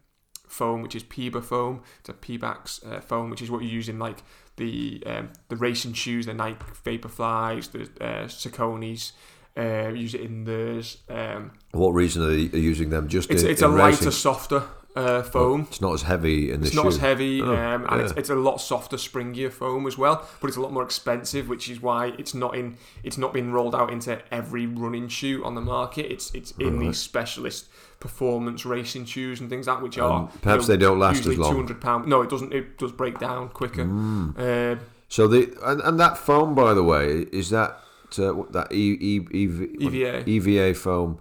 foam, 0.52 0.82
which 0.82 0.96
is 0.96 1.04
Peba 1.04 1.44
foam. 1.44 1.82
It's 2.02 2.10
a 2.10 2.14
Pebax 2.14 2.86
uh, 2.86 3.00
foam, 3.02 3.30
which 3.30 3.42
is 3.42 3.50
what 3.50 3.62
you 3.64 3.70
use 3.70 3.90
in 3.90 3.98
like 4.00 4.24
the 4.58 5.02
um, 5.06 5.30
the 5.50 5.56
racing 5.56 5.94
shoes, 5.94 6.26
the 6.26 6.34
Nike 6.34 6.58
Vaporflies, 6.86 7.72
the 7.72 7.82
uh, 8.06 8.26
Sauconys. 8.28 9.12
Uh, 9.58 9.90
use 9.94 10.14
it 10.14 10.22
in 10.22 10.46
theirs. 10.46 10.98
Um, 11.10 11.52
What 11.72 11.90
reason 11.92 12.24
are 12.24 12.28
they 12.30 12.58
using 12.60 12.90
them? 12.90 13.10
Just 13.10 13.30
it's 13.30 13.44
in, 13.44 13.50
it's 13.50 13.62
in 13.62 13.68
a 13.68 13.72
racing? 13.74 14.06
lighter, 14.06 14.12
softer 14.12 14.64
uh, 14.96 15.24
foam. 15.24 15.68
It's 15.70 15.82
not 15.82 15.94
as 15.94 16.04
heavy 16.04 16.52
in 16.52 16.62
the 16.62 16.68
It's 16.68 16.74
shoe. 16.76 16.84
not 16.84 16.88
as 16.94 16.98
heavy, 17.00 17.42
Oh, 17.42 17.54
um, 17.54 17.86
and 17.90 18.00
it's, 18.02 18.14
it's 18.16 18.30
a 18.30 18.36
lot 18.36 18.62
softer, 18.62 18.96
springier 18.96 19.52
foam 19.52 19.88
as 19.88 19.98
well. 19.98 20.26
But 20.40 20.48
it's 20.48 20.56
a 20.56 20.62
lot 20.62 20.72
more 20.72 20.84
expensive, 20.84 21.50
which 21.50 21.70
is 21.70 21.82
why 21.82 22.14
it's 22.18 22.34
not 22.34 22.56
in. 22.56 22.78
It's 23.04 23.18
not 23.18 23.34
been 23.34 23.52
rolled 23.52 23.76
out 23.76 23.92
into 23.92 24.22
every 24.34 24.68
running 24.68 25.10
shoe 25.10 25.44
on 25.44 25.56
the 25.56 25.62
market. 25.62 26.10
It's 26.10 26.34
it's 26.34 26.52
in 26.52 26.78
Right. 26.78 26.88
these 26.88 26.98
specialist 27.00 27.68
performance 28.02 28.66
racing 28.66 29.06
shoes 29.06 29.40
and 29.40 29.50
things 29.50 29.68
like 29.68 29.78
that, 29.78 29.84
which 29.84 29.98
are 29.98 30.12
Um, 30.12 30.28
perhaps 30.42 30.68
they 30.68 30.76
don't 30.78 31.00
last 31.00 31.26
as 31.26 31.38
long. 31.38 31.52
Two 31.52 31.58
hundred 31.58 31.80
pound. 31.80 32.08
No, 32.08 32.22
it 32.22 32.30
doesn't. 32.30 32.52
It 32.54 32.78
does 32.78 32.92
break 32.92 33.20
down 33.20 33.50
quicker. 33.50 33.86
Mm. 33.86 34.38
Uh, 34.38 34.82
So 35.08 35.28
the 35.28 35.54
and, 35.64 35.80
and 35.82 36.00
that 36.00 36.18
foam, 36.18 36.56
by 36.56 36.74
the 36.74 36.84
way, 36.84 37.26
is 37.32 37.50
that 37.50 37.72
uh, 38.18 38.34
that 38.52 38.68
e, 38.72 38.98
e, 39.00 39.20
EV, 39.44 39.58
EVA. 39.86 40.30
EVA 40.30 40.74
foam 40.74 41.20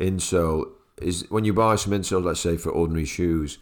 insole 0.00 0.68
is 1.00 1.28
when 1.30 1.44
you 1.44 1.52
buy 1.52 1.76
some 1.76 1.92
insoles, 1.92 2.24
let's 2.24 2.40
say 2.40 2.56
for 2.56 2.70
ordinary 2.70 3.04
shoes. 3.04 3.58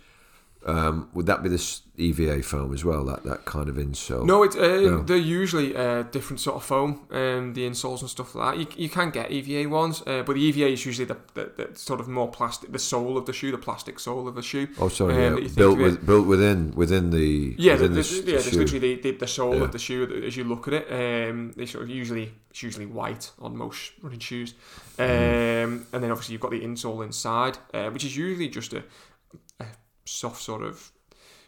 Um, 0.64 1.08
would 1.14 1.26
that 1.26 1.42
be 1.42 1.48
this 1.48 1.82
EVA 1.96 2.42
foam 2.42 2.72
as 2.72 2.84
well? 2.84 3.04
That 3.04 3.24
that 3.24 3.44
kind 3.44 3.68
of 3.68 3.76
insole? 3.76 4.24
No, 4.24 4.42
it's 4.44 4.54
uh, 4.56 4.60
No. 4.80 5.02
they're 5.02 5.16
usually 5.16 5.74
uh, 5.76 6.02
different 6.04 6.40
sort 6.40 6.56
of 6.56 6.62
foam, 6.64 7.00
um, 7.10 7.52
the 7.54 7.68
insoles 7.68 8.00
and 8.00 8.08
stuff 8.10 8.34
like 8.34 8.54
that. 8.54 8.60
You, 8.60 8.84
you 8.84 8.88
can 8.88 9.10
get 9.10 9.30
EVA 9.30 9.68
ones, 9.68 10.02
uh, 10.06 10.22
but 10.22 10.34
the 10.34 10.40
EVA 10.42 10.68
is 10.68 10.86
usually 10.86 11.06
the, 11.06 11.16
the, 11.34 11.50
the 11.56 11.78
sort 11.78 12.00
of 12.00 12.06
more 12.08 12.28
plastic, 12.30 12.70
the 12.72 12.78
sole 12.78 13.16
of 13.18 13.26
the 13.26 13.32
shoe, 13.32 13.50
the 13.50 13.58
plastic 13.58 13.98
sole 13.98 14.28
of 14.28 14.34
the 14.36 14.42
shoe. 14.42 14.68
Oh, 14.78 14.88
sorry. 14.88 15.14
um, 15.14 15.20
yeah. 15.20 15.30
that 15.30 15.42
you 15.42 15.48
think 15.48 15.56
built 15.56 15.78
with, 15.78 16.06
built 16.06 16.26
within 16.28 16.72
within 16.76 17.10
the 17.10 17.54
Yeah, 17.58 17.72
within 17.72 17.94
the, 17.94 18.02
the, 18.02 18.16
yeah, 18.16 18.22
there's 18.32 18.50
shoe. 18.50 18.58
literally 18.58 18.94
the, 18.94 19.02
the, 19.02 19.18
the 19.18 19.26
sole 19.26 19.56
Yeah. 19.56 19.62
of 19.64 19.72
the 19.72 19.78
shoe 19.80 20.22
as 20.26 20.36
you 20.36 20.44
look 20.44 20.68
at 20.68 20.74
it. 20.74 20.86
Um, 21.30 21.52
they 21.56 21.66
sort 21.66 21.82
of 21.84 21.90
usually 21.90 22.32
it's 22.50 22.62
usually 22.62 22.86
white 22.86 23.30
on 23.40 23.56
most 23.56 23.92
running 24.02 24.20
shoes, 24.20 24.54
um, 24.98 25.06
Mm. 25.08 25.84
and 25.92 26.02
then 26.02 26.10
obviously 26.10 26.32
you've 26.34 26.40
got 26.42 26.50
the 26.50 26.60
insole 26.60 27.02
inside, 27.04 27.58
uh, 27.74 27.88
which 27.90 28.04
is 28.04 28.14
usually 28.16 28.48
just 28.48 28.72
a 28.74 28.84
soft 30.05 30.42
sort 30.42 30.62
of. 30.62 30.92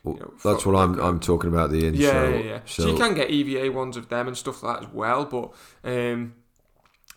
Well, 0.03 0.15
you 0.17 0.21
know, 0.21 0.35
that's 0.45 0.67
what 0.67 0.77
I'm 0.77 0.99
I'm 1.01 1.19
talking 1.21 1.49
about. 1.51 1.71
The 1.71 1.83
insole. 1.83 1.99
Yeah, 1.99 2.29
yeah, 2.29 2.39
yeah. 2.39 2.61
So, 2.67 2.83
So, 2.83 2.89
you 2.91 2.97
can 2.97 3.15
get 3.15 3.31
EVA 3.31 3.73
ones 3.73 3.97
of 3.97 4.09
them 4.09 4.29
and 4.29 4.37
stuff 4.37 4.63
like 4.63 4.81
that 4.81 4.89
as 4.89 4.95
well, 4.95 5.25
but 5.25 5.53
um, 5.85 6.35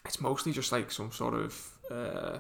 it's 0.06 0.22
mostly 0.22 0.54
just 0.54 0.72
like 0.72 0.92
some 0.92 1.12
sort 1.12 1.34
of 1.34 1.72
uh, 1.92 2.40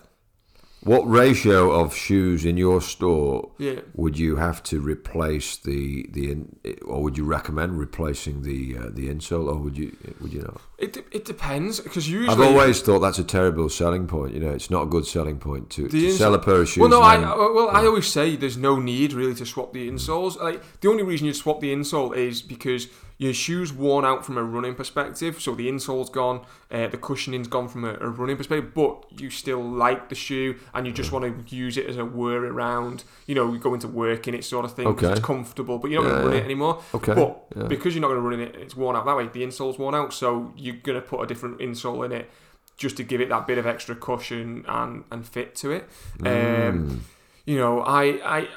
what 0.83 1.01
ratio 1.09 1.71
of 1.71 1.93
shoes 1.93 2.45
in 2.45 2.55
your 2.55 2.79
store 2.81 3.49
yeah. 3.57 3.79
would 3.95 4.17
you 4.17 4.35
have 4.37 4.61
to 4.63 4.79
replace 4.79 5.57
the 5.57 6.07
the 6.11 6.31
in, 6.31 6.55
or 6.85 7.01
would 7.03 7.17
you 7.17 7.25
recommend 7.25 7.77
replacing 7.79 8.43
the 8.43 8.77
uh, 8.77 8.83
the 8.91 9.09
insole 9.09 9.47
or 9.51 9.55
would 9.57 9.77
you 9.77 9.95
would 10.21 10.31
you 10.31 10.41
know 10.41 10.57
It, 10.77 10.93
de- 10.93 11.03
it 11.11 11.25
depends 11.25 11.79
because 11.79 12.09
usually 12.09 12.29
I've 12.29 12.39
always 12.39 12.81
thought 12.81 12.99
that's 12.99 13.19
a 13.19 13.23
terrible 13.23 13.69
selling 13.69 14.07
point 14.07 14.33
you 14.33 14.39
know 14.39 14.51
it's 14.51 14.69
not 14.69 14.83
a 14.83 14.85
good 14.85 15.05
selling 15.07 15.39
point 15.39 15.69
to, 15.71 15.87
to 15.87 15.97
insole- 15.97 16.17
sell 16.17 16.33
a 16.35 16.39
pair 16.39 16.61
of 16.61 16.69
shoes 16.69 16.81
Well, 16.81 16.89
no, 16.89 17.01
I 17.01 17.17
then- 17.17 17.27
well, 17.27 17.69
I 17.69 17.85
always 17.85 18.07
say 18.07 18.35
there's 18.35 18.57
no 18.57 18.79
need 18.79 19.13
really 19.13 19.35
to 19.35 19.45
swap 19.45 19.73
the 19.73 19.89
insoles. 19.89 20.39
Like 20.39 20.61
the 20.81 20.89
only 20.89 21.03
reason 21.03 21.25
you 21.27 21.33
swap 21.33 21.59
the 21.59 21.73
insole 21.73 22.15
is 22.15 22.41
because 22.41 22.87
your 23.19 23.33
shoe's 23.33 23.73
worn 23.73 24.05
out 24.05 24.23
from 24.25 24.37
a 24.37 24.43
running 24.43 24.75
perspective, 24.75 25.41
so 25.41 25.55
the 25.55 25.67
insole's 25.67 26.09
gone, 26.09 26.45
uh, 26.69 26.87
the 26.87 26.97
cushioning's 26.97 27.47
gone 27.47 27.67
from 27.67 27.83
a, 27.83 27.93
a 27.99 28.09
running 28.09 28.37
perspective, 28.37 28.73
but 28.75 29.05
you 29.19 29.29
still 29.31 29.61
like 29.63 30.09
the 30.09 30.15
shoe 30.15 30.55
and 30.73 30.85
you 30.85 30.93
just 30.93 31.11
want 31.11 31.25
to 31.49 31.55
use 31.55 31.77
it 31.77 31.87
as 31.87 31.97
a 31.97 32.05
wear 32.05 32.43
around. 32.45 33.03
You 33.25 33.33
know, 33.35 33.51
you 33.51 33.57
go 33.59 33.73
into 33.73 33.87
work 33.87 34.27
in 34.27 34.35
it 34.35 34.43
sort 34.43 34.65
of 34.65 34.73
thing. 34.73 34.85
Okay. 34.87 35.11
It's 35.11 35.19
comfortable, 35.19 35.79
but 35.79 35.89
you're 35.89 36.03
not 36.03 36.09
Yeah, 36.09 36.13
going 36.13 36.21
to 36.21 36.27
run 36.27 36.35
yeah. 36.37 36.41
it 36.41 36.45
anymore. 36.45 36.83
okay 36.93 37.13
But 37.15 37.45
yeah. 37.55 37.63
because 37.63 37.95
you're 37.95 38.01
not 38.03 38.09
going 38.09 38.21
to 38.21 38.29
run 38.29 38.39
it, 38.39 38.55
it's 38.55 38.75
worn 38.75 38.95
out 38.95 39.05
that 39.05 39.17
way. 39.17 39.27
The 39.27 39.43
insole's 39.43 39.79
worn 39.79 39.95
out, 39.95 40.13
so 40.13 40.53
you're 40.55 40.75
going 40.75 41.01
to 41.01 41.05
put 41.07 41.19
a 41.21 41.25
different 41.25 41.57
insole 41.59 42.05
in 42.05 42.11
it 42.11 42.29
just 42.77 42.97
to 42.97 43.03
give 43.03 43.19
it 43.19 43.29
that 43.29 43.47
bit 43.47 43.57
of 43.57 43.65
extra 43.65 43.95
cushion 43.95 44.63
and, 44.67 45.03
and 45.09 45.25
fit 45.27 45.55
to 45.55 45.71
it. 45.71 45.89
Um, 46.23 46.27
Mm. 46.27 46.99
you 47.45 47.57
know, 47.57 47.81
I, 47.81 48.03
I, 48.23 48.47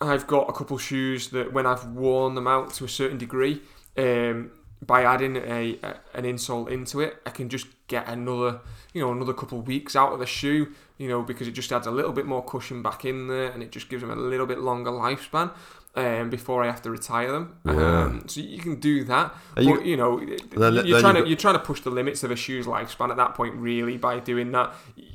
I've 0.00 0.26
got 0.26 0.48
a 0.48 0.52
couple 0.52 0.76
shoes 0.78 1.28
that 1.28 1.52
when 1.52 1.66
I've 1.66 1.84
worn 1.86 2.34
them 2.34 2.48
out 2.48 2.72
to 2.74 2.84
a 2.84 2.88
certain 2.88 3.18
degree, 3.18 3.62
um, 3.96 4.50
by 4.84 5.02
adding 5.02 5.36
a, 5.36 5.78
a 5.82 5.96
an 6.14 6.24
insole 6.24 6.68
into 6.70 7.00
it, 7.00 7.16
I 7.26 7.30
can 7.30 7.48
just 7.48 7.66
get 7.88 8.06
another, 8.08 8.60
you 8.92 9.00
know, 9.00 9.10
another 9.12 9.32
couple 9.34 9.58
of 9.58 9.66
weeks 9.66 9.96
out 9.96 10.12
of 10.12 10.18
the 10.18 10.26
shoe. 10.26 10.72
You 10.98 11.08
know, 11.08 11.22
because 11.22 11.46
it 11.46 11.52
just 11.52 11.70
adds 11.72 11.86
a 11.86 11.92
little 11.92 12.10
bit 12.12 12.26
more 12.26 12.44
cushion 12.44 12.82
back 12.82 13.04
in 13.04 13.28
there, 13.28 13.50
and 13.52 13.62
it 13.62 13.70
just 13.70 13.88
gives 13.88 14.02
them 14.02 14.10
a 14.10 14.16
little 14.16 14.46
bit 14.46 14.58
longer 14.58 14.90
lifespan. 14.90 15.52
Um, 15.94 16.28
before 16.30 16.62
I 16.62 16.66
have 16.66 16.82
to 16.82 16.90
retire 16.90 17.32
them, 17.32 17.56
Yeah. 17.64 18.02
um, 18.02 18.22
so 18.28 18.40
you 18.40 18.58
can 18.58 18.78
do 18.78 19.02
that. 19.04 19.34
Are 19.56 19.62
you- 19.62 19.74
but 19.76 19.86
you 19.86 19.96
know, 19.96 20.18
then- 20.20 20.28
you're 20.74 20.82
then 20.84 21.00
trying 21.00 21.16
you've 21.16 21.24
to 21.24 21.28
you're 21.28 21.36
trying 21.36 21.54
to 21.54 21.60
push 21.60 21.80
the 21.80 21.90
limits 21.90 22.22
of 22.22 22.30
a 22.30 22.36
shoe's 22.36 22.66
lifespan 22.66 23.10
at 23.10 23.16
that 23.16 23.34
point, 23.34 23.54
really, 23.56 23.96
by 23.96 24.20
doing 24.20 24.52
that. 24.52 24.72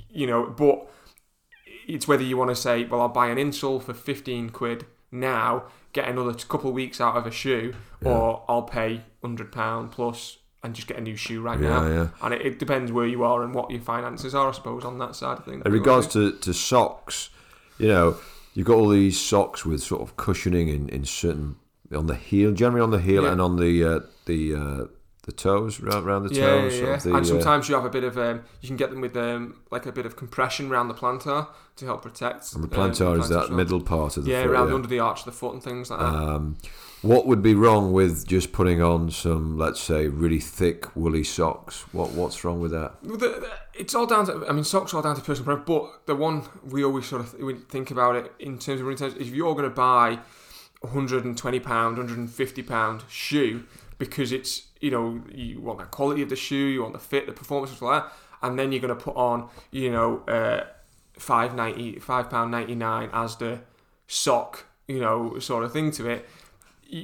You 0.10 0.28
know, 0.28 0.46
but 0.48 0.90
it's 1.88 2.08
whether 2.08 2.24
you 2.24 2.38
want 2.38 2.50
to 2.50 2.56
say, 2.56 2.86
well, 2.86 3.02
I'll 3.02 3.08
buy 3.10 3.28
an 3.28 3.38
insole 3.38 3.82
for 3.82 3.94
15 3.94 4.50
quid 4.50 4.86
now, 5.12 5.64
get 5.94 6.08
another 6.10 6.34
couple 6.34 6.70
of 6.70 6.76
weeks 6.76 7.00
out 7.00 7.16
of 7.16 7.26
a 7.26 7.32
shoe, 7.32 7.74
or 8.04 8.44
I'll 8.50 8.64
pay 8.64 9.02
£100 9.24 9.92
plus 9.92 10.38
and 10.64 10.74
just 10.74 10.88
get 10.88 10.98
a 10.98 11.02
new 11.02 11.16
shoe 11.16 11.42
right 11.42 11.60
yeah 11.60 11.70
now. 11.70 11.88
yeah 11.88 12.08
And 12.22 12.34
it, 12.34 12.42
it 12.42 12.60
depends 12.60 12.92
where 12.92 13.06
you 13.06 13.24
are 13.24 13.44
and 13.44 13.54
what 13.54 13.70
your 13.72 13.82
finances 13.82 14.34
are, 14.34 14.48
I 14.50 14.52
suppose, 14.54 14.84
on 14.86 14.98
that 15.00 15.16
side 15.16 15.38
of 15.40 15.46
things. 15.46 15.62
in 15.66 15.72
regards 15.72 16.08
to, 16.08 16.32
to 16.40 16.54
socks 16.54 17.30
you 17.78 17.88
know 17.88 18.16
you've 18.54 18.68
got 18.68 18.76
all 18.76 18.90
these 18.90 19.20
socks 19.20 19.66
with 19.66 19.82
sort 19.82 20.02
of 20.02 20.16
cushioning 20.16 20.68
in, 20.70 20.88
in 20.90 21.04
certain 21.06 21.56
on 21.94 22.08
the 22.08 22.16
heel 22.16 22.52
generally 22.54 22.82
on 22.84 22.92
the 22.92 23.00
heel 23.02 23.24
Yeah. 23.24 23.32
and 23.34 23.42
on 23.42 23.58
the 23.58 23.84
uh, 23.84 24.00
the 24.26 24.56
uh, 24.56 24.86
the 25.24 25.32
toes 25.32 25.80
around, 25.80 26.04
around 26.04 26.24
the 26.28 26.36
yeah, 26.36 26.46
toes 26.46 26.80
yeah, 26.80 26.86
yeah. 26.86 26.98
the, 26.98 27.10
and 27.16 27.18
uh, 27.18 27.24
sometimes 27.24 27.70
you 27.70 27.76
have 27.76 27.86
a 27.86 27.90
bit 27.90 28.04
of 28.04 28.18
um, 28.18 28.44
you 28.62 28.68
can 28.68 28.76
get 28.76 28.90
them 28.90 29.02
with 29.02 29.16
um, 29.16 29.56
like 29.72 29.86
a 29.86 29.92
bit 29.92 30.06
of 30.06 30.16
compression 30.16 30.70
around 30.70 30.90
the 30.90 30.94
plantar 30.94 31.48
to 31.78 31.86
help 31.86 32.02
protect. 32.02 32.54
and 32.54 32.64
the 32.64 32.80
um, 32.80 32.92
plantar 32.92 33.20
is 33.20 33.30
that 33.30 33.48
joint. 33.48 33.56
middle 33.56 33.82
part 33.82 34.18
of 34.18 34.26
the 34.26 34.32
yeah, 34.32 34.44
foot 34.44 34.52
around 34.52 34.68
yeah. 34.70 34.76
under 34.76 34.88
the 34.88 35.00
arch 35.00 35.20
of 35.20 35.26
the 35.26 35.32
foot 35.32 35.54
and 35.54 35.64
things 35.64 35.90
like 35.90 36.00
that. 36.00 36.06
Um, 36.06 36.58
what 37.02 37.26
would 37.26 37.42
be 37.42 37.54
wrong 37.54 37.92
with 37.92 38.28
just 38.28 38.54
putting 38.54 38.82
on 38.82 39.12
some, 39.12 39.58
let's 39.58 39.82
say, 39.82 40.08
really 40.08 40.40
thick 40.40 40.94
woolly 40.96 41.24
socks? 41.24 41.86
What 41.94 42.12
What's 42.12 42.44
wrong 42.44 42.62
with 42.62 42.72
that? 42.72 42.96
Well, 43.04 43.18
the, 43.18 43.28
the- 43.28 43.52
it's 43.74 43.96
all 43.96 44.06
down 44.06 44.26
to. 44.26 44.46
I 44.48 44.52
mean, 44.52 44.64
socks 44.64 44.94
are 44.94 44.98
all 44.98 45.04
down 45.04 45.16
to 45.16 45.22
personal 45.22 45.46
preference. 45.46 45.68
But 45.68 46.06
the 46.06 46.16
one 46.16 46.44
we 46.64 46.84
always 46.84 47.06
sort 47.06 47.22
of 47.22 47.34
we 47.40 47.56
think 47.56 47.92
about 47.92 48.16
it 48.18 48.32
in 48.40 48.60
terms 48.60 48.82
of 48.82 48.86
running 48.86 48.98
terms 48.98 49.16
is 49.16 49.30
if 49.30 49.34
you're 49.34 49.54
going 49.54 49.70
to 49.70 49.76
buy 49.76 50.20
a 50.84 50.88
hundred 50.88 51.26
and 51.26 51.38
twenty 51.38 51.60
pound, 51.60 51.98
hundred 51.98 52.18
and 52.18 52.32
fifty 52.32 52.62
pound 52.62 53.04
shoe 53.10 53.64
because 53.98 54.32
it's 54.32 54.68
you 54.84 54.92
know 54.96 55.06
you 55.34 55.62
want 55.68 55.78
the 55.80 55.86
quality 55.86 56.22
of 56.22 56.30
the 56.30 56.36
shoe, 56.48 56.68
you 56.76 56.82
want 56.86 56.94
the 56.94 57.00
fit, 57.12 57.26
the 57.26 57.32
performance, 57.42 57.72
stuff 57.72 57.82
like 57.84 58.04
that, 58.04 58.12
and 58.44 58.60
then 58.60 58.72
you're 58.72 58.82
going 58.88 58.98
to 59.00 59.04
put 59.10 59.16
on 59.16 59.38
you 59.72 59.90
know 59.92 60.10
uh, 60.38 60.62
five 61.18 61.56
ninety 61.56 62.00
five 62.00 62.30
pound 62.30 62.52
ninety 62.52 62.76
nine 62.76 63.10
as 63.14 63.36
the 63.38 63.60
sock, 64.08 64.66
you 64.88 65.00
know, 65.00 65.40
sort 65.40 65.64
of 65.64 65.72
thing 65.72 65.90
to 65.92 66.08
it. 66.10 66.22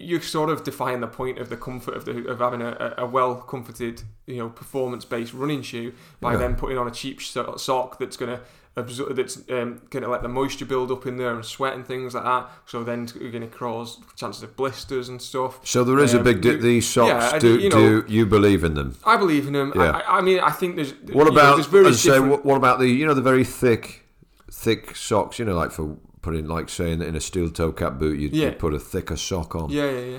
you're 0.10 0.22
sort 0.22 0.50
of 0.50 0.64
defying 0.64 1.00
the 1.00 1.08
point 1.08 1.40
of 1.40 1.48
the 1.50 1.58
comfort 1.58 1.96
of 1.96 2.04
the 2.06 2.16
of 2.28 2.40
having 2.40 2.62
a, 2.62 2.94
a 2.98 3.06
well 3.18 3.36
comforted, 3.54 4.04
you 4.28 4.38
know, 4.38 4.50
performance 4.50 5.04
based 5.06 5.34
running 5.34 5.62
shoe 5.64 5.94
by 6.20 6.34
Yeah. 6.34 6.40
then 6.40 6.56
putting 6.56 6.78
on 6.78 6.88
a 6.88 6.92
cheap 6.92 7.22
so- 7.22 7.56
sock 7.58 7.98
that's 8.00 8.18
gonna 8.18 8.42
absorb, 8.76 9.16
that's 9.16 9.38
um, 9.50 9.82
gonna 9.90 10.08
let 10.08 10.22
the 10.22 10.30
moisture 10.30 10.66
build 10.66 10.92
up 10.92 11.06
in 11.06 11.18
there 11.18 11.34
and 11.34 11.44
sweat 11.44 11.74
and 11.74 11.86
things 11.86 12.14
like 12.14 12.24
that. 12.24 12.50
So 12.66 12.84
then 12.84 13.10
you're 13.20 13.32
gonna 13.32 13.48
cause 13.48 13.98
chances 14.16 14.44
of 14.44 14.56
blisters 14.56 15.10
and 15.10 15.22
stuff. 15.22 15.60
So 15.68 15.84
there 15.84 16.00
is 16.00 16.14
a 16.14 16.18
Um, 16.20 16.24
big. 16.24 16.42
Di- 16.42 16.56
these 16.56 16.88
socks. 16.88 17.34
yeah, 17.34 17.40
do 17.40 17.60
you 17.60 17.70
know- 17.70 18.02
do 18.02 18.14
you 18.14 18.26
believe 18.26 18.64
in 18.64 18.74
them? 18.76 18.96
I 19.04 19.18
believe 19.18 19.48
in 19.48 19.54
them. 19.54 19.74
Yeah. 19.76 20.02
I, 20.08 20.20
I, 20.20 20.22
mean, 20.22 20.40
I 20.40 20.52
think 20.52 20.76
there's. 20.76 20.94
What 20.94 21.10
you 21.10 21.16
know, 21.26 21.28
about? 21.32 21.72
there's 21.72 22.00
say, 22.02 22.12
different- 22.12 22.46
what 22.46 22.56
about 22.58 22.80
the 22.80 22.88
you 22.88 23.06
know 23.06 23.14
the 23.14 23.22
very 23.22 23.44
thick, 23.44 24.06
thick 24.52 24.96
socks? 24.96 25.40
You 25.40 25.46
know, 25.46 25.56
like 25.56 25.72
for 25.72 25.98
putting 26.22 26.48
like 26.48 26.70
saying 26.70 27.00
that 27.00 27.08
in 27.08 27.16
a 27.16 27.22
steel 27.22 27.50
toe 27.50 27.72
cap 27.72 27.98
boot, 28.00 28.20
you'd, 28.20 28.34
Yeah. 28.34 28.46
you'd 28.48 28.60
put 28.60 28.74
a 28.74 28.80
thicker 28.80 29.16
sock 29.18 29.56
on. 29.56 29.70
Yeah, 29.72 29.90
yeah, 29.90 30.06
yeah. 30.06 30.18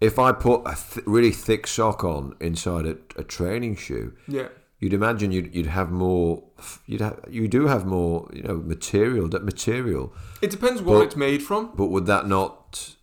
If 0.00 0.18
I 0.18 0.32
put 0.32 0.62
a 0.64 0.74
th- 0.74 1.04
really 1.06 1.30
thick 1.30 1.66
sock 1.66 2.04
on 2.04 2.34
inside 2.40 2.86
a, 2.86 2.96
a 3.16 3.22
training 3.24 3.76
shoe, 3.76 4.14
Yeah. 4.26 4.48
You'd 4.80 4.92
imagine 4.94 5.30
you'd 5.32 5.54
you'd 5.54 5.66
have 5.66 5.90
more. 5.90 6.42
You'd 6.86 7.00
have 7.00 7.20
you 7.30 7.48
do 7.48 7.66
have 7.68 7.84
more 7.86 8.28
you 8.32 8.42
know 8.42 8.56
material 8.56 9.28
that 9.28 9.44
material, 9.44 10.12
It 10.42 10.50
depends 10.50 10.80
what 10.82 10.94
But- 10.98 11.04
it's 11.06 11.16
made 11.16 11.42
from. 11.42 11.70
but 11.76 11.86
would 11.86 12.06
that 12.06 12.26
not 12.26 12.96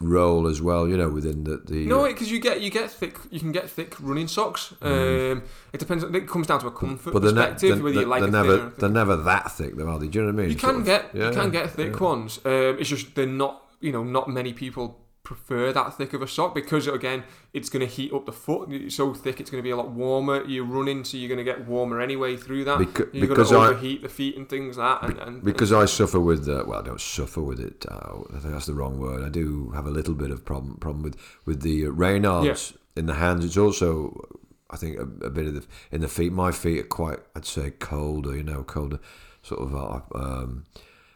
roll 0.00 0.46
as 0.46 0.60
well? 0.60 0.86
You 0.88 0.96
know, 0.96 1.08
within 1.08 1.44
the 1.44 1.56
the 1.64 1.86
No, 1.86 2.04
because 2.06 2.30
you 2.30 2.38
get 2.40 2.60
you 2.60 2.70
get 2.70 2.90
thick. 2.90 3.16
You 3.30 3.40
can 3.40 3.52
get 3.52 3.68
thick 3.70 3.94
running 4.00 4.28
socks. 4.28 4.74
Um, 4.82 5.42
it 5.72 5.78
depends. 5.78 6.04
It 6.04 6.28
comes 6.28 6.46
down 6.46 6.60
to 6.60 6.66
a 6.66 6.70
comfort 6.70 7.10
Mm. 7.10 7.12
but 7.14 7.22
they're, 7.22 7.32
ne- 7.32 7.40
perspective 7.42 7.74
they're, 7.76 7.84
whether 7.84 8.00
you 8.00 8.06
like 8.06 8.22
they're 8.22 8.30
never 8.30 8.72
they're 8.78 8.88
never 9.02 9.16
that 9.16 9.52
thick 9.52 9.76
though, 9.76 9.88
are 9.88 9.98
they? 9.98 10.08
Do 10.08 10.18
you 10.18 10.24
know 10.26 10.32
what 10.32 10.38
I 10.40 10.42
mean? 10.42 10.50
You 10.52 10.58
Sort 10.58 10.72
can 10.72 10.80
of- 10.80 10.86
get 10.86 11.10
yeah, 11.14 11.28
you 11.28 11.34
can 11.34 11.50
get 11.50 11.70
thick 11.70 11.94
yeah. 11.94 12.02
ones. 12.10 12.40
Um, 12.44 12.76
it's 12.78 12.88
just 12.90 13.14
they're 13.14 13.26
not. 13.26 13.62
You 13.80 13.92
know, 13.92 14.02
not 14.04 14.28
many 14.28 14.52
people 14.54 14.98
prefer 15.26 15.72
that 15.72 15.92
thick 15.94 16.12
of 16.14 16.22
a 16.22 16.28
sock 16.28 16.54
because 16.54 16.86
again, 16.86 17.24
it's 17.52 17.68
going 17.68 17.84
to 17.86 17.92
heat 17.92 18.12
up 18.12 18.24
the 18.26 18.32
foot. 18.32 18.70
It's 18.70 18.94
so 18.94 19.12
thick, 19.12 19.40
it's 19.40 19.50
going 19.50 19.58
to 19.60 19.62
be 19.62 19.70
a 19.70 19.76
lot 19.76 19.90
warmer. 19.90 20.44
You're 20.44 20.64
running, 20.64 21.02
so 21.02 21.16
you're 21.16 21.28
going 21.28 21.44
to 21.44 21.44
get 21.44 21.66
warmer 21.66 22.00
anyway 22.00 22.36
through 22.36 22.64
that. 22.66 22.78
Beca- 22.78 23.12
you're 23.12 23.26
because 23.26 23.50
going 23.50 23.62
I- 23.62 23.66
to 23.66 23.70
overheat 23.72 24.02
the 24.02 24.08
feet 24.08 24.36
and 24.36 24.48
things 24.48 24.78
like 24.78 25.00
that. 25.00 25.10
And, 25.10 25.18
and 25.20 25.44
because 25.44 25.72
I 25.72 25.84
suffer 25.86 26.20
with 26.20 26.48
uh, 26.48 26.62
well, 26.66 26.78
I 26.78 26.82
don't 26.82 27.00
suffer 27.00 27.42
with 27.42 27.58
it. 27.58 27.84
Uh, 27.90 28.20
I 28.34 28.38
think 28.38 28.54
that's 28.54 28.66
the 28.66 28.74
wrong 28.74 28.98
word. 29.00 29.24
I 29.24 29.28
do 29.28 29.70
have 29.74 29.84
a 29.86 29.90
little 29.90 30.14
bit 30.14 30.30
of 30.30 30.44
problem 30.44 30.76
problem 30.76 31.02
with 31.02 31.16
with 31.44 31.62
the 31.62 31.82
Raynaud's 31.86 32.74
in 32.94 33.06
the 33.06 33.14
hands. 33.14 33.44
It's 33.44 33.56
also 33.56 34.28
I 34.70 34.76
think 34.76 34.96
a, 34.96 35.02
a 35.26 35.30
bit 35.30 35.46
of 35.46 35.54
the 35.54 35.66
in 35.90 36.02
the 36.02 36.08
feet. 36.08 36.32
My 36.32 36.52
feet 36.52 36.78
are 36.78 36.84
quite 36.84 37.18
I'd 37.34 37.44
say 37.44 37.70
colder. 37.72 38.36
You 38.36 38.44
know, 38.44 38.62
colder. 38.62 39.00
Sort 39.42 39.60
of. 39.60 39.74
Uh, 39.74 40.00
um, 40.14 40.64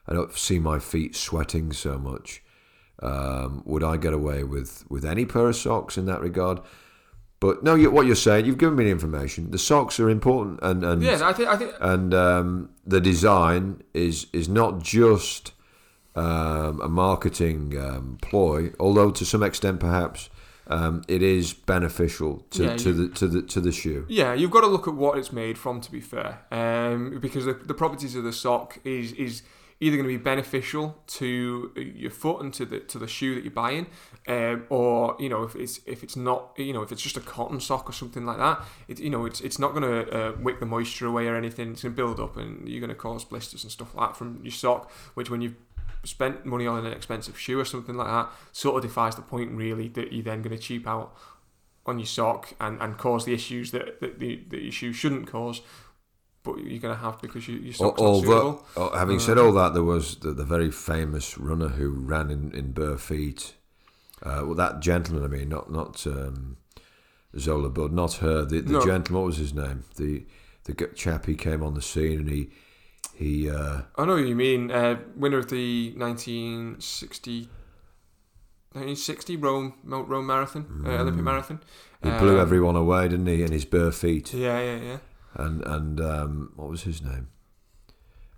I 0.09 0.15
don't 0.15 0.37
see 0.37 0.59
my 0.59 0.81
feet 0.81 1.15
sweating 1.15 1.73
so 1.73 1.97
much. 1.97 2.43
Um, 3.03 3.62
would 3.64 3.82
I 3.82 3.96
get 3.96 4.12
away 4.12 4.44
with 4.44 4.84
with 4.88 5.05
any 5.05 5.24
pair 5.24 5.48
of 5.48 5.57
socks 5.57 5.96
in 5.96 6.07
that 6.07 6.20
regard? 6.20 6.61
But 7.40 7.62
no, 7.64 7.74
you, 7.74 7.90
what 7.90 8.05
you're 8.05 8.16
saying, 8.16 8.44
you've 8.44 8.59
given 8.59 8.76
me 8.76 8.84
the 8.84 8.90
information. 8.90 9.51
The 9.51 9.59
socks 9.59 9.98
are 9.98 10.11
important, 10.11 10.59
and 10.62 10.84
and 10.84 11.03
yeah, 11.03 11.20
I 11.22 11.32
think 11.32 11.48
I 11.48 11.57
think 11.57 11.72
and 11.80 12.12
um, 12.12 12.70
the 12.86 13.01
design 13.01 13.82
is 13.94 14.26
is 14.34 14.48
not 14.48 14.82
just 14.82 15.53
um, 16.14 16.80
a 16.82 16.88
marketing 16.88 17.78
um, 17.78 18.18
ploy, 18.20 18.72
although 18.78 19.11
to 19.11 19.24
some 19.24 19.42
extent 19.42 19.80
perhaps 19.80 20.28
um, 20.66 21.03
it 21.09 21.22
is 21.22 21.55
beneficial 21.55 22.44
to, 22.51 22.64
Yeah, 22.64 22.76
to 22.76 22.88
you- 22.90 23.09
the 23.09 23.14
to 23.14 23.26
the 23.28 23.42
to 23.42 23.61
the 23.62 23.72
shoe. 23.72 24.05
Yeah, 24.09 24.34
you've 24.34 24.51
got 24.51 24.61
to 24.61 24.66
look 24.66 24.86
at 24.86 24.94
what 24.94 25.16
it's 25.16 25.32
made 25.32 25.57
from. 25.57 25.80
To 25.80 25.90
be 25.90 26.01
fair, 26.01 26.40
um, 26.53 27.18
because 27.20 27.46
the, 27.46 27.55
the 27.55 27.74
properties 27.74 28.14
of 28.16 28.24
the 28.24 28.32
sock 28.34 28.78
is 28.84 29.12
is 29.12 29.42
either 29.81 29.97
going 29.97 30.09
to 30.09 30.18
be 30.18 30.22
beneficial 30.22 30.99
to 31.07 31.72
your 31.74 32.11
foot 32.11 32.43
and 32.43 32.53
to 32.55 32.66
the 32.66 32.81
to 32.81 32.99
the 32.99 33.09
shoe 33.09 33.35
that 33.35 33.45
you're 33.45 33.51
buying, 33.51 33.87
um, 34.28 34.66
or 34.68 35.16
you 35.18 35.28
know 35.28 35.43
if 35.43 35.57
it's 35.57 35.81
if 35.87 36.03
it's 36.03 36.16
not 36.16 36.53
you 36.57 36.72
know 36.72 36.83
if 36.83 36.93
it's 36.93 37.03
just 37.03 37.16
a 37.16 37.20
cotton 37.20 37.61
sock 37.61 37.89
or 37.89 37.93
something 37.93 38.26
like 38.26 38.39
that, 38.39 38.62
it 38.89 39.01
you 39.01 39.11
know 39.11 39.24
it's 39.24 39.41
it's 39.41 39.59
not 39.59 39.74
going 39.74 39.83
to 39.83 40.11
uh, 40.11 40.33
wick 40.41 40.61
the 40.61 40.66
moisture 40.66 41.07
away 41.07 41.26
or 41.26 41.35
anything. 41.35 41.72
It's 41.72 41.83
going 41.83 41.95
to 41.95 41.97
build 41.97 42.20
up 42.20 42.37
and 42.37 42.68
you're 42.68 42.81
going 42.81 42.91
to 42.91 42.95
cause 42.95 43.24
blisters 43.24 43.64
and 43.64 43.72
stuff 43.72 43.95
like 43.95 44.11
that 44.11 44.16
from 44.16 44.41
your 44.43 44.53
sock, 44.53 44.91
which 45.14 45.31
when 45.31 45.41
you've 45.41 45.57
spent 46.05 46.47
money 46.47 46.66
on 46.66 46.87
an 46.87 46.93
expensive 46.93 47.39
shoe 47.39 47.59
or 47.59 47.64
something 47.64 47.97
like 47.97 48.07
that, 48.07 48.31
sort 48.53 48.76
of 48.76 48.83
defies 48.83 49.16
the 49.16 49.22
point 49.22 49.53
really 49.53 49.89
that 49.89 50.12
you're 50.12 50.24
then 50.24 50.43
going 50.43 50.57
to 50.57 50.62
cheap 50.62 50.87
out 50.87 51.14
on 51.87 51.99
your 51.99 52.07
sock 52.07 52.55
and, 52.61 52.81
and 52.81 52.99
cause 52.99 53.24
the 53.24 53.35
issues 53.35 53.70
that, 53.70 54.01
that, 54.01 54.18
the, 54.18 54.43
that 54.51 54.70
shoe 54.72 54.93
shouldn't 54.93 55.26
cause, 55.26 55.62
but 56.43 56.59
you're 56.59 56.80
going 56.80 56.95
to 56.95 57.01
have 57.01 57.20
because 57.20 57.47
you, 57.49 57.57
your 57.57 57.72
Al- 57.72 57.72
sock's 57.74 58.01
not 58.01 58.07
Although, 58.07 58.51
suitable. 58.53 58.66
oh, 58.76 58.97
having 58.99 59.18
said 59.18 59.38
all 59.38 59.53
that, 59.53 59.74
there 59.74 59.84
was 59.84 60.16
the, 60.16 60.32
the 60.32 60.45
very 60.45 60.70
famous 60.70 61.36
runner 61.38 61.68
who 61.68 61.91
ran 61.91 62.30
in, 62.30 62.53
in 62.53 62.72
bare 62.72 62.97
feet. 62.99 63.55
Uh, 64.22 64.43
well, 64.45 64.55
that 64.55 64.80
gentleman, 64.80 65.24
I 65.24 65.28
mean, 65.28 65.49
not 65.49 65.70
not 65.72 66.07
um, 66.07 66.57
Zola 67.38 67.70
Budd, 67.70 67.93
not 67.93 68.14
her. 68.14 68.45
The, 68.45 68.61
the 68.61 68.72
No. 68.72 68.84
gentleman, 68.84 69.22
what 69.22 69.26
was 69.26 69.36
his 69.38 69.55
name? 69.55 69.84
The 69.97 70.24
the 70.64 70.74
chap 70.95 71.26
he 71.26 71.34
came 71.34 71.62
on 71.62 71.74
the 71.74 71.82
scene 71.82 72.20
and 72.20 72.28
he 72.28 72.51
he 73.14 73.49
uh, 73.51 73.82
I 73.97 74.05
know 74.05 74.14
what 74.14 74.26
you 74.26 74.36
mean. 74.36 74.70
Uh, 74.70 74.99
winner 75.16 75.38
of 75.38 75.49
the 75.51 75.95
1960, 75.97 77.41
1960 78.72 79.36
Rome, 79.36 79.74
Rome 79.84 80.26
Marathon, 80.26 80.84
uh, 80.86 80.91
Olympic 81.01 81.24
Marathon. 81.24 81.61
he 82.03 82.11
blew 82.11 82.36
Um, 82.36 82.41
everyone 82.41 82.76
away, 82.76 83.09
didn't 83.09 83.26
he? 83.26 83.43
In 83.43 83.53
his 83.53 83.64
bare 83.64 83.91
feet. 83.91 84.32
Yeah, 84.32 84.61
yeah, 84.61 84.76
yeah. 84.82 84.97
And 85.35 85.64
and 85.64 86.01
um, 86.01 86.53
what 86.57 86.68
was 86.68 86.83
his 86.83 87.03
name? 87.03 87.28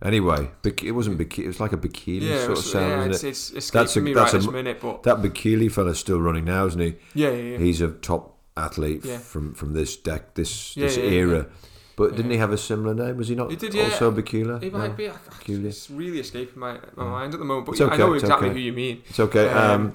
Anyway, 0.04 0.50
it 0.64 0.92
wasn't 0.92 1.16
bikini. 1.16 1.44
It 1.44 1.46
was 1.46 1.60
like 1.60 1.72
a 1.72 1.76
bikini 1.76 2.22
Yeah, 2.22 2.38
sort 2.40 2.52
of 2.52 2.58
it's, 2.58 2.72
sound, 2.72 2.90
yeah, 2.90 2.98
isn't 3.08 3.10
it's, 3.12 3.22
it? 3.24 3.28
it's 3.28 3.50
escaping 3.52 3.80
That's 3.84 3.96
a- 3.96 4.00
me 4.00 4.14
that's 4.14 4.32
right 4.32 4.42
a 4.42 4.46
this 4.46 4.52
minute, 4.52 4.80
but 4.80 5.02
That 5.04 5.18
Bekele 5.22 5.70
fella's 5.70 5.98
still 6.00 6.20
running 6.20 6.44
now, 6.44 6.66
isn't 6.66 6.80
he? 6.80 6.96
yeah, 7.14 7.30
yeah, 7.30 7.42
yeah. 7.52 7.58
He's 7.58 7.80
a 7.80 7.88
top 7.92 8.36
athlete 8.56 9.04
from 9.06 9.54
from 9.54 9.72
this 9.74 9.96
deck, 9.96 10.34
this 10.34 10.74
this 10.74 10.96
era. 10.98 11.46
But 11.94 12.16
didn't 12.16 12.32
he 12.32 12.38
have 12.38 12.52
a 12.52 12.58
similar 12.58 12.94
name? 12.94 13.16
Was 13.18 13.28
he 13.28 13.34
not 13.36 13.50
He 13.50 13.56
did, 13.56 13.74
yeah. 13.74 13.84
also? 13.84 14.10
It 14.16 14.32
No? 14.44 14.58
might 14.78 14.96
be. 14.96 15.08
I- 15.08 15.12
Peculiar. 15.12 15.68
It's 15.68 15.88
really 15.90 16.18
escaping 16.18 16.58
my, 16.58 16.78
my 16.96 17.04
mind 17.04 17.34
at 17.34 17.38
the 17.38 17.44
moment, 17.44 17.66
but 17.66 17.72
It's 17.72 17.80
I 17.82 17.84
okay, 17.84 17.98
know 17.98 18.14
exactly 18.14 18.48
okay. 18.48 18.54
who 18.54 18.60
you 18.60 18.72
mean. 18.72 19.02
It's 19.08 19.20
okay. 19.20 19.48
Um, 19.50 19.70
Um, 19.80 19.92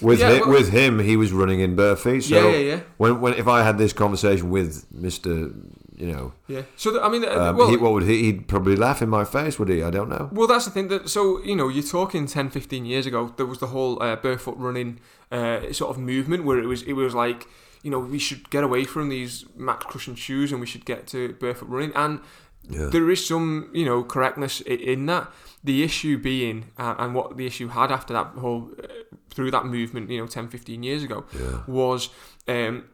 with 0.00 0.18
yeah, 0.20 0.30
him, 0.32 0.40
well- 0.40 0.50
with 0.50 0.70
him, 0.70 0.98
he 0.98 1.16
was 1.16 1.32
running 1.32 1.60
in 1.60 1.76
bare 1.76 1.94
feet. 1.94 2.24
So 2.24 2.34
yeah, 2.36 2.50
yeah, 2.56 2.74
yeah, 2.74 2.80
when 2.96 3.20
when 3.20 3.34
if 3.34 3.46
I 3.46 3.62
had 3.62 3.78
this 3.78 3.92
conversation 3.92 4.50
with 4.50 4.86
Mister, 4.90 5.50
you 5.96 6.06
know, 6.12 6.32
yeah. 6.46 6.62
So 6.76 7.00
I 7.02 7.08
mean, 7.08 7.24
uh, 7.24 7.28
um, 7.50 7.56
well, 7.56 7.70
he, 7.70 7.76
what 7.76 7.92
would 7.92 8.02
he? 8.04 8.22
He'd 8.24 8.48
probably 8.48 8.76
laugh 8.76 9.00
in 9.02 9.08
my 9.08 9.24
face, 9.24 9.58
would 9.58 9.68
he? 9.68 9.82
I 9.82 9.90
don't 9.90 10.08
know. 10.08 10.28
Well, 10.32 10.46
that's 10.46 10.64
the 10.66 10.70
thing. 10.70 10.88
That 10.88 11.08
so 11.08 11.42
you 11.42 11.56
know, 11.56 11.68
you're 11.68 11.82
talking 11.98 12.26
10, 12.26 12.50
15 12.50 12.84
years 12.84 13.06
ago. 13.06 13.32
There 13.36 13.46
was 13.46 13.58
the 13.58 13.68
whole 13.68 14.02
uh, 14.02 14.16
barefoot 14.16 14.56
running 14.58 15.00
uh, 15.32 15.72
sort 15.72 15.90
of 15.90 15.98
movement 15.98 16.44
where 16.44 16.58
it 16.58 16.66
was 16.66 16.82
it 16.82 16.92
was 16.94 17.14
like 17.14 17.46
you 17.82 17.90
know 17.90 17.98
we 17.98 18.18
should 18.18 18.50
get 18.50 18.62
away 18.64 18.84
from 18.84 19.08
these 19.08 19.44
max 19.56 19.86
cushion 19.88 20.14
shoes 20.14 20.52
and 20.52 20.60
we 20.60 20.66
should 20.66 20.84
get 20.84 21.06
to 21.08 21.32
barefoot 21.40 21.68
running. 21.68 21.92
And 21.94 22.20
Yeah. 22.68 22.88
there 22.90 23.08
is 23.10 23.24
some 23.26 23.70
you 23.72 23.84
know 23.84 24.02
correctness 24.04 24.60
in 24.66 25.06
that. 25.06 25.28
The 25.64 25.82
issue 25.82 26.16
being, 26.18 26.66
uh, 26.78 26.94
and 26.98 27.12
what 27.14 27.36
the 27.36 27.46
issue 27.46 27.68
had 27.68 27.90
after 27.90 28.12
that 28.14 28.26
whole 28.38 28.70
uh, 28.82 28.86
through 29.34 29.50
that 29.50 29.64
movement, 29.66 30.10
you 30.10 30.18
know, 30.20 30.26
10, 30.28 30.48
15 30.48 30.82
years 30.84 31.02
ago, 31.02 31.24
Yeah. 31.32 31.62
was 31.66 32.08
um, 32.46 32.84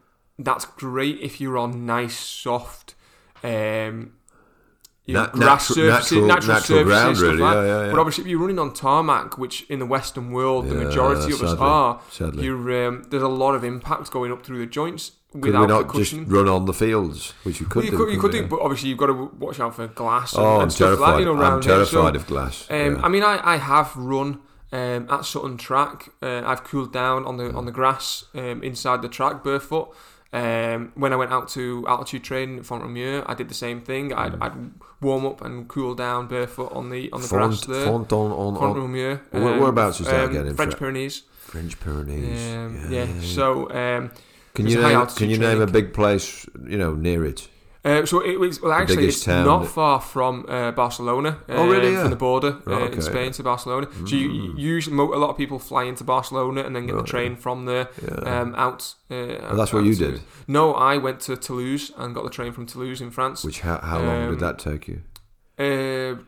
that's 0.44 0.64
great 0.64 1.18
if 1.20 1.40
you're 1.40 1.58
on 1.58 1.86
nice, 1.86 2.16
soft. 2.18 2.94
Um, 3.42 4.12
you 5.04 5.14
know, 5.14 5.22
Nat- 5.24 5.32
grass 5.32 5.68
natu- 5.68 5.74
surfaces, 5.74 6.12
natural- 6.12 6.26
natural, 6.28 6.28
natural 6.28 6.60
surfaces, 6.60 6.84
ground, 6.86 7.16
stuff 7.16 7.26
really, 7.28 7.42
like 7.42 7.54
yeah, 7.54 7.60
that. 7.62 7.66
yeah, 7.68 7.84
yeah. 7.86 7.90
But 7.90 7.98
obviously, 8.00 8.22
if 8.24 8.28
you're 8.30 8.38
running 8.38 8.58
on 8.60 8.72
tarmac, 8.72 9.36
which 9.36 9.62
in 9.68 9.78
the 9.80 9.86
Western 9.86 10.30
world 10.30 10.68
the 10.68 10.74
majority 10.76 11.32
of 11.32 11.42
us 11.42 11.50
sadly, 11.50 11.56
are, 11.66 12.00
sadly. 12.10 12.44
you're, 12.44 12.86
um, 12.88 13.02
there's 13.10 13.22
a 13.22 13.28
lot 13.28 13.54
of 13.56 13.64
impact 13.64 14.10
going 14.12 14.30
up 14.30 14.44
through 14.46 14.60
the 14.60 14.66
joints 14.66 15.10
Could 15.32 15.42
without 15.46 15.60
we 15.62 15.66
the 15.66 15.72
not 15.82 15.94
just 15.96 16.14
run 16.26 16.48
on 16.48 16.66
the 16.66 16.72
fields, 16.72 17.34
which 17.42 17.58
you 17.60 17.66
could 17.66 17.78
Well, 17.82 17.84
you 17.86 17.90
do? 17.90 17.96
could, 17.96 18.12
you 18.14 18.20
could 18.20 18.30
do, 18.32 18.46
but 18.46 18.60
obviously 18.60 18.90
you've 18.90 18.98
got 18.98 19.06
to 19.06 19.30
watch 19.40 19.58
out 19.58 19.74
for 19.74 19.88
glass 19.88 20.34
and, 20.34 20.42
Oh, 20.44 20.56
I'm 20.56 20.62
and 20.62 20.72
stuff 20.72 21.00
like 21.00 21.10
terrified. 21.10 21.12
that. 21.14 21.18
You 21.30 21.36
know, 21.36 21.42
I'm 21.42 21.60
terrified 21.60 21.88
So, 21.90 22.06
of 22.06 22.26
glass. 22.28 22.66
um. 22.70 23.00
I 23.04 23.08
mean, 23.08 23.24
I, 23.24 23.40
I 23.44 23.56
have 23.56 23.96
run 23.96 24.38
um, 24.70 25.08
at 25.10 25.24
Sutton 25.24 25.56
Track. 25.56 26.10
Uh, 26.22 26.42
I've 26.46 26.62
cooled 26.62 26.92
down 26.92 27.24
on 27.24 27.38
the 27.38 27.52
on 27.54 27.66
the 27.66 27.72
grass 27.72 28.26
um, 28.36 28.62
inside 28.62 29.02
the 29.02 29.08
track 29.08 29.42
barefoot. 29.42 29.92
Um, 30.34 30.92
when 30.94 31.12
I 31.12 31.16
went 31.16 31.30
out 31.30 31.48
to 31.50 31.84
altitude 31.86 32.24
training 32.24 32.58
at 32.58 32.64
Font-Romeu, 32.64 33.22
I 33.26 33.34
did 33.34 33.48
the 33.50 33.54
same 33.54 33.80
thing. 33.82 34.14
I'd, 34.14 34.32
Mm. 34.32 34.42
I'd 34.42 34.70
warm 35.02 35.26
up 35.26 35.42
and 35.42 35.68
cool 35.68 35.94
down 35.94 36.26
barefoot 36.26 36.72
on 36.72 36.88
the 36.90 37.10
on 37.12 37.20
the 37.20 37.26
Font, 37.28 37.50
grass 37.50 37.66
there. 37.66 37.84
font 37.84 38.10
on, 38.12 38.30
on, 38.32 38.56
on 38.56 38.60
Font-Romeu. 38.60 39.20
Where- 39.30 39.58
whereabouts 39.60 39.98
was 39.98 40.08
that 40.08 40.30
again 40.30 40.54
French 40.54 40.76
Pyrenees. 40.78 41.22
French 41.38 41.78
Pyrenees. 41.80 42.54
Um, 42.54 42.86
yeah, 42.90 43.06
So 43.20 43.68
um, 43.70 44.10
can 44.54 44.66
you 44.66 44.80
name, 44.80 45.06
can 45.08 45.28
you 45.28 45.36
name 45.38 45.60
a 45.60 45.66
big 45.66 45.92
place, 45.92 46.46
you 46.66 46.78
know, 46.78 46.94
near 46.94 47.24
it? 47.26 47.48
Uh, 47.84 48.06
so 48.06 48.20
it 48.24 48.38
was 48.38 48.62
well 48.62 48.72
actually 48.72 49.08
it's 49.08 49.26
not 49.26 49.62
that- 49.62 49.68
far 49.68 50.00
from 50.00 50.44
uh, 50.48 50.70
Barcelona. 50.70 51.38
Oh, 51.48 51.66
really? 51.68 51.88
um, 51.88 51.92
Yeah. 51.94 52.00
From 52.02 52.10
the 52.10 52.16
border 52.16 52.58
uh, 52.66 52.70
okay. 52.70 52.94
in 52.94 53.02
Spain 53.02 53.32
to 53.32 53.42
Barcelona. 53.42 53.88
So 54.06 54.14
you, 54.14 54.30
you 54.30 54.52
Mm. 54.52 54.58
usually 54.58 54.96
a 54.96 55.18
lot 55.18 55.30
of 55.30 55.36
people 55.36 55.58
fly 55.58 55.82
into 55.84 56.04
Barcelona 56.04 56.60
and 56.62 56.76
then 56.76 56.86
get 56.86 56.94
Right, 56.94 57.04
the 57.04 57.10
train 57.10 57.34
from 57.36 57.64
there 57.66 57.88
Yeah. 58.00 58.40
um, 58.40 58.54
out. 58.54 58.94
Uh, 59.10 59.14
Oh, 59.50 59.56
that's 59.56 59.72
what 59.72 59.82
you 59.84 59.94
to- 59.96 60.12
did? 60.12 60.20
No, 60.46 60.74
I 60.74 60.96
went 60.96 61.18
to 61.26 61.36
Toulouse 61.36 61.90
and 61.96 62.14
got 62.14 62.22
the 62.22 62.30
train 62.30 62.52
from 62.52 62.66
Toulouse 62.66 63.00
in 63.00 63.10
France. 63.10 63.42
Which 63.44 63.60
how, 63.62 63.78
how 63.78 63.98
long 63.98 64.22
um, 64.26 64.30
did 64.30 64.38
that 64.40 64.58
take 64.60 64.86
you? 64.86 65.02
Uh, 65.58 66.22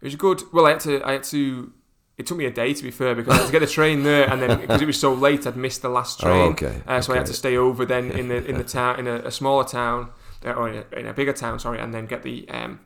it 0.00 0.04
was 0.04 0.16
good. 0.16 0.42
Well, 0.52 0.66
I 0.66 0.70
had 0.70 0.80
to 0.80 1.02
I 1.04 1.12
had 1.12 1.24
to 1.24 1.72
it 2.18 2.26
took 2.26 2.38
me 2.38 2.46
a 2.46 2.50
day 2.50 2.72
to 2.72 2.82
be 2.82 2.90
fair 2.90 3.14
because 3.14 3.34
I 3.34 3.36
had 3.38 3.46
to 3.46 3.52
get 3.52 3.60
the 3.60 3.66
train 3.66 4.02
there, 4.02 4.28
and 4.30 4.40
then 4.40 4.60
because 4.60 4.80
it 4.82 4.86
was 4.86 4.98
so 4.98 5.12
late, 5.12 5.46
I'd 5.46 5.56
missed 5.56 5.82
the 5.82 5.88
last 5.90 6.22
Oh, 6.22 6.26
train. 6.26 6.52
okay, 6.52 6.82
Uh, 6.86 7.00
so 7.00 7.12
I 7.12 7.16
had 7.18 7.26
to 7.26 7.34
stay 7.34 7.56
over 7.56 7.84
then 7.84 8.10
in 8.20 8.28
the 8.28 8.44
in 8.44 8.56
the 8.58 8.64
town 8.64 8.98
in 9.00 9.06
a, 9.06 9.16
a 9.16 9.30
smaller 9.30 9.64
town 9.64 10.10
uh, 10.44 10.52
or 10.52 10.68
in 10.70 10.84
a, 10.92 10.98
in 10.98 11.06
a 11.06 11.12
bigger 11.12 11.32
town, 11.32 11.58
sorry, 11.58 11.78
and 11.78 11.92
then 11.92 12.06
get 12.06 12.22
the 12.22 12.48
um, 12.50 12.80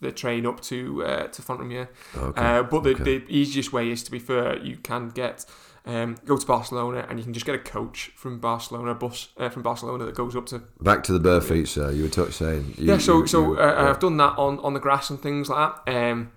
the 0.00 0.10
train 0.12 0.46
up 0.46 0.60
to 0.62 1.04
uh, 1.04 1.26
to 1.28 1.42
Font-Romeu. 1.42 1.86
Okay. 2.16 2.40
Uh, 2.40 2.62
but 2.62 2.82
the, 2.84 2.90
okay. 2.94 3.04
the 3.04 3.24
easiest 3.28 3.72
way 3.72 3.90
is 3.90 4.02
to 4.04 4.10
be 4.10 4.18
fair, 4.18 4.56
you 4.58 4.76
can 4.78 5.10
get 5.10 5.44
um, 5.86 6.16
go 6.24 6.36
to 6.38 6.46
Barcelona 6.46 7.04
and 7.08 7.18
you 7.18 7.24
can 7.24 7.34
just 7.34 7.44
get 7.46 7.54
a 7.54 7.58
coach 7.58 8.10
from 8.16 8.38
Barcelona, 8.38 8.92
a 8.92 8.94
bus 8.94 9.28
uh, 9.38 9.50
from 9.50 9.62
Barcelona 9.62 10.04
that 10.06 10.14
goes 10.14 10.34
up 10.36 10.46
to 10.46 10.62
Back 10.80 11.02
to 11.04 11.12
the 11.12 11.20
bare 11.20 11.40
feet, 11.42 11.68
sir. 11.68 11.90
You 11.90 12.04
were 12.04 12.08
t- 12.08 12.30
saying. 12.32 12.74
You, 12.78 12.86
yeah, 12.92 12.98
so 12.98 13.18
you- 13.18 13.26
so 13.26 13.40
you- 13.42 13.58
uh, 13.60 13.74
yeah. 13.82 13.90
I've 13.90 13.98
done 14.00 14.16
that 14.18 14.38
on, 14.38 14.58
on 14.60 14.72
the 14.72 14.80
grass 14.80 15.10
and 15.10 15.20
things 15.20 15.48
like 15.50 15.84
that. 15.84 15.94
Um, 16.10 16.32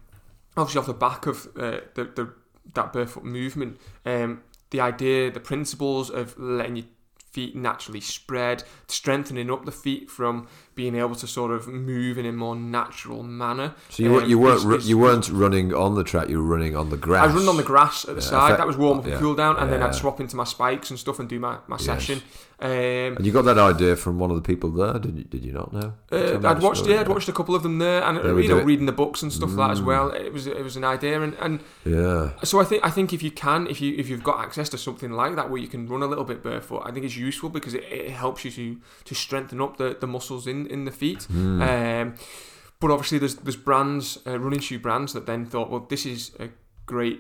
obviously 0.56 0.80
off 0.80 0.86
the 0.86 0.93
back 0.93 1.26
of 1.26 1.47
uh, 1.58 1.80
the, 1.95 2.06
the 2.16 2.34
that 2.74 2.93
barefoot 2.93 3.24
movement, 3.24 3.80
um, 4.06 4.41
the 4.70 4.80
idea, 4.80 5.32
the 5.32 5.39
principles 5.39 6.10
of 6.10 6.38
letting 6.39 6.78
your 6.78 6.86
feet 7.32 7.56
naturally 7.56 7.99
spread, 8.01 8.64
strengthening 8.88 9.51
up 9.51 9.66
the 9.66 9.72
feet 9.72 10.10
from 10.10 10.47
being 10.76 10.95
able 10.95 11.15
to 11.15 11.28
sort 11.28 11.51
of 11.51 11.67
move 11.67 12.17
in 12.17 12.26
a 12.26 12.32
more 12.32 12.55
natural 12.55 13.21
manner. 13.24 13.76
So 13.89 14.03
you, 14.03 14.11
weren't- 14.11 14.28
you 14.28 14.38
um, 14.38 14.43
weren't 14.43 14.63
ru- 14.63 14.76
is- 14.78 14.89
you 14.89 14.97
weren't 14.97 15.30
running 15.30 15.74
on 15.74 15.95
the 15.95 16.03
track. 16.03 16.30
You 16.30 16.38
were 16.41 16.49
running 16.55 16.76
on 16.76 16.89
the 16.89 16.97
grass. 16.97 17.30
I 17.30 17.36
run 17.36 17.47
on 17.47 17.57
the 17.57 17.63
grass 17.63 18.03
at 18.05 18.15
the 18.15 18.21
Yeah, 18.21 18.28
side. 18.30 18.59
that 18.59 18.65
was 18.67 18.78
warm 18.78 18.99
up 18.99 19.05
yeah, 19.05 19.13
and 19.13 19.21
cool 19.21 19.36
down, 19.36 19.57
and 19.57 19.71
then. 19.71 19.84
I'd 19.84 19.93
swap 19.95 20.19
into 20.19 20.36
my 20.36 20.45
spikes 20.45 20.89
and 20.89 20.97
stuff 20.97 21.19
and 21.19 21.28
do 21.30 21.39
my, 21.39 21.57
my 21.67 21.76
Yes. 21.76 21.86
session. 21.86 22.21
Um, 22.59 22.69
And 23.17 23.26
you 23.26 23.34
got 23.34 23.43
that 23.45 23.57
idea 23.57 23.97
from 23.97 24.19
one 24.19 24.30
of 24.32 24.38
the 24.38 24.41
people 24.41 24.69
there, 24.69 24.97
did 24.97 25.17
you? 25.17 25.24
Did 25.26 25.43
you 25.43 25.51
not 25.51 25.74
know? 25.74 25.93
Uh, 26.11 26.39
I'd 26.47 26.61
watched, 26.61 26.86
yeah, 26.88 27.01
I'd 27.01 27.09
watched 27.09 27.28
a 27.28 27.34
couple 27.34 27.55
of 27.55 27.61
them 27.63 27.80
there, 27.80 28.01
and 28.03 28.17
They 28.17 28.30
uh, 28.30 28.36
you 28.36 28.47
know, 28.47 28.61
reading 28.61 28.86
the 28.86 28.93
books 28.93 29.21
and 29.21 29.34
stuff 29.34 29.49
like 29.49 29.57
that 29.67 29.71
as 29.71 29.82
Mm. 29.82 29.86
well. 29.86 30.09
It 30.11 30.32
was, 30.32 30.47
it 30.47 30.63
was 30.63 30.78
an 30.78 30.86
idea, 30.86 31.21
and, 31.21 31.36
and 31.41 31.59
Yeah. 31.84 32.32
so 32.43 32.61
I 32.61 32.63
think, 32.63 32.86
I 32.86 32.89
think 32.89 33.11
if 33.11 33.21
you 33.21 33.32
can, 33.32 33.67
if 33.67 33.82
you 33.82 33.93
if 33.97 34.07
you've 34.07 34.24
got 34.24 34.39
access 34.39 34.69
to 34.69 34.78
something 34.78 35.11
like 35.11 35.36
that 35.36 35.49
where 35.49 35.59
you 35.61 35.67
can 35.67 35.88
run 35.89 36.01
a 36.03 36.07
little 36.07 36.24
bit 36.24 36.41
barefoot, 36.41 36.84
I 36.86 36.91
think 36.91 37.05
it's 37.05 37.17
useful 37.17 37.49
because 37.49 37.74
it, 37.74 37.84
it 37.91 38.11
helps 38.11 38.45
you 38.45 38.51
to 38.51 38.78
to 39.05 39.13
strengthen 39.15 39.59
up 39.59 39.76
the, 39.78 39.97
the 39.99 40.07
muscles 40.07 40.47
in, 40.47 40.62
in 40.68 40.86
the 40.86 40.91
feet. 40.91 41.24
Hmm. 41.24 41.61
Um, 41.61 42.16
but 42.80 42.91
obviously, 42.91 43.18
there's 43.20 43.36
there's 43.36 43.55
brands, 43.55 44.18
uh, 44.28 44.38
running 44.39 44.59
shoe 44.59 44.80
brands 44.80 45.14
that 45.14 45.26
then 45.26 45.45
thought, 45.45 45.70
well, 45.70 45.86
this 45.89 46.05
is 46.05 46.32
a 46.39 46.49
great. 46.86 47.20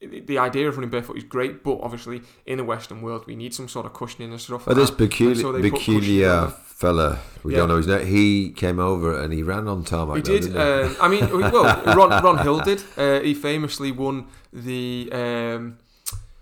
The 0.00 0.36
idea 0.36 0.68
of 0.68 0.76
running 0.76 0.90
barefoot 0.90 1.16
is 1.16 1.22
great, 1.22 1.62
but 1.62 1.78
obviously 1.80 2.22
in 2.44 2.58
the 2.58 2.64
Western 2.64 3.02
world 3.02 3.24
we 3.28 3.36
need 3.36 3.54
some 3.54 3.68
sort 3.68 3.86
of 3.86 3.92
cushioning 3.92 4.32
and 4.32 4.40
stuff. 4.40 4.64
But 4.64 4.76
like 4.76 4.82
this 4.88 4.90
peculiar, 4.90 5.36
so 5.36 5.52
they 5.52 5.70
put 5.70 5.78
cushions 5.78 5.94
on 5.94 6.00
peculiar 6.00 6.46
fella, 6.48 7.18
we 7.44 7.52
Yeah. 7.52 7.58
don't 7.58 7.68
know 7.68 7.76
his 7.76 7.86
name. 7.86 8.04
He 8.06 8.50
came 8.50 8.80
over 8.80 9.16
and 9.22 9.32
he 9.32 9.44
ran 9.44 9.68
on 9.68 9.84
tarmac. 9.84 10.16
He 10.16 10.22
did. 10.22 10.56
Um, 10.56 10.96
I 11.00 11.06
mean, 11.06 11.30
well, 11.30 11.80
Ron, 11.96 12.20
Ron 12.20 12.38
Hill 12.38 12.58
did. 12.62 12.82
Uh, 12.96 13.20
he 13.20 13.32
famously 13.32 13.92
won 13.92 14.26
the 14.52 15.08
um, 15.12 15.78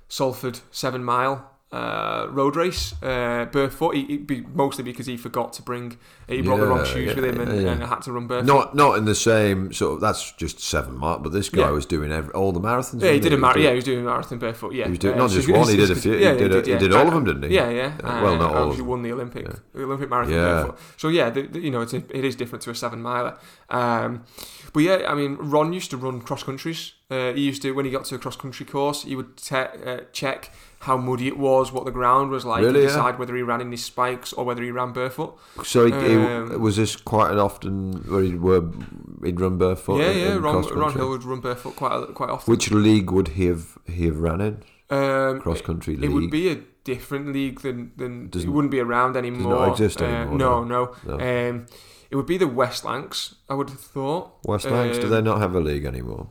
Salford 0.08 0.60
Seven 0.70 1.04
Mile 1.04 1.49
uh, 1.72 2.26
road 2.30 2.56
race 2.56 2.92
uh, 3.02 3.44
barefoot. 3.52 3.94
He, 3.94 4.04
he, 4.04 4.16
be, 4.18 4.40
mostly 4.40 4.82
because 4.82 5.06
he 5.06 5.16
forgot 5.16 5.52
to 5.54 5.62
bring. 5.62 5.98
He 6.28 6.42
brought 6.42 6.58
the 6.58 6.66
wrong 6.66 6.84
shoes 6.84 7.08
yeah, 7.08 7.14
with 7.14 7.24
him 7.24 7.40
and, 7.40 7.62
yeah. 7.62 7.70
and 7.72 7.82
had 7.84 8.02
to 8.02 8.12
run 8.12 8.26
barefoot. 8.26 8.46
Not 8.46 8.74
not 8.74 8.98
in 8.98 9.04
the 9.04 9.14
same 9.14 9.72
sort 9.72 9.94
of. 9.94 10.00
That's 10.00 10.32
just 10.32 10.58
seven 10.60 10.96
mark. 10.96 11.22
But 11.22 11.30
this 11.32 11.48
guy 11.48 11.62
Yeah. 11.62 11.70
was 11.70 11.86
doing 11.86 12.10
every, 12.12 12.32
all 12.34 12.50
the 12.52 12.60
marathons. 12.60 13.02
yeah, 13.02 13.12
he 13.12 13.20
did 13.20 13.32
a 13.32 13.36
was 13.36 13.40
mar- 13.40 13.54
doing- 13.54 13.64
Yeah, 13.64 13.70
he 13.70 13.76
was 13.76 13.84
doing 13.84 14.00
a 14.00 14.02
marathon 14.02 14.38
barefoot. 14.38 14.74
Yeah, 14.74 14.84
He 14.84 14.90
was 14.90 14.98
doing 14.98 15.14
Uh, 15.14 15.18
not 15.18 15.30
so 15.30 15.36
just 15.36 15.48
one. 15.50 15.68
He 15.68 15.76
did 15.76 15.90
a 15.90 15.94
few. 16.04 16.14
Yeah, 16.16 16.32
he 16.32 16.38
did, 16.38 16.52
a, 16.52 16.56
he 16.72 16.78
did 16.78 16.92
all 16.92 17.06
of 17.06 17.14
them, 17.14 17.24
didn't 17.24 17.44
he? 17.50 17.54
Yeah, 17.54 17.70
yeah. 17.70 17.92
Uh, 18.02 18.20
well, 18.22 18.36
not 18.36 18.50
all 18.50 18.56
of 18.56 18.62
Obviously 18.62 18.76
them. 18.78 18.86
won 18.88 19.02
the 19.02 19.12
Olympic, 19.12 19.48
the 19.72 19.82
Olympic 19.84 20.10
marathon 20.10 20.34
Yeah. 20.34 20.42
barefoot. 20.44 20.78
So 20.96 21.08
yeah, 21.08 21.30
the, 21.30 21.42
the- 21.42 21.60
you 21.60 21.70
know, 21.70 21.82
it's 21.82 21.92
a, 21.94 22.02
it 22.16 22.24
is 22.24 22.34
different 22.36 22.62
to 22.62 22.70
a 22.70 22.74
seven 22.74 23.00
miler. 23.02 23.36
Um, 23.68 24.24
but 24.72 24.80
yeah, 24.82 25.04
I 25.08 25.14
mean, 25.14 25.36
Ron 25.40 25.72
used 25.72 25.90
to 25.90 25.96
run 25.96 26.20
cross 26.20 26.42
countries. 26.42 26.92
Uh, 27.10 27.32
he 27.32 27.40
used 27.42 27.62
to 27.62 27.72
when 27.72 27.84
he 27.84 27.90
got 27.90 28.04
to 28.06 28.14
a 28.14 28.18
cross 28.18 28.36
country 28.36 28.64
course, 28.66 29.02
he 29.02 29.16
would 29.16 29.36
te- 29.36 29.56
uh, 29.56 30.00
check 30.12 30.52
how 30.80 30.96
muddy 30.96 31.26
it 31.26 31.36
was, 31.36 31.72
what 31.72 31.84
the 31.84 31.90
ground 31.90 32.30
was 32.30 32.44
like, 32.44 32.60
Really, 32.62 32.68
and 32.68 32.78
yeah? 32.78 32.86
decide 32.88 33.18
whether 33.18 33.34
he 33.36 33.42
ran 33.42 33.60
in 33.60 33.70
his 33.70 33.84
spikes 33.84 34.32
or 34.32 34.44
whether 34.44 34.62
he 34.62 34.70
ran 34.70 34.92
barefoot. 34.92 35.36
So 35.64 35.84
he, 35.86 35.92
he- 35.92 36.16
Um, 36.16 36.60
was 36.62 36.76
this 36.76 36.96
quite 36.96 37.30
an 37.32 37.38
often 37.38 37.92
where 38.08 38.22
he'd, 38.22 38.40
were, 38.40 38.64
he'd 39.24 39.38
run 39.40 39.58
barefoot. 39.58 39.98
yeah, 39.98 40.10
in- 40.10 40.18
yeah. 40.18 40.32
in 40.36 40.42
Ron? 40.42 40.62
Ron 40.74 40.92
Hill 40.94 41.10
would 41.10 41.24
run 41.24 41.40
barefoot 41.40 41.76
quite 41.76 41.92
a- 41.96 42.06
quite 42.12 42.30
often. 42.30 42.50
Which 42.50 42.70
league 42.70 43.10
would 43.10 43.28
he 43.28 43.46
have 43.46 43.76
he 43.86 44.06
have 44.06 44.18
ran 44.18 44.40
in? 44.40 44.62
um, 44.90 45.40
Cross 45.40 45.62
country 45.62 45.96
league. 45.96 46.10
It 46.10 46.14
would 46.14 46.30
be 46.30 46.50
a 46.50 46.58
different 46.84 47.32
league 47.32 47.60
than 47.60 47.92
than 47.96 48.24
it 48.24 48.30
Doesn't- 48.30 48.52
wouldn't 48.52 48.70
be 48.72 48.80
around 48.80 49.16
anymore. 49.16 49.68
exist 49.68 50.00
Uh, 50.00 50.24
no, 50.24 50.64
no. 50.64 50.94
No. 51.06 51.14
Um, 51.20 51.66
it 52.10 52.16
would 52.16 52.26
be 52.26 52.36
the 52.36 52.48
West 52.48 52.84
Lancs. 52.84 53.36
I 53.48 53.54
would 53.54 53.70
have 53.70 53.80
thought. 53.80 54.32
West 54.44 54.66
Lancs. 54.66 54.98
do 54.98 55.04
um, 55.04 55.10
they 55.10 55.22
not 55.22 55.38
have 55.38 55.54
a 55.54 55.60
league 55.60 55.84
anymore? 55.84 56.28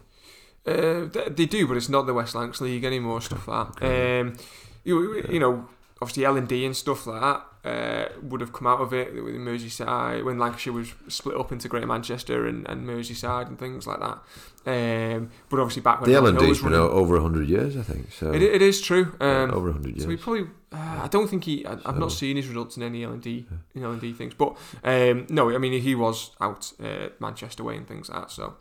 Uh, 0.65 1.05
they, 1.05 1.29
they 1.29 1.45
do, 1.45 1.67
but 1.67 1.77
it's 1.77 1.89
not 1.89 2.05
the 2.05 2.13
West 2.13 2.35
Lancs 2.35 2.61
League 2.61 2.83
anymore. 2.83 3.21
Stuff 3.21 3.47
like 3.47 3.75
that. 3.75 3.85
Okay. 3.85 4.19
Um, 4.19 4.37
you, 4.83 5.23
you 5.29 5.39
know, 5.39 5.67
obviously 6.01 6.25
L 6.25 6.37
and 6.37 6.47
D 6.47 6.65
and 6.65 6.75
stuff 6.75 7.07
like 7.07 7.21
that 7.21 7.45
uh, 7.65 8.09
would 8.21 8.41
have 8.41 8.53
come 8.53 8.67
out 8.67 8.79
of 8.79 8.93
it 8.93 9.13
with 9.13 9.35
Merseyside 9.35 10.23
when 10.23 10.37
Lancashire 10.39 10.73
was 10.73 10.93
split 11.07 11.37
up 11.37 11.51
into 11.51 11.67
Greater 11.67 11.87
Manchester 11.87 12.47
and, 12.47 12.67
and 12.69 12.87
Merseyside 12.87 13.47
and 13.47 13.59
things 13.59 13.85
like 13.85 13.99
that. 13.99 14.19
Um, 14.65 15.31
but 15.49 15.59
obviously 15.59 15.81
back 15.81 16.01
when 16.01 16.09
The 16.09 16.15
L 16.15 16.23
Ron 16.23 16.29
and 16.29 16.39
Hill 16.39 16.49
D's 16.49 16.61
was 16.61 16.71
been 16.71 16.79
running, 16.79 16.97
over 16.97 17.19
hundred 17.19 17.49
years, 17.49 17.75
I 17.75 17.81
think. 17.81 18.11
So 18.11 18.31
it, 18.31 18.41
it 18.41 18.61
is 18.61 18.81
true. 18.81 19.15
yeah, 19.19 19.43
Um, 19.43 19.51
over 19.51 19.71
hundred 19.71 19.95
years. 19.95 20.03
so 20.03 20.09
he 20.09 20.17
probably, 20.17 20.47
uh, 20.71 21.01
I 21.03 21.07
don't 21.09 21.27
think 21.27 21.45
he, 21.45 21.65
I, 21.65 21.77
I've 21.85 21.97
not 21.97 22.11
seen 22.11 22.37
his 22.37 22.47
results 22.47 22.77
in 22.77 22.83
any 22.83 23.03
L 23.03 23.11
and 23.11 23.21
D, 23.21 23.45
in 23.73 23.83
L 23.83 23.91
and 23.91 24.01
D 24.01 24.13
things. 24.13 24.33
But 24.35 24.55
um, 24.83 25.25
no, 25.29 25.53
I 25.53 25.57
mean 25.57 25.81
he 25.81 25.95
was 25.95 26.31
out 26.39 26.71
uh, 26.83 27.09
Manchester 27.19 27.63
way 27.63 27.77
and 27.77 27.87
things 27.87 28.09
like 28.09 28.21
that. 28.21 28.31
So 28.31 28.55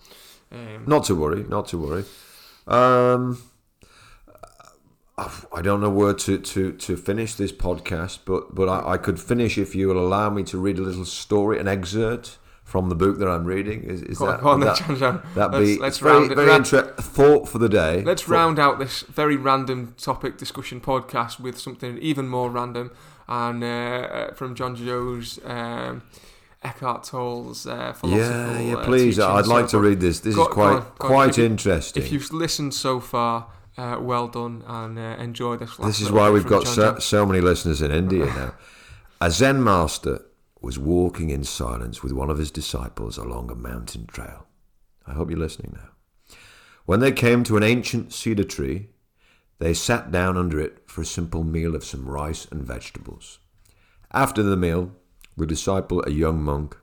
um, 0.51 0.85
Not 0.87 1.05
to 1.05 1.15
worry, 1.15 1.45
not 1.45 1.69
to 1.69 1.79
worry. 1.79 2.05
Um, 2.67 3.39
I 5.53 5.63
don't 5.63 5.81
know 5.81 5.91
where 5.91 6.15
to, 6.15 6.39
to, 6.39 6.73
to 6.73 6.97
finish 6.97 7.35
this 7.35 7.51
podcast, 7.53 8.21
but 8.25 8.55
but 8.55 8.69
I, 8.69 8.93
I 8.93 8.97
could 8.99 9.19
finish 9.19 9.59
if 9.59 9.75
you 9.75 9.89
will 9.89 9.99
allow 9.99 10.31
me 10.31 10.45
to 10.45 10.59
read 10.59 10.79
a 10.79 10.83
little 10.83 11.05
story, 11.05 11.59
an 11.59 11.67
excerpt 11.67 12.39
from 12.69 12.91
the 12.91 12.95
book 12.95 13.19
that 13.19 13.27
I'm 13.27 13.45
reading. 13.47 13.83
Is, 13.85 14.03
is 14.03 14.19
go 14.19 14.27
on, 14.27 14.31
that 14.33 14.43
go 14.43 14.49
on 14.51 14.61
that 14.61 14.77
John. 14.99 15.23
that 15.35 15.51
Let's- 15.53 15.65
be 15.67 15.79
let's 15.79 15.99
very, 15.99 16.13
round 16.19 16.35
very 16.35 16.49
round- 16.49 16.67
inter- 16.67 16.93
thought 17.01 17.49
for 17.49 17.59
the 17.59 17.69
day? 17.69 18.03
Let's 18.05 18.23
For- 18.23 18.33
round 18.33 18.59
out 18.59 18.79
this 18.79 19.03
very 19.03 19.37
random 19.37 19.95
topic 19.97 20.37
discussion 20.37 20.81
podcast 20.81 21.41
with 21.41 21.59
something 21.59 21.97
even 21.99 22.29
more 22.29 22.51
random, 22.51 22.91
and 23.27 23.65
uh, 23.65 23.67
uh, 23.67 24.35
from 24.35 24.55
John 24.55 24.77
Joe's 24.77 25.39
um, 25.47 26.03
Eckhart 26.63 27.05
Tolle's 27.05 27.67
uh, 27.67 27.93
philosophical. 27.95 28.11
Yeah, 28.19 28.61
yeah. 28.61 28.75
uh, 28.77 28.85
Please, 28.85 29.17
teachings. 29.17 29.19
I'd 29.21 29.47
like 29.47 29.69
to 29.69 29.79
read 29.79 30.01
this. 30.01 30.21
This 30.21 30.35
Go- 30.35 30.43
is 30.43 30.49
go 30.49 30.55
quite 30.55 30.73
on, 30.77 30.81
go 30.99 31.09
quite 31.09 31.31
If 31.31 31.39
you- 31.39 31.45
interesting. 31.47 32.03
If 32.03 32.13
you've 32.13 32.31
listened 32.33 32.75
so 32.75 33.01
far, 33.01 33.47
uh, 33.79 33.97
well 34.01 34.29
done 34.29 34.63
and 34.67 34.99
uh, 34.99 35.03
enjoy 35.19 35.57
this. 35.57 35.75
This 35.79 36.01
is 36.01 36.11
why 36.13 36.29
we've 36.31 36.47
got 36.47 36.67
so, 36.67 36.99
so 36.99 37.25
many 37.25 37.41
listeners 37.41 37.81
in 37.81 37.91
India 37.93 38.27
now. 38.27 38.53
A 39.21 39.31
Zen 39.31 39.63
master 39.65 40.21
was 40.61 40.79
walking 40.79 41.31
in 41.31 41.45
silence 41.45 42.03
with 42.03 42.13
one 42.13 42.31
of 42.31 42.39
his 42.39 42.51
disciples 42.51 43.17
along 43.17 43.51
a 43.51 43.55
mountain 43.55 44.07
trail. 44.07 44.47
I 45.07 45.13
hope 45.13 45.31
you're 45.31 45.39
listening 45.39 45.73
now. 45.75 45.91
When 46.85 47.01
they 47.01 47.13
came 47.13 47.45
to 47.45 47.57
an 47.57 47.63
ancient 47.63 48.13
cedar 48.13 48.45
tree, 48.45 48.89
they 49.59 49.75
sat 49.75 50.11
down 50.11 50.37
under 50.37 50.61
it 50.61 50.83
for 50.87 51.03
a 51.03 51.07
simple 51.07 51.45
meal 51.45 51.75
of 51.75 51.85
some 51.85 52.09
rice 52.09 52.47
and 52.51 52.63
vegetables. 52.65 53.39
After 54.13 54.43
the 54.43 54.57
meal, 54.57 54.93
the 55.37 55.47
disciple, 55.47 56.03
a 56.07 56.11
young 56.11 56.43
monk, 56.43 56.77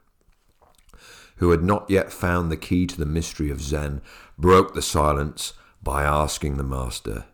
who 1.37 1.51
had 1.51 1.63
not 1.63 1.89
yet 1.89 2.13
found 2.13 2.51
the 2.51 2.57
key 2.57 2.85
to 2.87 2.97
the 2.97 3.05
mystery 3.05 3.49
of 3.49 3.61
Zen, 3.61 4.01
broke 4.37 4.73
the 4.73 4.81
silence 4.81 5.53
by 5.81 6.03
asking 6.03 6.57
the 6.57 6.63
master, 6.63 7.25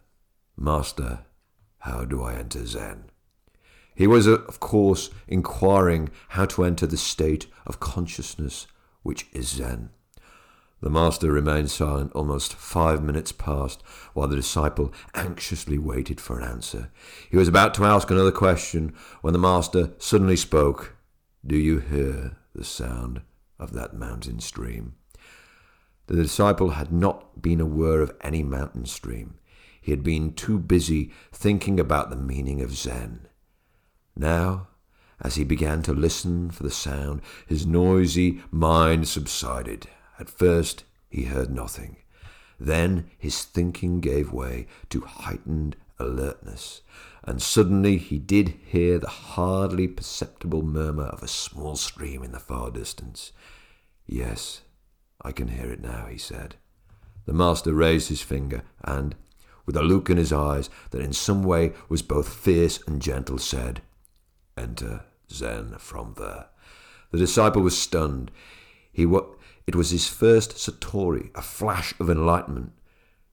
Master, 0.57 1.25
how 1.79 2.05
do 2.05 2.23
I 2.23 2.35
enter 2.35 2.65
Zen? 2.65 3.10
He 4.01 4.07
was, 4.07 4.27
uh, 4.27 4.39
of 4.47 4.59
course, 4.59 5.11
inquiring 5.27 6.09
how 6.29 6.45
to 6.45 6.63
enter 6.63 6.87
the 6.87 6.97
state 6.97 7.45
of 7.67 7.79
consciousness 7.79 8.65
which 9.03 9.27
is 9.31 9.49
Zen. 9.49 9.91
The 10.81 10.89
master 10.89 11.31
remained 11.31 11.69
silent 11.69 12.11
almost 12.15 12.55
five 12.55 13.03
minutes 13.03 13.31
past, 13.31 13.83
while 14.15 14.27
the 14.27 14.35
disciple 14.35 14.91
anxiously 15.13 15.77
waited 15.77 16.19
for 16.19 16.39
an 16.39 16.43
answer. 16.43 16.89
He 17.29 17.37
was 17.37 17.47
about 17.47 17.75
to 17.75 17.85
ask 17.85 18.09
another 18.09 18.31
question 18.31 18.95
when 19.21 19.33
the 19.33 19.39
master 19.39 19.91
suddenly 19.99 20.35
spoke. 20.35 20.95
Do 21.45 21.55
you 21.55 21.77
hear 21.77 22.37
the 22.55 22.63
sound 22.63 23.21
of 23.59 23.73
that 23.73 23.93
mountain 23.93 24.39
stream? 24.39 24.95
The 26.07 26.15
disciple 26.15 26.71
had 26.71 26.91
not 26.91 27.43
been 27.43 27.61
aware 27.61 28.01
of 28.01 28.15
any 28.21 28.41
mountain 28.41 28.87
stream. 28.87 29.35
He 29.79 29.91
had 29.91 30.01
been 30.01 30.33
too 30.33 30.57
busy 30.57 31.11
thinking 31.31 31.79
about 31.79 32.09
the 32.09 32.15
meaning 32.15 32.61
of 32.61 32.75
Zen. 32.75 33.27
Now, 34.15 34.67
as 35.21 35.35
he 35.35 35.43
began 35.43 35.81
to 35.83 35.93
listen 35.93 36.49
for 36.51 36.63
the 36.63 36.71
sound, 36.71 37.21
his 37.47 37.65
noisy 37.65 38.41
mind 38.49 39.07
subsided. 39.07 39.87
At 40.19 40.29
first, 40.29 40.83
he 41.09 41.23
heard 41.23 41.51
nothing. 41.51 41.97
Then 42.59 43.09
his 43.17 43.43
thinking 43.43 43.99
gave 43.99 44.31
way 44.31 44.67
to 44.89 45.01
heightened 45.01 45.75
alertness, 45.99 46.81
and 47.23 47.41
suddenly 47.41 47.97
he 47.97 48.17
did 48.17 48.55
hear 48.65 48.97
the 48.99 49.09
hardly 49.09 49.87
perceptible 49.87 50.63
murmur 50.63 51.05
of 51.05 51.21
a 51.21 51.27
small 51.27 51.75
stream 51.75 52.23
in 52.23 52.31
the 52.31 52.39
far 52.39 52.71
distance. 52.71 53.31
Yes, 54.07 54.61
I 55.21 55.31
can 55.31 55.49
hear 55.49 55.71
it 55.71 55.81
now, 55.81 56.07
he 56.07 56.17
said. 56.17 56.55
The 57.25 57.33
master 57.33 57.73
raised 57.73 58.09
his 58.09 58.21
finger 58.21 58.63
and, 58.83 59.15
with 59.65 59.77
a 59.77 59.83
look 59.83 60.09
in 60.09 60.17
his 60.17 60.33
eyes 60.33 60.69
that 60.89 61.01
in 61.01 61.13
some 61.13 61.43
way 61.43 61.73
was 61.89 62.01
both 62.01 62.33
fierce 62.33 62.79
and 62.87 63.01
gentle, 63.01 63.37
said, 63.37 63.81
Enter 64.57 65.05
Zen 65.31 65.75
from 65.77 66.15
there. 66.17 66.47
The 67.11 67.17
disciple 67.17 67.61
was 67.61 67.77
stunned. 67.77 68.31
He 68.91 69.05
wa- 69.05 69.25
it 69.67 69.75
was 69.75 69.89
his 69.91 70.07
first 70.07 70.55
Satori, 70.55 71.29
a 71.35 71.41
flash 71.41 71.93
of 71.99 72.09
enlightenment. 72.09 72.73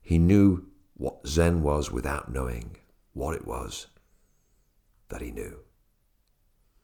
He 0.01 0.17
knew 0.17 0.65
what 0.95 1.27
Zen 1.27 1.63
was 1.63 1.91
without 1.91 2.31
knowing 2.31 2.77
what 3.13 3.35
it 3.35 3.45
was 3.45 3.87
that 5.09 5.21
he 5.21 5.31
knew. 5.31 5.59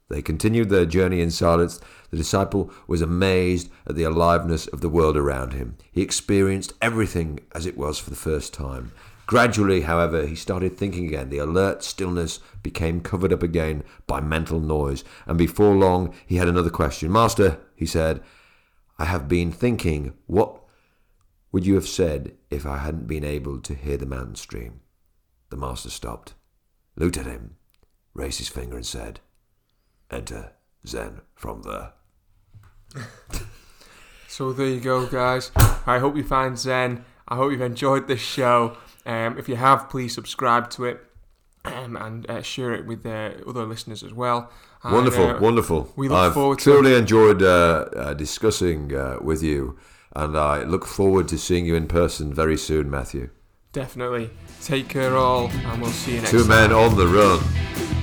They 0.10 0.22
continued 0.22 0.70
their 0.70 0.86
journey 0.86 1.22
in 1.22 1.32
silence. 1.32 1.80
The 2.12 2.18
disciple 2.18 2.72
was 2.88 3.02
amazed 3.02 3.70
at 3.88 3.96
the 3.96 4.04
aliveness 4.04 4.68
of 4.68 4.82
the 4.82 4.90
world 4.90 5.18
around 5.18 5.54
him. 5.54 5.78
He 5.92 6.02
experienced 6.02 6.74
everything 6.82 7.40
as 7.54 7.66
it 7.66 7.78
was 7.78 7.98
for 7.98 8.12
the 8.12 8.16
first 8.16 8.54
time. 8.54 8.92
Gradually, 9.28 9.82
however, 9.82 10.26
he 10.26 10.36
started 10.36 10.78
thinking 10.78 11.06
again. 11.06 11.30
The 11.30 11.40
alert 11.40 11.84
stillness 11.84 12.40
became 12.62 13.02
covered 13.02 13.34
up 13.34 13.44
again 13.44 13.84
by 14.08 14.22
mental 14.22 14.60
noise, 14.60 15.04
and 15.26 15.38
before 15.38 15.76
long 15.76 16.14
he 16.26 16.38
had 16.38 16.48
another 16.48 16.70
question. 16.70 17.12
Master, 17.12 17.60
he 17.76 17.86
said, 17.86 18.22
I 18.98 19.06
have 19.06 19.28
been 19.28 19.52
thinking, 19.52 20.14
what 20.28 20.62
would 21.52 21.66
you 21.66 21.76
have 21.76 21.88
said 21.88 22.36
if 22.50 22.66
I 22.66 22.78
hadn't 22.78 23.08
been 23.08 23.24
able 23.24 23.60
to 23.62 23.74
hear 23.74 23.98
the 23.98 24.06
mountain 24.06 24.36
stream? 24.36 24.82
The 25.50 25.58
master 25.58 25.90
stopped, 25.90 26.34
looked 26.96 27.18
at 27.18 27.26
him, 27.26 27.56
raised 28.14 28.40
his 28.40 28.50
finger, 28.50 28.76
and 28.76 28.86
said, 28.86 29.20
Enter 30.12 30.54
Zen 30.86 31.22
from 31.34 31.64
there. 31.64 31.94
So 34.36 34.52
there 34.52 34.68
you 34.68 34.82
go, 34.82 35.06
guys. 35.06 35.50
I 35.56 36.00
hope 36.00 36.18
you 36.18 36.24
find 36.26 36.60
Zen. 36.60 37.06
I 37.26 37.38
hope 37.38 37.54
you've 37.54 37.62
enjoyed 37.62 38.10
this 38.10 38.20
show. 38.20 38.76
Um, 39.06 39.38
if 39.38 39.48
you 39.50 39.56
have, 39.56 39.90
please 39.90 40.14
subscribe 40.14 40.70
to 40.72 40.86
it 40.86 41.04
um, 41.64 41.96
and 41.96 42.30
uh, 42.30 42.42
share 42.42 42.74
it 42.74 42.86
with 42.86 43.06
uh, 43.06 43.32
other 43.48 43.66
listeners 43.66 44.04
as 44.04 44.14
well. 44.14 44.52
And, 44.84 44.94
Wonderful, 44.94 45.26
uh, 45.28 45.40
wonderful. 45.40 45.94
we 45.96 46.08
look 46.10 46.18
I've 46.18 46.34
forward 46.34 46.60
to- 46.60 46.64
truly 46.64 46.94
enjoyed 46.96 47.42
uh, 47.42 47.86
uh, 47.96 48.14
discussing 48.14 48.96
uh, 48.96 49.18
with 49.22 49.42
you, 49.44 49.78
and 50.16 50.38
I 50.38 50.64
look 50.64 50.86
forward 50.86 51.28
to 51.30 51.38
seeing 51.38 51.66
you 51.66 51.76
in 51.76 51.88
person 51.88 52.34
very 52.34 52.58
soon, 52.58 52.90
Matthew. 52.90 53.30
Definitely. 53.74 54.30
Take 54.62 54.88
care, 54.90 55.16
all, 55.18 55.50
and 55.50 55.82
we'll 55.82 55.92
see 55.92 56.16
you 56.16 56.18
next 56.22 56.32
Two 56.32 56.40
time. 56.40 56.48
men 56.50 56.72
on 56.72 56.96
the 56.98 57.08
run. 57.08 57.95